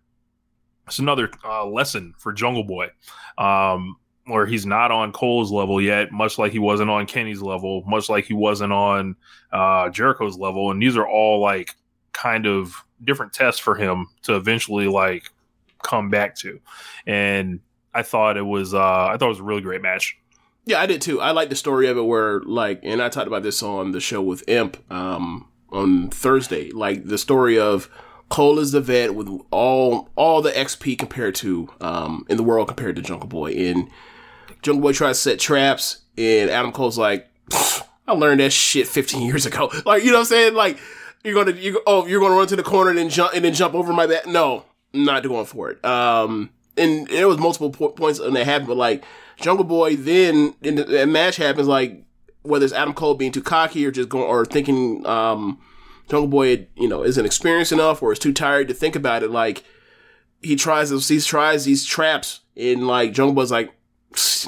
it's 0.88 1.00
another 1.00 1.32
uh, 1.46 1.66
lesson 1.66 2.14
for 2.18 2.34
Jungle 2.34 2.64
Boy. 2.64 2.88
Um, 3.38 3.96
where 4.26 4.46
he's 4.46 4.66
not 4.66 4.92
on 4.92 5.12
Cole's 5.12 5.52
level 5.52 5.82
yet, 5.82 6.12
much 6.12 6.38
like 6.38 6.52
he 6.52 6.60
wasn't 6.60 6.90
on 6.90 7.06
Kenny's 7.06 7.42
level, 7.42 7.84
much 7.88 8.10
like 8.10 8.26
he 8.26 8.34
wasn't 8.34 8.72
on 8.72 9.16
uh, 9.52 9.90
Jericho's 9.90 10.38
level, 10.38 10.72
and 10.72 10.82
these 10.82 10.96
are 10.98 11.08
all 11.08 11.40
like 11.40 11.76
kind 12.14 12.46
of 12.46 12.84
different 13.04 13.34
tests 13.34 13.60
for 13.60 13.76
him 13.76 14.08
to 14.24 14.36
eventually 14.36 14.88
like 14.88 15.32
come 15.84 16.10
back 16.10 16.36
to. 16.36 16.60
And 17.08 17.60
I 17.94 18.04
thought 18.04 18.38
it 18.38 18.46
was, 18.46 18.74
uh, 18.74 18.80
I 19.08 19.18
thought 19.18 19.26
it 19.26 19.30
was 19.30 19.40
a 19.40 19.44
really 19.44 19.62
great 19.62 19.82
match. 19.82 20.18
Yeah, 20.66 20.80
I 20.80 20.86
did 20.86 21.02
too. 21.02 21.20
I 21.20 21.32
like 21.32 21.50
the 21.50 21.56
story 21.56 21.88
of 21.88 21.98
it 21.98 22.04
where 22.04 22.42
like 22.42 22.82
and 22.84 23.02
I 23.02 23.10
talked 23.10 23.28
about 23.28 23.44
this 23.44 23.64
on 23.64 23.92
the 23.92 24.00
show 24.00 24.22
with 24.22 24.48
Imp 24.48 24.78
um 24.92 25.48
on 25.72 26.10
Thursday. 26.10 26.70
Like 26.70 27.06
the 27.06 27.18
story 27.18 27.58
of 27.58 27.90
Cole 28.30 28.60
is 28.60 28.72
the 28.72 28.82
vet 28.82 29.16
with 29.16 29.28
all 29.50 30.10
all 30.16 30.42
the 30.42 30.52
XP 30.52 31.00
compared 31.00 31.34
to 31.36 31.70
um 31.82 32.26
in 32.30 32.38
the 32.38 32.44
world 32.44 32.68
compared 32.68 32.96
to 32.98 33.02
Jungle 33.02 33.28
Boy. 33.28 33.54
And 33.54 33.90
Jungle 34.62 34.82
Boy 34.82 34.94
tries 34.94 35.18
to 35.18 35.22
set 35.22 35.40
traps 35.40 36.02
and 36.18 36.50
Adam 36.50 36.72
Cole's 36.72 36.98
like 36.98 37.28
I 38.08 38.14
learned 38.14 38.42
that 38.42 38.52
shit 38.52 38.88
15 38.88 39.22
years 39.22 39.46
ago. 39.46 39.72
Like, 39.86 40.04
you 40.04 40.12
know 40.12 40.18
what 40.18 40.22
I'm 40.22 40.26
saying? 40.26 40.54
Like 40.54 40.78
you're 41.24 41.44
to 41.44 41.54
you 41.54 41.82
oh, 41.86 42.06
you're 42.08 42.20
to 42.20 42.30
run 42.30 42.48
to 42.48 42.56
the 42.56 42.64
corner 42.64 42.90
and 42.90 43.00
then 43.00 43.10
jump 43.10 43.34
and 43.34 43.46
then 43.46 43.54
jump 43.54 43.74
over 43.74 43.94
my 43.94 44.08
back. 44.08 44.26
No, 44.28 44.66
not 44.94 45.24
going 45.24 45.46
for 45.46 45.72
it. 45.72 45.84
Um 45.86 46.52
and 46.78 47.08
there 47.08 47.28
was 47.28 47.38
multiple 47.38 47.70
po- 47.70 47.90
points 47.90 48.20
when 48.20 48.34
that 48.34 48.46
happened, 48.46 48.68
but 48.68 48.78
like 48.78 49.04
Jungle 49.38 49.66
Boy 49.66 49.96
then 49.96 50.56
in 50.62 50.76
the, 50.76 50.84
the 50.84 51.08
match 51.08 51.38
happens 51.38 51.68
like 51.68 52.04
whether 52.44 52.66
it's 52.66 52.74
Adam 52.74 52.94
Cole 52.94 53.16
being 53.16 53.32
too 53.32 53.42
cocky 53.42 53.86
or 53.86 53.92
just 53.92 54.10
going 54.10 54.26
or 54.26 54.46
thinking 54.46 55.06
um 55.06 55.60
Jungle 56.10 56.28
Boy 56.28 56.68
you 56.76 56.88
know 56.88 57.04
isn't 57.04 57.26
experienced 57.26 57.72
enough 57.72 58.02
or 58.02 58.12
is 58.12 58.20
too 58.20 58.34
tired 58.34 58.68
to 58.68 58.74
think 58.74 58.96
about 58.96 59.24
it 59.24 59.32
like 59.32 59.64
he 60.42 60.56
tries 60.56 60.90
he 60.90 61.20
tries 61.20 61.66
these 61.66 61.86
traps 61.86 62.42
and 62.58 62.88
like 62.88 63.14
Jungle 63.14 63.34
Boy's 63.34 63.52
like 63.52 63.72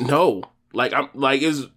no 0.02 0.44
like 0.74 0.94
I'm 0.94 1.10
like 1.14 1.42
is 1.42 1.68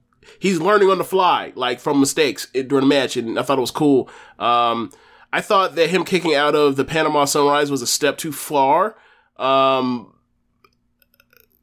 he's 0.40 0.60
learning 0.60 0.88
on 0.90 0.98
the 0.98 1.04
fly 1.04 1.52
like 1.54 1.80
from 1.80 2.00
mistakes 2.00 2.46
during 2.52 2.68
the 2.68 2.86
match 2.86 3.16
and 3.16 3.38
I 3.38 3.42
thought 3.42 3.58
it 3.58 3.60
was 3.60 3.70
cool 3.70 4.08
um 4.38 4.90
I 5.32 5.40
thought 5.40 5.74
that 5.74 5.90
him 5.90 6.04
kicking 6.04 6.34
out 6.34 6.54
of 6.54 6.76
the 6.76 6.84
Panama 6.84 7.24
Sunrise 7.26 7.70
was 7.70 7.82
a 7.82 7.86
step 7.86 8.16
too 8.18 8.32
far 8.32 8.96
um 9.36 10.12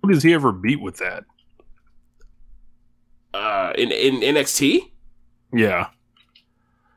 Who 0.02 0.12
does 0.12 0.24
he 0.24 0.34
ever 0.34 0.52
beat 0.52 0.82
with 0.82 0.98
that? 0.98 1.26
uh, 3.34 3.74
in 3.76 3.92
in 3.92 4.22
NXT. 4.36 4.92
Yeah. 5.52 5.88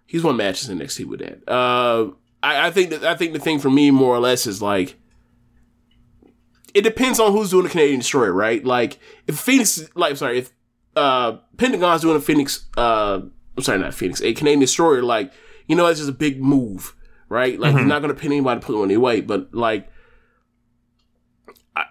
He's 0.06 0.22
won 0.22 0.36
matches 0.36 0.68
in 0.68 0.78
NXT 0.78 1.06
with 1.06 1.20
that. 1.20 1.48
Uh, 1.50 2.10
I, 2.42 2.66
I 2.66 2.70
think 2.70 2.90
that 2.90 3.04
I 3.04 3.14
think 3.16 3.32
the 3.32 3.38
thing 3.38 3.58
for 3.58 3.70
me 3.70 3.90
more 3.90 4.14
or 4.14 4.20
less 4.20 4.46
is 4.46 4.60
like 4.62 4.96
it 6.76 6.84
depends 6.84 7.18
on 7.18 7.32
who's 7.32 7.48
doing 7.48 7.64
the 7.64 7.70
Canadian 7.70 8.00
Destroyer, 8.00 8.32
right? 8.32 8.62
Like 8.62 8.98
if 9.26 9.38
Phoenix, 9.38 9.88
like 9.94 10.14
sorry, 10.18 10.40
if 10.40 10.52
uh 10.94 11.38
Pentagon's 11.56 12.02
doing 12.02 12.18
a 12.18 12.20
Phoenix, 12.20 12.68
uh, 12.76 13.22
I'm 13.56 13.62
sorry, 13.62 13.78
not 13.78 13.94
Phoenix, 13.94 14.20
a 14.20 14.34
Canadian 14.34 14.60
Destroyer, 14.60 15.02
like 15.02 15.32
you 15.66 15.74
know, 15.74 15.86
it's 15.86 16.00
just 16.00 16.10
a 16.10 16.14
big 16.14 16.42
move, 16.42 16.94
right? 17.30 17.58
Like 17.58 17.74
he's 17.74 17.86
not 17.86 18.02
gonna 18.02 18.12
pin 18.12 18.30
anybody 18.30 18.60
to 18.60 18.66
put 18.66 18.76
him 18.76 18.84
any 18.84 18.98
weight, 18.98 19.26
but 19.26 19.54
like 19.54 19.88
I, 21.74 21.84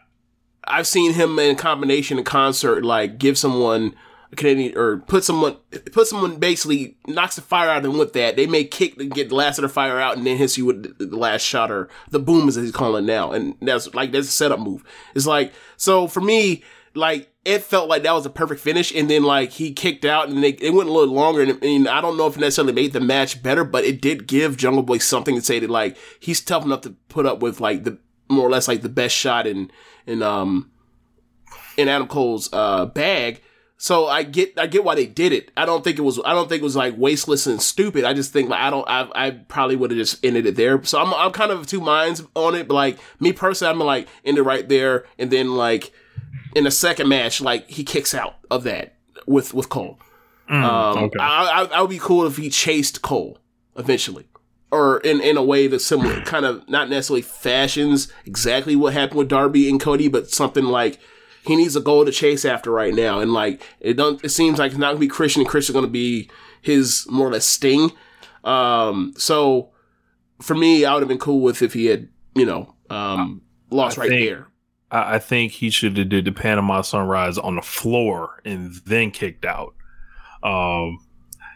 I've 0.65 0.85
seen 0.85 1.13
him 1.13 1.39
in 1.39 1.55
combination 1.55 2.19
in 2.19 2.23
concert, 2.23 2.85
like 2.85 3.17
give 3.17 3.39
someone 3.39 3.95
Canadian 4.35 4.77
or 4.77 4.97
put 4.97 5.23
someone 5.23 5.57
put 5.91 6.07
someone 6.07 6.37
basically 6.37 6.97
knocks 7.07 7.35
the 7.35 7.41
fire 7.41 7.69
out 7.69 7.77
of 7.77 7.83
them 7.83 7.97
with 7.97 8.13
that. 8.13 8.35
They 8.35 8.47
may 8.47 8.63
kick 8.63 8.97
to 8.97 9.05
get 9.05 9.29
the 9.29 9.35
last 9.35 9.57
of 9.57 9.63
the 9.63 9.69
fire 9.69 9.99
out 9.99 10.17
and 10.17 10.25
then 10.25 10.37
hits 10.37 10.57
you 10.57 10.65
with 10.65 10.97
the, 10.97 11.15
last 11.15 11.41
shot 11.43 11.71
or 11.71 11.89
the 12.09 12.19
boom 12.19 12.47
as 12.47 12.55
he's 12.55 12.71
calling 12.71 13.05
now. 13.05 13.31
And 13.31 13.55
that's 13.61 13.93
like 13.93 14.11
that's 14.11 14.27
a 14.27 14.31
setup 14.31 14.59
move. 14.59 14.83
It's 15.13 15.27
like 15.27 15.53
so 15.77 16.07
for 16.07 16.21
me, 16.21 16.63
like 16.95 17.29
it 17.43 17.61
felt 17.61 17.87
like 17.87 18.03
that 18.03 18.13
was 18.13 18.25
a 18.25 18.29
perfect 18.31 18.61
finish, 18.61 18.93
and 18.93 19.09
then 19.09 19.23
like 19.23 19.51
he 19.51 19.71
kicked 19.71 20.03
out, 20.03 20.29
and 20.29 20.43
they 20.43 20.49
it 20.49 20.73
went 20.73 20.89
a 20.89 20.91
little 20.91 21.13
longer. 21.13 21.41
And, 21.43 21.63
and 21.63 21.87
I 21.87 22.01
don't 22.01 22.17
know 22.17 22.27
if 22.27 22.37
it 22.37 22.39
necessarily 22.39 22.73
made 22.73 22.93
the 22.93 22.99
match 22.99 23.43
better, 23.43 23.63
but 23.63 23.83
it 23.83 24.01
did 24.01 24.27
give 24.27 24.57
Jungle 24.57 24.83
Boy 24.83 24.97
something 24.97 25.35
to 25.35 25.41
say 25.41 25.59
that 25.59 25.69
like 25.69 25.97
he's 26.19 26.41
tough 26.41 26.65
enough 26.65 26.81
to 26.81 26.95
put 27.09 27.25
up 27.25 27.39
with 27.39 27.59
like 27.61 27.83
the 27.83 27.99
more 28.29 28.47
or 28.47 28.49
less 28.49 28.67
like 28.67 28.81
the 28.81 28.89
best 28.89 29.15
shot 29.15 29.45
in 29.45 29.69
in 30.07 30.23
um 30.23 30.71
in 31.77 31.87
Adam 31.87 32.07
Cole's 32.07 32.49
uh 32.51 32.85
bag. 32.87 33.41
So 33.77 34.07
I 34.07 34.23
get 34.23 34.57
I 34.57 34.67
get 34.67 34.83
why 34.83 34.95
they 34.95 35.05
did 35.05 35.33
it. 35.33 35.51
I 35.57 35.65
don't 35.65 35.83
think 35.83 35.99
it 35.99 36.01
was 36.01 36.19
I 36.23 36.33
don't 36.33 36.47
think 36.47 36.61
it 36.61 36.63
was 36.63 36.77
like 36.77 36.95
wasteless 36.97 37.45
and 37.45 37.61
stupid. 37.61 38.05
I 38.05 38.13
just 38.13 38.31
think 38.31 38.49
like 38.49 38.61
I 38.61 38.69
don't 38.69 38.87
I 38.87 39.09
I 39.13 39.31
probably 39.31 39.75
would 39.75 39.91
have 39.91 39.97
just 39.97 40.23
ended 40.23 40.45
it 40.45 40.55
there. 40.55 40.81
So 40.85 40.99
I'm 40.99 41.13
I'm 41.13 41.31
kind 41.31 41.51
of 41.51 41.67
two 41.67 41.81
minds 41.81 42.23
on 42.35 42.55
it. 42.55 42.67
But 42.67 42.75
like 42.75 42.97
me 43.19 43.33
personally, 43.33 43.71
I'm 43.71 43.79
like 43.79 44.07
end 44.23 44.37
it 44.37 44.43
right 44.43 44.67
there, 44.67 45.05
and 45.19 45.29
then 45.29 45.55
like 45.55 45.91
in 46.55 46.63
the 46.63 46.71
second 46.71 47.09
match, 47.09 47.41
like 47.41 47.69
he 47.69 47.83
kicks 47.83 48.13
out 48.13 48.35
of 48.49 48.63
that 48.63 48.95
with 49.27 49.53
with 49.53 49.67
Cole. 49.69 49.99
um, 50.49 50.63
okay. 50.63 51.19
I, 51.19 51.63
I 51.63 51.77
I 51.77 51.81
would 51.81 51.89
be 51.89 51.99
cool 51.99 52.25
if 52.25 52.37
he 52.37 52.49
chased 52.49 53.01
Cole 53.01 53.39
eventually, 53.75 54.25
or 54.71 54.99
in 54.99 55.19
in 55.19 55.35
a 55.35 55.43
way 55.43 55.67
that 55.67 55.79
similar, 55.79 56.21
kind 56.21 56.45
of 56.45 56.67
not 56.69 56.89
necessarily 56.89 57.23
fashions 57.23 58.07
exactly 58.25 58.75
what 58.77 58.93
happened 58.93 59.17
with 59.17 59.27
Darby 59.27 59.69
and 59.69 59.81
Cody, 59.81 60.07
but 60.07 60.29
something 60.29 60.63
like 60.63 60.97
he 61.45 61.55
needs 61.55 61.75
a 61.75 61.81
goal 61.81 62.05
to 62.05 62.11
chase 62.11 62.45
after 62.45 62.71
right 62.71 62.93
now, 62.93 63.19
and 63.19 63.33
like 63.33 63.61
it 63.79 63.95
don't. 63.95 64.23
It 64.23 64.29
seems 64.29 64.59
like 64.59 64.71
it's 64.71 64.79
not 64.79 64.89
gonna 64.89 64.99
be 64.99 65.07
Christian, 65.07 65.41
and 65.41 65.49
Christian's 65.49 65.75
gonna 65.75 65.87
be 65.87 66.29
his 66.61 67.05
more 67.09 67.27
or 67.27 67.31
less 67.31 67.45
sting. 67.45 67.91
Um, 68.43 69.13
so 69.17 69.69
for 70.41 70.55
me, 70.55 70.85
I 70.85 70.93
would 70.93 71.01
have 71.01 71.09
been 71.09 71.17
cool 71.17 71.41
with 71.41 71.61
if 71.61 71.73
he 71.73 71.85
had 71.87 72.09
you 72.35 72.45
know 72.45 72.75
um 72.89 73.41
lost 73.71 73.97
I 73.97 74.01
right 74.01 74.09
think- 74.09 74.29
there. 74.29 74.47
I, 74.91 75.15
I 75.15 75.19
think 75.19 75.51
he 75.53 75.69
should 75.71 75.97
have 75.97 76.09
did 76.09 76.25
the 76.25 76.31
Panama 76.31 76.81
Sunrise 76.81 77.37
on 77.39 77.55
the 77.55 77.61
floor 77.63 78.41
and 78.45 78.73
then 78.85 79.09
kicked 79.11 79.43
out. 79.45 79.73
Um, 80.43 80.99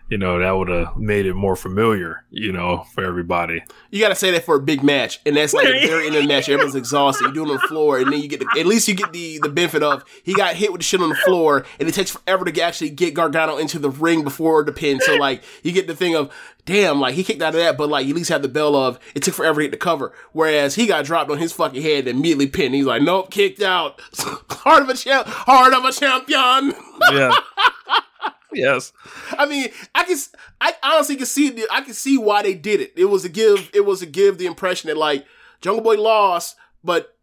you 0.09 0.17
know, 0.17 0.39
that 0.39 0.51
would 0.51 0.69
have 0.69 0.97
made 0.97 1.25
it 1.25 1.33
more 1.33 1.55
familiar, 1.55 2.25
you 2.31 2.51
know, 2.51 2.83
for 2.93 3.03
everybody. 3.03 3.63
You 3.91 3.99
gotta 4.01 4.15
say 4.15 4.31
that 4.31 4.43
for 4.43 4.55
a 4.55 4.59
big 4.59 4.83
match, 4.83 5.19
and 5.25 5.35
that's 5.35 5.53
like 5.53 5.67
the 5.67 5.87
very 5.87 6.07
end 6.07 6.15
of 6.15 6.21
the 6.23 6.27
match. 6.27 6.49
Everyone's 6.49 6.75
exhausted. 6.75 7.27
You 7.27 7.33
do 7.33 7.43
it 7.45 7.49
on 7.49 7.55
the 7.55 7.67
floor, 7.67 7.99
and 7.99 8.11
then 8.11 8.21
you 8.21 8.27
get 8.27 8.39
the, 8.39 8.59
at 8.59 8.65
least 8.65 8.87
you 8.87 8.95
get 8.95 9.13
the 9.13 9.39
the 9.39 9.49
benefit 9.49 9.83
of 9.83 10.03
he 10.23 10.33
got 10.33 10.55
hit 10.55 10.71
with 10.71 10.79
the 10.79 10.85
shit 10.85 11.01
on 11.01 11.09
the 11.09 11.15
floor, 11.15 11.65
and 11.79 11.87
it 11.87 11.93
takes 11.93 12.11
forever 12.11 12.45
to 12.45 12.51
get- 12.51 12.67
actually 12.67 12.89
get 12.89 13.13
Gargano 13.13 13.57
into 13.57 13.79
the 13.79 13.89
ring 13.89 14.23
before 14.23 14.63
the 14.63 14.71
pin. 14.71 14.99
So 14.99 15.15
like 15.15 15.43
you 15.63 15.71
get 15.71 15.87
the 15.87 15.95
thing 15.95 16.15
of 16.15 16.31
damn, 16.65 16.99
like 16.99 17.15
he 17.15 17.23
kicked 17.23 17.41
out 17.41 17.55
of 17.55 17.59
that, 17.61 17.77
but 17.77 17.89
like 17.89 18.05
you 18.05 18.13
at 18.13 18.17
least 18.17 18.29
have 18.29 18.41
the 18.41 18.47
bell 18.47 18.75
of 18.75 18.99
it 19.15 19.23
took 19.23 19.33
forever 19.33 19.61
to 19.61 19.67
get 19.67 19.71
the 19.71 19.77
cover. 19.77 20.13
Whereas 20.33 20.75
he 20.75 20.85
got 20.87 21.05
dropped 21.05 21.31
on 21.31 21.37
his 21.39 21.51
fucking 21.53 21.81
head 21.81 22.07
and 22.07 22.19
immediately 22.19 22.47
pinned. 22.47 22.75
He's 22.75 22.85
like, 22.85 23.01
nope, 23.01 23.31
kicked 23.31 23.61
out. 23.61 23.99
heart 24.49 24.83
of 24.83 24.89
a 24.89 24.93
champ, 24.93 25.27
heart 25.27 25.73
of 25.73 25.83
a 25.85 25.91
champion. 25.91 26.73
Yeah. 27.11 27.31
yes. 28.53 28.93
I 29.31 29.45
mean, 29.45 29.69
I 29.95 30.03
can, 30.03 30.17
I 30.61 30.73
honestly 30.83 31.15
can 31.15 31.25
see, 31.25 31.49
the- 31.49 31.67
I 31.71 31.81
can 31.81 31.93
see 31.93 32.17
why 32.17 32.41
they 32.43 32.53
did 32.53 32.81
it. 32.81 32.93
It 32.95 33.05
was 33.05 33.23
to 33.23 33.29
give, 33.29 33.69
it 33.73 33.85
was 33.85 33.99
to 33.99 34.05
give 34.05 34.37
the 34.37 34.45
impression 34.45 34.87
that 34.87 34.97
like 34.97 35.25
Jungle 35.61 35.83
Boy 35.83 35.95
lost, 36.01 36.55
but 36.83 37.15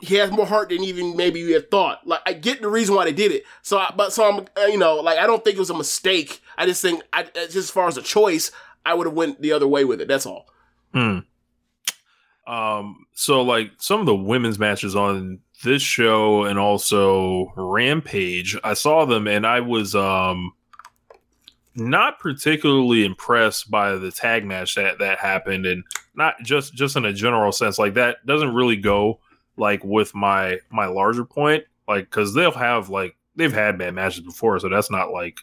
he 0.00 0.16
has 0.16 0.30
more 0.30 0.46
heart 0.46 0.68
than 0.68 0.82
even 0.84 1.16
maybe 1.16 1.40
you 1.40 1.54
had 1.54 1.70
thought. 1.70 2.06
Like 2.06 2.20
I 2.26 2.34
get 2.34 2.60
the 2.60 2.68
reason 2.68 2.94
why 2.94 3.04
they 3.04 3.12
did 3.12 3.32
it. 3.32 3.44
So, 3.62 3.78
I, 3.78 3.92
but 3.96 4.12
so 4.12 4.28
I'm, 4.28 4.46
uh, 4.56 4.66
you 4.66 4.78
know, 4.78 4.96
like 4.96 5.18
I 5.18 5.26
don't 5.26 5.42
think 5.42 5.56
it 5.56 5.60
was 5.60 5.70
a 5.70 5.74
mistake. 5.76 6.42
I 6.58 6.66
just 6.66 6.82
think, 6.82 7.02
I 7.12 7.22
uh, 7.22 7.26
just 7.34 7.56
as 7.56 7.70
far 7.70 7.88
as 7.88 7.96
a 7.96 8.02
choice, 8.02 8.50
I 8.84 8.94
would 8.94 9.06
have 9.06 9.16
went 9.16 9.40
the 9.40 9.52
other 9.52 9.66
way 9.66 9.84
with 9.84 10.00
it. 10.00 10.08
That's 10.08 10.26
all. 10.26 10.46
Hmm. 10.92 11.20
Um, 12.46 13.06
so 13.12 13.42
like 13.42 13.72
some 13.78 14.00
of 14.00 14.06
the 14.06 14.14
women's 14.14 14.58
matches 14.58 14.94
on 14.94 15.40
this 15.64 15.82
show 15.82 16.44
and 16.44 16.58
also 16.58 17.52
Rampage, 17.56 18.56
I 18.62 18.74
saw 18.74 19.04
them 19.04 19.26
and 19.26 19.46
I 19.46 19.60
was 19.60 19.94
um 19.94 20.52
not 21.76 22.18
particularly 22.18 23.04
impressed 23.04 23.70
by 23.70 23.94
the 23.96 24.10
tag 24.10 24.44
match 24.44 24.74
that 24.74 24.98
that 24.98 25.18
happened 25.18 25.66
and 25.66 25.84
not 26.14 26.34
just 26.42 26.74
just 26.74 26.96
in 26.96 27.04
a 27.04 27.12
general 27.12 27.52
sense 27.52 27.78
like 27.78 27.94
that 27.94 28.24
doesn't 28.26 28.54
really 28.54 28.76
go 28.76 29.20
like 29.56 29.82
with 29.84 30.14
my 30.14 30.58
my 30.70 30.86
larger 30.86 31.24
point 31.24 31.64
like 31.88 32.08
cuz 32.10 32.34
they'll 32.34 32.50
have 32.50 32.88
like 32.88 33.16
they've 33.36 33.52
had 33.52 33.78
bad 33.78 33.94
matches 33.94 34.20
before 34.20 34.58
so 34.58 34.68
that's 34.68 34.90
not 34.90 35.12
like 35.12 35.40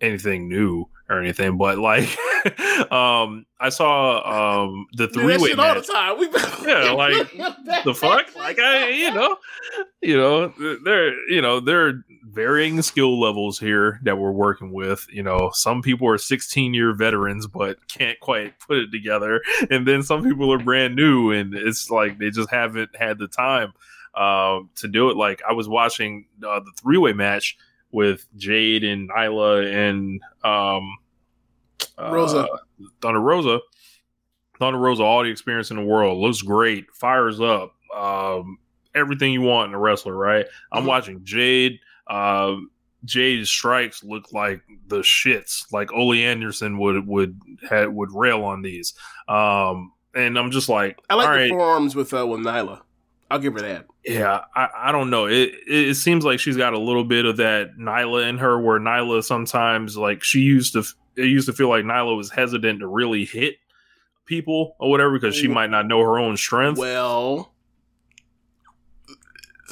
anything 0.00 0.48
new 0.48 0.86
or 1.08 1.20
anything 1.20 1.56
but 1.56 1.78
like 1.78 2.08
um 2.92 3.46
I 3.58 3.70
saw 3.70 4.64
um 4.64 4.86
the 4.92 5.08
three 5.08 5.38
way 5.38 5.52
all 5.52 5.74
the 5.74 5.80
time. 5.80 6.18
We, 6.18 6.28
Yeah, 6.66 6.90
like, 6.92 7.32
the 7.84 7.94
fuck 7.94 8.34
like 8.36 8.58
I 8.58 8.88
you 8.88 9.12
know 9.14 9.36
you 10.02 10.16
know 10.16 10.52
they're 10.84 11.14
you 11.30 11.40
know 11.40 11.60
there 11.60 11.86
are 11.86 12.04
varying 12.36 12.80
skill 12.82 13.18
levels 13.18 13.58
here 13.58 13.98
that 14.02 14.18
we're 14.18 14.30
working 14.30 14.70
with 14.70 15.06
you 15.10 15.22
know 15.22 15.50
some 15.54 15.80
people 15.80 16.06
are 16.06 16.18
16 16.18 16.74
year 16.74 16.92
veterans 16.94 17.46
but 17.46 17.78
can't 17.88 18.20
quite 18.20 18.58
put 18.60 18.76
it 18.76 18.92
together 18.92 19.40
and 19.70 19.88
then 19.88 20.02
some 20.02 20.22
people 20.22 20.52
are 20.52 20.58
brand 20.58 20.94
new 20.94 21.30
and 21.32 21.54
it's 21.54 21.90
like 21.90 22.18
they 22.18 22.28
just 22.30 22.50
haven't 22.50 22.94
had 22.94 23.18
the 23.18 23.26
time 23.26 23.72
um 24.14 24.68
to 24.76 24.86
do 24.86 25.08
it 25.10 25.16
like 25.16 25.40
I 25.48 25.54
was 25.54 25.66
watching 25.68 26.26
uh, 26.46 26.60
the 26.60 26.72
three 26.80 26.98
way 26.98 27.12
match 27.14 27.56
with 27.90 28.26
Jade 28.36 28.84
and 28.84 29.08
Nyla 29.10 29.72
and 29.72 30.20
um 30.44 30.98
uh, 31.98 32.10
Rosa. 32.12 32.46
Thunder 33.00 33.20
Rosa 33.20 33.60
Thunder 34.58 34.78
Rosa, 34.78 35.02
all 35.02 35.22
the 35.22 35.30
experience 35.30 35.70
in 35.70 35.76
the 35.78 35.82
world, 35.84 36.18
looks 36.18 36.40
great, 36.42 36.90
fires 36.94 37.40
up, 37.40 37.74
um, 37.94 38.58
everything 38.94 39.32
you 39.32 39.42
want 39.42 39.68
in 39.68 39.74
a 39.74 39.78
wrestler, 39.78 40.14
right? 40.16 40.46
I'm 40.72 40.84
Mhm. 40.84 40.86
watching 40.86 41.20
Jade. 41.24 41.78
Uh, 42.06 42.56
Jade's 43.04 43.48
strikes 43.48 44.02
look 44.02 44.32
like 44.32 44.62
the 44.88 44.98
shits, 44.98 45.72
like 45.72 45.92
Ole 45.92 46.14
Anderson 46.14 46.78
would 46.78 47.06
would 47.06 47.40
had 47.68 47.88
would 47.88 48.10
rail 48.12 48.42
on 48.44 48.62
these. 48.62 48.94
Um, 49.28 49.92
and 50.14 50.38
I'm 50.38 50.50
just 50.50 50.68
like, 50.68 50.98
I 51.08 51.14
like 51.14 51.26
the 51.26 51.30
right, 51.30 51.50
forearms 51.50 51.94
with 51.94 52.12
uh, 52.12 52.26
with 52.26 52.40
Nyla. 52.40 52.80
I'll 53.30 53.38
give 53.38 53.54
her 53.54 53.60
that. 53.60 53.86
yeah, 54.04 54.42
I, 54.54 54.68
I 54.76 54.92
don't 54.92 55.10
know. 55.10 55.26
It, 55.26 55.50
it 55.66 55.88
it 55.88 55.94
seems 55.96 56.24
like 56.24 56.38
she's 56.38 56.56
got 56.56 56.74
a 56.74 56.78
little 56.78 57.04
bit 57.04 57.24
of 57.24 57.38
that 57.38 57.76
Nyla 57.76 58.28
in 58.28 58.38
her, 58.38 58.60
where 58.60 58.78
Nyla 58.78 59.24
sometimes 59.24 59.96
like 59.96 60.22
she 60.22 60.40
used 60.40 60.74
to. 60.74 60.84
It 61.16 61.24
used 61.26 61.46
to 61.46 61.52
feel 61.52 61.68
like 61.68 61.84
Nyla 61.84 62.16
was 62.16 62.30
hesitant 62.30 62.80
to 62.80 62.86
really 62.86 63.24
hit 63.24 63.56
people 64.26 64.76
or 64.78 64.90
whatever 64.90 65.12
because 65.12 65.34
she 65.34 65.48
might 65.48 65.70
not 65.70 65.86
know 65.86 66.00
her 66.00 66.18
own 66.18 66.36
strength. 66.36 66.78
Well, 66.78 67.52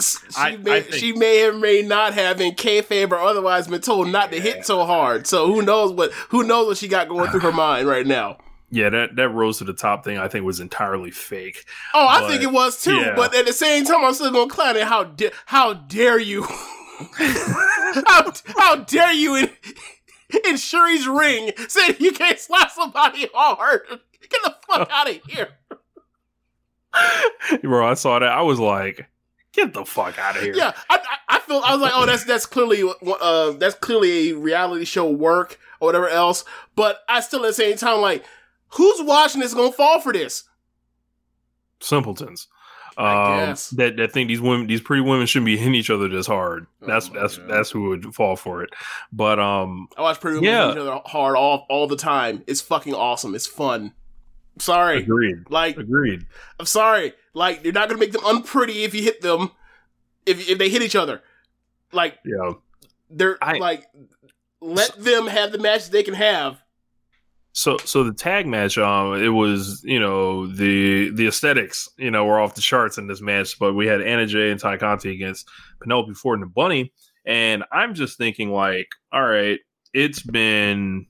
she, 0.00 0.18
I- 0.36 0.56
may, 0.56 0.76
I 0.76 0.80
think- 0.82 0.94
she 0.94 1.12
may 1.12 1.44
or 1.46 1.52
may 1.52 1.82
not 1.82 2.14
have 2.14 2.40
in 2.40 2.52
kayfabe 2.54 3.10
or 3.12 3.18
otherwise 3.18 3.68
been 3.68 3.80
told 3.80 4.08
not 4.08 4.30
to 4.32 4.40
hit 4.40 4.64
so 4.66 4.84
hard. 4.84 5.26
So 5.26 5.46
who 5.46 5.62
knows 5.62 5.92
what 5.92 6.12
who 6.30 6.42
knows 6.42 6.66
what 6.66 6.76
she 6.78 6.88
got 6.88 7.08
going 7.08 7.30
through 7.30 7.40
her 7.40 7.52
mind 7.52 7.86
right 7.88 8.06
now. 8.06 8.38
Yeah, 8.70 8.90
that 8.90 9.14
that 9.16 9.28
Rhodes 9.28 9.58
to 9.58 9.64
the 9.64 9.72
Top 9.72 10.04
thing 10.04 10.18
I 10.18 10.26
think 10.26 10.44
was 10.44 10.58
entirely 10.58 11.10
fake. 11.12 11.64
Oh, 11.92 12.06
I 12.08 12.26
think 12.28 12.42
it 12.42 12.50
was 12.50 12.82
too. 12.82 12.94
yeah. 12.94 13.14
But 13.14 13.34
at 13.36 13.46
the 13.46 13.52
same 13.52 13.84
time, 13.84 14.04
I'm 14.04 14.14
still 14.14 14.32
gonna 14.32 14.50
clown 14.50 14.76
it. 14.76 14.82
How 14.84 15.04
da- 15.04 15.30
how 15.46 15.74
dare 15.74 16.18
you? 16.18 16.42
how, 17.16 18.32
how 18.56 18.76
dare 18.76 19.12
you 19.12 19.36
in 19.36 19.50
in 20.46 20.54
Syuri's 20.56 21.06
ring 21.06 21.52
say 21.68 21.94
you 22.00 22.10
can't 22.12 22.38
slap 22.40 22.70
somebody 22.72 23.28
hard? 23.32 23.82
Get 23.88 24.42
the 24.42 24.54
fuck 24.66 24.88
out 24.92 25.08
of 25.10 25.20
here! 25.28 25.48
Bro, 27.62 27.86
I 27.86 27.94
saw 27.94 28.18
that. 28.18 28.28
I 28.28 28.42
was 28.42 28.58
like, 28.58 29.06
get 29.54 29.72
the 29.72 29.84
fuck 29.84 30.18
out 30.18 30.36
of 30.36 30.42
here. 30.42 30.54
Yeah, 30.54 30.72
I, 30.90 30.98
I 30.98 31.36
I 31.36 31.38
feel 31.40 31.62
I 31.64 31.72
was 31.72 31.80
like, 31.80 31.92
oh, 31.94 32.06
that's 32.06 32.24
that's 32.24 32.46
clearly 32.46 32.82
uh 33.20 33.52
that's 33.52 33.74
clearly 33.76 34.30
a 34.30 34.36
reality 34.36 34.84
show 34.84 35.10
work 35.10 35.58
or 35.80 35.86
whatever 35.88 36.08
else. 36.08 36.44
But 36.76 37.00
I 37.08 37.20
still 37.20 37.44
at 37.44 37.48
the 37.48 37.52
same 37.54 37.76
time 37.76 38.00
like, 38.00 38.24
who's 38.68 39.00
watching 39.02 39.40
this 39.40 39.54
gonna 39.54 39.72
fall 39.72 40.00
for 40.00 40.12
this? 40.12 40.44
Simpletons. 41.80 42.48
Um, 42.96 43.56
that 43.72 43.94
that 43.96 44.12
think 44.12 44.28
these 44.28 44.40
women, 44.40 44.68
these 44.68 44.80
pretty 44.80 45.02
women, 45.02 45.26
shouldn't 45.26 45.46
be 45.46 45.56
hitting 45.56 45.74
each 45.74 45.90
other 45.90 46.08
this 46.08 46.28
hard. 46.28 46.66
Oh 46.80 46.86
That's 46.86 47.08
that's 47.08 47.40
that's 47.48 47.70
who 47.70 47.88
would 47.88 48.14
fall 48.14 48.36
for 48.36 48.62
it. 48.62 48.70
But 49.12 49.40
um, 49.40 49.88
I 49.98 50.02
watch 50.02 50.20
Pretty 50.20 50.36
Women 50.36 50.50
Yeah. 50.50 50.66
hit 50.68 50.74
each 50.76 50.80
other 50.80 51.00
hard 51.04 51.36
all 51.36 51.66
all 51.68 51.88
the 51.88 51.96
time. 51.96 52.44
It's 52.46 52.60
fucking 52.60 52.94
awesome. 52.94 53.34
It's 53.34 53.48
fun. 53.48 53.92
Sorry, 54.58 54.98
agreed, 55.02 55.50
like 55.50 55.76
agreed. 55.76 56.26
I'm 56.60 56.66
sorry. 56.66 57.12
Like 57.32 57.64
you're 57.64 57.72
not 57.72 57.88
gonna 57.88 57.98
make 58.00 58.12
them 58.12 58.24
unpretty 58.24 58.84
if 58.84 58.94
you 58.94 59.02
hit 59.02 59.20
them. 59.20 59.50
If 60.26 60.48
if 60.48 60.58
they 60.58 60.68
hit 60.68 60.82
each 60.82 60.94
other, 60.96 61.22
like 61.92 62.18
Yeah, 62.24 62.52
they're 63.10 63.36
I- 63.42 63.58
like 63.58 63.86
let 64.60 64.96
them 65.02 65.26
have 65.26 65.52
the 65.52 65.58
matches 65.58 65.90
they 65.90 66.02
can 66.02 66.14
have. 66.14 66.58
So 67.56 67.76
so 67.84 68.02
the 68.04 68.12
tag 68.12 68.46
match, 68.46 68.78
um, 68.78 69.14
it 69.22 69.28
was 69.28 69.82
you 69.84 70.00
know 70.00 70.46
the 70.46 71.10
the 71.10 71.26
aesthetics, 71.26 71.88
you 71.98 72.10
know, 72.10 72.24
were 72.24 72.40
off 72.40 72.54
the 72.54 72.60
charts 72.60 72.96
in 72.98 73.06
this 73.06 73.20
match. 73.20 73.58
But 73.58 73.74
we 73.74 73.86
had 73.86 74.00
Anna 74.00 74.26
Jay 74.26 74.50
and 74.50 74.58
Tay 74.60 74.76
Conti 74.78 75.12
against 75.12 75.48
Penelope 75.80 76.14
Ford 76.14 76.40
and 76.40 76.48
the 76.48 76.52
Bunny, 76.52 76.92
and 77.24 77.62
I'm 77.70 77.94
just 77.94 78.18
thinking 78.18 78.50
like, 78.50 78.88
all 79.12 79.22
right, 79.24 79.60
it's 79.92 80.22
been 80.22 81.06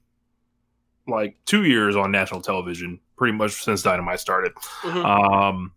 like 1.07 1.37
two 1.47 1.65
years 1.65 1.97
on 1.97 2.11
national 2.11 2.41
television, 2.43 3.01
pretty 3.17 3.37
much 3.37 3.53
since 3.53 3.83
Dynamite 3.83 4.21
started. 4.21 4.53
Mhm. 4.83 5.05
Um, 5.05 5.73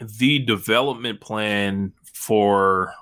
the 0.00 0.40
development 0.40 1.20
plan 1.20 1.92
for 2.12 2.92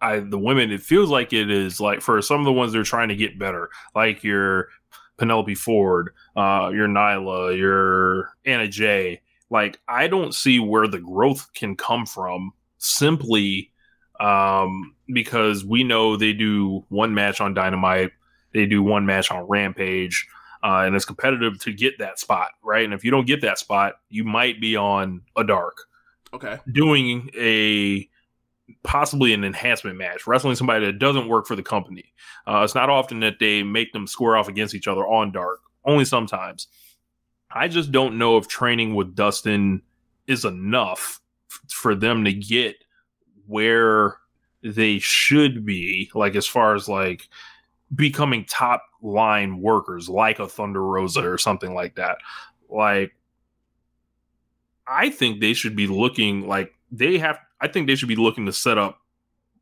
I, 0.00 0.18
the 0.18 0.38
women, 0.38 0.72
it 0.72 0.82
feels 0.82 1.10
like 1.10 1.32
it 1.32 1.48
is 1.48 1.80
like 1.80 2.00
for 2.00 2.20
some 2.20 2.40
of 2.40 2.44
the 2.44 2.52
ones 2.52 2.72
they're 2.72 2.82
trying 2.82 3.08
to 3.08 3.16
get 3.16 3.38
better, 3.38 3.70
like 3.94 4.24
your 4.24 4.68
Penelope 5.16 5.54
Ford, 5.54 6.10
uh, 6.36 6.72
your 6.74 6.88
Nyla, 6.88 7.56
your 7.56 8.32
Anna 8.44 8.66
Jay. 8.66 9.20
Like, 9.48 9.78
I 9.86 10.08
don't 10.08 10.34
see 10.34 10.58
where 10.58 10.88
the 10.88 10.98
growth 10.98 11.52
can 11.54 11.76
come 11.76 12.06
from 12.06 12.52
simply 12.78 13.70
um, 14.18 14.96
because 15.12 15.64
we 15.64 15.84
know 15.84 16.16
they 16.16 16.32
do 16.32 16.84
one 16.88 17.14
match 17.14 17.40
on 17.40 17.54
Dynamite, 17.54 18.10
they 18.52 18.66
do 18.66 18.82
one 18.82 19.06
match 19.06 19.30
on 19.30 19.46
Rampage, 19.46 20.26
uh, 20.62 20.82
and 20.86 20.94
it's 20.94 21.04
competitive 21.04 21.58
to 21.60 21.72
get 21.72 21.98
that 21.98 22.18
spot, 22.18 22.50
right? 22.62 22.84
And 22.84 22.94
if 22.94 23.04
you 23.04 23.10
don't 23.10 23.26
get 23.26 23.40
that 23.42 23.58
spot, 23.58 23.94
you 24.08 24.24
might 24.24 24.60
be 24.60 24.76
on 24.76 25.22
a 25.36 25.44
dark 25.44 25.76
Okay. 26.34 26.58
doing 26.70 27.30
a 27.36 28.08
possibly 28.84 29.32
an 29.34 29.44
enhancement 29.44 29.98
match, 29.98 30.26
wrestling 30.26 30.54
somebody 30.54 30.86
that 30.86 30.98
doesn't 30.98 31.28
work 31.28 31.46
for 31.46 31.56
the 31.56 31.62
company. 31.62 32.12
Uh, 32.46 32.62
it's 32.64 32.74
not 32.74 32.88
often 32.88 33.20
that 33.20 33.38
they 33.38 33.62
make 33.62 33.92
them 33.92 34.06
square 34.06 34.36
off 34.36 34.48
against 34.48 34.74
each 34.74 34.88
other 34.88 35.06
on 35.06 35.32
dark, 35.32 35.60
only 35.84 36.04
sometimes. 36.04 36.68
I 37.50 37.68
just 37.68 37.92
don't 37.92 38.16
know 38.16 38.38
if 38.38 38.48
training 38.48 38.94
with 38.94 39.14
Dustin 39.14 39.82
is 40.26 40.44
enough 40.46 41.20
f- 41.50 41.60
for 41.70 41.94
them 41.94 42.24
to 42.24 42.32
get 42.32 42.76
where 43.46 44.16
they 44.62 44.98
should 45.00 45.66
be, 45.66 46.10
like 46.14 46.34
as 46.34 46.46
far 46.46 46.74
as 46.74 46.88
like 46.88 47.28
becoming 47.94 48.46
top 48.48 48.84
line 49.02 49.60
workers, 49.60 50.08
like 50.08 50.38
a 50.38 50.48
Thunder 50.48 50.82
Rosa 50.82 51.28
or 51.28 51.38
something 51.38 51.74
like 51.74 51.96
that. 51.96 52.18
Like, 52.70 53.14
I 54.86 55.10
think 55.10 55.40
they 55.40 55.52
should 55.52 55.76
be 55.76 55.86
looking 55.86 56.46
like 56.46 56.72
they 56.90 57.18
have. 57.18 57.38
I 57.60 57.68
think 57.68 57.86
they 57.86 57.94
should 57.94 58.08
be 58.08 58.16
looking 58.16 58.46
to 58.46 58.52
set 58.52 58.78
up 58.78 58.98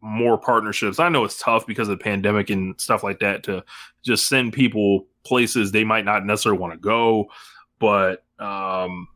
more 0.01 0.39
partnerships. 0.39 0.99
I 0.99 1.09
know 1.09 1.25
it's 1.25 1.39
tough 1.39 1.67
because 1.67 1.89
of 1.89 1.99
the 1.99 2.03
pandemic 2.03 2.51
and 2.51 2.81
stuff 2.81 3.03
like 3.03 3.19
that 3.21 3.43
to 3.45 3.65
just 4.03 4.29
send 4.29 4.53
people 4.53 5.07
places 5.25 5.73
they 5.73 5.85
might 5.85 6.05
not 6.05 6.25
necessarily 6.25 6.59
want 6.59 6.73
to 6.73 6.79
go. 6.79 7.31
But 7.79 8.25
um, 8.39 9.09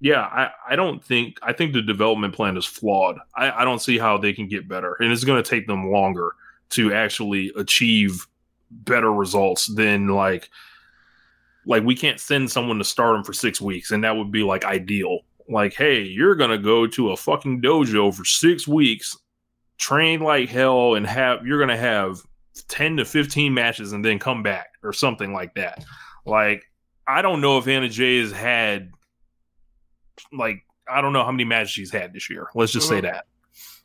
yeah, 0.00 0.22
I, 0.22 0.50
I 0.68 0.76
don't 0.76 1.02
think 1.02 1.38
I 1.42 1.52
think 1.52 1.72
the 1.72 1.82
development 1.82 2.34
plan 2.34 2.56
is 2.56 2.66
flawed. 2.66 3.18
I, 3.34 3.50
I 3.50 3.64
don't 3.64 3.80
see 3.80 3.98
how 3.98 4.18
they 4.18 4.32
can 4.32 4.48
get 4.48 4.68
better, 4.68 4.96
and 5.00 5.12
it's 5.12 5.24
going 5.24 5.42
to 5.42 5.48
take 5.48 5.66
them 5.66 5.90
longer 5.90 6.32
to 6.70 6.92
actually 6.92 7.52
achieve 7.56 8.26
better 8.70 9.12
results 9.12 9.66
than 9.74 10.08
like 10.08 10.50
like 11.66 11.82
we 11.82 11.96
can't 11.96 12.20
send 12.20 12.50
someone 12.50 12.78
to 12.78 12.84
stardom 12.84 13.24
for 13.24 13.32
six 13.32 13.60
weeks, 13.60 13.90
and 13.90 14.04
that 14.04 14.16
would 14.16 14.30
be 14.30 14.42
like 14.42 14.64
ideal. 14.64 15.20
Like, 15.48 15.74
hey, 15.74 16.02
you're 16.02 16.34
gonna 16.36 16.58
go 16.58 16.86
to 16.86 17.10
a 17.10 17.16
fucking 17.16 17.62
dojo 17.62 18.14
for 18.14 18.24
six 18.24 18.66
weeks, 18.68 19.16
train 19.78 20.20
like 20.20 20.48
hell, 20.48 20.94
and 20.94 21.06
have 21.06 21.46
you're 21.46 21.58
gonna 21.60 21.76
have 21.76 22.20
ten 22.68 22.96
to 22.98 23.04
fifteen 23.04 23.52
matches, 23.54 23.92
and 23.92 24.04
then 24.04 24.18
come 24.18 24.42
back 24.42 24.68
or 24.82 24.92
something 24.92 25.32
like 25.32 25.54
that. 25.54 25.84
Like, 26.24 26.64
I 27.06 27.22
don't 27.22 27.40
know 27.40 27.58
if 27.58 27.66
Anna 27.68 27.88
Jay 27.88 28.18
has 28.20 28.32
had 28.32 28.90
like 30.32 30.64
I 30.88 31.00
don't 31.00 31.12
know 31.12 31.24
how 31.24 31.32
many 31.32 31.44
matches 31.44 31.70
she's 31.70 31.90
had 31.92 32.12
this 32.12 32.30
year. 32.30 32.48
Let's 32.54 32.72
just 32.72 32.88
say 32.88 32.98
Mhm. 33.00 33.02
that. 33.02 33.26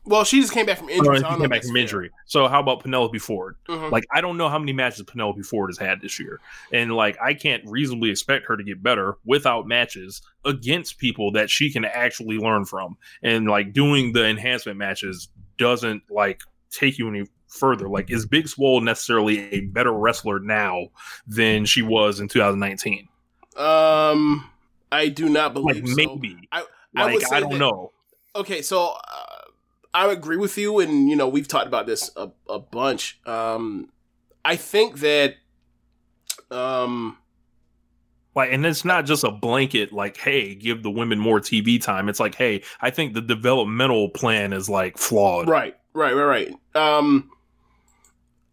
Well, 0.04 0.24
she 0.24 0.40
just 0.40 0.52
came 0.52 0.66
back 0.66 0.78
from 0.78 0.88
injury. 0.88 1.16
Or 1.16 1.20
so 1.20 1.26
I 1.26 1.30
don't 1.30 1.38
know 1.38 1.44
came 1.44 1.50
back 1.50 1.62
from 1.62 1.74
that's 1.74 1.80
injury. 1.82 2.10
So 2.26 2.48
how 2.48 2.58
about 2.60 2.80
Penelope 2.80 3.18
Ford? 3.20 3.54
Mhm. 3.68 3.90
Like 3.92 4.04
I 4.12 4.20
don't 4.20 4.36
know 4.36 4.48
how 4.48 4.58
many 4.58 4.72
matches 4.72 5.02
Penelope 5.04 5.42
Ford 5.42 5.70
has 5.70 5.78
had 5.78 6.00
this 6.00 6.18
year, 6.18 6.40
and 6.72 6.92
like 6.96 7.16
I 7.22 7.34
can't 7.34 7.62
reasonably 7.66 8.10
expect 8.10 8.46
her 8.46 8.56
to 8.56 8.64
get 8.64 8.82
better 8.82 9.16
without 9.24 9.68
matches 9.68 10.20
against 10.44 10.98
people 10.98 11.30
that 11.32 11.50
she 11.50 11.70
can 11.72 11.84
actually 11.84 12.38
learn 12.38 12.64
from. 12.64 12.96
And 13.22 13.46
like 13.46 13.72
doing 13.72 14.12
the 14.12 14.24
enhancement 14.26 14.76
matches 14.78 15.28
doesn't 15.56 16.02
like 16.10 16.42
take 16.70 16.98
you 16.98 17.08
any 17.08 17.26
further. 17.46 17.88
Like 17.88 18.10
is 18.10 18.26
Big 18.26 18.48
Swole 18.48 18.80
necessarily 18.80 19.52
a 19.52 19.60
better 19.60 19.92
wrestler 19.92 20.40
now 20.40 20.88
than 21.28 21.64
she 21.64 21.82
was 21.82 22.18
in 22.18 22.26
2019? 22.26 23.06
Um, 23.56 24.50
I 24.90 25.08
do 25.08 25.28
not 25.28 25.54
Like 25.56 25.76
believe 25.82 25.88
so. 25.88 25.94
maybe. 25.94 26.48
I, 26.50 26.64
I 26.96 27.14
Like 27.14 27.32
I 27.32 27.40
don't 27.40 27.52
that- 27.52 27.58
know. 27.58 27.92
Okay, 28.34 28.62
so 28.62 28.94
uh, 28.94 29.24
I 29.94 30.10
agree 30.10 30.36
with 30.36 30.56
you, 30.56 30.78
and 30.78 31.08
you 31.08 31.16
know 31.16 31.28
we've 31.28 31.48
talked 31.48 31.66
about 31.66 31.86
this 31.86 32.10
a, 32.16 32.30
a 32.48 32.58
bunch. 32.58 33.20
Um, 33.26 33.90
I 34.44 34.56
think 34.56 35.00
that 35.00 35.36
um, 36.50 37.18
Like, 38.34 38.52
and 38.52 38.64
it's 38.64 38.84
not 38.84 39.04
just 39.06 39.24
a 39.24 39.30
blanket, 39.30 39.92
like, 39.92 40.16
hey, 40.16 40.54
give 40.54 40.82
the 40.82 40.90
women 40.90 41.18
more 41.18 41.40
TV 41.40 41.82
time. 41.82 42.08
It's 42.08 42.20
like, 42.20 42.34
hey, 42.34 42.62
I 42.80 42.90
think 42.90 43.14
the 43.14 43.20
developmental 43.20 44.10
plan 44.10 44.52
is 44.52 44.68
like 44.68 44.98
flawed. 44.98 45.48
right, 45.48 45.76
right, 45.92 46.14
right, 46.14 46.48
right. 46.74 46.76
Um, 46.98 47.30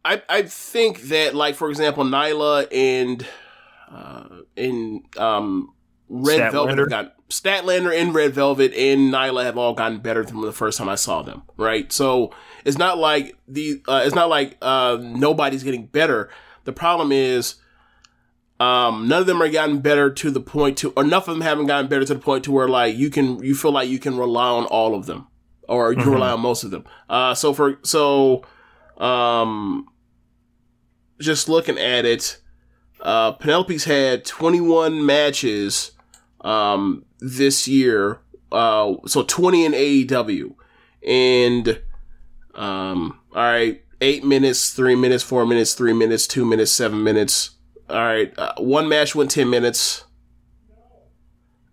I 0.03 0.21
I 0.29 0.41
think 0.43 1.03
that 1.03 1.35
like 1.35 1.55
for 1.55 1.69
example, 1.69 2.03
Nyla 2.03 2.67
and 2.71 3.25
uh, 3.91 4.41
and 4.55 5.17
um, 5.17 5.73
Red 6.09 6.51
Velvet 6.51 6.73
Statlander? 6.73 6.79
have 6.79 6.89
got 6.89 7.27
Statlander 7.29 7.95
and 8.01 8.13
Red 8.13 8.33
Velvet 8.33 8.73
and 8.73 9.13
Nyla 9.13 9.43
have 9.43 9.57
all 9.57 9.73
gotten 9.73 9.99
better 9.99 10.23
than 10.25 10.41
the 10.41 10.51
first 10.51 10.77
time 10.79 10.89
I 10.89 10.95
saw 10.95 11.21
them. 11.21 11.43
Right, 11.57 11.91
so 11.91 12.31
it's 12.65 12.77
not 12.77 12.97
like 12.97 13.37
the 13.47 13.81
uh, 13.87 14.01
it's 14.05 14.15
not 14.15 14.29
like 14.29 14.57
uh, 14.61 14.97
nobody's 14.99 15.63
getting 15.63 15.85
better. 15.85 16.29
The 16.65 16.73
problem 16.73 17.11
is. 17.11 17.55
Um, 18.61 19.07
none 19.07 19.21
of 19.21 19.25
them 19.25 19.41
are 19.41 19.47
gotten 19.47 19.79
better 19.79 20.09
to 20.09 20.29
the 20.29 20.41
point 20.41 20.77
to, 20.79 20.91
enough 20.97 21.29
of 21.29 21.35
them 21.35 21.39
haven't 21.41 21.67
gotten 21.67 21.87
better 21.87 22.03
to 22.03 22.13
the 22.13 22.19
point 22.19 22.43
to 22.43 22.51
where 22.51 22.67
like 22.67 22.93
you 22.93 23.09
can, 23.09 23.41
you 23.41 23.55
feel 23.55 23.71
like 23.71 23.87
you 23.87 23.99
can 23.99 24.17
rely 24.17 24.49
on 24.49 24.65
all 24.65 24.95
of 24.95 25.05
them, 25.05 25.27
or 25.69 25.93
you 25.93 25.99
Mhm. 25.99 26.11
rely 26.11 26.31
on 26.31 26.41
most 26.41 26.65
of 26.65 26.71
them. 26.71 26.83
Uh, 27.09 27.33
so 27.33 27.53
for 27.53 27.79
so, 27.83 28.41
um, 28.97 29.87
just 31.21 31.47
looking 31.47 31.77
at 31.77 32.03
it, 32.03 32.39
uh, 32.99 33.31
Penelope's 33.31 33.85
had 33.85 34.25
21 34.25 35.05
matches, 35.05 35.91
um, 36.41 37.05
this 37.19 37.67
year. 37.67 38.19
Uh, 38.51 38.95
so 39.05 39.23
20 39.23 39.65
in 39.65 39.71
AEW, 39.73 40.55
and 41.07 41.81
um, 42.55 43.19
all 43.33 43.43
right, 43.43 43.83
eight 44.01 44.23
minutes, 44.23 44.71
three 44.71 44.95
minutes, 44.95 45.23
four 45.23 45.45
minutes, 45.45 45.75
three 45.75 45.93
minutes, 45.93 46.25
two 46.25 46.45
minutes, 46.45 46.71
seven 46.71 47.03
minutes. 47.03 47.51
All 47.89 47.97
right, 47.97 48.33
uh, 48.37 48.53
one 48.57 48.89
match 48.89 49.13
went 49.15 49.31
10 49.31 49.49
minutes. 49.49 50.03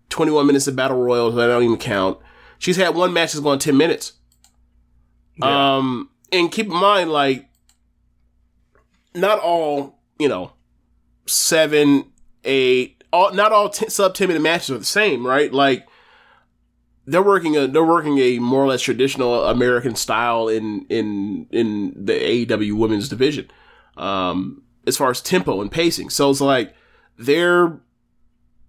21 0.09 0.47
minutes 0.47 0.67
of 0.67 0.75
battle 0.75 0.97
royals. 0.97 1.37
I 1.37 1.47
don't 1.47 1.63
even 1.63 1.77
count. 1.77 2.17
She's 2.59 2.77
had 2.77 2.95
one 2.95 3.13
match 3.13 3.33
that's 3.33 3.43
gone 3.43 3.59
10 3.59 3.75
minutes. 3.77 4.13
Um, 5.41 6.09
and 6.31 6.51
keep 6.51 6.67
in 6.67 6.73
mind, 6.73 7.11
like, 7.11 7.47
not 9.13 9.39
all, 9.39 9.99
you 10.17 10.27
know, 10.27 10.53
seven, 11.27 12.05
eight, 12.43 12.96
all, 13.17 13.33
not 13.33 13.51
all 13.51 13.69
t- 13.69 13.89
sub 13.89 14.13
10 14.13 14.27
minute 14.27 14.41
matches 14.41 14.71
are 14.71 14.77
the 14.77 14.85
same, 14.85 15.25
right? 15.25 15.51
Like, 15.51 15.87
they're 17.07 17.23
working 17.23 17.55
a 17.55 17.67
they're 17.67 17.85
working 17.85 18.17
a 18.19 18.37
more 18.39 18.63
or 18.63 18.67
less 18.67 18.81
traditional 18.81 19.45
American 19.45 19.95
style 19.95 20.49
in 20.49 20.85
in 20.89 21.47
in 21.51 21.93
the 21.95 22.45
AEW 22.45 22.73
women's 22.73 23.07
division, 23.07 23.49
um, 23.95 24.61
as 24.85 24.97
far 24.97 25.09
as 25.09 25.21
tempo 25.21 25.61
and 25.61 25.71
pacing. 25.71 26.09
So 26.09 26.29
it's 26.29 26.41
like 26.41 26.75
their 27.17 27.79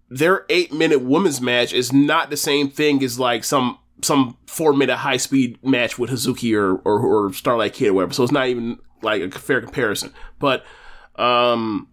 their 0.08 0.46
eight 0.48 0.72
minute 0.72 1.02
women's 1.02 1.40
match 1.40 1.72
is 1.72 1.92
not 1.92 2.30
the 2.30 2.36
same 2.36 2.70
thing 2.70 3.02
as 3.02 3.18
like 3.18 3.42
some 3.42 3.78
some 4.02 4.36
four 4.46 4.72
minute 4.72 4.98
high 4.98 5.16
speed 5.16 5.58
match 5.64 5.98
with 5.98 6.10
Hazuki 6.10 6.56
or, 6.56 6.76
or 6.76 7.00
or 7.00 7.32
Starlight 7.32 7.74
Kid 7.74 7.88
or 7.88 7.94
whatever. 7.94 8.12
So 8.12 8.22
it's 8.22 8.32
not 8.32 8.46
even 8.46 8.78
like 9.02 9.20
a 9.20 9.30
fair 9.30 9.60
comparison. 9.60 10.12
But 10.38 10.64
um, 11.16 11.88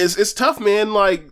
it's 0.00 0.16
it's 0.16 0.32
tough, 0.32 0.58
man. 0.60 0.92
Like. 0.92 1.28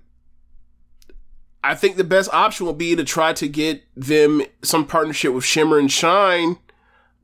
I 1.65 1.75
think 1.75 1.97
the 1.97 2.05
best 2.05 2.33
option 2.33 2.67
would 2.67 2.79
be 2.79 2.95
to 2.95 3.03
try 3.03 3.33
to 3.33 3.49
get 3.49 3.83
them 3.97 4.43
some 4.63 4.87
partnership 4.87 5.35
with 5.35 5.45
Shimmer 5.45 5.77
and 5.79 5.91
Shine, 5.91 6.57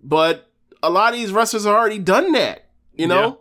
but 0.03 0.51
a 0.83 0.91
lot 0.91 1.15
of 1.15 1.21
these 1.21 1.31
wrestlers 1.33 1.65
have 1.65 1.73
already 1.75 2.01
done 2.01 2.33
that. 2.33 2.67
You 2.95 3.07
know, 3.07 3.39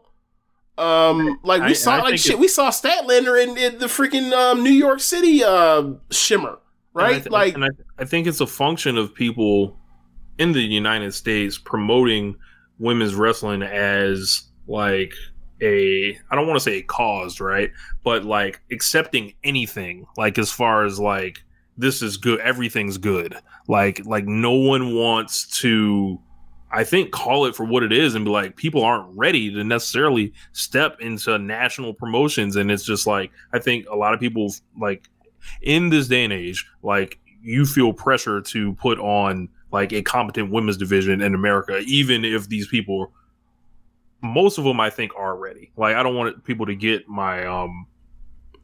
um, 0.78 1.40
like 1.44 1.62
we 1.64 1.70
I- 1.70 1.74
saw, 1.74 1.98
I 1.98 2.02
like 2.02 2.20
shit, 2.20 2.38
we 2.38 2.48
saw 2.48 2.70
Statlander 2.70 3.42
in, 3.42 3.58
in 3.58 3.80
the 3.80 3.88
freaking 3.88 4.32
um, 4.34 4.64
New 4.64 4.72
York 4.72 5.00
City 5.00 5.44
uh, 5.44 5.94
Shimmer, 6.12 6.60
And 6.60 6.60
right? 6.94 7.14
th- 7.24 7.32
like, 7.32 7.56
and 7.56 7.66
I, 7.66 7.70
I 7.98 8.06
think 8.06 8.28
it's 8.28 8.40
a 8.40 8.48
function 8.48 8.96
of 8.96 9.16
people 9.16 9.76
in 10.38 10.52
the 10.52 10.62
United 10.62 11.14
States 11.16 11.58
promoting 11.58 12.36
women's 12.78 13.16
wrestling 13.16 13.64
as 13.64 14.44
like 14.68 15.14
a 15.64 16.20
I 16.30 16.36
don't 16.36 16.48
want 16.48 16.58
to 16.58 16.64
say 16.64 16.80
a 16.80 16.82
cause, 16.84 17.40
right? 17.40 17.72
But 18.04 18.26
like 18.26 18.62
accepting 18.72 19.34
anything, 19.44 20.06
like 20.18 20.38
as 20.38 20.52
far 20.52 20.86
as 20.86 21.00
like 21.00 21.44
this 21.78 22.02
is 22.02 22.18
good, 22.18 22.40
everything's 22.42 22.98
good. 22.98 23.36
Like 23.68 24.06
like 24.06 24.26
no 24.26 24.52
one 24.52 24.94
wants 24.96 25.48
to 25.62 26.20
I 26.72 26.84
think 26.84 27.12
call 27.12 27.46
it 27.46 27.56
for 27.56 27.66
what 27.66 27.84
it 27.84 27.94
is 27.94 28.16
and 28.16 28.26
be 28.26 28.32
like 28.32 28.56
people 28.56 28.84
aren't 28.84 29.16
ready 29.16 29.52
to 29.54 29.64
necessarily 29.64 30.34
step 30.52 30.98
into 31.00 31.38
national 31.38 31.94
promotions 31.94 32.56
and 32.56 32.72
it's 32.72 32.84
just 32.84 33.08
like 33.08 33.32
I 33.54 33.60
think 33.60 33.88
a 33.90 33.96
lot 33.96 34.14
of 34.14 34.20
people 34.20 34.54
like 34.80 35.08
in 35.62 35.90
this 35.90 36.08
day 36.08 36.24
and 36.24 36.34
age, 36.34 36.66
like 36.82 37.20
you 37.42 37.66
feel 37.66 37.94
pressure 37.94 38.42
to 38.42 38.74
put 38.76 39.00
on 39.00 39.50
like 39.72 39.92
a 39.92 40.02
competent 40.02 40.52
women's 40.52 40.78
division 40.78 41.22
in 41.22 41.34
America, 41.34 41.80
even 41.86 42.24
if 42.24 42.48
these 42.48 42.68
people, 42.68 43.12
most 44.24 44.58
of 44.58 44.64
them, 44.64 44.80
I 44.80 44.90
think, 44.90 45.12
are 45.16 45.36
ready. 45.36 45.72
Like 45.76 45.96
I 45.96 46.02
don't 46.02 46.16
want 46.16 46.44
people 46.46 46.66
to 46.66 46.76
get 46.76 47.08
my 47.08 47.46
um 47.46 47.88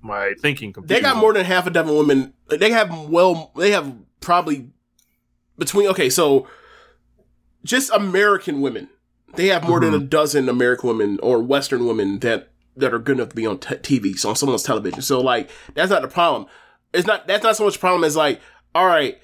my 0.01 0.33
thinking 0.39 0.71
confused. 0.73 0.89
they 0.89 1.01
got 1.01 1.17
more 1.17 1.33
than 1.33 1.45
half 1.45 1.67
a 1.67 1.69
dozen 1.69 1.95
women. 1.95 2.33
They 2.47 2.71
have 2.71 3.09
well, 3.09 3.51
they 3.55 3.71
have 3.71 3.93
probably 4.21 4.69
between 5.57 5.87
okay, 5.89 6.09
so 6.09 6.47
just 7.63 7.91
American 7.91 8.61
women. 8.61 8.89
They 9.35 9.47
have 9.47 9.67
more 9.67 9.79
than 9.79 9.93
a 9.93 9.99
dozen 9.99 10.49
American 10.49 10.89
women 10.89 11.19
or 11.21 11.39
Western 11.39 11.85
women 11.85 12.19
that 12.19 12.49
that 12.77 12.93
are 12.93 12.99
good 12.99 13.17
enough 13.17 13.29
to 13.29 13.35
be 13.35 13.45
on 13.45 13.59
t- 13.59 13.75
TV, 13.75 14.17
so 14.17 14.29
on 14.29 14.35
someone's 14.35 14.63
television. 14.63 15.01
So 15.01 15.19
like 15.19 15.49
that's 15.75 15.91
not 15.91 16.01
the 16.01 16.07
problem. 16.07 16.47
It's 16.93 17.05
not 17.05 17.27
that's 17.27 17.43
not 17.43 17.55
so 17.55 17.65
much 17.65 17.75
a 17.75 17.79
problem 17.79 18.03
as 18.05 18.15
like 18.15 18.39
all 18.73 18.87
right. 18.87 19.19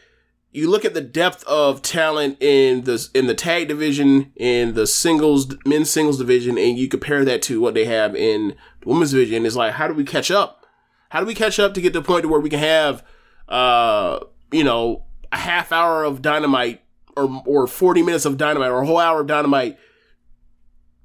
You 0.56 0.72
look 0.72 0.86
at 0.86 0.94
the 0.94 1.02
depth 1.02 1.44
of 1.48 1.82
talent 1.82 2.41
in 2.41 2.86
the 2.86 3.10
in 3.14 3.27
the 3.27 3.34
tag 3.34 3.68
division, 3.68 4.32
in 4.38 4.73
the 4.73 4.88
singles 4.88 5.53
men's 5.65 5.90
singles 5.90 6.18
division, 6.18 6.57
and 6.57 6.77
you 6.77 6.88
compare 6.88 7.26
that 7.26 7.41
to 7.44 7.60
what 7.60 7.73
they 7.73 7.84
have 7.84 8.15
in 8.15 8.56
the 8.80 8.88
women's 8.88 9.11
division. 9.11 9.45
It's 9.45 9.57
like, 9.57 9.73
how 9.73 9.90
do 9.90 9.94
we 9.94 10.06
catch 10.06 10.32
up? 10.32 10.65
How 11.10 11.19
do 11.19 11.26
we 11.26 11.36
catch 11.36 11.60
up 11.60 11.73
to 11.73 11.82
get 11.82 11.91
to 11.91 11.99
the 11.99 12.06
point 12.06 12.23
to 12.23 12.30
where 12.30 12.40
we 12.40 12.49
can 12.49 12.60
have, 12.60 13.03
uh, 13.49 14.19
you 14.49 14.64
know, 14.64 15.03
a 15.34 15.38
half 15.38 15.73
hour 15.73 16.06
of 16.06 16.22
dynamite 16.22 16.82
or 17.18 17.44
or 17.45 17.68
forty 17.68 18.02
minutes 18.02 18.23
of 18.23 18.38
dynamite 18.38 18.72
or 18.72 18.82
a 18.82 18.86
whole 18.86 18.98
hour 18.98 19.19
of 19.19 19.27
dynamite, 19.27 19.77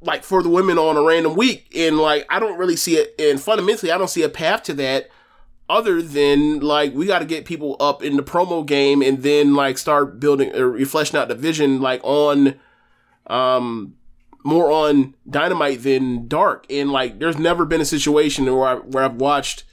like 0.01 0.22
for 0.22 0.44
the 0.44 0.48
women 0.48 0.78
on 0.78 0.97
a 0.97 1.02
random 1.02 1.35
week? 1.35 1.72
And 1.77 1.98
like, 1.98 2.24
I 2.31 2.39
don't 2.39 2.56
really 2.56 2.77
see 2.77 2.98
it. 2.98 3.16
And 3.18 3.43
fundamentally, 3.43 3.90
I 3.90 3.98
don't 3.98 4.06
see 4.06 4.22
a 4.22 4.28
path 4.28 4.62
to 4.64 4.74
that 4.74 5.10
other 5.70 6.02
than 6.02 6.59
like 6.59 6.92
we 6.92 7.06
got 7.06 7.20
to 7.20 7.24
get 7.24 7.44
people 7.44 7.76
up 7.78 8.02
in 8.02 8.16
the 8.16 8.22
promo 8.22 8.66
game 8.66 9.02
and 9.02 9.22
then 9.22 9.55
like 9.55 9.78
start 9.78 10.18
building 10.18 10.55
or 10.55 10.84
fleshing 10.84 11.16
out 11.18 11.28
the 11.28 11.34
vision 11.34 11.80
like 11.80 12.01
on 12.02 12.59
um 13.28 13.94
more 14.44 14.72
on 14.72 15.14
dynamite 15.28 15.82
than 15.82 16.26
dark. 16.26 16.66
And 16.68 16.90
like 16.90 17.20
there's 17.20 17.38
never 17.38 17.64
been 17.64 17.80
a 17.80 17.86
situation 17.86 18.44
where 18.47 18.68
I, 18.68 18.74
where 18.74 19.05
I've 19.05 19.16
watched 19.16 19.64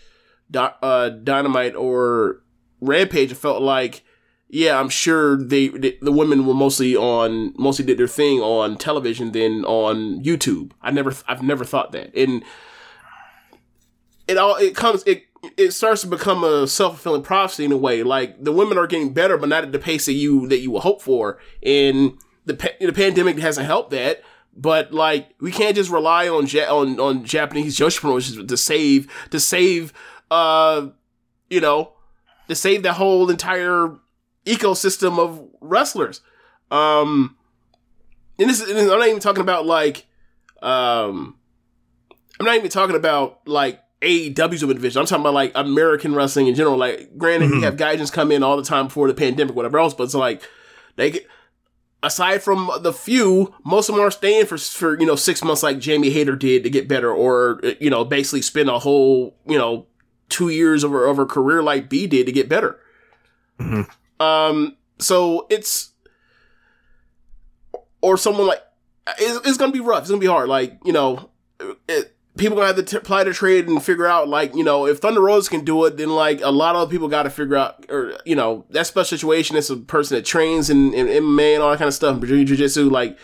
uh 0.56 1.10
dynamite 1.10 1.76
or 1.76 2.44
rampage 2.80 3.32
and 3.32 3.40
felt 3.40 3.62
like 3.62 4.04
yeah 4.50 4.80
I'm 4.80 4.90
sure 4.90 5.36
they, 5.36 5.70
the 5.70 5.98
the 6.02 6.12
women 6.12 6.46
were 6.46 6.54
mostly 6.54 6.96
on 6.96 7.54
mostly 7.58 7.86
did 7.86 7.98
their 7.98 8.08
thing 8.08 8.40
on 8.40 8.78
television 8.78 9.32
than 9.32 9.66
on 9.66 10.24
YouTube. 10.24 10.74
I 10.82 10.92
never 10.92 11.14
I've 11.28 11.42
never 11.42 11.66
thought 11.66 11.92
that. 11.94 12.16
And 12.16 12.44
it 14.28 14.38
all 14.38 14.56
it 14.58 14.76
comes 14.76 15.04
it 15.06 15.27
it 15.58 15.72
starts 15.72 16.02
to 16.02 16.08
become 16.08 16.44
a 16.44 16.68
self 16.68 16.94
fulfilling 16.94 17.24
prophecy 17.24 17.66
in 17.66 17.72
a 17.72 17.78
way. 17.78 18.04
Like 18.04 18.44
the 18.44 18.52
women 18.52 18.78
are 18.78 18.88
getting 18.88 19.14
better, 19.14 19.38
but 19.38 19.50
not 19.50 19.64
at 19.64 19.72
the 19.72 19.80
pace 19.80 20.06
that 20.06 20.14
you 20.14 20.48
that 20.48 20.60
you 20.60 20.72
would 20.72 20.84
hope 20.84 21.02
for. 21.02 21.40
And 21.64 22.18
the 22.46 22.54
the 22.80 22.94
pandemic 22.94 23.38
hasn't 23.40 23.68
helped 23.68 23.92
that. 23.92 24.24
But 24.56 24.94
like 24.94 25.30
we 25.40 25.52
can't 25.52 25.76
just 25.76 25.92
rely 25.92 26.28
on 26.28 26.48
ja- 26.48 26.74
on 26.74 27.00
on 27.00 27.24
Japanese 27.24 27.78
Joshi 27.80 28.02
promotions 28.02 28.46
to 28.46 28.58
save 28.58 29.12
to 29.32 29.40
save 29.40 29.94
uh 30.30 30.90
you 31.50 31.62
know 31.62 31.94
to 32.48 32.56
save 32.56 32.84
the 32.84 32.94
whole 32.94 33.30
entire 33.30 33.96
ecosystem 34.46 35.20
of 35.20 35.46
wrestlers. 35.62 36.22
Um, 36.72 37.38
and 38.40 38.50
this 38.50 38.62
is, 38.62 38.70
and 38.70 38.80
I'm 38.80 39.00
not 39.00 39.08
even 39.08 39.20
talking 39.20 39.42
about 39.42 39.66
like 39.66 40.06
um 40.62 41.38
I'm 42.40 42.46
not 42.46 42.56
even 42.56 42.70
talking 42.70 42.96
about 42.96 43.48
like 43.48 43.82
AEW's 44.08 44.62
women 44.62 44.78
division. 44.78 45.00
I'm 45.00 45.06
talking 45.06 45.22
about 45.22 45.34
like 45.34 45.52
American 45.56 46.16
wrestling 46.16 46.48
in 46.48 46.56
general. 46.56 46.78
Like, 46.78 47.18
granted, 47.18 47.50
you 47.52 47.62
have 47.62 47.78
guys 47.78 48.10
come 48.10 48.32
in 48.32 48.44
all 48.44 48.58
the 48.58 48.64
time 48.64 48.88
before 48.88 49.08
the 49.08 49.14
pandemic, 49.14 49.56
whatever 49.56 49.80
else, 49.80 49.94
but 49.94 50.04
it's 50.04 50.14
like 50.14 50.42
they 50.96 51.12
get. 51.12 51.28
Aside 52.04 52.44
from 52.44 52.70
the 52.82 52.94
few, 52.94 53.56
most 53.66 53.90
of 53.90 53.96
them 53.96 54.06
are 54.06 54.12
staying 54.12 54.46
for 54.46 54.58
for 54.58 55.00
you 55.00 55.06
know 55.06 55.16
six 55.16 55.44
months, 55.44 55.64
like 55.64 55.80
Jamie 55.80 56.12
Hayter 56.12 56.36
did 56.36 56.64
to 56.64 56.70
get 56.70 56.88
better, 56.88 57.12
or 57.12 57.60
you 57.80 57.90
know 57.90 58.06
basically 58.06 58.44
spend 58.44 58.70
a 58.70 58.78
whole 58.78 59.36
you 59.48 59.58
know 59.58 59.88
two 60.30 60.50
years 60.50 60.84
of 60.84 60.92
her, 60.92 61.06
of 61.08 61.18
her 61.18 61.26
career 61.26 61.64
like 61.64 61.90
Bea 61.90 62.06
did 62.06 62.28
to 62.28 62.32
get 62.32 62.48
better. 62.48 62.80
Um, 64.20 64.78
so 65.00 65.48
it's 65.50 65.92
or 68.02 68.16
someone 68.16 68.48
like 68.48 68.64
it's, 69.20 69.48
it's 69.48 69.58
gonna 69.58 69.72
be 69.72 69.80
rough. 69.80 70.02
It's 70.02 70.10
gonna 70.10 70.20
be 70.20 70.28
hard. 70.28 70.50
Like 70.50 70.78
you 70.86 70.94
know, 70.94 71.32
it, 71.88 72.16
people 72.38 72.56
gonna 72.56 72.68
have 72.68 72.76
to 72.78 72.84
t- 72.84 72.98
apply 72.98 73.24
to 73.26 73.34
trade 73.34 73.68
and 73.68 73.84
figure 73.84 74.08
out 74.08 74.30
like 74.30 74.56
you 74.56 74.64
know 74.64 74.86
if 74.86 75.00
Thunder 75.00 75.22
Rosa 75.22 75.50
can 75.50 75.66
do 75.66 75.84
it, 75.86 75.98
then 75.98 76.10
like 76.10 76.42
a 76.42 76.52
lot 76.52 76.76
of 76.76 76.90
people 76.90 77.08
got 77.08 77.24
to 77.24 77.30
figure 77.30 77.56
out 77.56 77.86
or 77.90 78.18
you 78.26 78.36
know 78.36 78.66
that 78.70 78.88
special 78.88 79.18
situation 79.18 79.56
is 79.58 79.70
a 79.70 79.78
person 79.78 80.16
that 80.16 80.26
trains 80.26 80.70
in, 80.70 80.94
in 80.94 81.08
MMA 81.08 81.56
and 81.56 81.64
all 81.64 81.72
that 81.72 81.78
kind 81.80 81.88
of 81.88 81.94
stuff, 81.94 82.20
Brazilian 82.20 82.48
Jiu 82.48 82.56
Jitsu, 82.58 82.90
like. 82.90 83.18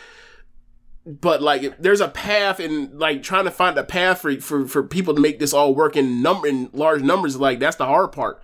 But 1.06 1.42
like, 1.42 1.78
there's 1.80 2.00
a 2.00 2.08
path, 2.08 2.62
and 2.62 2.98
like 2.98 3.24
trying 3.24 3.44
to 3.44 3.52
find 3.52 3.78
a 3.78 3.84
path 3.84 4.22
for 4.22 4.40
for 4.40 4.66
for 4.66 4.84
people 4.84 5.14
to 5.14 5.20
make 5.20 5.38
this 5.38 5.54
all 5.54 5.76
work 5.76 5.98
in 5.98 6.22
number 6.22 6.48
in 6.48 6.70
large 6.72 7.02
numbers, 7.02 7.36
like 7.38 7.60
that's 7.60 7.76
the 7.76 7.86
hard 7.86 8.14
part. 8.14 8.42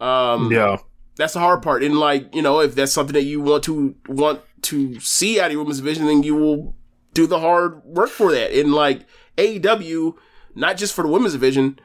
Um, 0.00 0.50
Yeah. 0.50 0.78
that's 1.14 1.34
the 1.34 1.38
hard 1.38 1.62
part. 1.62 1.84
And 1.84 1.96
like, 1.96 2.34
you 2.34 2.42
know, 2.42 2.58
if 2.60 2.74
that's 2.74 2.90
something 2.92 3.14
that 3.14 3.22
you 3.22 3.40
want 3.40 3.62
to 3.64 3.94
want 4.08 4.40
to 4.62 4.98
see 4.98 5.38
out 5.38 5.46
of 5.46 5.52
your 5.52 5.60
women's 5.62 5.78
division, 5.78 6.06
then 6.06 6.24
you 6.24 6.34
will 6.34 6.74
do 7.14 7.28
the 7.28 7.38
hard 7.38 7.80
work 7.84 8.10
for 8.10 8.32
that. 8.32 8.50
And 8.52 8.74
like 8.74 9.06
AEW, 9.36 10.14
not 10.54 10.76
just 10.76 10.94
for 10.94 11.02
the 11.02 11.08
women's 11.08 11.32
division, 11.32 11.78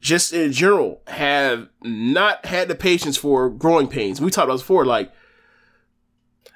just 0.00 0.32
in 0.32 0.52
general, 0.52 1.00
have 1.06 1.68
not 1.82 2.44
had 2.46 2.68
the 2.68 2.74
patience 2.74 3.16
for 3.16 3.48
growing 3.50 3.88
pains. 3.88 4.20
We 4.20 4.30
talked 4.30 4.44
about 4.46 4.54
this 4.54 4.62
before, 4.62 4.84
like 4.84 5.12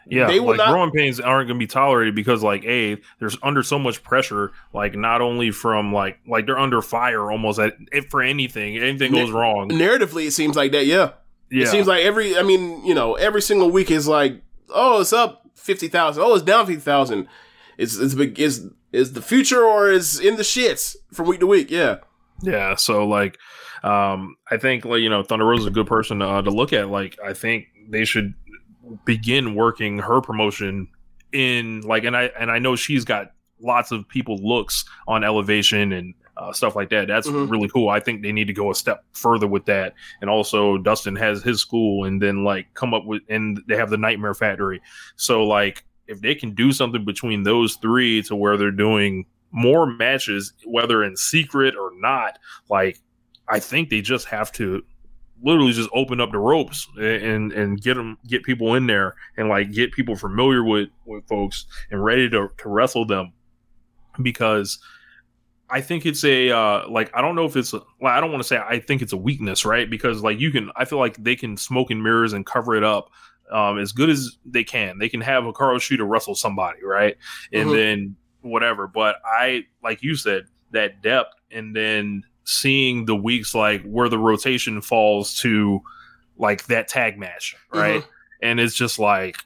Yeah, 0.08 0.26
They 0.28 0.38
will 0.38 0.48
like 0.50 0.58
not- 0.58 0.70
growing 0.70 0.90
pains 0.92 1.18
aren't 1.18 1.48
going 1.48 1.58
to 1.58 1.62
be 1.62 1.66
tolerated 1.66 2.14
because, 2.14 2.42
like, 2.42 2.64
a 2.64 2.96
there's 3.18 3.36
under 3.42 3.62
so 3.64 3.78
much 3.78 4.02
pressure, 4.04 4.52
like 4.72 4.94
not 4.94 5.20
only 5.20 5.50
from 5.50 5.92
like 5.92 6.18
like 6.28 6.46
they're 6.46 6.58
under 6.58 6.80
fire 6.80 7.30
almost 7.30 7.58
at 7.58 7.74
if 7.92 8.06
for 8.08 8.22
anything, 8.22 8.76
anything 8.78 9.12
goes 9.12 9.30
wrong. 9.32 9.68
narratively, 9.70 10.26
it 10.28 10.30
seems 10.32 10.54
like 10.56 10.70
that. 10.72 10.86
Yeah, 10.86 11.10
Yeah, 11.50 11.64
it 11.64 11.68
seems 11.68 11.86
like 11.88 12.04
every. 12.04 12.36
I 12.36 12.42
mean, 12.42 12.84
you 12.86 12.94
know, 12.94 13.14
every 13.14 13.42
single 13.42 13.70
week 13.70 13.90
is 13.90 14.06
like, 14.06 14.42
oh, 14.70 15.00
it's 15.00 15.12
up 15.12 15.42
fifty 15.56 15.88
thousand. 15.88 16.22
Oh, 16.22 16.34
it's 16.34 16.44
down 16.44 16.66
fifty 16.66 16.80
thousand. 16.80 17.26
It's 17.76 17.96
it's 17.96 18.14
big. 18.14 18.38
Is 18.96 19.12
the 19.12 19.22
future 19.22 19.62
or 19.64 19.90
is 19.90 20.18
in 20.18 20.36
the 20.36 20.42
shits 20.42 20.96
from 21.12 21.26
week 21.26 21.40
to 21.40 21.46
week? 21.46 21.70
Yeah. 21.70 21.96
Yeah, 22.42 22.74
so 22.74 23.06
like, 23.06 23.38
um, 23.82 24.36
I 24.50 24.56
think 24.56 24.84
like 24.84 25.00
you 25.00 25.08
know 25.08 25.22
Thunder 25.22 25.44
Rosa 25.46 25.62
is 25.62 25.66
a 25.66 25.70
good 25.70 25.86
person 25.86 26.20
uh, 26.22 26.42
to 26.42 26.50
look 26.50 26.72
at. 26.72 26.88
Like, 26.90 27.16
I 27.24 27.32
think 27.32 27.66
they 27.88 28.04
should 28.04 28.34
begin 29.04 29.54
working 29.54 29.98
her 29.98 30.20
promotion 30.20 30.88
in 31.32 31.80
like, 31.82 32.04
and 32.04 32.16
I 32.16 32.24
and 32.38 32.50
I 32.50 32.58
know 32.58 32.76
she's 32.76 33.04
got 33.04 33.32
lots 33.60 33.90
of 33.92 34.06
people 34.08 34.36
looks 34.38 34.84
on 35.08 35.24
elevation 35.24 35.92
and 35.92 36.14
uh, 36.36 36.52
stuff 36.52 36.76
like 36.76 36.90
that. 36.90 37.08
That's 37.08 37.26
Mhm. 37.26 37.50
really 37.50 37.68
cool. 37.68 37.88
I 37.88 38.00
think 38.00 38.22
they 38.22 38.32
need 38.32 38.46
to 38.48 38.52
go 38.52 38.70
a 38.70 38.74
step 38.74 39.02
further 39.14 39.46
with 39.46 39.64
that. 39.66 39.94
And 40.20 40.28
also, 40.28 40.76
Dustin 40.76 41.16
has 41.16 41.42
his 41.42 41.60
school, 41.60 42.04
and 42.04 42.20
then 42.20 42.44
like 42.44 42.66
come 42.74 42.92
up 42.92 43.06
with, 43.06 43.22
and 43.30 43.62
they 43.66 43.76
have 43.76 43.88
the 43.90 43.96
Nightmare 43.96 44.34
Factory. 44.34 44.82
So 45.16 45.44
like, 45.44 45.84
if 46.08 46.20
they 46.20 46.34
can 46.34 46.54
do 46.54 46.72
something 46.72 47.04
between 47.04 47.42
those 47.42 47.76
three 47.76 48.22
to 48.22 48.36
where 48.36 48.56
they're 48.56 48.70
doing 48.70 49.26
more 49.50 49.86
matches, 49.86 50.52
whether 50.64 51.02
in 51.02 51.16
secret 51.16 51.74
or 51.76 51.90
not, 51.94 52.38
like 52.68 53.00
I 53.48 53.60
think 53.60 53.90
they 53.90 54.00
just 54.00 54.26
have 54.26 54.52
to 54.52 54.82
literally 55.42 55.72
just 55.72 55.90
open 55.92 56.20
up 56.20 56.32
the 56.32 56.38
ropes 56.38 56.88
and 56.98 57.52
and 57.52 57.80
get 57.80 57.94
them 57.94 58.18
get 58.26 58.42
people 58.42 58.74
in 58.74 58.86
there 58.86 59.14
and 59.36 59.48
like 59.48 59.70
get 59.70 59.92
people 59.92 60.16
familiar 60.16 60.64
with 60.64 60.88
with 61.04 61.26
folks 61.28 61.66
and 61.90 62.02
ready 62.02 62.28
to 62.30 62.48
to 62.58 62.68
wrestle 62.68 63.04
them 63.04 63.32
because 64.22 64.78
I 65.68 65.80
think 65.80 66.06
it's 66.06 66.24
a 66.24 66.50
uh, 66.50 66.88
like 66.88 67.10
I 67.14 67.20
don't 67.20 67.34
know 67.34 67.44
if 67.44 67.56
it's 67.56 67.74
a, 67.74 67.80
I 68.04 68.20
don't 68.20 68.30
want 68.30 68.42
to 68.42 68.46
say 68.46 68.58
I 68.58 68.78
think 68.78 69.02
it's 69.02 69.12
a 69.12 69.16
weakness, 69.16 69.64
right? 69.64 69.88
Because 69.88 70.22
like 70.22 70.38
you 70.38 70.52
can, 70.52 70.70
I 70.76 70.84
feel 70.84 70.98
like 70.98 71.16
they 71.16 71.34
can 71.34 71.56
smoke 71.56 71.90
and 71.90 72.02
mirrors 72.02 72.32
and 72.32 72.46
cover 72.46 72.76
it 72.76 72.84
up 72.84 73.10
um, 73.52 73.78
as 73.78 73.92
good 73.92 74.10
as 74.10 74.36
they 74.44 74.64
can. 74.64 74.98
They 74.98 75.08
can 75.08 75.20
have 75.20 75.46
a 75.46 75.52
Carl 75.52 75.78
Shooter 75.78 76.04
wrestle 76.04 76.34
somebody, 76.34 76.84
right? 76.84 77.16
And 77.52 77.70
Mhm. 77.70 77.74
then 77.76 78.16
whatever. 78.42 78.86
But 78.86 79.16
I, 79.24 79.64
like 79.82 80.02
you 80.02 80.16
said, 80.16 80.44
that 80.72 81.02
depth, 81.02 81.32
and 81.50 81.74
then 81.74 82.22
seeing 82.44 83.06
the 83.06 83.16
weeks 83.16 83.54
like 83.54 83.82
where 83.84 84.08
the 84.08 84.18
rotation 84.18 84.80
falls 84.80 85.34
to 85.40 85.80
like 86.38 86.66
that 86.66 86.86
tag 86.88 87.18
match, 87.18 87.56
right? 87.72 88.04
And 88.42 88.60
it's 88.60 88.74
just 88.74 88.98
like, 88.98 89.36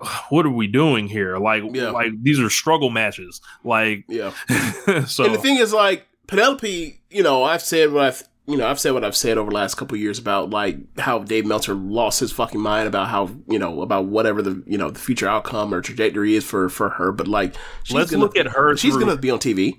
what 0.30 0.46
are 0.46 0.50
we 0.50 0.66
doing 0.66 1.08
here? 1.08 1.36
Like, 1.38 1.62
Yeah. 1.72 1.90
like 1.90 2.12
these 2.22 2.40
are 2.40 2.48
struggle 2.50 2.90
matches. 2.90 3.40
Like, 3.64 4.04
Yeah. 4.08 4.32
so 5.06 5.24
and 5.24 5.34
the 5.34 5.38
thing 5.40 5.58
is, 5.58 5.72
like 5.72 6.06
Penelope, 6.26 7.00
you 7.10 7.22
know, 7.22 7.42
I've 7.44 7.62
said 7.62 7.92
what 7.92 8.04
I've, 8.04 8.22
you 8.48 8.56
know, 8.56 8.66
I've 8.66 8.80
said 8.80 8.92
what 8.92 9.04
I've 9.04 9.14
said 9.14 9.36
over 9.36 9.50
the 9.50 9.54
last 9.54 9.74
couple 9.74 9.94
of 9.94 10.00
years 10.00 10.18
about 10.18 10.48
like 10.48 10.78
how 10.98 11.18
Dave 11.18 11.44
Meltzer 11.44 11.74
lost 11.74 12.20
his 12.20 12.32
fucking 12.32 12.60
mind 12.60 12.88
about 12.88 13.08
how 13.08 13.30
you 13.46 13.58
know 13.58 13.82
about 13.82 14.06
whatever 14.06 14.40
the 14.40 14.62
you 14.66 14.78
know 14.78 14.90
the 14.90 14.98
future 14.98 15.28
outcome 15.28 15.72
or 15.74 15.82
trajectory 15.82 16.34
is 16.34 16.44
for 16.44 16.70
for 16.70 16.88
her. 16.88 17.12
But 17.12 17.28
like, 17.28 17.54
she's 17.84 17.94
Let's 17.94 18.10
gonna, 18.10 18.24
look 18.24 18.36
at 18.38 18.46
her 18.46 18.74
She's 18.76 18.94
through- 18.94 19.04
gonna 19.04 19.16
be 19.18 19.30
on 19.30 19.38
TV. 19.38 19.74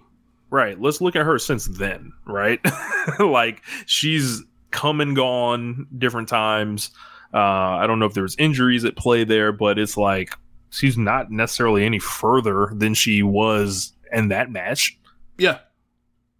Right. 0.51 0.79
Let's 0.79 1.01
look 1.01 1.15
at 1.15 1.25
her 1.25 1.39
since 1.39 1.65
then, 1.67 2.11
right? 2.25 2.59
like 3.19 3.61
she's 3.87 4.43
come 4.71 5.01
and 5.01 5.15
gone 5.15 5.87
different 5.97 6.27
times. 6.27 6.91
Uh, 7.33 7.37
I 7.37 7.87
don't 7.87 7.97
know 7.99 8.05
if 8.05 8.13
there's 8.13 8.35
injuries 8.37 8.85
at 8.85 8.95
play 8.95 9.23
there, 9.23 9.51
but 9.51 9.77
it's 9.79 9.97
like 9.97 10.35
she's 10.69 10.97
not 10.97 11.31
necessarily 11.31 11.85
any 11.85 11.99
further 11.99 12.69
than 12.75 12.93
she 12.93 13.23
was 13.23 13.93
in 14.11 14.27
that 14.29 14.51
match. 14.51 14.97
Yeah. 15.39 15.59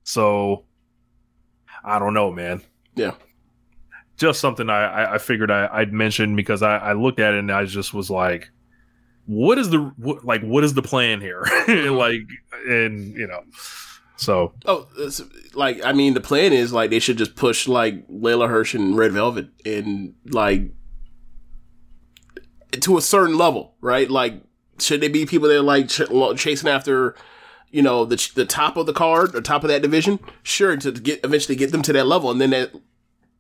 So 0.03 0.65
I 1.84 1.99
don't 1.99 2.14
know, 2.14 2.31
man. 2.31 2.61
Yeah. 2.95 3.14
Just 4.18 4.41
something 4.41 4.69
I, 4.69 5.14
I, 5.14 5.18
figured 5.18 5.49
I, 5.49 5.69
I'd 5.72 5.93
mention 5.93 6.35
because 6.35 6.61
I, 6.61 6.77
I 6.77 6.93
looked 6.93 7.19
at 7.19 7.34
it 7.34 7.39
and 7.39 7.51
I 7.51 7.64
just 7.65 7.93
was 7.93 8.10
like, 8.10 8.49
what 9.26 9.57
is 9.57 9.69
the 9.69 9.80
what, 9.97 10.26
like 10.26 10.41
what 10.41 10.64
is 10.64 10.73
the 10.73 10.81
plan 10.81 11.22
here? 11.22 11.43
Mm-hmm. 11.69 11.93
like 11.95 12.22
and 12.68 13.15
you 13.15 13.27
know. 13.27 13.43
So 14.18 14.53
Oh, 14.65 14.88
like 15.53 15.85
I 15.85 15.93
mean, 15.93 16.15
the 16.15 16.19
plan 16.22 16.51
is 16.51 16.73
like 16.73 16.89
they 16.89 16.99
should 16.99 17.18
just 17.18 17.35
push 17.35 17.68
like 17.68 18.07
Leyla 18.10 18.49
Hirsch 18.49 18.73
and 18.73 18.97
Red 18.97 19.11
Velvet 19.14 19.49
and 19.65 20.15
like 20.26 20.72
to 22.72 22.97
a 22.97 23.01
certain 23.01 23.38
level, 23.38 23.76
right? 23.81 24.10
Like, 24.10 24.41
should 24.80 25.01
they 25.01 25.07
be 25.07 25.26
people 25.26 25.47
that 25.49 25.57
are 25.57 25.61
like 25.61 25.88
ch- 25.88 26.01
chasing 26.38 26.69
after, 26.69 27.15
you 27.72 27.82
know, 27.82 28.06
the 28.06 28.32
the 28.36 28.46
top 28.46 28.78
of 28.78 28.86
the 28.86 28.94
card 28.94 29.36
or 29.36 29.41
top 29.41 29.64
of 29.64 29.70
that 29.70 29.82
division? 29.82 30.20
Sure, 30.44 30.76
to 30.78 30.91
get 30.91 31.20
eventually 31.24 31.56
get 31.56 31.72
them 31.72 31.82
to 31.84 31.94
that 31.94 32.08
level, 32.08 32.32
and 32.32 32.40
then 32.40 32.50
that, 32.52 32.72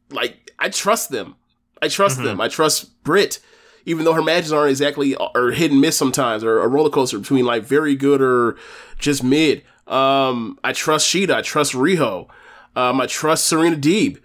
like, 0.09 0.51
I 0.59 0.69
trust 0.69 1.09
them. 1.09 1.35
I 1.81 1.87
trust 1.87 2.21
them. 2.21 2.41
I 2.41 2.49
trust 2.49 3.03
Britt, 3.03 3.39
even 3.85 4.03
though 4.03 4.13
her 4.13 4.21
matches 4.21 4.51
aren't 4.51 4.71
exactly 4.71 5.15
or 5.15 5.51
hit 5.51 5.71
and 5.71 5.79
miss 5.79 5.97
sometimes, 5.97 6.43
or 6.43 6.59
a 6.59 6.67
roller 6.67 6.89
coaster 6.89 7.17
between 7.17 7.45
like 7.45 7.63
very 7.63 7.95
good 7.95 8.21
or 8.21 8.57
just 8.97 9.23
mid. 9.23 9.63
Um, 9.87 10.59
I 10.63 10.73
trust 10.73 11.07
Shida. 11.07 11.33
I 11.35 11.41
trust 11.41 11.73
Riho. 11.73 12.27
Um, 12.75 13.01
I 13.01 13.07
trust 13.07 13.47
Serena 13.47 13.75
Deeb. 13.75 14.19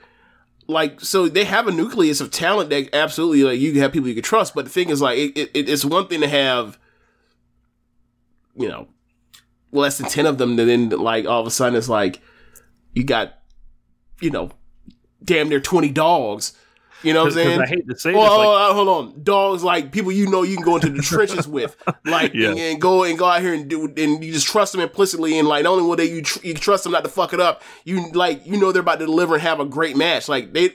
Like, 0.66 1.00
so 1.00 1.28
they 1.28 1.44
have 1.44 1.68
a 1.68 1.72
nucleus 1.72 2.20
of 2.20 2.30
talent 2.30 2.70
that 2.70 2.94
absolutely 2.94 3.44
like 3.44 3.60
you 3.60 3.80
have 3.80 3.92
people 3.92 4.08
you 4.08 4.14
can 4.14 4.22
trust. 4.22 4.54
But 4.54 4.64
the 4.64 4.70
thing 4.70 4.88
is, 4.90 5.00
like, 5.00 5.18
it, 5.18 5.50
it, 5.54 5.68
it's 5.68 5.84
one 5.84 6.08
thing 6.08 6.20
to 6.22 6.28
have, 6.28 6.78
you 8.56 8.68
know, 8.68 8.88
less 9.74 9.98
than 9.98 10.08
ten 10.08 10.26
of 10.26 10.38
them, 10.38 10.56
then 10.56 10.88
like 10.90 11.26
all 11.26 11.40
of 11.40 11.46
a 11.46 11.50
sudden 11.50 11.76
it's 11.76 11.88
like 11.88 12.20
you 12.94 13.04
got, 13.04 13.34
you 14.20 14.30
know, 14.30 14.50
damn 15.22 15.48
near 15.48 15.60
twenty 15.60 15.90
dogs. 15.90 16.52
You 17.02 17.12
know 17.12 17.24
what 17.24 17.32
I'm 17.32 17.34
saying? 17.34 17.60
I 17.60 17.66
hate 17.66 17.86
to 17.86 17.98
say 17.98 18.14
well, 18.14 18.22
this, 18.38 18.46
like- 18.48 18.70
uh, 18.70 18.72
hold 18.72 18.88
on. 18.88 19.22
Dogs 19.22 19.62
like 19.62 19.92
people 19.92 20.10
you 20.10 20.30
know 20.30 20.42
you 20.42 20.56
can 20.56 20.64
go 20.64 20.76
into 20.76 20.88
the 20.88 21.02
trenches 21.02 21.46
with, 21.46 21.76
like 22.06 22.32
Yeah. 22.32 22.48
and, 22.50 22.58
and 22.58 22.80
go 22.80 23.04
and 23.04 23.18
go 23.18 23.26
out 23.26 23.42
here 23.42 23.52
and 23.52 23.68
do, 23.68 23.92
and 23.94 24.24
you 24.24 24.32
just 24.32 24.46
trust 24.46 24.72
them 24.72 24.80
implicitly, 24.80 25.38
and 25.38 25.46
like 25.46 25.64
not 25.64 25.72
only 25.72 25.84
will 25.84 25.96
they 25.96 26.06
you 26.06 26.22
tr- 26.22 26.38
you 26.46 26.54
trust 26.54 26.84
them 26.84 26.92
not 26.92 27.04
to 27.04 27.10
fuck 27.10 27.34
it 27.34 27.40
up, 27.40 27.62
you 27.84 28.10
like 28.12 28.46
you 28.46 28.58
know 28.58 28.72
they're 28.72 28.80
about 28.80 29.00
to 29.00 29.04
deliver 29.06 29.34
and 29.34 29.42
have 29.42 29.60
a 29.60 29.66
great 29.66 29.98
match. 29.98 30.28
Like 30.30 30.54
they 30.54 30.70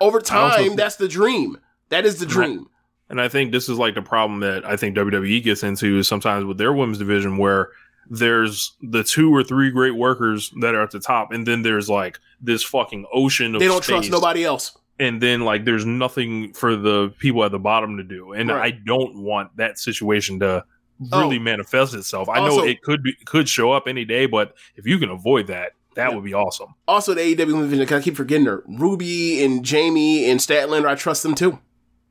over 0.00 0.18
also 0.18 0.58
time, 0.66 0.76
that's 0.76 0.96
the 0.96 1.08
dream. 1.08 1.56
That 1.88 2.04
is 2.04 2.18
the 2.20 2.26
dream. 2.26 2.66
And 3.10 3.20
I 3.20 3.28
think 3.28 3.52
this 3.52 3.68
is 3.68 3.78
like 3.78 3.94
the 3.94 4.02
problem 4.02 4.40
that 4.40 4.64
I 4.66 4.76
think 4.76 4.96
WWE 4.96 5.42
gets 5.42 5.62
into 5.62 5.98
is 5.98 6.06
sometimes 6.08 6.44
with 6.44 6.58
their 6.58 6.72
women's 6.72 6.98
division 6.98 7.38
where 7.38 7.70
there's 8.10 8.76
the 8.82 9.04
two 9.04 9.34
or 9.34 9.42
three 9.44 9.70
great 9.70 9.94
workers 9.96 10.50
that 10.60 10.74
are 10.74 10.82
at 10.82 10.90
the 10.90 11.00
top, 11.00 11.32
and 11.32 11.46
then 11.46 11.62
there's 11.62 11.88
like 11.90 12.18
this 12.40 12.62
fucking 12.62 13.06
ocean 13.12 13.54
of 13.54 13.60
They 13.60 13.66
don't 13.66 13.82
trust 13.82 14.10
nobody 14.10 14.44
else. 14.44 14.76
and 14.98 15.20
then 15.20 15.42
like 15.42 15.64
there's 15.64 15.84
nothing 15.84 16.52
for 16.54 16.74
the 16.76 17.12
people 17.18 17.44
at 17.44 17.52
the 17.52 17.58
bottom 17.58 17.96
to 17.98 18.02
do 18.02 18.32
and 18.32 18.48
Right. 18.48 18.74
i 18.74 18.78
don't 18.84 19.22
want 19.22 19.56
that 19.56 19.78
situation 19.78 20.40
to 20.40 20.64
oh. 21.12 21.20
really 21.20 21.36
Oh. 21.38 21.42
manifest 21.42 21.94
itself 21.94 22.28
i 22.28 22.38
know 22.40 22.64
it 22.64 22.82
could 22.82 23.02
be 23.02 23.12
could 23.24 23.48
show 23.48 23.72
up 23.72 23.86
any 23.86 24.04
day 24.04 24.26
but 24.26 24.54
if 24.76 24.86
you 24.86 24.98
can 24.98 25.10
avoid 25.10 25.46
that 25.48 25.72
that 25.94 26.14
would 26.14 26.24
be 26.24 26.32
awesome 26.34 26.74
Also, 26.88 27.12
the 27.14 27.20
AEW 27.20 27.46
women's 27.52 27.70
division, 27.70 27.96
I 27.98 28.00
keep 28.00 28.16
forgetting 28.16 28.46
her. 28.46 28.62
Ruby 28.68 29.42
and 29.44 29.64
Jamie 29.64 30.30
and 30.30 30.38
Statlander, 30.40 30.86
I 30.86 30.94
trust 30.94 31.22
them 31.24 31.34
too. 31.34 31.58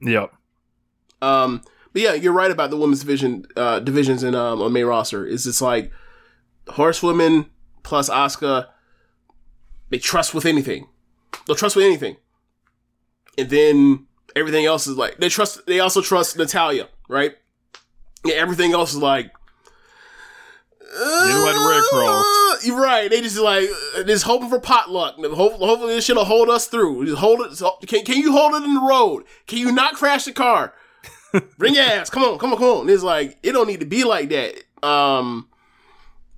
yep 0.01 0.31
Um, 1.21 1.61
but 1.93 2.01
yeah, 2.01 2.13
you're 2.13 2.33
right 2.33 2.51
about 2.51 2.69
the 2.69 2.77
women's 2.77 2.99
division 2.99 3.45
uh, 3.55 3.79
divisions 3.79 4.23
in 4.23 4.35
um, 4.35 4.61
on 4.61 4.73
main 4.73 4.85
roster. 4.85 5.25
Is 5.25 5.47
it's 5.47 5.61
like 5.61 5.91
horsewomen 6.67 7.47
plus 7.83 8.09
Asuka. 8.09 8.67
They 9.89 9.97
trust 9.97 10.33
with 10.33 10.45
anything. 10.45 10.87
They'll 11.45 11.55
trust 11.55 11.75
with 11.75 11.85
anything, 11.85 12.17
and 13.37 13.49
then 13.49 14.05
everything 14.35 14.65
else 14.65 14.85
is 14.85 14.97
like 14.97 15.17
they 15.17 15.29
trust. 15.29 15.65
They 15.65 15.79
also 15.79 16.01
trust 16.01 16.37
Natalya, 16.37 16.89
right? 17.09 17.35
Yeah, 18.25 18.35
everything 18.35 18.73
else 18.73 18.91
is 18.93 19.01
like. 19.01 19.31
By 20.79 21.53
the 21.53 21.67
Red 21.69 21.83
Cross. 21.89 22.25
Uh, 22.25 22.57
You're 22.63 22.81
right. 22.81 23.09
They 23.09 23.21
just 23.21 23.37
like 23.37 23.69
just 24.05 24.23
hoping 24.23 24.49
for 24.49 24.59
potluck. 24.59 25.15
Hopefully, 25.15 25.95
this 25.95 26.05
shit'll 26.05 26.25
hold 26.25 26.49
us 26.49 26.67
through. 26.67 27.05
Just 27.05 27.19
hold 27.19 27.41
it. 27.41 27.87
Can, 27.87 28.05
can 28.05 28.17
you 28.17 28.31
hold 28.31 28.53
it 28.53 28.63
in 28.63 28.73
the 28.73 28.81
road? 28.81 29.23
Can 29.47 29.59
you 29.59 29.71
not 29.71 29.95
crash 29.95 30.25
the 30.25 30.31
car? 30.31 30.73
Bring 31.57 31.75
your 31.75 31.83
ass. 31.83 32.09
Come 32.09 32.23
on, 32.23 32.37
come 32.37 32.53
on, 32.53 32.57
come 32.57 32.67
on. 32.67 32.89
It's 32.89 33.03
like 33.03 33.37
it 33.43 33.51
don't 33.51 33.67
need 33.67 33.79
to 33.79 33.85
be 33.85 34.03
like 34.03 34.29
that. 34.29 34.63
Um, 34.85 35.47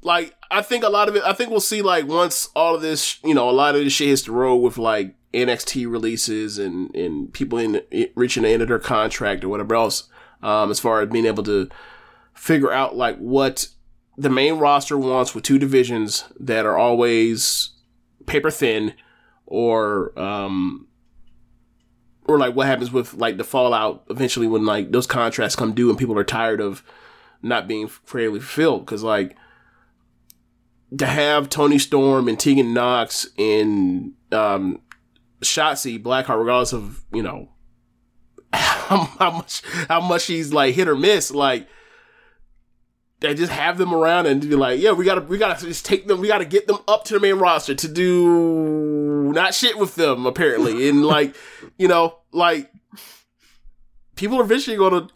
like 0.02 0.36
I 0.52 0.62
think 0.62 0.84
a 0.84 0.90
lot 0.90 1.10
of 1.10 1.16
it. 1.16 1.24
I 1.24 1.34
think 1.34 1.52
we'll 1.52 1.60
see 1.60 1.82
like 1.82 2.08
once 2.08 2.50
all 2.56 2.76
of 2.76 2.82
this, 2.82 3.20
you 3.24 3.34
know, 3.34 3.50
a 3.50 3.52
lot 3.52 3.76
of 3.76 3.84
this 3.84 3.94
shit 3.94 4.08
hits 4.08 4.24
the 4.24 4.32
road 4.32 4.58
with 4.58 4.78
like 4.78 5.16
NXT 5.34 5.90
releases 5.90 6.58
and 6.58 6.94
and 6.96 7.32
people 7.34 7.58
in 7.58 7.82
reaching 8.16 8.44
the 8.44 8.50
end 8.50 8.62
of 8.62 8.68
their 8.68 8.80
contract 8.80 9.44
or 9.44 9.50
whatever 9.50 9.76
else. 9.76 10.08
Um, 10.42 10.72
as 10.72 10.80
far 10.80 11.02
as 11.02 11.10
being 11.10 11.26
able 11.26 11.44
to 11.44 11.70
figure 12.34 12.72
out 12.72 12.96
like 12.96 13.18
what 13.18 13.68
the 14.18 14.30
main 14.30 14.56
roster 14.56 14.98
wants 14.98 15.36
with 15.36 15.44
two 15.44 15.60
divisions 15.60 16.24
that 16.40 16.66
are 16.66 16.78
always 16.78 17.72
paper 18.26 18.50
thin 18.50 18.94
or 19.46 20.18
um 20.18 20.88
or 22.30 22.38
like 22.38 22.56
what 22.56 22.68
happens 22.68 22.92
with 22.92 23.16
like 23.16 23.38
the 23.38 23.44
fallout 23.44 24.04
eventually 24.10 24.48
when 24.48 24.66
like 24.66 24.92
those 24.92 25.08
contracts 25.08 25.56
come 25.56 25.74
due 25.74 25.90
and 25.90 25.98
people 25.98 26.18
are 26.18 26.24
tired 26.24 26.62
of 26.62 26.84
not 27.42 27.68
being 27.68 27.88
fairly 27.88 28.40
fulfilled? 28.40 28.86
Because 28.86 29.04
like 29.04 29.36
to 30.98 31.08
have 31.08 31.50
Toni 31.50 31.80
Storm 31.80 32.28
and 32.28 32.40
Tegan 32.40 32.74
Knox 32.74 33.28
and 33.38 34.14
um 34.32 34.82
Shotzi 35.42 36.02
Blackheart 36.02 36.40
regardless 36.40 36.72
of 36.72 37.04
you 37.12 37.24
know 37.24 37.50
how, 38.54 39.06
how 39.18 39.32
much 39.32 39.64
how 39.88 40.00
much 40.00 40.22
she's 40.22 40.54
like 40.54 40.76
hit 40.76 40.88
or 40.88 40.96
miss 40.96 41.32
like 41.32 41.68
they 43.20 43.34
just 43.34 43.52
have 43.52 43.78
them 43.78 43.94
around 43.94 44.28
and 44.28 44.42
be 44.42 44.56
like, 44.56 44.80
yeah, 44.80 44.92
we 44.92 45.04
gotta 45.04 45.22
we 45.22 45.38
gotta 45.38 45.66
just 45.66 45.86
take 45.86 46.08
them, 46.08 46.22
we 46.22 46.28
gotta 46.28 46.46
get 46.46 46.68
them 46.68 46.78
up 46.88 47.04
to 47.06 47.16
the 47.16 47.20
main 47.20 47.36
roster 47.36 47.76
to 47.76 47.88
do 47.88 49.32
not 49.34 49.54
shit 49.54 49.78
with 49.78 49.96
them 49.96 50.26
apparently, 50.26 50.88
and 50.88 51.06
like 51.06 51.36
you 51.80 51.88
know, 51.88 52.20
like 52.32 52.72
people 54.16 54.40
are 54.40 54.44
eventually 54.44 54.78
gonna 54.78 55.08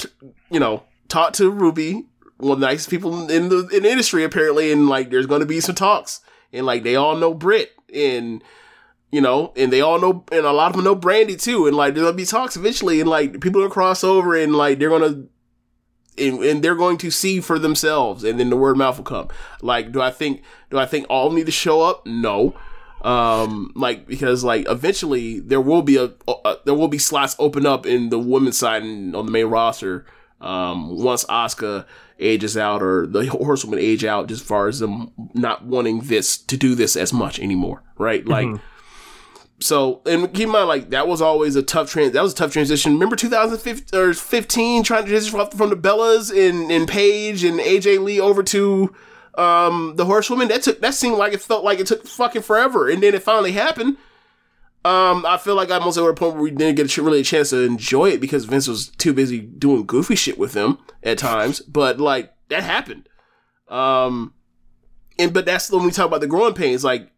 you 0.49 0.60
know 0.60 0.84
talk 1.10 1.34
to 1.34 1.52
Ruby, 1.52 2.07
one 2.38 2.53
of 2.53 2.60
the 2.60 2.65
nicest 2.65 2.90
people 2.90 3.30
in 3.30 3.49
the 3.49 3.68
in 3.68 3.84
the 3.84 3.91
industry 3.91 4.23
apparently, 4.23 4.72
and 4.72 4.90
like 4.90 5.11
there's 5.11 5.27
gonna 5.27 5.45
be 5.45 5.60
some 5.60 5.76
talks, 5.76 6.22
and 6.52 6.65
like 6.65 6.81
they 6.81 6.95
all 6.95 7.15
know 7.15 7.35
Britt 7.35 7.72
and. 7.94 8.44
You 9.11 9.22
know, 9.22 9.53
and 9.56 9.72
they 9.72 9.80
all 9.80 9.99
know, 9.99 10.26
and 10.31 10.44
a 10.44 10.52
lot 10.52 10.72
of 10.72 10.76
them 10.76 10.85
know 10.85 10.95
Brandi 10.95 11.40
too, 11.40 11.68
and 11.68 11.77
like 11.77 11.94
gonna 11.94 12.14
be 12.14 12.26
talks 12.26 12.56
eventually, 12.56 12.99
and 12.99 13.07
like 13.07 13.41
people 13.41 13.61
are 13.61 13.65
gonna 13.65 13.72
cross 13.72 14.03
over, 14.03 14.35
and 14.35 14.56
like 14.56 14.80
they're 14.80 14.90
gonna 14.90 15.26
and, 16.18 16.40
and 16.44 16.64
they're 16.64 16.76
going 16.76 16.98
to 16.98 17.11
see 17.11 17.40
for 17.40 17.60
themselves 17.60 18.23
and 18.23 18.40
then 18.40 18.49
the 18.49 18.57
word 18.57 18.77
mouth 18.77 18.98
will 18.98 19.03
come 19.03 19.27
like 19.61 19.91
do 19.91 20.02
i 20.02 20.11
think 20.11 20.41
do 20.69 20.77
i 20.77 20.85
think 20.85 21.06
all 21.10 21.31
need 21.31 21.45
to 21.45 21.52
show 21.52 21.81
up 21.81 22.06
no 22.06 22.56
um 23.03 23.71
like 23.75 24.07
because 24.07 24.43
like 24.43 24.65
eventually 24.69 25.39
there 25.39 25.59
will 25.61 25.81
be 25.81 25.97
a, 25.97 26.11
a 26.27 26.55
there 26.65 26.73
will 26.73 26.88
be 26.88 26.97
slots 26.97 27.35
open 27.39 27.65
up 27.65 27.85
in 27.85 28.09
the 28.09 28.19
women's 28.19 28.57
side 28.57 28.81
and 28.84 29.15
on 29.15 29.25
the 29.25 29.31
main 29.31 29.47
roster 29.47 30.05
Um, 30.41 31.01
once 31.01 31.23
Asuka 31.25 31.85
ages 32.19 32.57
out 32.57 32.81
or 32.84 33.07
the 33.07 33.25
horsewoman 33.27 33.80
age 33.80 34.03
out, 34.03 34.30
as 34.31 34.41
far 34.41 34.67
as 34.67 34.80
them 34.80 35.11
not 35.34 35.63
wanting 35.65 36.01
this 36.01 36.38
to 36.38 36.57
do 36.57 36.75
this 36.75 36.95
as 36.97 37.13
much 37.13 37.39
anymore, 37.39 37.81
right? 37.97 38.25
Like, 38.27 38.47
so 39.59 40.01
and 40.05 40.34
keep 40.34 40.47
in 40.47 40.51
mind, 40.51 40.67
like 40.67 40.89
that 40.89 41.07
was 41.07 41.21
always 41.21 41.55
a 41.55 41.63
tough 41.63 41.89
trans. 41.89 42.11
That 42.11 42.23
was 42.23 42.34
a 42.34 42.35
tough 42.35 42.51
transition. 42.51 42.91
Remember 42.93 43.15
2015 43.15 43.97
or 43.97 44.13
15 44.13 44.84
trying 44.84 45.03
to 45.03 45.09
transition 45.09 45.38
from- 45.39 45.57
from 45.57 45.69
the 45.69 45.77
Bellas 45.77 46.30
and 46.31 46.69
and 46.71 46.88
Paige 46.89 47.45
and 47.45 47.59
AJ 47.61 47.99
Lee 48.03 48.19
over 48.19 48.43
to 48.43 48.93
um 49.35 49.95
the 49.95 50.05
horsewoman. 50.05 50.47
That 50.47 50.64
took 50.64 50.81
that 50.81 50.93
seemed 50.93 51.18
like 51.18 51.34
it 51.34 51.41
felt 51.41 51.64
like 51.64 51.80
it 51.80 51.88
took 51.88 52.07
fucking 52.07 52.41
forever, 52.43 52.89
and 52.89 53.01
then 53.01 53.14
it 53.14 53.23
finally 53.23 53.53
happened. 53.53 53.97
Um, 54.85 55.26
I 55.26 55.38
feel 55.38 55.55
like 55.55 55.72
I'm 55.72 55.84
also 55.84 56.05
at 56.05 56.11
a 56.11 56.14
point 56.14 56.34
where 56.34 56.43
we 56.43 56.51
didn't 56.51 56.76
get 56.76 56.97
a, 56.97 57.01
really 57.01 57.22
a 57.22 57.23
chance 57.23 57.51
to 57.51 57.61
enjoy 57.61 58.10
it 58.10 58.19
because 58.19 58.43
Vince 58.43 58.68
was 58.68 58.89
too 58.89 59.14
busy 59.14 59.39
doing 59.39 59.85
goofy 59.85 60.15
shit 60.15 60.38
with 60.38 60.51
them 60.51 60.77
at 61.01 61.18
times. 61.18 61.61
But 61.61 61.99
like 61.99 62.34
that 62.49 62.64
happened. 62.64 63.07
Um, 63.69 64.34
and 65.18 65.34
but 65.34 65.45
that's 65.45 65.72
when 65.72 65.85
we 65.85 65.91
talk 65.91 66.07
about 66.07 66.19
the 66.19 66.27
growing 66.27 66.53
pains. 66.53 66.84
Like 66.84 67.10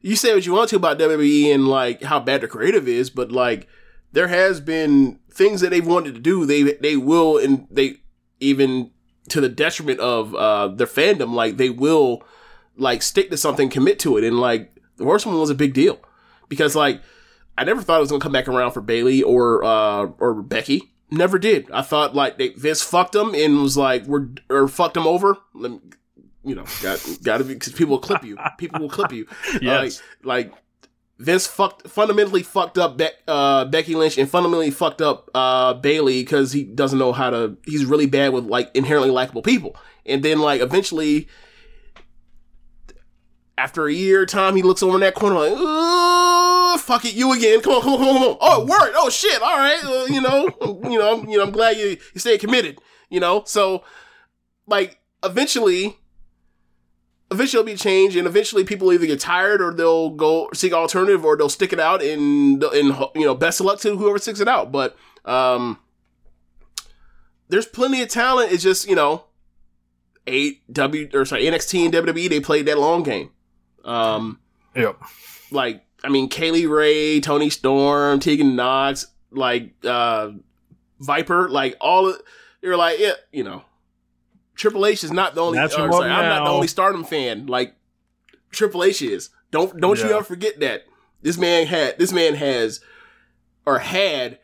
you 0.00 0.16
say 0.16 0.34
what 0.34 0.46
you 0.46 0.54
want 0.54 0.70
to 0.70 0.76
about 0.76 0.98
WWE 0.98 1.54
and 1.54 1.68
like 1.68 2.02
how 2.02 2.18
bad 2.18 2.40
the 2.40 2.48
creative 2.48 2.88
is, 2.88 3.10
but 3.10 3.30
like 3.30 3.68
there 4.12 4.28
has 4.28 4.60
been 4.60 5.18
things 5.30 5.60
that 5.60 5.70
they've 5.70 5.86
wanted 5.86 6.14
to 6.14 6.20
do. 6.20 6.46
They 6.46 6.62
they 6.62 6.96
will 6.96 7.36
and 7.36 7.66
they 7.70 7.98
even 8.40 8.90
to 9.28 9.40
the 9.40 9.48
detriment 9.48 10.00
of 10.00 10.34
uh 10.34 10.68
their 10.68 10.86
fandom. 10.86 11.32
Like 11.32 11.56
they 11.56 11.70
will 11.70 12.22
like 12.76 13.02
stick 13.02 13.30
to 13.30 13.36
something, 13.36 13.68
commit 13.68 13.98
to 14.00 14.16
it, 14.16 14.24
and 14.24 14.40
like 14.40 14.72
the 14.96 15.04
worst 15.04 15.26
one 15.26 15.38
was 15.38 15.50
a 15.50 15.54
big 15.54 15.74
deal 15.74 15.98
because 16.48 16.74
like 16.76 17.00
I 17.58 17.64
never 17.64 17.82
thought 17.82 17.98
it 17.98 18.00
was 18.00 18.10
gonna 18.10 18.20
come 18.22 18.32
back 18.32 18.48
around 18.48 18.72
for 18.72 18.80
Bayley 18.80 19.22
or 19.22 19.64
uh 19.64 20.06
or 20.18 20.42
Becky. 20.42 20.92
Never 21.10 21.38
did. 21.38 21.70
I 21.70 21.82
thought 21.82 22.14
like 22.14 22.36
they 22.36 22.48
Vince 22.48 22.82
fucked 22.82 23.12
them 23.12 23.34
and 23.34 23.62
was 23.62 23.76
like 23.76 24.04
we're 24.06 24.28
or 24.50 24.68
fucked 24.68 24.94
them 24.94 25.06
over. 25.06 25.36
Let 25.54 25.72
me, 25.72 25.80
you 26.44 26.54
know, 26.54 26.64
got 26.82 27.04
got 27.22 27.38
to 27.38 27.44
be 27.44 27.54
because 27.54 27.72
people 27.72 27.92
will 27.92 28.00
clip 28.00 28.24
you. 28.24 28.36
People 28.58 28.80
will 28.80 28.90
clip 28.90 29.12
you. 29.12 29.26
Yes. 29.62 30.02
Like, 30.22 30.50
like 30.50 30.54
Vince 31.18 31.46
fucked 31.46 31.88
fundamentally 31.88 32.42
fucked 32.42 32.76
up 32.76 32.98
Be- 32.98 33.08
uh, 33.26 33.64
Becky 33.64 33.94
Lynch 33.94 34.18
and 34.18 34.28
fundamentally 34.28 34.70
fucked 34.70 35.00
up 35.00 35.30
uh, 35.34 35.72
Bayley 35.74 36.22
because 36.22 36.52
he 36.52 36.64
doesn't 36.64 36.98
know 36.98 37.12
how 37.12 37.30
to. 37.30 37.56
He's 37.64 37.86
really 37.86 38.06
bad 38.06 38.32
with 38.32 38.44
like 38.44 38.70
inherently 38.74 39.10
likable 39.10 39.42
people. 39.42 39.76
And 40.04 40.22
then 40.22 40.40
like 40.40 40.60
eventually, 40.60 41.28
after 43.56 43.86
a 43.86 43.92
year 43.92 44.26
time, 44.26 44.56
he 44.56 44.62
looks 44.62 44.82
over 44.82 44.96
in 44.96 45.00
that 45.00 45.14
corner 45.14 45.36
like, 45.36 46.80
fuck 46.80 47.04
it, 47.06 47.14
you 47.14 47.32
again. 47.32 47.62
Come 47.62 47.74
on, 47.74 47.82
come 47.82 47.92
on, 47.94 47.98
come 47.98 48.08
on, 48.08 48.14
come 48.14 48.28
on. 48.28 48.38
Oh, 48.40 48.62
it 48.62 48.68
worked. 48.68 48.94
Oh 48.96 49.08
shit. 49.08 49.40
All 49.40 49.56
right. 49.56 49.82
Uh, 49.82 50.06
you 50.12 50.20
know, 50.20 50.50
you 50.90 50.98
know, 50.98 51.18
I'm, 51.18 51.28
you 51.28 51.38
know, 51.38 51.44
I'm 51.44 51.50
glad 51.50 51.78
you 51.78 51.96
you 52.12 52.20
stayed 52.20 52.40
committed. 52.40 52.78
You 53.08 53.20
know, 53.20 53.42
so 53.46 53.84
like 54.66 54.98
eventually 55.24 55.96
eventually 57.30 57.60
it'll 57.60 57.72
be 57.72 57.76
changed 57.76 58.16
and 58.16 58.26
eventually 58.26 58.64
people 58.64 58.92
either 58.92 59.06
get 59.06 59.18
tired 59.20 59.60
or 59.60 59.72
they'll 59.72 60.10
go 60.10 60.48
seek 60.54 60.72
alternative 60.72 61.24
or 61.24 61.36
they'll 61.36 61.48
stick 61.48 61.72
it 61.72 61.80
out 61.80 62.02
and 62.02 62.62
and 62.62 62.96
you 63.14 63.24
know 63.24 63.34
best 63.34 63.60
of 63.60 63.66
luck 63.66 63.80
to 63.80 63.96
whoever 63.96 64.18
sticks 64.18 64.40
it 64.40 64.46
out 64.48 64.70
but 64.70 64.96
um 65.24 65.78
there's 67.48 67.66
plenty 67.66 68.00
of 68.00 68.08
talent 68.08 68.52
it's 68.52 68.62
just 68.62 68.88
you 68.88 68.94
know 68.94 69.24
eight 70.28 70.62
w 70.72 71.08
or 71.14 71.24
sorry 71.24 71.44
nxt 71.44 71.84
and 71.84 71.92
wwe 71.94 72.28
they 72.28 72.40
played 72.40 72.66
that 72.66 72.78
long 72.78 73.02
game 73.02 73.30
um 73.84 74.38
Yep. 74.76 74.96
like 75.50 75.84
I 76.04 76.08
mean 76.08 76.28
Kylie 76.28 76.68
Rae, 76.68 77.20
Toni 77.20 77.50
Storm, 77.50 78.20
Tegan 78.20 78.54
Knox, 78.54 79.06
like 79.30 79.72
uh 79.84 80.32
Viper, 81.00 81.48
like 81.48 81.76
all 81.80 82.08
of 82.10 82.20
they're 82.60 82.76
like 82.76 82.98
yeah, 83.00 83.12
you 83.32 83.42
know. 83.42 83.64
Triple 84.56 84.86
H 84.86 85.04
is 85.04 85.12
not 85.12 85.34
the 85.34 85.42
only. 85.42 85.58
Sorry, 85.68 86.10
I'm 86.10 86.28
not 86.28 86.44
the 86.44 86.50
only 86.50 86.66
Stardom 86.66 87.04
fan. 87.04 87.46
Like 87.46 87.76
Triple 88.50 88.82
H 88.82 89.02
is. 89.02 89.30
Don't 89.50 89.80
don't 89.80 89.98
you 89.98 90.10
ever 90.10 90.24
forget 90.24 90.60
that 90.60 90.84
this 91.22 91.38
man 91.38 91.66
had 91.66 91.98
this 91.98 92.12
man 92.12 92.34
has 92.34 92.80
or 93.64 93.78
had 93.78 94.38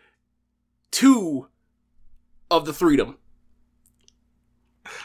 two 0.90 1.48
of 2.50 2.66
the 2.66 2.72
freedom. 2.72 3.18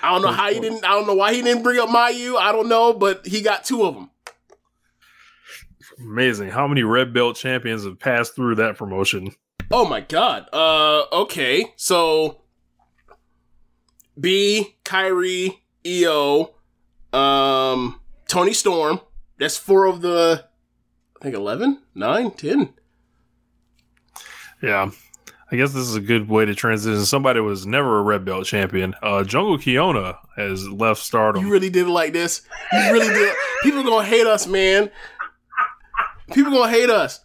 I 0.01 0.11
don't 0.11 0.21
know 0.21 0.31
how 0.31 0.51
he 0.51 0.59
didn't. 0.59 0.83
I 0.83 0.89
don't 0.89 1.07
know 1.07 1.15
why 1.15 1.33
he 1.33 1.41
didn't 1.41 1.63
bring 1.63 1.79
up 1.79 1.89
Mayu. 1.89 2.35
I 2.35 2.51
don't 2.51 2.67
know, 2.67 2.93
but 2.93 3.25
he 3.25 3.41
got 3.41 3.63
two 3.63 3.83
of 3.83 3.95
them. 3.95 4.09
Amazing. 5.99 6.49
How 6.49 6.67
many 6.67 6.83
red 6.83 7.13
belt 7.13 7.37
champions 7.37 7.83
have 7.85 7.99
passed 7.99 8.35
through 8.35 8.55
that 8.55 8.77
promotion? 8.77 9.31
Oh 9.71 9.87
my 9.87 10.01
god. 10.01 10.47
Uh 10.53 11.05
okay. 11.11 11.73
So 11.75 12.41
Bea, 14.19 14.75
Kairi, 14.83 15.57
Io, 15.85 16.53
um, 17.13 17.99
Toni 18.27 18.53
Storm. 18.53 18.99
That's 19.37 19.57
four 19.57 19.85
of 19.85 20.01
the 20.01 20.45
I 21.19 21.23
think 21.23 21.35
11, 21.35 21.81
9, 21.95 22.31
10. 22.31 22.73
Yeah. 24.61 24.91
I 25.49 25.55
guess 25.55 25.71
this 25.71 25.87
is 25.87 25.95
a 25.95 26.01
good 26.01 26.27
way 26.27 26.45
to 26.45 26.53
transition. 26.53 27.05
Somebody 27.05 27.39
was 27.39 27.65
never 27.65 27.99
a 27.99 28.01
red 28.01 28.25
belt 28.25 28.45
champion. 28.45 28.93
Uh, 29.01 29.23
Jungle 29.23 29.57
Kyona 29.57 30.17
has 30.35 30.67
left 30.67 31.01
Stardom. 31.01 31.43
You 31.43 31.51
really 31.51 31.69
did 31.69 31.87
it 31.87 31.91
like 31.91 32.13
this. 32.13 32.41
You 32.73 32.91
really 32.91 33.07
did. 33.07 33.33
People 33.63 33.83
gonna 33.83 34.05
hate 34.05 34.27
us, 34.27 34.45
man. 34.45 34.91
People 36.33 36.51
gonna 36.51 36.69
hate 36.69 36.89
us. 36.89 37.21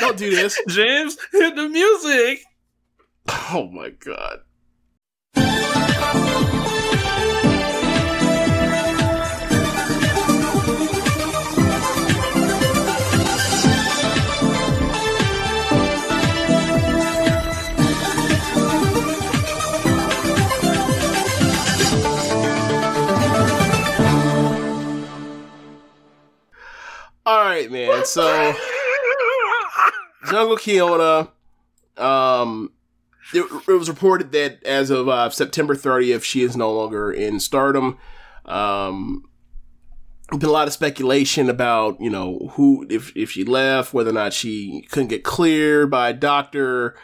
Don't 0.00 0.18
do 0.18 0.30
this. 0.30 0.60
James, 0.68 1.16
hit 1.32 1.56
the 1.56 1.68
music. 1.68 2.44
Oh 3.50 3.70
my 3.72 3.90
god. 3.90 4.40
All 27.24 27.44
right, 27.44 27.70
man. 27.70 28.04
So 28.04 28.54
Jungle 30.26 30.56
Kyona, 30.56 31.28
um, 31.96 32.72
it, 33.32 33.44
it 33.68 33.72
was 33.72 33.88
reported 33.88 34.32
that 34.32 34.62
as 34.64 34.90
of 34.90 35.08
uh, 35.08 35.30
September 35.30 35.74
30th, 35.74 36.24
she 36.24 36.42
is 36.42 36.56
no 36.56 36.72
longer 36.72 37.12
in 37.12 37.38
Stardom. 37.38 37.98
Um, 38.44 39.24
been 40.30 40.48
a 40.48 40.52
lot 40.52 40.66
of 40.66 40.72
speculation 40.72 41.50
about 41.50 42.00
you 42.00 42.10
know 42.10 42.50
who 42.54 42.86
if 42.88 43.14
if 43.16 43.30
she 43.32 43.44
left, 43.44 43.92
whether 43.92 44.10
or 44.10 44.14
not 44.14 44.32
she 44.32 44.86
couldn't 44.90 45.08
get 45.08 45.24
cleared 45.24 45.90
by 45.90 46.10
a 46.10 46.14
doctor. 46.14 46.96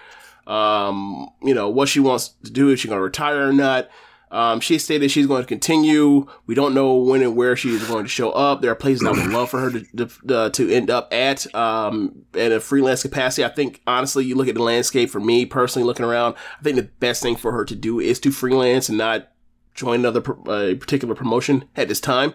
Um, 0.46 1.28
you 1.42 1.54
know 1.54 1.68
what 1.68 1.88
she 1.88 2.00
wants 2.00 2.28
to 2.44 2.50
do, 2.50 2.70
if 2.70 2.80
she's 2.80 2.88
going 2.88 2.98
to 2.98 3.04
retire 3.04 3.48
or 3.48 3.52
not. 3.52 3.88
Um, 4.30 4.60
she 4.60 4.78
stated 4.78 5.10
she's 5.10 5.26
going 5.26 5.42
to 5.42 5.48
continue. 5.48 6.26
We 6.46 6.54
don't 6.54 6.74
know 6.74 6.96
when 6.96 7.22
and 7.22 7.34
where 7.34 7.56
she 7.56 7.70
is 7.70 7.86
going 7.86 8.04
to 8.04 8.10
show 8.10 8.30
up. 8.30 8.60
There 8.60 8.70
are 8.70 8.76
places 8.76 9.06
I 9.06 9.12
would 9.12 9.26
love 9.32 9.50
for 9.50 9.60
her 9.60 9.70
to 9.70 10.06
to, 10.06 10.36
uh, 10.36 10.50
to 10.50 10.70
end 10.70 10.90
up 10.90 11.12
at 11.12 11.52
um, 11.54 12.24
in 12.34 12.52
a 12.52 12.60
freelance 12.60 13.02
capacity. 13.02 13.44
I 13.44 13.48
think 13.48 13.80
honestly, 13.86 14.24
you 14.24 14.34
look 14.34 14.48
at 14.48 14.54
the 14.54 14.62
landscape 14.62 15.10
for 15.10 15.20
me 15.20 15.46
personally, 15.46 15.86
looking 15.86 16.04
around, 16.04 16.34
I 16.58 16.62
think 16.62 16.76
the 16.76 16.82
best 16.82 17.22
thing 17.22 17.36
for 17.36 17.52
her 17.52 17.64
to 17.64 17.74
do 17.74 18.00
is 18.00 18.20
to 18.20 18.30
freelance 18.30 18.88
and 18.88 18.98
not 18.98 19.30
join 19.74 20.00
another 20.00 20.22
uh, 20.48 20.74
particular 20.78 21.14
promotion 21.14 21.64
at 21.76 21.88
this 21.88 22.00
time. 22.00 22.34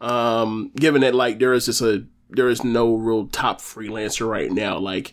Um, 0.00 0.70
given 0.76 1.02
that 1.02 1.14
like 1.14 1.38
there 1.38 1.52
is 1.52 1.66
just 1.66 1.82
a 1.82 2.06
there 2.30 2.48
is 2.48 2.64
no 2.64 2.94
real 2.94 3.26
top 3.26 3.60
freelancer 3.60 4.26
right 4.28 4.50
now. 4.50 4.78
Like 4.78 5.12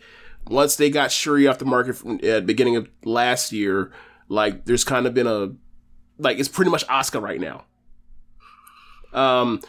once 0.50 0.76
they 0.76 0.90
got 0.90 1.10
Syuri 1.10 1.50
off 1.50 1.58
the 1.58 1.66
market 1.66 1.96
from, 1.96 2.16
at 2.16 2.22
the 2.22 2.42
beginning 2.42 2.76
of 2.76 2.88
last 3.04 3.52
year, 3.52 3.92
like 4.30 4.66
there's 4.66 4.84
kind 4.84 5.06
of 5.06 5.14
been 5.14 5.28
a 5.28 5.52
like 6.18 6.40
it's 6.40 6.50
pretty 6.50 6.72
much 6.72 6.84
Oscar 6.90 7.20
right 7.20 7.40
now. 7.40 7.66
Um, 9.14 9.62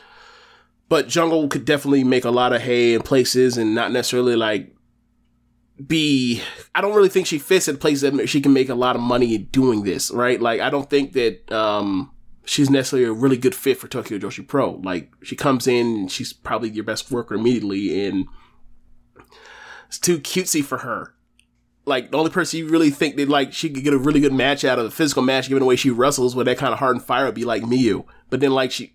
but 0.89 1.09
Jungle 1.09 1.49
could 1.49 1.65
definitely 1.65 2.05
make 2.05 2.25
a 2.25 2.31
lot 2.31 2.53
of 2.53 2.63
hay 2.63 2.95
in 2.95 3.03
places 3.03 3.57
and 3.57 3.75
not 3.75 3.93
necessarily 3.93 4.37
like 4.37 4.75
be. 5.87 6.43
I 6.75 6.81
don't 6.81 6.95
really 6.95 7.09
think 7.09 7.27
she 7.27 7.39
fits 7.39 7.69
in 7.69 7.77
places 7.77 8.01
that 8.03 8.29
she 8.29 8.41
can 8.41 8.53
make 8.53 8.69
a 8.69 8.75
lot 8.75 8.97
of 8.97 9.03
money 9.03 9.39
doing 9.39 9.85
this, 9.85 10.11
right? 10.11 10.41
Like 10.41 10.61
I 10.61 10.71
don't 10.71 10.89
think 10.89 11.13
that 11.13 11.51
um 11.53 12.11
she's 12.45 12.71
necessarily 12.71 13.07
a 13.09 13.13
really 13.13 13.37
good 13.37 13.55
fit 13.55 13.79
for 13.79 13.89
Tokyo 13.89 14.19
Joshi 14.19 14.47
Pro. 14.47 14.73
Like 14.83 15.13
she 15.23 15.37
comes 15.37 15.67
in 15.67 15.87
and 15.87 16.11
she's 16.11 16.33
probably 16.33 16.71
your 16.71 16.85
best 16.85 17.11
worker 17.11 17.35
immediately, 17.35 18.07
and 18.07 18.27
it's 19.87 19.99
too 19.99 20.19
cutesy 20.19 20.65
for 20.65 20.79
her 20.79 21.15
like 21.89 22.11
the 22.11 22.19
only 22.19 22.31
person 22.31 22.59
you 22.59 22.69
really 22.69 22.91
think 22.91 23.17
that 23.17 23.29
like 23.29 23.53
she 23.53 23.71
could 23.71 23.83
get 23.83 23.93
a 23.93 23.99
really 23.99 24.21
good 24.21 24.33
match 24.33 24.65
out 24.65 24.79
of 24.79 24.87
a 24.87 24.91
physical 24.91 25.23
match, 25.23 25.49
given 25.49 25.61
the 25.61 25.67
way 25.67 25.77
she 25.77 25.91
wrestles 25.91 26.37
with 26.37 26.47
that 26.47 26.59
kind 26.59 26.73
of 26.73 26.79
heart 26.79 26.95
and 26.95 27.05
fire, 27.05 27.25
would 27.25 27.35
be 27.35 27.45
like 27.45 27.63
Miyu. 27.63 28.05
But 28.31 28.41
then 28.41 28.53
like 28.53 28.71
she, 28.71 28.95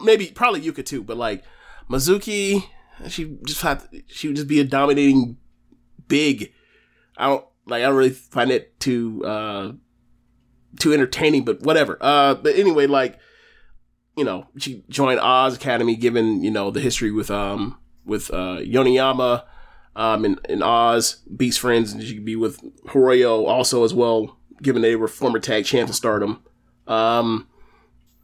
maybe 0.00 0.26
probably 0.26 0.60
Yuka 0.60 0.84
too. 0.84 1.02
But 1.02 1.16
like 1.16 1.42
Mizuki, 1.90 2.64
she 3.08 3.38
just 3.44 3.62
had 3.62 3.82
she 4.06 4.28
would 4.28 4.36
just 4.36 4.48
be 4.48 4.60
a 4.60 4.64
dominating 4.64 5.38
big. 6.06 6.52
I 7.16 7.26
don't 7.26 7.44
like. 7.66 7.82
I 7.82 7.86
don't 7.86 7.96
really 7.96 8.10
find 8.10 8.50
it 8.50 8.78
too 8.78 9.24
uh 9.24 9.72
too 10.78 10.92
entertaining, 10.92 11.44
but 11.44 11.62
whatever. 11.62 11.98
Uh, 12.00 12.34
but 12.34 12.56
anyway, 12.56 12.86
like 12.86 13.18
you 14.16 14.24
know, 14.24 14.46
she 14.58 14.84
joined 14.88 15.20
Oz 15.20 15.56
Academy, 15.56 15.96
given 15.96 16.44
you 16.44 16.50
know 16.50 16.70
the 16.70 16.80
history 16.80 17.10
with 17.10 17.30
um 17.30 17.78
with 18.04 18.30
uh 18.30 18.58
Yoneyama 18.58 19.44
um 19.96 20.24
in, 20.24 20.38
in 20.48 20.62
Oz, 20.62 21.22
Beast 21.36 21.60
Friends, 21.60 21.92
and 21.92 22.02
she 22.02 22.14
could 22.14 22.24
be 22.24 22.36
with 22.36 22.60
Hiroyo 22.86 23.46
also 23.46 23.84
as 23.84 23.94
well, 23.94 24.36
given 24.62 24.82
they 24.82 24.96
were 24.96 25.08
former 25.08 25.38
tag 25.38 25.64
champs 25.64 25.90
of 25.90 25.96
Stardom. 25.96 26.42
Um, 26.86 27.48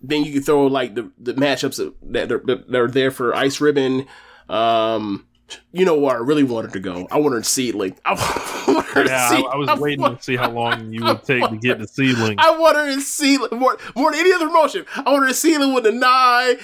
then 0.03 0.25
you 0.25 0.33
could 0.33 0.45
throw 0.45 0.67
like 0.67 0.95
the 0.95 1.11
the 1.19 1.35
matchups 1.35 1.77
that 1.77 2.29
that 2.29 2.33
are, 2.33 2.41
that 2.47 2.81
are 2.81 2.91
there 2.91 3.11
for 3.11 3.35
Ice 3.35 3.61
Ribbon. 3.61 4.07
Um, 4.49 5.27
you 5.73 5.85
know 5.85 5.99
where 5.99 6.17
I 6.17 6.21
really 6.21 6.45
wanted 6.45 6.73
to 6.73 6.81
go? 6.81 7.09
I 7.11 7.19
wanted 7.19 7.45
SEAdLINNNG. 7.45 7.99
I 8.05 8.13
wanted 8.13 8.60
yeah, 8.97 9.29
I, 9.31 9.41
I 9.53 9.57
was 9.57 9.81
waiting 9.81 10.05
to 10.05 10.23
see 10.23 10.37
how 10.37 10.51
long 10.51 10.93
you 10.93 11.05
would 11.05 11.23
take 11.23 11.49
to 11.49 11.57
get 11.57 11.79
to 11.79 11.87
SEAdLINNNG. 11.87 12.37
I 12.39 12.57
wanted 12.57 12.95
to 12.95 13.01
see 13.01 13.39
more, 13.39 13.79
more 13.97 14.11
than 14.11 14.21
any 14.21 14.33
other 14.33 14.47
promotion. 14.47 14.87
I 14.95 15.11
wanted 15.11 15.29
to 15.29 15.35
see 15.35 15.57
them 15.57 15.75
with 15.75 15.85
the 15.85 15.93
Nye 15.93 16.51
and, 16.51 16.59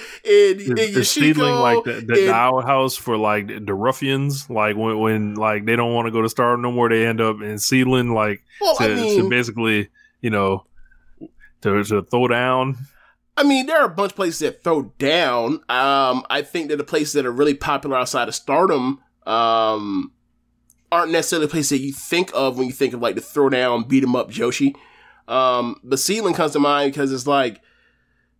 the, 0.59 0.61
and 0.61 1.59
like 1.59 1.83
the, 1.83 2.03
the, 2.05 2.21
and, 2.23 2.29
outhouse 2.29 2.95
for 2.95 3.17
like 3.17 3.47
the 3.47 3.73
ruffians, 3.73 4.49
like 4.49 4.75
when, 4.75 4.99
when 4.99 5.35
like 5.35 5.65
they 5.65 5.75
don't 5.75 5.93
want 5.93 6.07
to 6.07 6.11
go 6.11 6.21
to 6.21 6.29
Star 6.29 6.57
no 6.57 6.71
more, 6.71 6.89
they 6.89 7.05
end 7.05 7.21
up 7.21 7.41
in 7.41 7.55
SEAdLINNNG, 7.55 8.13
like 8.13 8.43
Well, 8.61 8.75
to, 8.77 8.83
I 8.83 8.95
mean- 8.95 9.23
to 9.23 9.29
basically, 9.29 9.89
you 10.21 10.29
know, 10.29 10.65
to, 11.61 11.83
to 11.83 12.01
throw 12.03 12.27
down. 12.27 12.77
I 13.37 13.43
mean, 13.43 13.67
there 13.67 13.79
are 13.79 13.85
a 13.85 13.89
bunch 13.89 14.13
of 14.13 14.15
places 14.15 14.39
that 14.39 14.63
throw 14.63 14.93
down. 14.97 15.61
Um, 15.69 16.25
I 16.29 16.41
think 16.41 16.69
that 16.69 16.77
the 16.77 16.83
places 16.83 17.13
that 17.13 17.25
are 17.25 17.31
really 17.31 17.53
popular 17.53 17.95
outside 17.95 18.27
of 18.27 18.33
Stardom, 18.33 18.99
um, 19.27 20.11
aren't 20.91 21.11
necessarily 21.11 21.47
places 21.47 21.69
that 21.69 21.85
you 21.85 21.93
think 21.93 22.31
of 22.33 22.57
when 22.57 22.67
you 22.67 22.73
think 22.73 22.93
of 22.93 23.01
like 23.01 23.15
the 23.15 23.21
throw 23.21 23.49
down, 23.49 23.83
beat 23.83 24.03
'em 24.03 24.15
up 24.15 24.31
Joshi. 24.31 24.75
Um, 25.27 25.79
but 25.83 25.99
SEAdLINNNG 25.99 26.35
comes 26.35 26.53
to 26.53 26.59
mind 26.59 26.93
because 26.93 27.11
it's 27.11 27.27
like 27.27 27.61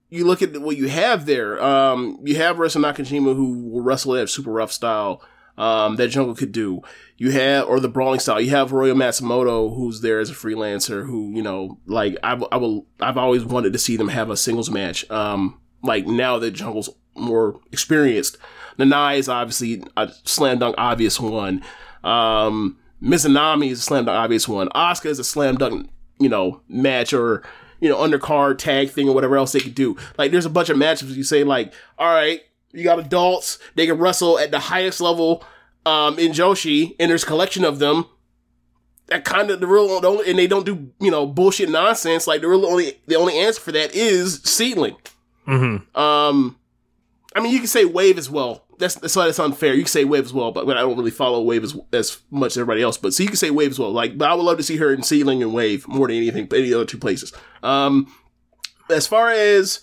you 0.10 0.26
look 0.26 0.42
at 0.42 0.58
what 0.62 0.78
you 0.78 0.88
have 0.88 1.26
there. 1.26 1.62
Um, 1.62 2.20
you 2.24 2.36
have 2.36 2.58
Arisa 2.58 2.82
Nakajima 2.82 3.36
who 3.36 3.70
will 3.70 3.82
wrestle 3.82 4.14
that 4.14 4.30
super 4.30 4.52
rough 4.52 4.72
style. 4.72 5.22
Um, 5.58 5.96
that 5.96 6.10
Jungle 6.10 6.36
could 6.36 6.52
do. 6.52 6.84
You 7.18 7.32
have, 7.32 7.68
or 7.68 7.80
the 7.80 7.90
brawling 7.90 8.20
style. 8.20 8.40
You 8.40 8.52
have 8.52 8.70
Hiroyo 8.70 8.94
Matsumoto, 8.94 9.76
who's 9.76 10.02
there 10.02 10.20
as 10.20 10.30
a 10.30 10.36
freelancer, 10.36 11.04
who 11.04 11.32
you 11.34 11.42
know, 11.42 11.80
like 11.88 12.16
I 12.22 12.36
will, 12.36 12.86
I've 13.00 13.18
always 13.18 13.44
wanted 13.44 13.74
to 13.74 13.80
see 13.80 13.98
them 13.98 14.10
have 14.10 14.30
a 14.30 14.38
singles 14.38 14.70
match. 14.70 15.10
Um, 15.10 15.60
like 15.82 16.06
now 16.06 16.38
that 16.38 16.52
Jungle's 16.52 16.92
more 17.16 17.60
experienced, 17.72 18.38
Nanae 18.78 19.18
is 19.18 19.28
obviously 19.30 19.84
a 19.98 20.12
slam 20.26 20.60
dunk 20.60 20.76
obvious 20.78 21.20
one. 21.20 21.64
Um, 22.04 22.78
Mizunami 23.02 23.72
is 23.72 23.80
a 23.80 23.84
slam 23.84 24.06
dunk 24.06 24.18
obvious 24.18 24.48
one. 24.48 24.70
Asuka 24.70 25.08
is 25.08 25.20
a 25.20 25.24
slam 25.24 25.56
dunk, 25.56 25.90
you 26.20 26.30
know, 26.30 26.62
match 26.68 27.14
or 27.14 27.44
you 27.80 27.90
know 27.90 27.98
undercard 27.98 28.58
tag 28.58 28.90
thing 28.90 29.08
or 29.08 29.14
whatever 29.14 29.38
else 29.38 29.52
they 29.52 29.60
could 29.60 29.76
do. 29.76 29.96
Like 30.18 30.32
there's 30.32 30.46
a 30.46 30.50
bunch 30.50 30.70
of 30.70 30.78
matches 30.78 31.16
you 31.16 31.24
say 31.24 31.44
like, 31.44 31.74
all 31.98 32.14
right, 32.14 32.42
you 32.74 32.84
got 32.84 33.00
adults, 33.00 33.60
they 33.76 33.86
can 33.86 33.98
wrestle 33.98 34.40
at 34.40 34.52
the 34.52 34.60
highest 34.60 35.02
level 35.02 35.44
um, 35.86 36.20
in 36.20 36.32
Joshi, 36.32 36.96
and 37.00 37.10
there's 37.10 37.24
a 37.24 37.28
collection 37.28 37.64
of 37.64 37.80
them. 37.80 38.06
That 39.08 39.24
kind 39.24 39.50
of 39.50 39.62
the 39.62 39.68
real 39.68 40.02
the 40.02 40.10
only, 40.10 40.30
and 40.30 40.38
they 40.38 40.48
don't 40.48 40.66
do 40.66 40.92
you 41.00 41.12
know 41.12 41.26
bullshit 41.26 41.70
nonsense. 41.70 42.28
Like 42.28 42.42
the 42.42 42.50
real 42.50 42.66
only 42.66 43.00
the 43.08 43.16
only 43.16 43.38
answer 43.38 43.62
for 43.62 43.72
that 43.72 43.96
is 43.96 44.42
SEAdLINNNG. 44.42 44.98
Mm-hmm. 45.48 45.98
Um, 45.98 46.58
I 47.34 47.40
mean, 47.40 47.54
you 47.54 47.60
can 47.60 47.68
say 47.68 47.86
Wave 47.86 48.18
as 48.18 48.30
well. 48.30 48.67
That's 48.78 48.96
that's 48.96 49.16
why 49.16 49.26
that's 49.26 49.40
unfair. 49.40 49.74
You 49.74 49.84
can 49.84 49.90
say 49.90 50.06
Wave 50.06 50.26
as 50.26 50.34
well, 50.34 50.52
but, 50.52 50.66
but 50.66 50.78
I 50.78 50.82
don't 50.82 50.98
really 50.98 51.12
follow 51.12 51.42
Wave 51.42 51.64
as 51.64 51.78
as 51.94 52.20
much 52.30 52.52
as 52.54 52.58
everybody 52.58 52.82
else. 52.82 52.98
But 52.98 53.14
so 53.14 53.24
you 53.24 53.30
can 53.30 53.38
say 53.38 53.50
Wave 53.50 53.72
as 53.72 53.80
well. 53.80 53.92
Like, 53.92 54.18
but 54.18 54.30
I 54.30 54.34
would 54.34 54.44
love 54.44 54.58
to 54.58 54.64
see 54.64 54.78
her 54.78 54.94
in 54.94 55.02
SEAdLINNNG 55.02 55.42
and 55.42 55.54
Wave 55.54 55.88
more 55.88 56.08
than 56.08 56.18
anything, 56.18 56.46
but 56.46 56.60
any 56.60 56.74
other 56.74 56.86
two 56.86 56.98
places. 56.98 57.34
Um, 57.64 58.14
as 58.90 59.08
far 59.08 59.30
as 59.30 59.82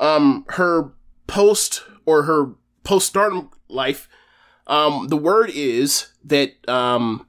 um 0.00 0.44
her 0.50 0.92
post 1.26 1.82
or 2.06 2.24
her 2.24 2.54
post 2.82 3.06
stardom 3.06 3.50
life, 3.68 4.08
um, 4.66 5.08
the 5.08 5.16
word 5.16 5.50
is 5.52 6.08
that 6.24 6.68
um 6.68 7.26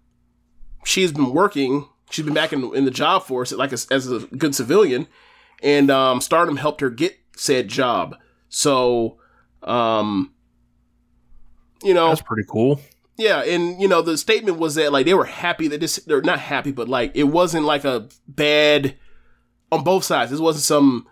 she's 0.85 1.11
been 1.11 1.33
working. 1.33 1.87
She's 2.11 2.23
been 2.23 2.35
back 2.35 2.53
in, 2.53 2.73
in 2.75 2.85
the 2.85 2.91
job 2.91 3.23
force, 3.23 3.51
like 3.51 3.73
as, 3.73 3.87
as 3.89 4.09
a 4.09 4.19
good 4.19 4.53
civilian, 4.53 5.07
and 5.63 5.89
um, 5.89 6.21
Stardom 6.21 6.57
helped 6.57 6.79
her 6.81 6.91
get 6.91 7.17
said 7.35 7.67
job. 7.67 8.15
So, 8.47 9.17
um, 9.63 10.34
you 11.85 11.93
know, 11.93 12.09
That's 12.09 12.21
pretty 12.21 12.43
cool. 12.49 12.81
yeah, 13.17 13.41
and 13.43 13.81
you 13.81 13.87
know 13.87 14.01
the 14.01 14.17
statement 14.17 14.57
was 14.59 14.75
that 14.75 14.91
like 14.91 15.05
they 15.05 15.13
were 15.13 15.25
happy 15.25 15.67
that 15.69 15.79
this 15.79 15.97
they're 16.05 16.21
not 16.21 16.39
happy, 16.39 16.71
but 16.71 16.89
like 16.89 17.11
it 17.15 17.25
wasn't 17.25 17.65
like 17.65 17.85
a 17.85 18.09
bad 18.27 18.95
on 19.71 19.83
both 19.83 20.03
sides. 20.03 20.31
This 20.31 20.39
wasn't 20.39 20.63
some 20.63 21.07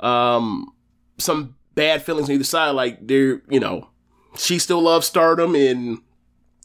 um 0.00 0.72
some 1.18 1.56
bad 1.74 2.02
feelings 2.02 2.28
on 2.28 2.34
either 2.34 2.44
side. 2.44 2.70
Like 2.70 3.06
they're 3.06 3.42
you 3.48 3.60
know 3.60 3.88
she 4.36 4.58
still 4.58 4.80
loves 4.82 5.06
Stardom 5.06 5.54
and 5.54 5.98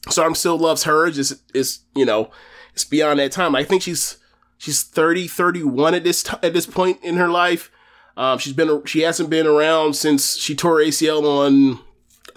Stardom 0.10 0.35
still 0.35 0.57
loves 0.57 0.84
her. 0.84 1.10
Just 1.10 1.41
it's 1.56 1.80
you 1.95 2.06
know 2.06 2.30
it's 2.73 2.84
beyond 2.85 3.19
that 3.19 3.31
time. 3.31 3.56
I 3.56 3.64
think 3.64 3.81
she's 3.81 4.18
she's 4.57 4.84
30, 4.84 5.27
31 5.27 5.94
at 5.95 6.03
this 6.03 6.23
t- 6.23 6.38
at 6.44 6.53
this 6.53 6.65
point 6.65 6.99
in 7.03 7.15
her 7.18 7.30
life. 7.30 7.72
Um, 8.15 8.38
she's 8.38 8.53
been 8.53 8.84
she 8.85 9.02
hasn't 9.02 9.30
been 9.30 9.48
around 9.48 9.95
since 9.95 10.38
she 10.38 10.56
tore 10.56 10.77
ACL 10.80 11.23
on 11.23 11.80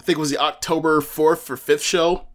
think 0.07 0.17
it 0.17 0.21
was 0.21 0.31
the 0.31 0.39
October 0.39 1.01
fourth 1.01 1.49
or 1.49 1.57
fifth 1.57 1.83
show 1.83 2.27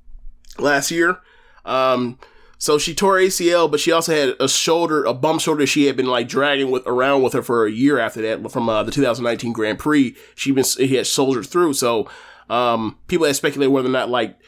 last 0.59 0.91
year. 0.91 1.19
Um, 1.65 2.19
so 2.59 2.79
she 2.79 2.95
tore 2.95 3.17
ACL, 3.17 3.69
but 3.69 3.81
she 3.81 3.91
also 3.91 4.15
had 4.15 4.37
a 4.39 4.49
shoulder, 4.49 5.05
a 5.05 5.15
bum 5.15 5.39
shoulder 5.39 5.67
she 5.67 5.87
had 5.87 5.97
been 5.97 6.07
like 6.07 6.29
dragging 6.29 6.71
with 6.71 6.87
around 6.87 7.23
with 7.23 7.33
her 7.33 7.43
for 7.43 7.67
a 7.67 7.71
year 7.71 7.99
after 7.99 8.23
that 8.23 8.53
from 8.53 8.69
uh, 8.69 8.83
the 8.83 8.93
2019 8.93 9.53
Grand 9.53 9.79
Prix. 9.79 10.15
She 10.35 10.53
been 10.53 10.65
he 10.77 10.95
had 10.95 11.07
soldiered 11.07 11.47
through. 11.47 11.73
So 11.75 12.09
um, 12.51 12.99
people 13.09 13.27
had 13.27 13.35
speculated 13.35 13.71
whether 13.73 13.89
or 13.89 13.93
not 13.93 14.11
like 14.11 14.39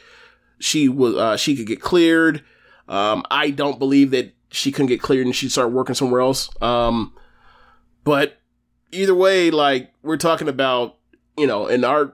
she 0.59 0.87
was 0.87 1.15
uh, 1.15 1.35
she 1.35 1.55
could 1.55 1.67
get 1.67 1.81
cleared. 1.81 2.43
Um, 2.87 3.23
I 3.31 3.49
don't 3.49 3.79
believe 3.79 4.11
that 4.11 4.33
she 4.51 4.71
couldn't 4.71 4.87
get 4.87 5.01
cleared 5.01 5.25
and 5.25 5.35
she'd 5.35 5.51
start 5.51 5.71
working 5.71 5.95
somewhere 5.95 6.21
else. 6.21 6.49
Um, 6.61 7.13
but 8.03 8.37
either 8.91 9.15
way, 9.15 9.49
like 9.49 9.91
we're 10.03 10.17
talking 10.17 10.47
about, 10.47 10.97
you 11.37 11.47
know, 11.47 11.67
in 11.67 11.83
our 11.83 12.13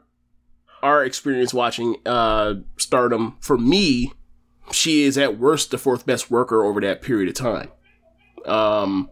our 0.83 1.03
experience 1.03 1.53
watching 1.53 1.97
uh 2.05 2.55
Stardom, 2.77 3.37
for 3.39 3.57
me, 3.57 4.11
she 4.71 5.03
is 5.03 5.17
at 5.17 5.37
worst 5.37 5.71
the 5.71 5.77
fourth 5.77 6.05
best 6.05 6.31
worker 6.31 6.63
over 6.63 6.79
that 6.81 7.01
period 7.01 7.29
of 7.29 7.35
time. 7.35 7.69
Um, 8.45 9.09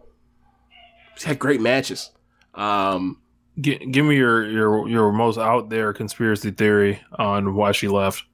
she's 1.14 1.24
had 1.24 1.38
great 1.38 1.60
matches. 1.60 2.10
Um, 2.54 3.18
G- 3.60 3.84
give 3.90 4.06
me 4.06 4.16
your, 4.16 4.48
your 4.48 4.88
your 4.88 5.12
most 5.12 5.38
out 5.38 5.68
there 5.70 5.92
conspiracy 5.92 6.50
theory 6.50 7.00
on 7.18 7.54
why 7.54 7.72
she 7.72 7.88
left. 7.88 8.24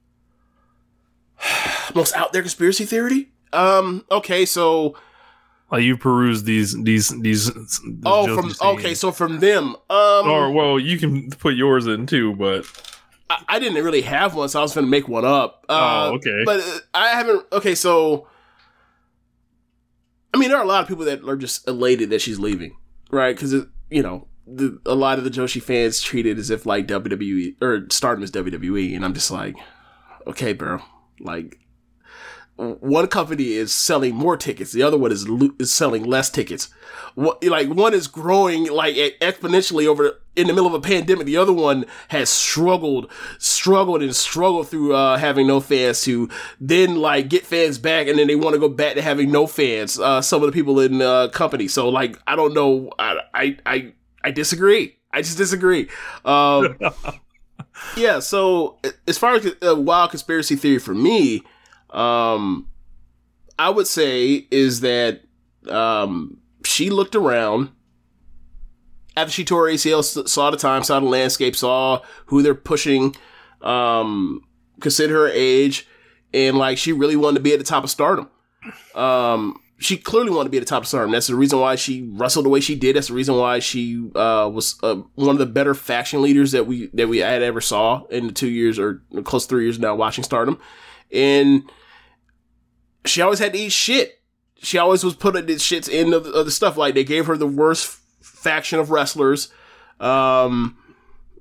most 1.95 2.15
out 2.15 2.33
there 2.33 2.41
conspiracy 2.41 2.85
theory. 2.85 3.29
Um, 3.53 4.05
okay, 4.11 4.45
so 4.45 4.95
Like 5.71 5.83
you 5.83 5.97
perused 5.97 6.45
these 6.45 6.81
these 6.83 7.09
these. 7.21 7.51
these 7.53 7.81
oh, 8.05 8.35
from 8.35 8.53
okay, 8.75 8.93
so 8.93 9.11
from 9.11 9.39
them, 9.39 9.75
um, 9.89 10.29
or 10.29 10.51
well, 10.51 10.79
you 10.79 10.97
can 10.97 11.29
put 11.31 11.55
yours 11.55 11.87
in 11.87 12.05
too, 12.05 12.35
but 12.35 12.65
I, 13.29 13.43
I 13.47 13.59
didn't 13.59 13.83
really 13.83 14.01
have 14.01 14.35
one, 14.35 14.49
so 14.49 14.59
I 14.59 14.61
was 14.61 14.73
going 14.73 14.85
to 14.85 14.91
make 14.91 15.07
one 15.07 15.25
up. 15.25 15.65
Uh, 15.69 16.09
Oh, 16.11 16.15
okay. 16.15 16.43
But 16.45 16.59
uh, 16.61 16.79
I 16.93 17.07
haven't. 17.09 17.45
Okay, 17.51 17.75
so 17.75 18.27
I 20.33 20.37
mean, 20.37 20.49
there 20.49 20.57
are 20.57 20.63
a 20.63 20.67
lot 20.67 20.81
of 20.81 20.87
people 20.87 21.05
that 21.05 21.23
are 21.27 21.35
just 21.35 21.67
elated 21.67 22.09
that 22.11 22.21
she's 22.21 22.39
leaving, 22.39 22.75
right? 23.11 23.35
Because 23.35 23.53
you 23.89 24.03
know, 24.03 24.27
the, 24.45 24.79
a 24.85 24.95
lot 24.95 25.17
of 25.17 25.23
the 25.23 25.29
Joshi 25.29 25.61
fans 25.61 26.01
treat 26.01 26.25
it 26.25 26.37
as 26.37 26.49
if 26.49 26.65
like 26.65 26.87
WWE 26.87 27.61
or 27.61 27.87
Stardom 27.89 28.23
is 28.23 28.31
WWE, 28.31 28.95
and 28.95 29.03
I'm 29.03 29.13
just 29.13 29.31
like, 29.31 29.55
okay, 30.25 30.53
bro, 30.53 30.79
like. 31.19 31.59
One 32.57 33.07
company 33.07 33.53
is 33.53 33.71
selling 33.71 34.15
more 34.15 34.35
tickets. 34.35 34.71
The 34.71 34.81
other 34.81 34.97
one 34.97 35.11
is 35.11 35.29
lo- 35.29 35.53
is 35.59 35.71
selling 35.71 36.03
less 36.03 36.29
tickets. 36.31 36.69
What, 37.13 37.43
like 37.43 37.69
one 37.69 37.93
is 37.93 38.07
growing 38.07 38.65
like 38.71 38.95
exponentially 38.95 39.85
over 39.85 40.19
in 40.35 40.47
the 40.47 40.53
middle 40.53 40.67
of 40.67 40.73
a 40.73 40.81
pandemic. 40.81 41.27
The 41.27 41.37
other 41.37 41.53
one 41.53 41.85
has 42.07 42.29
struggled, 42.29 43.11
struggled 43.37 44.01
and 44.01 44.15
struggled 44.15 44.69
through 44.69 44.95
uh, 44.95 45.17
having 45.17 45.45
no 45.45 45.59
fans 45.59 46.01
to 46.03 46.29
then 46.59 46.95
like 46.95 47.29
get 47.29 47.45
fans 47.45 47.77
back, 47.77 48.07
and 48.07 48.17
then 48.17 48.25
they 48.25 48.35
want 48.35 48.55
to 48.55 48.59
go 48.59 48.69
back 48.69 48.95
to 48.95 49.03
having 49.03 49.31
no 49.31 49.45
fans. 49.45 49.99
Uh, 49.99 50.21
some 50.21 50.41
of 50.41 50.47
the 50.47 50.51
people 50.51 50.79
in 50.79 50.99
uh, 50.99 51.27
company. 51.27 51.67
So 51.67 51.89
like 51.89 52.19
I 52.25 52.35
don't 52.35 52.55
know. 52.55 52.89
I 52.97 53.19
I 53.35 53.57
I, 53.67 53.93
I 54.23 54.31
disagree. 54.31 54.97
I 55.13 55.21
just 55.21 55.37
disagree. 55.37 55.89
Um, 56.25 56.75
yeah. 57.97 58.17
So 58.17 58.79
as 59.07 59.19
far 59.19 59.35
as 59.35 59.47
a 59.61 59.75
wild 59.75 60.09
conspiracy 60.09 60.55
theory 60.55 60.79
for 60.79 60.95
me, 60.95 61.43
um, 61.89 62.67
I 63.57 63.69
would 63.69 63.87
say 63.87 64.47
is 64.51 64.81
that 64.81 65.21
um, 65.69 66.37
she 66.63 66.89
looked 66.89 67.15
around 67.15 67.71
after 69.15 69.31
she 69.31 69.43
tore 69.43 69.67
ACL, 69.67 70.03
saw 70.27 70.51
the 70.51 70.57
time, 70.57 70.83
saw 70.83 70.99
the 70.99 71.05
landscape, 71.05 71.55
saw 71.55 72.01
who 72.27 72.43
they're 72.43 72.53
pushing, 72.53 73.15
um, 73.61 74.43
consider 74.79 75.25
her 75.25 75.29
age, 75.29 75.87
and 76.33 76.57
like 76.57 76.77
she 76.77 76.93
really 76.93 77.15
wanted 77.15 77.35
to 77.37 77.43
be 77.43 77.53
at 77.53 77.59
the 77.59 77.65
top 77.65 77.83
of 77.83 77.89
stardom. 77.89 78.29
Um, 78.93 79.59
she 79.79 79.97
clearly 79.97 80.31
wanted 80.31 80.45
to 80.45 80.49
be 80.49 80.57
at 80.57 80.61
the 80.61 80.65
top 80.69 80.83
of 80.83 80.87
Stardom. 80.87 81.11
That's 81.11 81.27
the 81.27 81.35
reason 81.35 81.59
why 81.59 81.75
she 81.75 82.09
wrestled 82.13 82.45
the 82.45 82.49
way 82.49 82.59
she 82.59 82.75
did. 82.75 82.95
That's 82.95 83.07
the 83.09 83.13
reason 83.13 83.35
why 83.35 83.59
she 83.59 84.09
uh, 84.15 84.49
was 84.51 84.75
uh, 84.81 84.95
one 85.15 85.35
of 85.35 85.37
the 85.37 85.45
better 85.45 85.75
faction 85.75 86.21
leaders 86.21 86.51
that 86.53 86.65
we 86.65 86.87
that 86.93 87.07
we 87.07 87.19
had 87.19 87.43
ever 87.43 87.61
saw 87.61 88.05
in 88.05 88.27
the 88.27 88.33
two 88.33 88.49
years 88.49 88.79
or 88.79 89.03
close 89.23 89.45
three 89.45 89.65
years 89.65 89.79
now 89.79 89.95
watching 89.95 90.23
Stardom. 90.23 90.59
And 91.11 91.69
she 93.09 93.21
always 93.21 93.39
had 93.39 93.53
to 93.53 93.59
eat 93.59 93.71
shit. 93.71 94.19
She 94.59 94.77
always 94.77 95.03
was 95.03 95.15
putting 95.15 95.45
the 95.45 95.53
shits 95.55 95.87
in 95.87 96.13
of 96.13 96.23
the, 96.23 96.31
of 96.31 96.45
the 96.45 96.51
stuff. 96.51 96.77
Like 96.77 96.95
they 96.95 97.03
gave 97.03 97.27
her 97.27 97.37
the 97.37 97.47
worst 97.47 97.99
faction 98.21 98.79
of 98.79 98.91
wrestlers. 98.91 99.51
Um, 99.99 100.77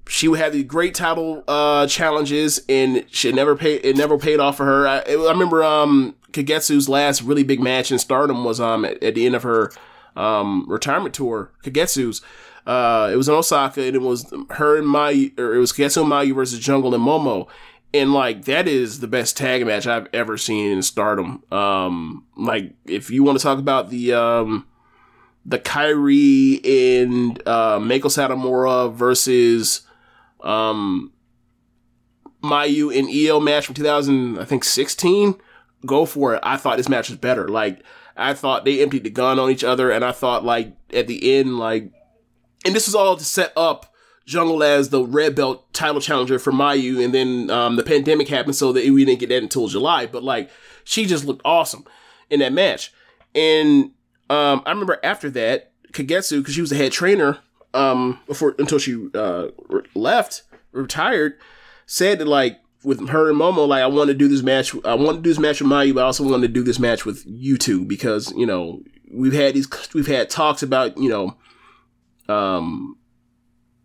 she 0.09 0.29
would 0.29 0.39
have 0.39 0.53
these 0.53 0.65
great 0.65 0.95
title 0.95 1.43
uh, 1.49 1.87
challenges, 1.87 2.63
and 2.69 3.05
she 3.11 3.33
never 3.33 3.57
paid. 3.57 3.85
It 3.85 3.97
never 3.97 4.19
paid 4.19 4.39
off 4.39 4.57
for 4.57 4.65
her. 4.65 4.87
I, 4.87 4.99
I 5.01 5.31
remember 5.31 5.65
um, 5.65 6.15
Kagetsu's 6.33 6.89
last 6.89 7.23
really 7.23 7.43
big 7.43 7.61
match 7.61 7.91
in 7.91 7.99
Stardom 7.99 8.45
was 8.45 8.61
um 8.61 8.85
at, 8.85 9.03
at 9.03 9.15
the 9.15 9.27
end 9.27 9.35
of 9.35 9.43
her 9.43 9.73
um 10.15 10.65
retirement 10.69 11.15
tour. 11.15 11.51
Kagetsu's. 11.65 12.23
Uh, 12.67 13.11
it 13.13 13.17
was 13.17 13.29
in 13.29 13.35
Osaka, 13.35 13.81
and 13.81 13.95
it 13.95 14.03
was 14.03 14.35
her 14.51 14.77
and 14.77 14.89
my, 14.89 15.31
or 15.39 15.55
it 15.55 15.59
was 15.61 15.73
Kagetsu 15.73 16.03
and 16.03 16.11
Mayu 16.11 16.35
versus 16.35 16.59
Jungle 16.59 16.97
and 16.97 17.05
Momo, 17.05 17.47
and 17.95 18.13
like 18.13 18.45
that 18.45 18.69
is 18.69 19.01
the 19.01 19.09
best 19.09 19.37
tag 19.37 19.65
match 19.67 19.87
I've 19.87 20.09
ever 20.13 20.37
seen 20.37 20.73
in 20.73 20.83
Stardom. 20.83 21.43
Um, 21.53 22.27
like 22.37 22.75
if 22.85 23.11
you 23.11 23.23
want 23.23 23.39
to 23.39 23.43
talk 23.43 23.59
about 23.59 23.91
the 23.91 24.13
um 24.15 24.67
the 25.47 25.59
Kairi 25.61 26.61
and 26.65 27.41
uh, 27.47 27.79
Meiko 27.79 28.11
Satomura 28.11 28.93
versus 28.93 29.83
um, 30.43 31.13
Mayu 32.43 32.97
and 32.97 33.09
Io 33.09 33.39
match 33.39 33.67
from 33.67 33.77
2000, 33.77 34.41
I 34.41 34.45
think 34.45 34.65
16. 34.65 35.37
Go 35.87 36.05
for 36.05 36.35
it. 36.35 36.41
I 36.43 36.57
thought 36.57 36.79
this 36.79 36.89
match 36.89 37.09
was 37.09 37.19
better. 37.19 37.47
Like 37.49 37.85
I 38.17 38.35
thought 38.35 38.65
they 38.65 38.83
emptied 38.83 39.05
the 39.05 39.11
gun 39.11 39.39
on 39.39 39.51
each 39.51 39.63
other, 39.63 39.91
and 39.91 40.05
I 40.05 40.11
thought 40.11 40.45
like 40.45 40.77
at 40.93 41.07
the 41.07 41.39
end, 41.39 41.59
like, 41.59 41.93
and 42.65 42.75
this 42.75 42.89
was 42.89 42.95
all 42.97 43.17
to 43.17 43.25
set 43.25 43.53
up 43.57 43.95
Jungle 44.27 44.63
as 44.63 44.91
the 44.91 45.05
red 45.05 45.35
belt 45.35 45.73
title 45.73 46.01
challenger 46.01 46.39
for 46.39 46.53
Mayu, 46.53 47.03
and 47.05 47.15
then 47.15 47.49
um, 47.51 47.77
the 47.77 47.83
pandemic 47.83 48.29
happened, 48.29 48.57
so 48.57 48.73
that 48.73 48.85
we 48.91 49.05
didn't 49.05 49.21
get 49.21 49.29
that 49.29 49.43
until 49.43 49.69
July. 49.69 50.07
But 50.07 50.25
like, 50.25 50.51
she 50.85 51.07
just 51.07 51.25
looked 51.25 51.43
awesome 51.45 51.85
in 52.29 52.41
that 52.41 52.53
match, 52.53 52.93
and 53.35 53.93
um, 54.29 54.63
I 54.67 54.71
remember 54.71 54.99
after 55.05 55.31
that, 55.31 55.73
Kagetsu, 55.93 56.39
because 56.39 56.55
she 56.55 56.61
was 56.61 56.71
the 56.71 56.77
head 56.77 56.93
trainer, 56.93 57.39
um, 57.73 58.21
before 58.27 58.55
until 58.59 58.79
she 58.79 59.09
uh 59.15 59.49
re- 59.69 59.83
left, 59.95 60.43
retired, 60.73 61.39
said 61.87 62.19
that 62.19 62.27
like 62.27 62.59
with 62.83 63.09
her 63.09 63.31
and 63.31 63.39
Momo, 63.39 63.67
like 63.67 63.83
I 63.83 63.87
want 63.87 64.09
to 64.09 64.15
do 64.15 64.29
this 64.29 64.43
match. 64.43 64.75
I 64.85 64.95
want 64.95 65.19
to 65.19 65.23
do 65.23 65.31
this 65.31 65.39
match 65.39 65.61
with 65.61 65.71
Mayu, 65.71 65.95
but 65.95 66.03
I 66.03 66.07
also 66.07 66.29
want 66.29 66.43
to 66.43 66.49
do 66.49 66.63
this 66.63 66.79
match 66.79 67.05
with 67.05 67.23
you 67.27 67.59
two 67.59 67.85
because 67.85 68.33
you 68.37 68.47
know 68.47 68.83
we've 69.11 69.33
had 69.33 69.55
these 69.55 69.69
we've 69.95 70.07
had 70.07 70.31
talks 70.31 70.63
about 70.63 70.97
you 70.97 71.09
know, 71.09 71.37
um, 72.33 72.97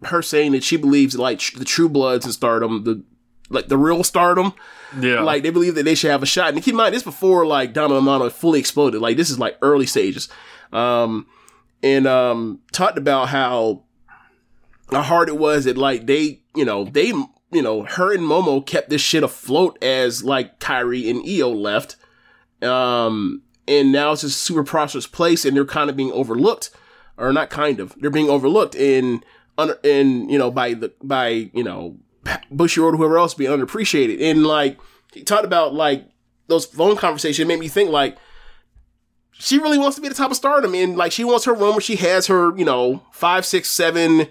her 0.03 0.21
saying 0.21 0.51
that 0.53 0.63
she 0.63 0.77
believes 0.77 1.17
like 1.17 1.39
tr- 1.39 1.57
the 1.59 1.65
True 1.65 1.89
Bloods 1.89 2.25
in 2.25 2.31
Stardom, 2.31 2.83
the 2.83 3.03
like 3.49 3.67
the 3.67 3.77
real 3.77 4.03
Stardom, 4.03 4.53
Yeah. 4.99 5.21
like 5.21 5.43
they 5.43 5.49
believe 5.49 5.75
that 5.75 5.83
they 5.83 5.93
should 5.95 6.09
have 6.11 6.23
a 6.23 6.25
shot. 6.25 6.53
And 6.53 6.63
keep 6.63 6.71
in 6.73 6.77
mind, 6.77 6.95
this 6.95 7.03
before 7.03 7.45
like 7.45 7.73
Donna 7.73 7.95
Del 7.95 8.01
Mondo 8.01 8.29
fully 8.29 8.59
exploded. 8.59 9.01
Like 9.01 9.17
this 9.17 9.29
is 9.29 9.37
like 9.39 9.57
early 9.61 9.85
stages. 9.85 10.29
Um, 10.71 11.27
and 11.83 12.07
um, 12.07 12.59
talked 12.71 12.97
about 12.97 13.27
how 13.29 13.83
how 14.89 15.01
hard 15.01 15.27
it 15.29 15.37
was 15.37 15.65
that 15.65 15.77
like 15.77 16.05
they, 16.07 16.41
you 16.55 16.63
know, 16.65 16.85
they, 16.85 17.07
you 17.07 17.61
know, 17.61 17.83
her 17.83 18.13
and 18.13 18.23
Momo 18.23 18.65
kept 18.65 18.89
this 18.89 19.01
shit 19.01 19.23
afloat 19.23 19.77
as 19.83 20.23
like 20.23 20.59
Kairi 20.59 21.09
and 21.09 21.21
Io 21.27 21.49
left. 21.49 21.95
Um, 22.61 23.41
and 23.67 23.91
now 23.91 24.11
it's 24.11 24.23
a 24.23 24.29
super 24.29 24.63
prosperous 24.63 25.07
place, 25.07 25.45
and 25.45 25.55
they're 25.55 25.65
kind 25.65 25.89
of 25.89 25.95
being 25.95 26.11
overlooked, 26.11 26.71
or 27.17 27.31
not 27.33 27.49
kind 27.49 27.79
of, 27.79 27.95
they're 27.99 28.09
being 28.09 28.29
overlooked 28.29 28.75
in, 28.75 29.23
under, 29.57 29.77
in 29.83 30.29
you 30.29 30.37
know, 30.37 30.51
by 30.51 30.73
the 30.73 30.91
by 31.03 31.49
you 31.53 31.63
know, 31.63 31.97
Bushiroad, 32.53 32.97
whoever 32.97 33.17
else 33.17 33.33
being 33.33 33.51
underappreciated, 33.51 34.21
and 34.21 34.45
like 34.45 34.79
he 35.13 35.23
talked 35.23 35.45
about 35.45 35.73
like 35.73 36.07
those 36.47 36.65
phone 36.65 36.97
conversations 36.97 37.47
made 37.47 37.59
me 37.59 37.67
think 37.67 37.89
like 37.89 38.17
she 39.31 39.57
really 39.57 39.77
wants 39.77 39.95
to 39.95 40.01
be 40.01 40.07
the 40.07 40.13
top 40.13 40.31
of 40.31 40.37
stardom 40.37 40.75
and 40.75 40.97
like 40.97 41.11
she 41.11 41.23
wants 41.23 41.45
her 41.45 41.53
room 41.53 41.71
where 41.71 41.81
she 41.81 41.95
has 41.95 42.27
her 42.27 42.55
you 42.57 42.65
know 42.65 43.01
five 43.11 43.45
six 43.45 43.69
seven 43.69 44.27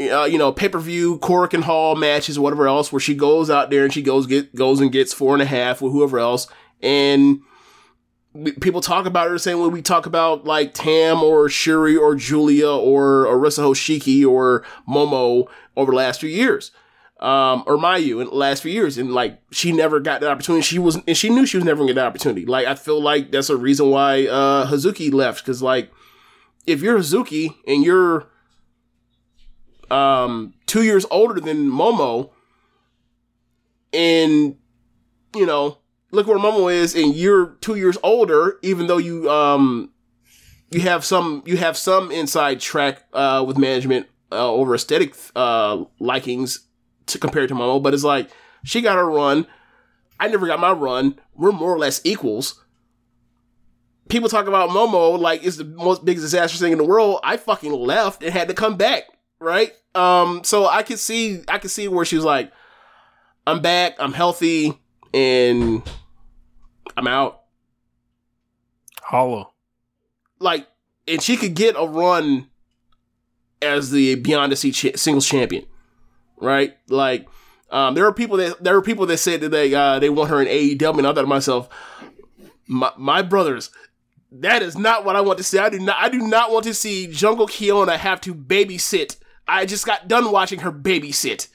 uh, 0.00 0.24
you 0.24 0.38
know 0.38 0.52
pay-per-view 0.52 1.18
Korakuen 1.18 1.62
Hall 1.62 1.96
matches 1.96 2.38
whatever 2.38 2.68
else 2.68 2.92
where 2.92 3.00
she 3.00 3.14
goes 3.14 3.50
out 3.50 3.70
there 3.70 3.84
and 3.84 3.92
she 3.92 4.02
goes 4.02 4.26
get 4.26 4.54
goes 4.54 4.80
and 4.80 4.92
gets 4.92 5.12
four 5.12 5.32
and 5.34 5.42
a 5.42 5.46
half 5.46 5.82
with 5.82 5.92
whoever 5.92 6.18
else. 6.18 6.46
And 6.80 7.40
people 8.60 8.80
talk 8.80 9.06
about 9.06 9.26
her 9.26 9.32
the 9.32 9.38
same 9.38 9.60
way 9.60 9.68
we 9.68 9.82
talk 9.82 10.06
about 10.06 10.44
like 10.44 10.74
Tam 10.74 11.22
or 11.22 11.48
Syuri 11.48 11.98
or 11.98 12.14
Julia 12.14 12.70
or 12.70 13.26
Arisa 13.26 13.64
Hoshiki 13.64 14.26
or 14.26 14.64
Momo 14.88 15.48
over 15.76 15.92
the 15.92 15.96
last 15.96 16.20
few 16.20 16.28
years 16.28 16.70
um, 17.20 17.64
or 17.66 17.76
Mayu 17.76 18.20
in 18.20 18.28
the 18.28 18.34
last 18.34 18.62
few 18.62 18.72
years, 18.72 18.96
and 18.96 19.12
like 19.12 19.40
she 19.50 19.72
never 19.72 19.98
got 20.00 20.20
that 20.20 20.30
opportunity. 20.30 20.62
She 20.62 20.78
was, 20.78 20.98
and 21.06 21.16
she 21.16 21.30
knew 21.30 21.46
she 21.46 21.56
was 21.56 21.64
never 21.64 21.78
gonna 21.78 21.88
get 21.88 21.94
that 21.94 22.06
opportunity. 22.06 22.46
Like 22.46 22.66
I 22.66 22.74
feel 22.74 23.00
like 23.00 23.30
that's 23.32 23.50
a 23.50 23.56
reason 23.56 23.90
why 23.90 24.26
uh 24.26 24.66
Hazuki 24.66 25.12
left, 25.12 25.44
because 25.44 25.62
like 25.62 25.90
if 26.66 26.80
you're 26.80 26.98
Hazuki 26.98 27.54
and 27.66 27.84
you're 27.84 28.26
um 29.90 30.54
two 30.66 30.84
years 30.84 31.06
older 31.10 31.40
than 31.40 31.68
Momo, 31.68 32.30
and 33.92 34.56
you 35.34 35.46
know 35.46 35.78
look 36.10 36.26
where 36.26 36.38
Momo 36.38 36.72
is, 36.72 36.94
and 36.94 37.14
you're 37.14 37.56
two 37.60 37.76
years 37.76 37.98
older, 38.02 38.58
even 38.62 38.86
though 38.86 38.98
you 38.98 39.30
um 39.30 39.90
you 40.70 40.80
have 40.80 41.04
some 41.04 41.42
you 41.46 41.56
have 41.56 41.76
some 41.76 42.10
inside 42.10 42.60
track 42.60 43.04
uh 43.12 43.44
with 43.46 43.58
management 43.58 44.06
uh, 44.30 44.50
over 44.50 44.74
aesthetic 44.74 45.14
uh 45.34 45.84
likings 45.98 46.66
to 47.06 47.18
compare 47.18 47.46
to 47.46 47.54
Momo, 47.54 47.82
but 47.82 47.94
it's 47.94 48.04
like 48.04 48.30
she 48.64 48.80
got 48.80 48.96
her 48.96 49.08
run. 49.08 49.46
I 50.20 50.28
never 50.28 50.46
got 50.46 50.60
my 50.60 50.72
run. 50.72 51.18
We're 51.34 51.52
more 51.52 51.72
or 51.72 51.78
less 51.78 52.00
equals. 52.04 52.62
People 54.08 54.28
talk 54.28 54.46
about 54.46 54.70
Momo 54.70 55.18
like 55.18 55.44
it's 55.44 55.56
the 55.56 55.64
most 55.64 56.04
biggest 56.04 56.24
disastrous 56.24 56.60
thing 56.60 56.72
in 56.72 56.78
the 56.78 56.84
world. 56.84 57.20
I 57.22 57.36
fucking 57.36 57.72
left 57.72 58.22
and 58.22 58.32
had 58.32 58.48
to 58.48 58.54
come 58.54 58.76
back, 58.76 59.04
right? 59.38 59.72
Um, 59.94 60.42
so 60.44 60.66
I 60.66 60.82
could 60.82 60.98
see 60.98 61.42
I 61.48 61.58
could 61.58 61.70
see 61.70 61.88
where 61.88 62.04
she 62.04 62.16
was 62.16 62.24
like, 62.24 62.50
I'm 63.46 63.60
back, 63.60 63.96
I'm 63.98 64.12
healthy, 64.12 64.78
and 65.12 65.82
I'm 66.96 67.06
out. 67.06 67.42
Hollow. 69.02 69.52
Like, 70.38 70.66
and 71.06 71.22
she 71.22 71.36
could 71.36 71.54
get 71.54 71.74
a 71.78 71.86
run 71.86 72.48
as 73.62 73.90
the 73.90 74.16
Beyond 74.16 74.52
the 74.52 74.56
Sea 74.56 74.72
cha- 74.72 74.96
singles 74.96 75.26
champion, 75.26 75.64
right? 76.36 76.76
Like, 76.88 77.28
um, 77.70 77.94
there 77.94 78.06
are 78.06 78.12
people 78.12 78.36
that 78.38 78.62
there 78.62 78.76
are 78.76 78.82
people 78.82 79.06
that 79.06 79.18
said 79.18 79.40
that 79.40 79.50
they 79.50 79.74
uh, 79.74 79.98
they 79.98 80.10
want 80.10 80.30
her 80.30 80.40
in 80.40 80.48
AEW, 80.48 80.98
and 80.98 81.06
I 81.06 81.12
thought 81.12 81.22
to 81.22 81.26
myself, 81.26 81.68
my, 82.66 82.92
my 82.96 83.22
brothers, 83.22 83.70
that 84.30 84.62
is 84.62 84.76
not 84.76 85.04
what 85.04 85.16
I 85.16 85.20
want 85.20 85.38
to 85.38 85.44
see. 85.44 85.58
I 85.58 85.68
do 85.68 85.78
not 85.78 85.96
I 85.98 86.08
do 86.08 86.18
not 86.18 86.50
want 86.50 86.64
to 86.64 86.74
see 86.74 87.06
Jungle 87.06 87.46
Kyona 87.46 87.96
have 87.96 88.20
to 88.22 88.34
babysit. 88.34 89.16
I 89.46 89.66
just 89.66 89.86
got 89.86 90.08
done 90.08 90.30
watching 90.30 90.60
her 90.60 90.72
babysit. 90.72 91.48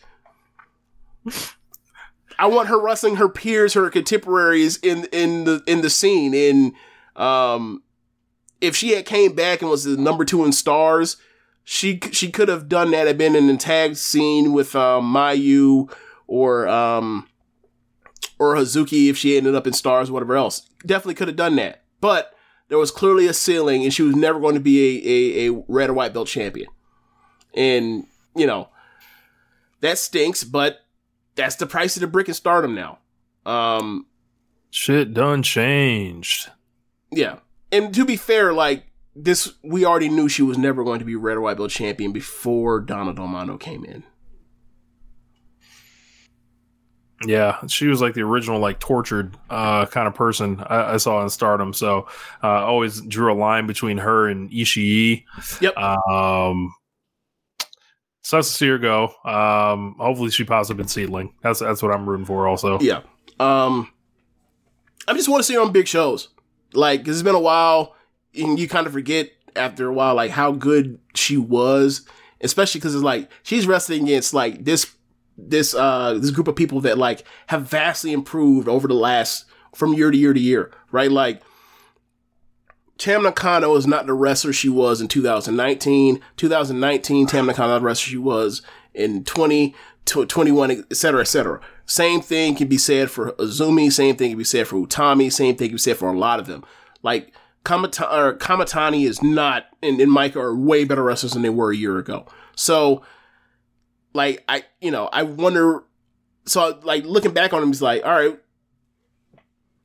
I 2.39 2.47
want 2.47 2.69
her 2.69 2.79
wrestling 2.79 3.17
her 3.17 3.29
peers, 3.29 3.73
her 3.73 3.89
contemporaries 3.89 4.77
in 4.77 5.05
in 5.11 5.43
the 5.43 5.63
in 5.67 5.81
the 5.81 5.89
scene. 5.89 6.33
And 6.33 6.73
um, 7.15 7.83
if 8.61 8.75
she 8.75 8.91
had 8.91 9.05
came 9.05 9.33
back 9.33 9.61
and 9.61 9.69
was 9.69 9.83
the 9.83 9.97
number 9.97 10.25
two 10.25 10.45
in 10.45 10.51
stars, 10.51 11.17
she 11.63 11.99
she 12.11 12.31
could 12.31 12.47
have 12.47 12.69
done 12.69 12.91
that. 12.91 13.07
Had 13.07 13.17
been 13.17 13.35
in 13.35 13.47
the 13.47 13.57
tag 13.57 13.95
scene 13.95 14.53
with 14.53 14.75
um, 14.75 15.13
Mayu 15.13 15.91
or 16.27 16.67
um 16.67 17.27
or 18.39 18.55
Hazuki 18.55 19.09
if 19.09 19.17
she 19.17 19.37
ended 19.37 19.55
up 19.55 19.67
in 19.67 19.73
stars, 19.73 20.11
whatever 20.11 20.35
else. 20.35 20.67
Definitely 20.85 21.15
could 21.15 21.27
have 21.27 21.37
done 21.37 21.55
that. 21.57 21.83
But 22.01 22.33
there 22.69 22.77
was 22.77 22.91
clearly 22.91 23.27
a 23.27 23.33
ceiling, 23.33 23.83
and 23.83 23.93
she 23.93 24.01
was 24.01 24.15
never 24.15 24.39
going 24.39 24.55
to 24.55 24.59
be 24.59 24.79
a, 24.79 25.45
a, 25.45 25.49
a 25.49 25.63
red 25.67 25.89
or 25.89 25.93
white 25.93 26.13
belt 26.13 26.27
champion. 26.27 26.67
And 27.53 28.07
you 28.35 28.47
know 28.47 28.69
that 29.81 29.97
stinks, 29.97 30.43
but 30.43 30.82
that's 31.35 31.55
the 31.55 31.65
price 31.65 31.95
of 31.95 32.01
the 32.01 32.07
brick 32.07 32.27
in 32.27 32.33
stardom 32.33 32.75
now. 32.75 32.99
Um, 33.45 34.05
Shit 34.71 35.13
done 35.13 35.43
changed. 35.43 36.49
yeah. 37.11 37.37
And 37.71 37.93
to 37.95 38.05
be 38.05 38.15
fair, 38.17 38.53
like 38.53 38.85
this, 39.15 39.51
we 39.63 39.83
already 39.85 40.09
knew 40.09 40.29
she 40.29 40.43
was 40.43 40.57
never 40.59 40.83
going 40.83 40.99
to 40.99 41.05
be 41.05 41.15
red 41.15 41.37
or 41.37 41.41
white 41.41 41.57
belt 41.57 41.71
champion 41.71 42.11
before 42.11 42.79
Donna 42.79 43.13
Del 43.13 43.27
Mondo 43.27 43.57
came 43.57 43.83
in. 43.83 44.03
Yeah, 47.25 47.65
she 47.67 47.87
was 47.87 48.01
like 48.01 48.15
the 48.15 48.21
original, 48.21 48.59
like 48.59 48.79
tortured 48.79 49.37
uh, 49.49 49.85
kind 49.85 50.07
of 50.07 50.13
person 50.13 50.61
I, 50.67 50.93
I 50.93 50.97
saw 50.97 51.23
in 51.23 51.29
Stardom. 51.29 51.71
So 51.73 52.07
uh, 52.43 52.47
I 52.47 52.61
always 52.63 52.99
drew 53.01 53.31
a 53.31 53.35
line 53.35 53.65
between 53.65 53.97
her 53.99 54.27
and 54.27 54.51
Ishii. 54.51 55.23
Yep. 55.61 55.77
Um, 55.77 56.75
sucks 58.23 58.47
to 58.47 58.53
see 58.53 58.67
her 58.69 58.77
go. 58.79 59.13
Um, 59.23 59.95
hopefully 59.99 60.31
she 60.31 60.43
pops 60.43 60.71
up 60.71 60.79
in 60.79 60.87
SEAdLINNNG. 60.87 61.33
That's 61.43 61.59
that's 61.59 61.83
what 61.83 61.93
I'm 61.93 62.09
rooting 62.09 62.25
for. 62.25 62.47
Also, 62.47 62.79
Yeah. 62.79 63.01
Um, 63.39 63.91
I 65.07 65.13
just 65.13 65.29
want 65.29 65.39
to 65.39 65.43
see 65.43 65.53
her 65.55 65.61
on 65.61 65.71
big 65.71 65.87
shows. 65.87 66.29
Like, 66.73 67.05
'cause 67.05 67.15
it's 67.15 67.23
been 67.23 67.35
a 67.35 67.39
while, 67.39 67.95
and 68.35 68.57
you 68.57 68.67
kind 68.67 68.87
of 68.87 68.93
forget 68.93 69.29
after 69.55 69.87
a 69.87 69.93
while, 69.93 70.15
like 70.15 70.31
how 70.31 70.51
good 70.51 70.99
she 71.13 71.37
was, 71.37 72.01
especially 72.41 72.79
because 72.79 72.95
it's 72.95 73.03
like 73.03 73.29
she's 73.43 73.67
wrestling 73.67 74.03
against 74.03 74.33
like 74.33 74.65
this 74.65 74.87
this 75.37 75.73
uh 75.75 76.13
this 76.19 76.31
group 76.31 76.47
of 76.47 76.55
people 76.55 76.79
that 76.81 76.97
like 76.97 77.23
have 77.47 77.63
vastly 77.63 78.11
improved 78.13 78.67
over 78.67 78.87
the 78.87 78.93
last 78.93 79.45
from 79.75 79.93
year 79.93 80.09
to 80.11 80.17
year 80.17 80.33
to 80.33 80.39
year, 80.39 80.71
right? 80.91 81.11
Like 81.11 81.41
Tam 83.03 83.23
Nakano 83.23 83.75
is 83.75 83.85
not 83.85 84.05
the 84.05 84.13
wrestler 84.13 84.53
she 84.53 84.69
was 84.69 85.01
in 85.01 85.09
2019. 85.09 86.21
2019, 86.37 87.27
Tam 87.27 87.47
Nakano 87.47 87.73
not 87.73 87.79
the 87.79 87.85
wrestler 87.85 88.11
she 88.11 88.17
was 88.17 88.61
in 88.93 89.25
20, 89.25 89.75
tw- 90.05 90.29
21, 90.29 90.71
et 90.71 90.95
cetera, 90.95 91.19
et 91.19 91.25
cetera. 91.25 91.59
Same 91.85 92.21
thing 92.21 92.55
can 92.55 92.69
be 92.69 92.77
said 92.77 93.11
for 93.11 93.33
Azumi. 93.33 93.91
Same 93.91 94.15
thing 94.15 94.29
can 94.29 94.37
be 94.37 94.45
said 94.45 94.69
for 94.69 94.77
Utami. 94.77 95.29
Same 95.33 95.53
thing 95.57 95.67
can 95.67 95.75
be 95.75 95.79
said 95.79 95.97
for 95.97 96.13
a 96.13 96.17
lot 96.17 96.39
of 96.39 96.47
them. 96.47 96.63
Like 97.01 97.33
Kamata- 97.65 98.37
Kamitani 98.37 99.05
is 99.05 99.21
not, 99.21 99.65
and, 99.81 99.99
and 99.99 100.09
Mike 100.09 100.37
are 100.37 100.55
way 100.55 100.85
better 100.85 101.03
wrestlers 101.03 101.33
than 101.33 101.41
they 101.41 101.49
were 101.49 101.73
a 101.73 101.75
year 101.75 101.97
ago. 101.97 102.25
So, 102.55 103.03
like, 104.13 104.45
I, 104.47 104.63
you 104.79 104.91
know, 104.91 105.09
I 105.11 105.23
wonder. 105.23 105.83
So, 106.45 106.79
like, 106.83 107.03
looking 107.03 107.33
back 107.33 107.51
on 107.51 107.63
him, 107.63 107.67
he's 107.67 107.81
like, 107.81 108.05
all 108.05 108.13
right, 108.13 108.39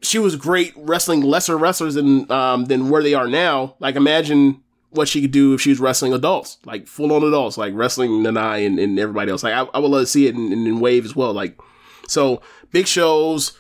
she 0.01 0.19
was 0.19 0.37
great 0.37 0.73
wrestling 0.77 1.23
lesser 1.23 1.57
wrestlers 1.57 1.95
than 1.95 2.31
um, 2.31 2.67
than 2.67 2.89
where 2.89 3.03
they 3.03 3.15
are 3.15 3.29
now. 3.29 3.77
Like 3.79 3.97
imagine 3.97 4.63
what 4.91 5.09
she 5.09 5.21
could 5.21 5.33
do 5.33 5.55
if 5.55 5.61
she 5.61 5.71
was 5.71 5.81
wrestling 5.81 6.13
adults, 6.13 6.59
like 6.65 6.87
full 6.87 7.13
on 7.13 7.23
adults, 7.23 7.59
like 7.59 7.75
wrestling 7.75 8.23
Nanae 8.23 8.67
and, 8.67 8.79
and 8.79 8.99
everybody 8.99 9.31
else. 9.31 9.43
Like 9.43 9.55
I, 9.55 9.63
I 9.75 9.79
would 9.79 9.91
love 9.91 10.03
to 10.03 10.07
see 10.07 10.27
it 10.27 10.35
in, 10.35 10.53
in, 10.53 10.67
in 10.67 10.81
Wave 10.81 11.05
as 11.05 11.15
well. 11.15 11.33
Like 11.33 11.59
so, 12.07 12.41
big 12.71 12.87
shows, 12.87 13.59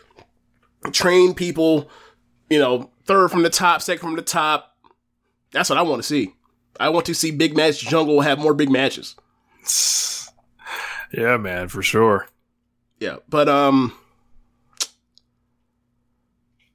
train 0.92 1.34
people, 1.34 1.90
you 2.48 2.58
know, 2.58 2.90
third 3.04 3.30
from 3.30 3.42
the 3.42 3.50
top, 3.50 3.82
second 3.82 4.06
from 4.06 4.16
the 4.16 4.22
top. 4.22 4.76
That's 5.50 5.70
what 5.70 5.78
I 5.78 5.82
want 5.82 6.02
to 6.02 6.08
see. 6.08 6.34
I 6.78 6.90
want 6.90 7.06
to 7.06 7.14
see 7.14 7.30
Big 7.30 7.56
Match 7.56 7.80
Jungle 7.80 8.20
have 8.20 8.38
more 8.38 8.54
big 8.54 8.70
matches. 8.70 9.16
Yeah, 11.10 11.38
man, 11.38 11.68
for 11.68 11.82
sure. 11.82 12.28
Yeah, 13.00 13.16
but 13.30 13.48
um, 13.48 13.94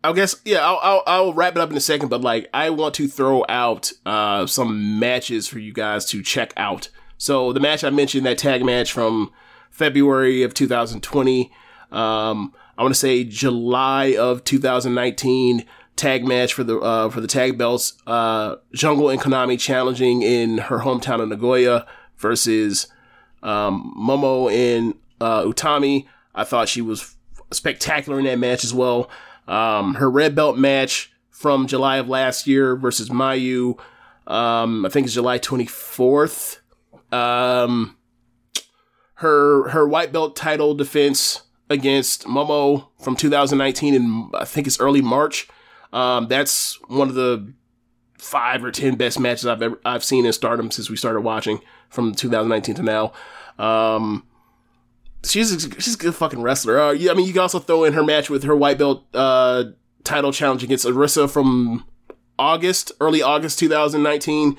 I 0.03 0.11
guess 0.11 0.35
yeah, 0.43 0.59
I'll, 0.59 0.79
I'll 0.81 1.03
I'll 1.07 1.33
wrap 1.33 1.55
it 1.55 1.59
up 1.59 1.71
in 1.71 1.77
a 1.77 1.81
second. 1.81 2.09
But 2.09 2.21
like, 2.21 2.49
I 2.53 2.69
want 2.69 2.95
to 2.95 3.07
throw 3.07 3.45
out 3.47 3.91
uh 4.05 4.45
some 4.45 4.99
matches 4.99 5.47
for 5.47 5.59
you 5.59 5.73
guys 5.73 6.05
to 6.07 6.21
check 6.21 6.53
out. 6.57 6.89
So 7.17 7.53
the 7.53 7.59
match 7.59 7.83
I 7.83 7.89
mentioned, 7.89 8.25
that 8.25 8.37
tag 8.37 8.65
match 8.65 8.91
from 8.91 9.31
February 9.71 10.43
of 10.43 10.53
2020. 10.53 11.51
Um, 11.91 12.53
I 12.77 12.81
want 12.81 12.93
to 12.93 12.99
say 12.99 13.23
July 13.23 14.15
of 14.17 14.43
2019 14.43 15.63
tag 15.95 16.25
match 16.25 16.53
for 16.53 16.63
the 16.63 16.79
uh 16.79 17.09
for 17.09 17.21
the 17.21 17.27
tag 17.27 17.57
belts. 17.57 17.93
Uh, 18.05 18.57
Jungle 18.73 19.09
and 19.09 19.21
Konami 19.21 19.59
challenging 19.59 20.21
in 20.21 20.57
her 20.57 20.79
hometown 20.79 21.21
of 21.21 21.29
Nagoya 21.29 21.85
versus 22.17 22.87
um 23.41 23.95
Momo 23.97 24.51
and 24.51 24.95
uh 25.21 25.43
Utami. 25.43 26.07
I 26.35 26.43
thought 26.43 26.67
she 26.67 26.81
was 26.81 27.15
spectacular 27.51 28.19
in 28.19 28.25
that 28.25 28.39
match 28.39 28.63
as 28.63 28.73
well. 28.73 29.09
Um, 29.47 29.95
her 29.95 30.09
red 30.09 30.35
belt 30.35 30.57
match 30.57 31.11
from 31.29 31.67
July 31.67 31.97
of 31.97 32.07
last 32.07 32.47
year 32.47 32.75
versus 32.75 33.09
Mayu, 33.09 33.79
um, 34.27 34.85
I 34.85 34.89
think 34.89 35.05
it's 35.05 35.13
July 35.13 35.39
24th. 35.39 36.59
Um, 37.11 37.97
her, 39.15 39.69
her 39.69 39.87
white 39.87 40.11
belt 40.11 40.35
title 40.35 40.73
defense 40.73 41.41
against 41.69 42.25
Momo 42.25 42.87
from 42.99 43.15
2019 43.15 43.95
and 43.95 44.35
I 44.35 44.45
think 44.45 44.67
it's 44.67 44.79
early 44.79 45.01
March. 45.01 45.47
Um, 45.91 46.27
that's 46.27 46.79
one 46.87 47.09
of 47.09 47.15
the 47.15 47.53
five 48.17 48.63
or 48.63 48.71
10 48.71 48.95
best 48.95 49.19
matches 49.19 49.45
I've 49.45 49.61
ever, 49.61 49.79
I've 49.85 50.03
seen 50.03 50.25
in 50.25 50.33
stardom 50.33 50.71
since 50.71 50.89
we 50.89 50.95
started 50.95 51.21
watching 51.21 51.59
from 51.89 52.15
2019 52.15 52.75
to 52.75 52.83
now. 52.83 53.13
Um, 53.59 54.25
she's 55.23 55.67
she's 55.79 55.95
a 55.95 55.97
good 55.97 56.15
fucking 56.15 56.41
wrestler. 56.41 56.79
Uh, 56.79 56.91
yeah, 56.91 57.11
I 57.11 57.13
mean, 57.13 57.25
you 57.25 57.33
can 57.33 57.41
also 57.41 57.59
throw 57.59 57.83
in 57.83 57.93
her 57.93 58.03
match 58.03 58.29
with 58.29 58.43
her 58.43 58.55
white 58.55 58.77
belt 58.77 59.05
uh, 59.13 59.65
title 60.03 60.31
challenge 60.31 60.63
against 60.63 60.85
Arisa 60.85 61.29
from 61.29 61.85
August, 62.37 62.91
early 62.99 63.21
August 63.21 63.59
2019. 63.59 64.49
Um, 64.49 64.57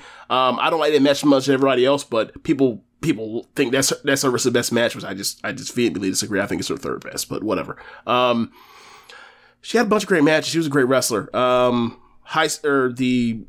I 0.59 0.69
don't 0.69 0.79
like 0.79 0.93
that 0.93 1.01
match 1.01 1.23
much 1.23 1.43
as 1.43 1.49
everybody 1.49 1.85
else, 1.85 2.03
but 2.03 2.43
people 2.43 2.83
people 3.01 3.47
think 3.55 3.71
that's 3.71 3.93
that's 4.03 4.23
Arisa's 4.23 4.53
best 4.53 4.71
match, 4.71 4.95
which 4.95 5.05
I 5.05 5.13
just 5.13 5.39
I 5.43 5.51
just 5.51 5.73
vehemently 5.73 6.09
disagree. 6.09 6.41
I 6.41 6.47
think 6.47 6.59
it's 6.59 6.69
her 6.69 6.77
third 6.77 7.03
best, 7.03 7.29
but 7.29 7.43
whatever. 7.43 7.77
Um, 8.07 8.51
she 9.61 9.77
had 9.77 9.87
a 9.87 9.89
bunch 9.89 10.03
of 10.03 10.09
great 10.09 10.23
matches. 10.23 10.49
She 10.49 10.57
was 10.57 10.67
a 10.67 10.71
great 10.71 10.87
wrestler. 10.87 11.35
Um, 11.35 11.99
high 12.21 12.49
or 12.63 12.91
the 12.91 13.41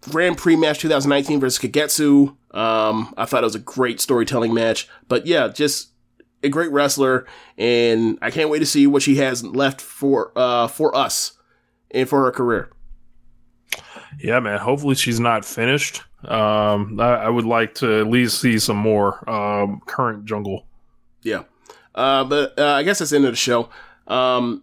Grand 0.00 0.38
Prix 0.38 0.56
match 0.56 0.78
2019 0.80 1.40
versus 1.40 1.58
Kagetsu. 1.58 2.36
Um, 2.52 3.12
I 3.16 3.24
thought 3.24 3.42
it 3.42 3.46
was 3.46 3.54
a 3.54 3.60
great 3.60 4.00
storytelling 4.00 4.54
match, 4.54 4.88
but 5.08 5.26
yeah, 5.26 5.48
just 5.48 5.90
a 6.46 6.50
great 6.50 6.72
wrestler, 6.72 7.26
and 7.58 8.18
I 8.22 8.30
can't 8.30 8.48
wait 8.48 8.60
to 8.60 8.66
see 8.66 8.86
what 8.86 9.02
she 9.02 9.16
has 9.16 9.44
left 9.44 9.80
for 9.80 10.32
uh 10.36 10.68
for 10.68 10.96
us 10.96 11.32
and 11.90 12.08
for 12.08 12.24
her 12.24 12.30
career. 12.30 12.70
Yeah, 14.18 14.40
man. 14.40 14.58
Hopefully 14.58 14.94
she's 14.94 15.20
not 15.20 15.44
finished. 15.44 16.02
Um, 16.24 16.98
I, 16.98 17.14
I 17.14 17.28
would 17.28 17.44
like 17.44 17.74
to 17.76 18.00
at 18.00 18.06
least 18.06 18.40
see 18.40 18.58
some 18.58 18.76
more 18.76 19.28
um, 19.28 19.80
current 19.86 20.24
jungle. 20.24 20.66
Yeah, 21.22 21.42
uh, 21.94 22.24
but 22.24 22.58
uh, 22.58 22.72
I 22.72 22.82
guess 22.82 22.98
that's 22.98 23.10
the 23.10 23.16
end 23.16 23.26
of 23.26 23.32
the 23.32 23.36
show. 23.36 23.68
Um, 24.06 24.62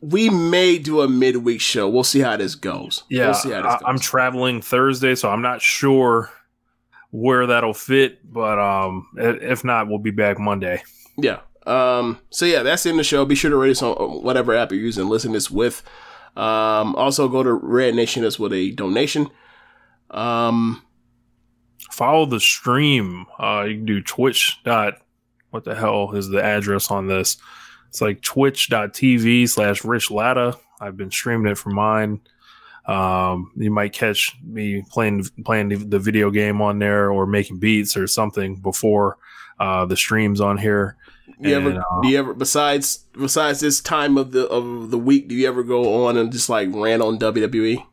we 0.00 0.30
may 0.30 0.78
do 0.78 1.00
a 1.00 1.08
midweek 1.08 1.60
show. 1.60 1.88
We'll 1.88 2.04
see 2.04 2.20
how 2.20 2.36
this 2.36 2.54
goes. 2.54 3.02
Yeah, 3.10 3.26
we'll 3.26 3.34
see 3.34 3.50
how 3.50 3.62
this 3.62 3.72
I, 3.72 3.78
goes. 3.78 3.84
I'm 3.86 3.98
traveling 3.98 4.62
Thursday, 4.62 5.14
so 5.14 5.30
I'm 5.30 5.42
not 5.42 5.60
sure 5.60 6.30
where 7.10 7.46
that'll 7.46 7.74
fit. 7.74 8.20
But 8.32 8.58
um, 8.58 9.08
if 9.16 9.64
not, 9.64 9.88
we'll 9.88 9.98
be 9.98 10.10
back 10.12 10.38
Monday. 10.38 10.82
Yeah. 11.18 11.40
Um, 11.66 12.20
so 12.30 12.46
yeah, 12.46 12.62
that's 12.62 12.86
of 12.86 12.96
the 12.96 13.04
show. 13.04 13.26
Be 13.26 13.34
sure 13.34 13.50
to 13.50 13.56
rate 13.56 13.72
us 13.72 13.82
on 13.82 14.22
whatever 14.22 14.54
app 14.54 14.72
you're 14.72 14.80
using. 14.80 15.08
Listen 15.08 15.32
this 15.32 15.50
with. 15.50 15.82
Um, 16.36 16.94
also 16.94 17.28
go 17.28 17.42
to 17.42 17.52
Red 17.52 17.94
Nation 17.94 18.24
us 18.24 18.38
with 18.38 18.52
a 18.52 18.70
donation. 18.70 19.28
Um, 20.10 20.82
Follow 21.90 22.26
the 22.26 22.38
stream. 22.38 23.26
Uh, 23.40 23.64
you 23.66 23.76
can 23.76 23.84
do 23.84 24.00
Twitch 24.00 24.60
dot. 24.64 24.98
What 25.50 25.64
the 25.64 25.74
hell 25.74 26.12
is 26.12 26.28
the 26.28 26.42
address 26.42 26.90
on 26.90 27.08
this? 27.08 27.38
It's 27.88 28.00
like 28.00 28.22
twitch.tv 28.22 29.48
slash 29.48 29.84
Rich 29.84 30.10
Latta. 30.10 30.56
I've 30.80 30.96
been 30.96 31.10
streaming 31.10 31.50
it 31.50 31.58
for 31.58 31.70
mine. 31.70 32.20
Um, 32.86 33.50
you 33.56 33.70
might 33.70 33.92
catch 33.92 34.36
me 34.44 34.82
playing 34.90 35.26
playing 35.44 35.90
the 35.90 35.98
video 35.98 36.30
game 36.30 36.62
on 36.62 36.78
there 36.78 37.10
or 37.10 37.26
making 37.26 37.58
beats 37.58 37.96
or 37.96 38.06
something 38.06 38.56
before 38.56 39.16
uh, 39.60 39.86
the 39.86 39.96
streams 39.96 40.40
on 40.40 40.58
here. 40.58 40.96
you 41.40 41.54
ever, 41.54 41.70
And, 41.70 41.78
uh, 41.78 42.00
do 42.02 42.08
you 42.08 42.18
ever, 42.18 42.34
besides, 42.34 43.04
besides 43.12 43.60
this 43.60 43.80
time 43.80 44.16
of 44.18 44.32
the, 44.32 44.46
of 44.48 44.90
the 44.90 44.98
week, 44.98 45.28
do 45.28 45.34
you 45.34 45.46
ever 45.48 45.62
go 45.62 46.06
on 46.06 46.16
and 46.16 46.32
just 46.32 46.48
like 46.48 46.68
rant 46.72 47.02
on 47.02 47.18
WWE? 47.18 47.84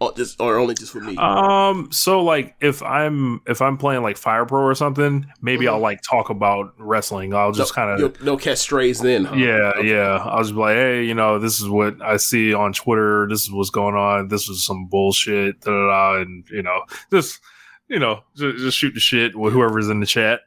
Or 0.00 0.12
just, 0.14 0.40
or 0.40 0.58
only 0.58 0.74
just 0.74 0.90
for 0.90 1.00
me? 1.00 1.16
Um, 1.16 1.92
so 1.92 2.24
like 2.24 2.56
if 2.60 2.82
I'm 2.82 3.40
if 3.46 3.62
I'm 3.62 3.78
playing 3.78 4.02
like 4.02 4.16
Fire 4.16 4.44
Pro 4.44 4.60
or 4.60 4.74
something, 4.74 5.26
maybe 5.40 5.68
I'll 5.68 5.78
like 5.78 6.00
talk 6.02 6.28
about 6.28 6.74
wrestling. 6.76 7.32
I'll 7.34 7.52
just 7.52 7.72
kind 7.72 8.02
of 8.02 8.20
no 8.20 8.36
catch 8.36 8.58
strays 8.58 8.98
then, 8.98 9.26
huh? 9.26 9.36
yeah, 9.36 9.78
yeah. 9.78 10.16
I'll 10.24 10.42
just 10.42 10.54
be 10.54 10.58
like, 10.58 10.74
hey, 10.74 11.04
you 11.04 11.14
know, 11.14 11.38
this 11.38 11.60
is 11.60 11.68
what 11.68 12.02
I 12.02 12.16
see 12.16 12.52
on 12.52 12.72
Twitter. 12.72 13.28
This 13.30 13.42
is 13.42 13.52
what's 13.52 13.70
going 13.70 13.94
on. 13.94 14.26
This 14.26 14.48
is 14.48 14.64
some 14.66 14.86
bullshit. 14.86 15.60
Da, 15.60 15.70
da, 15.70 15.86
da, 15.86 16.20
and 16.22 16.48
you 16.50 16.64
know, 16.64 16.82
just 17.12 17.38
you 17.86 18.00
know, 18.00 18.24
just, 18.34 18.58
just 18.58 18.78
shoot 18.78 18.94
the 18.94 19.00
shit 19.00 19.36
with 19.36 19.52
whoever's 19.52 19.88
in 19.88 20.00
the 20.00 20.06
chat. 20.06 20.40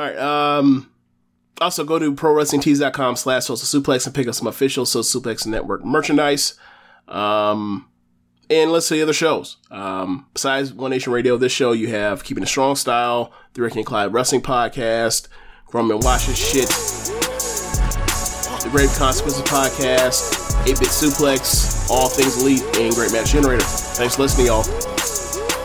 All 0.00 0.06
right. 0.06 0.16
Um, 0.16 0.90
also, 1.60 1.84
go 1.84 1.98
to 1.98 2.14
prowrestlingtees.com 2.14 3.16
slash 3.16 3.44
social 3.44 3.80
suplex 3.82 4.06
and 4.06 4.14
pick 4.14 4.26
up 4.26 4.34
some 4.34 4.46
official 4.46 4.86
social 4.86 5.20
suplex 5.20 5.46
network 5.46 5.84
merchandise. 5.84 6.54
Um, 7.06 7.86
and 8.48 8.72
let's 8.72 8.86
see 8.86 9.02
other 9.02 9.12
shows. 9.12 9.58
Um, 9.70 10.26
besides 10.32 10.72
One 10.72 10.90
Nation 10.90 11.12
Radio, 11.12 11.36
this 11.36 11.52
show 11.52 11.72
you 11.72 11.88
have 11.88 12.24
Keeping 12.24 12.42
It 12.42 12.46
Strong 12.46 12.76
Style, 12.76 13.30
the 13.52 13.60
Ricky 13.60 13.80
and 13.80 13.86
Clyde 13.86 14.14
Wrestling 14.14 14.40
Podcast, 14.40 15.28
Grumman 15.68 16.02
Watches 16.02 16.38
Shit, 16.38 16.68
the 18.64 18.70
Grave 18.70 18.90
Consequences 18.96 19.42
Podcast, 19.42 20.66
8 20.66 20.78
Bit 20.78 20.88
Suplex, 20.88 21.90
All 21.90 22.08
Things 22.08 22.42
Elite, 22.42 22.62
and 22.78 22.94
Great 22.94 23.12
Match 23.12 23.32
Generator. 23.32 23.64
Thanks 23.64 24.16
for 24.16 24.22
listening, 24.22 24.46
y'all. 24.46 24.64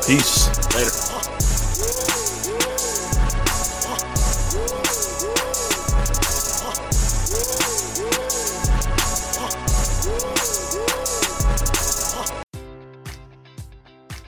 Peace. 0.05 0.75
Later. 0.75 1.04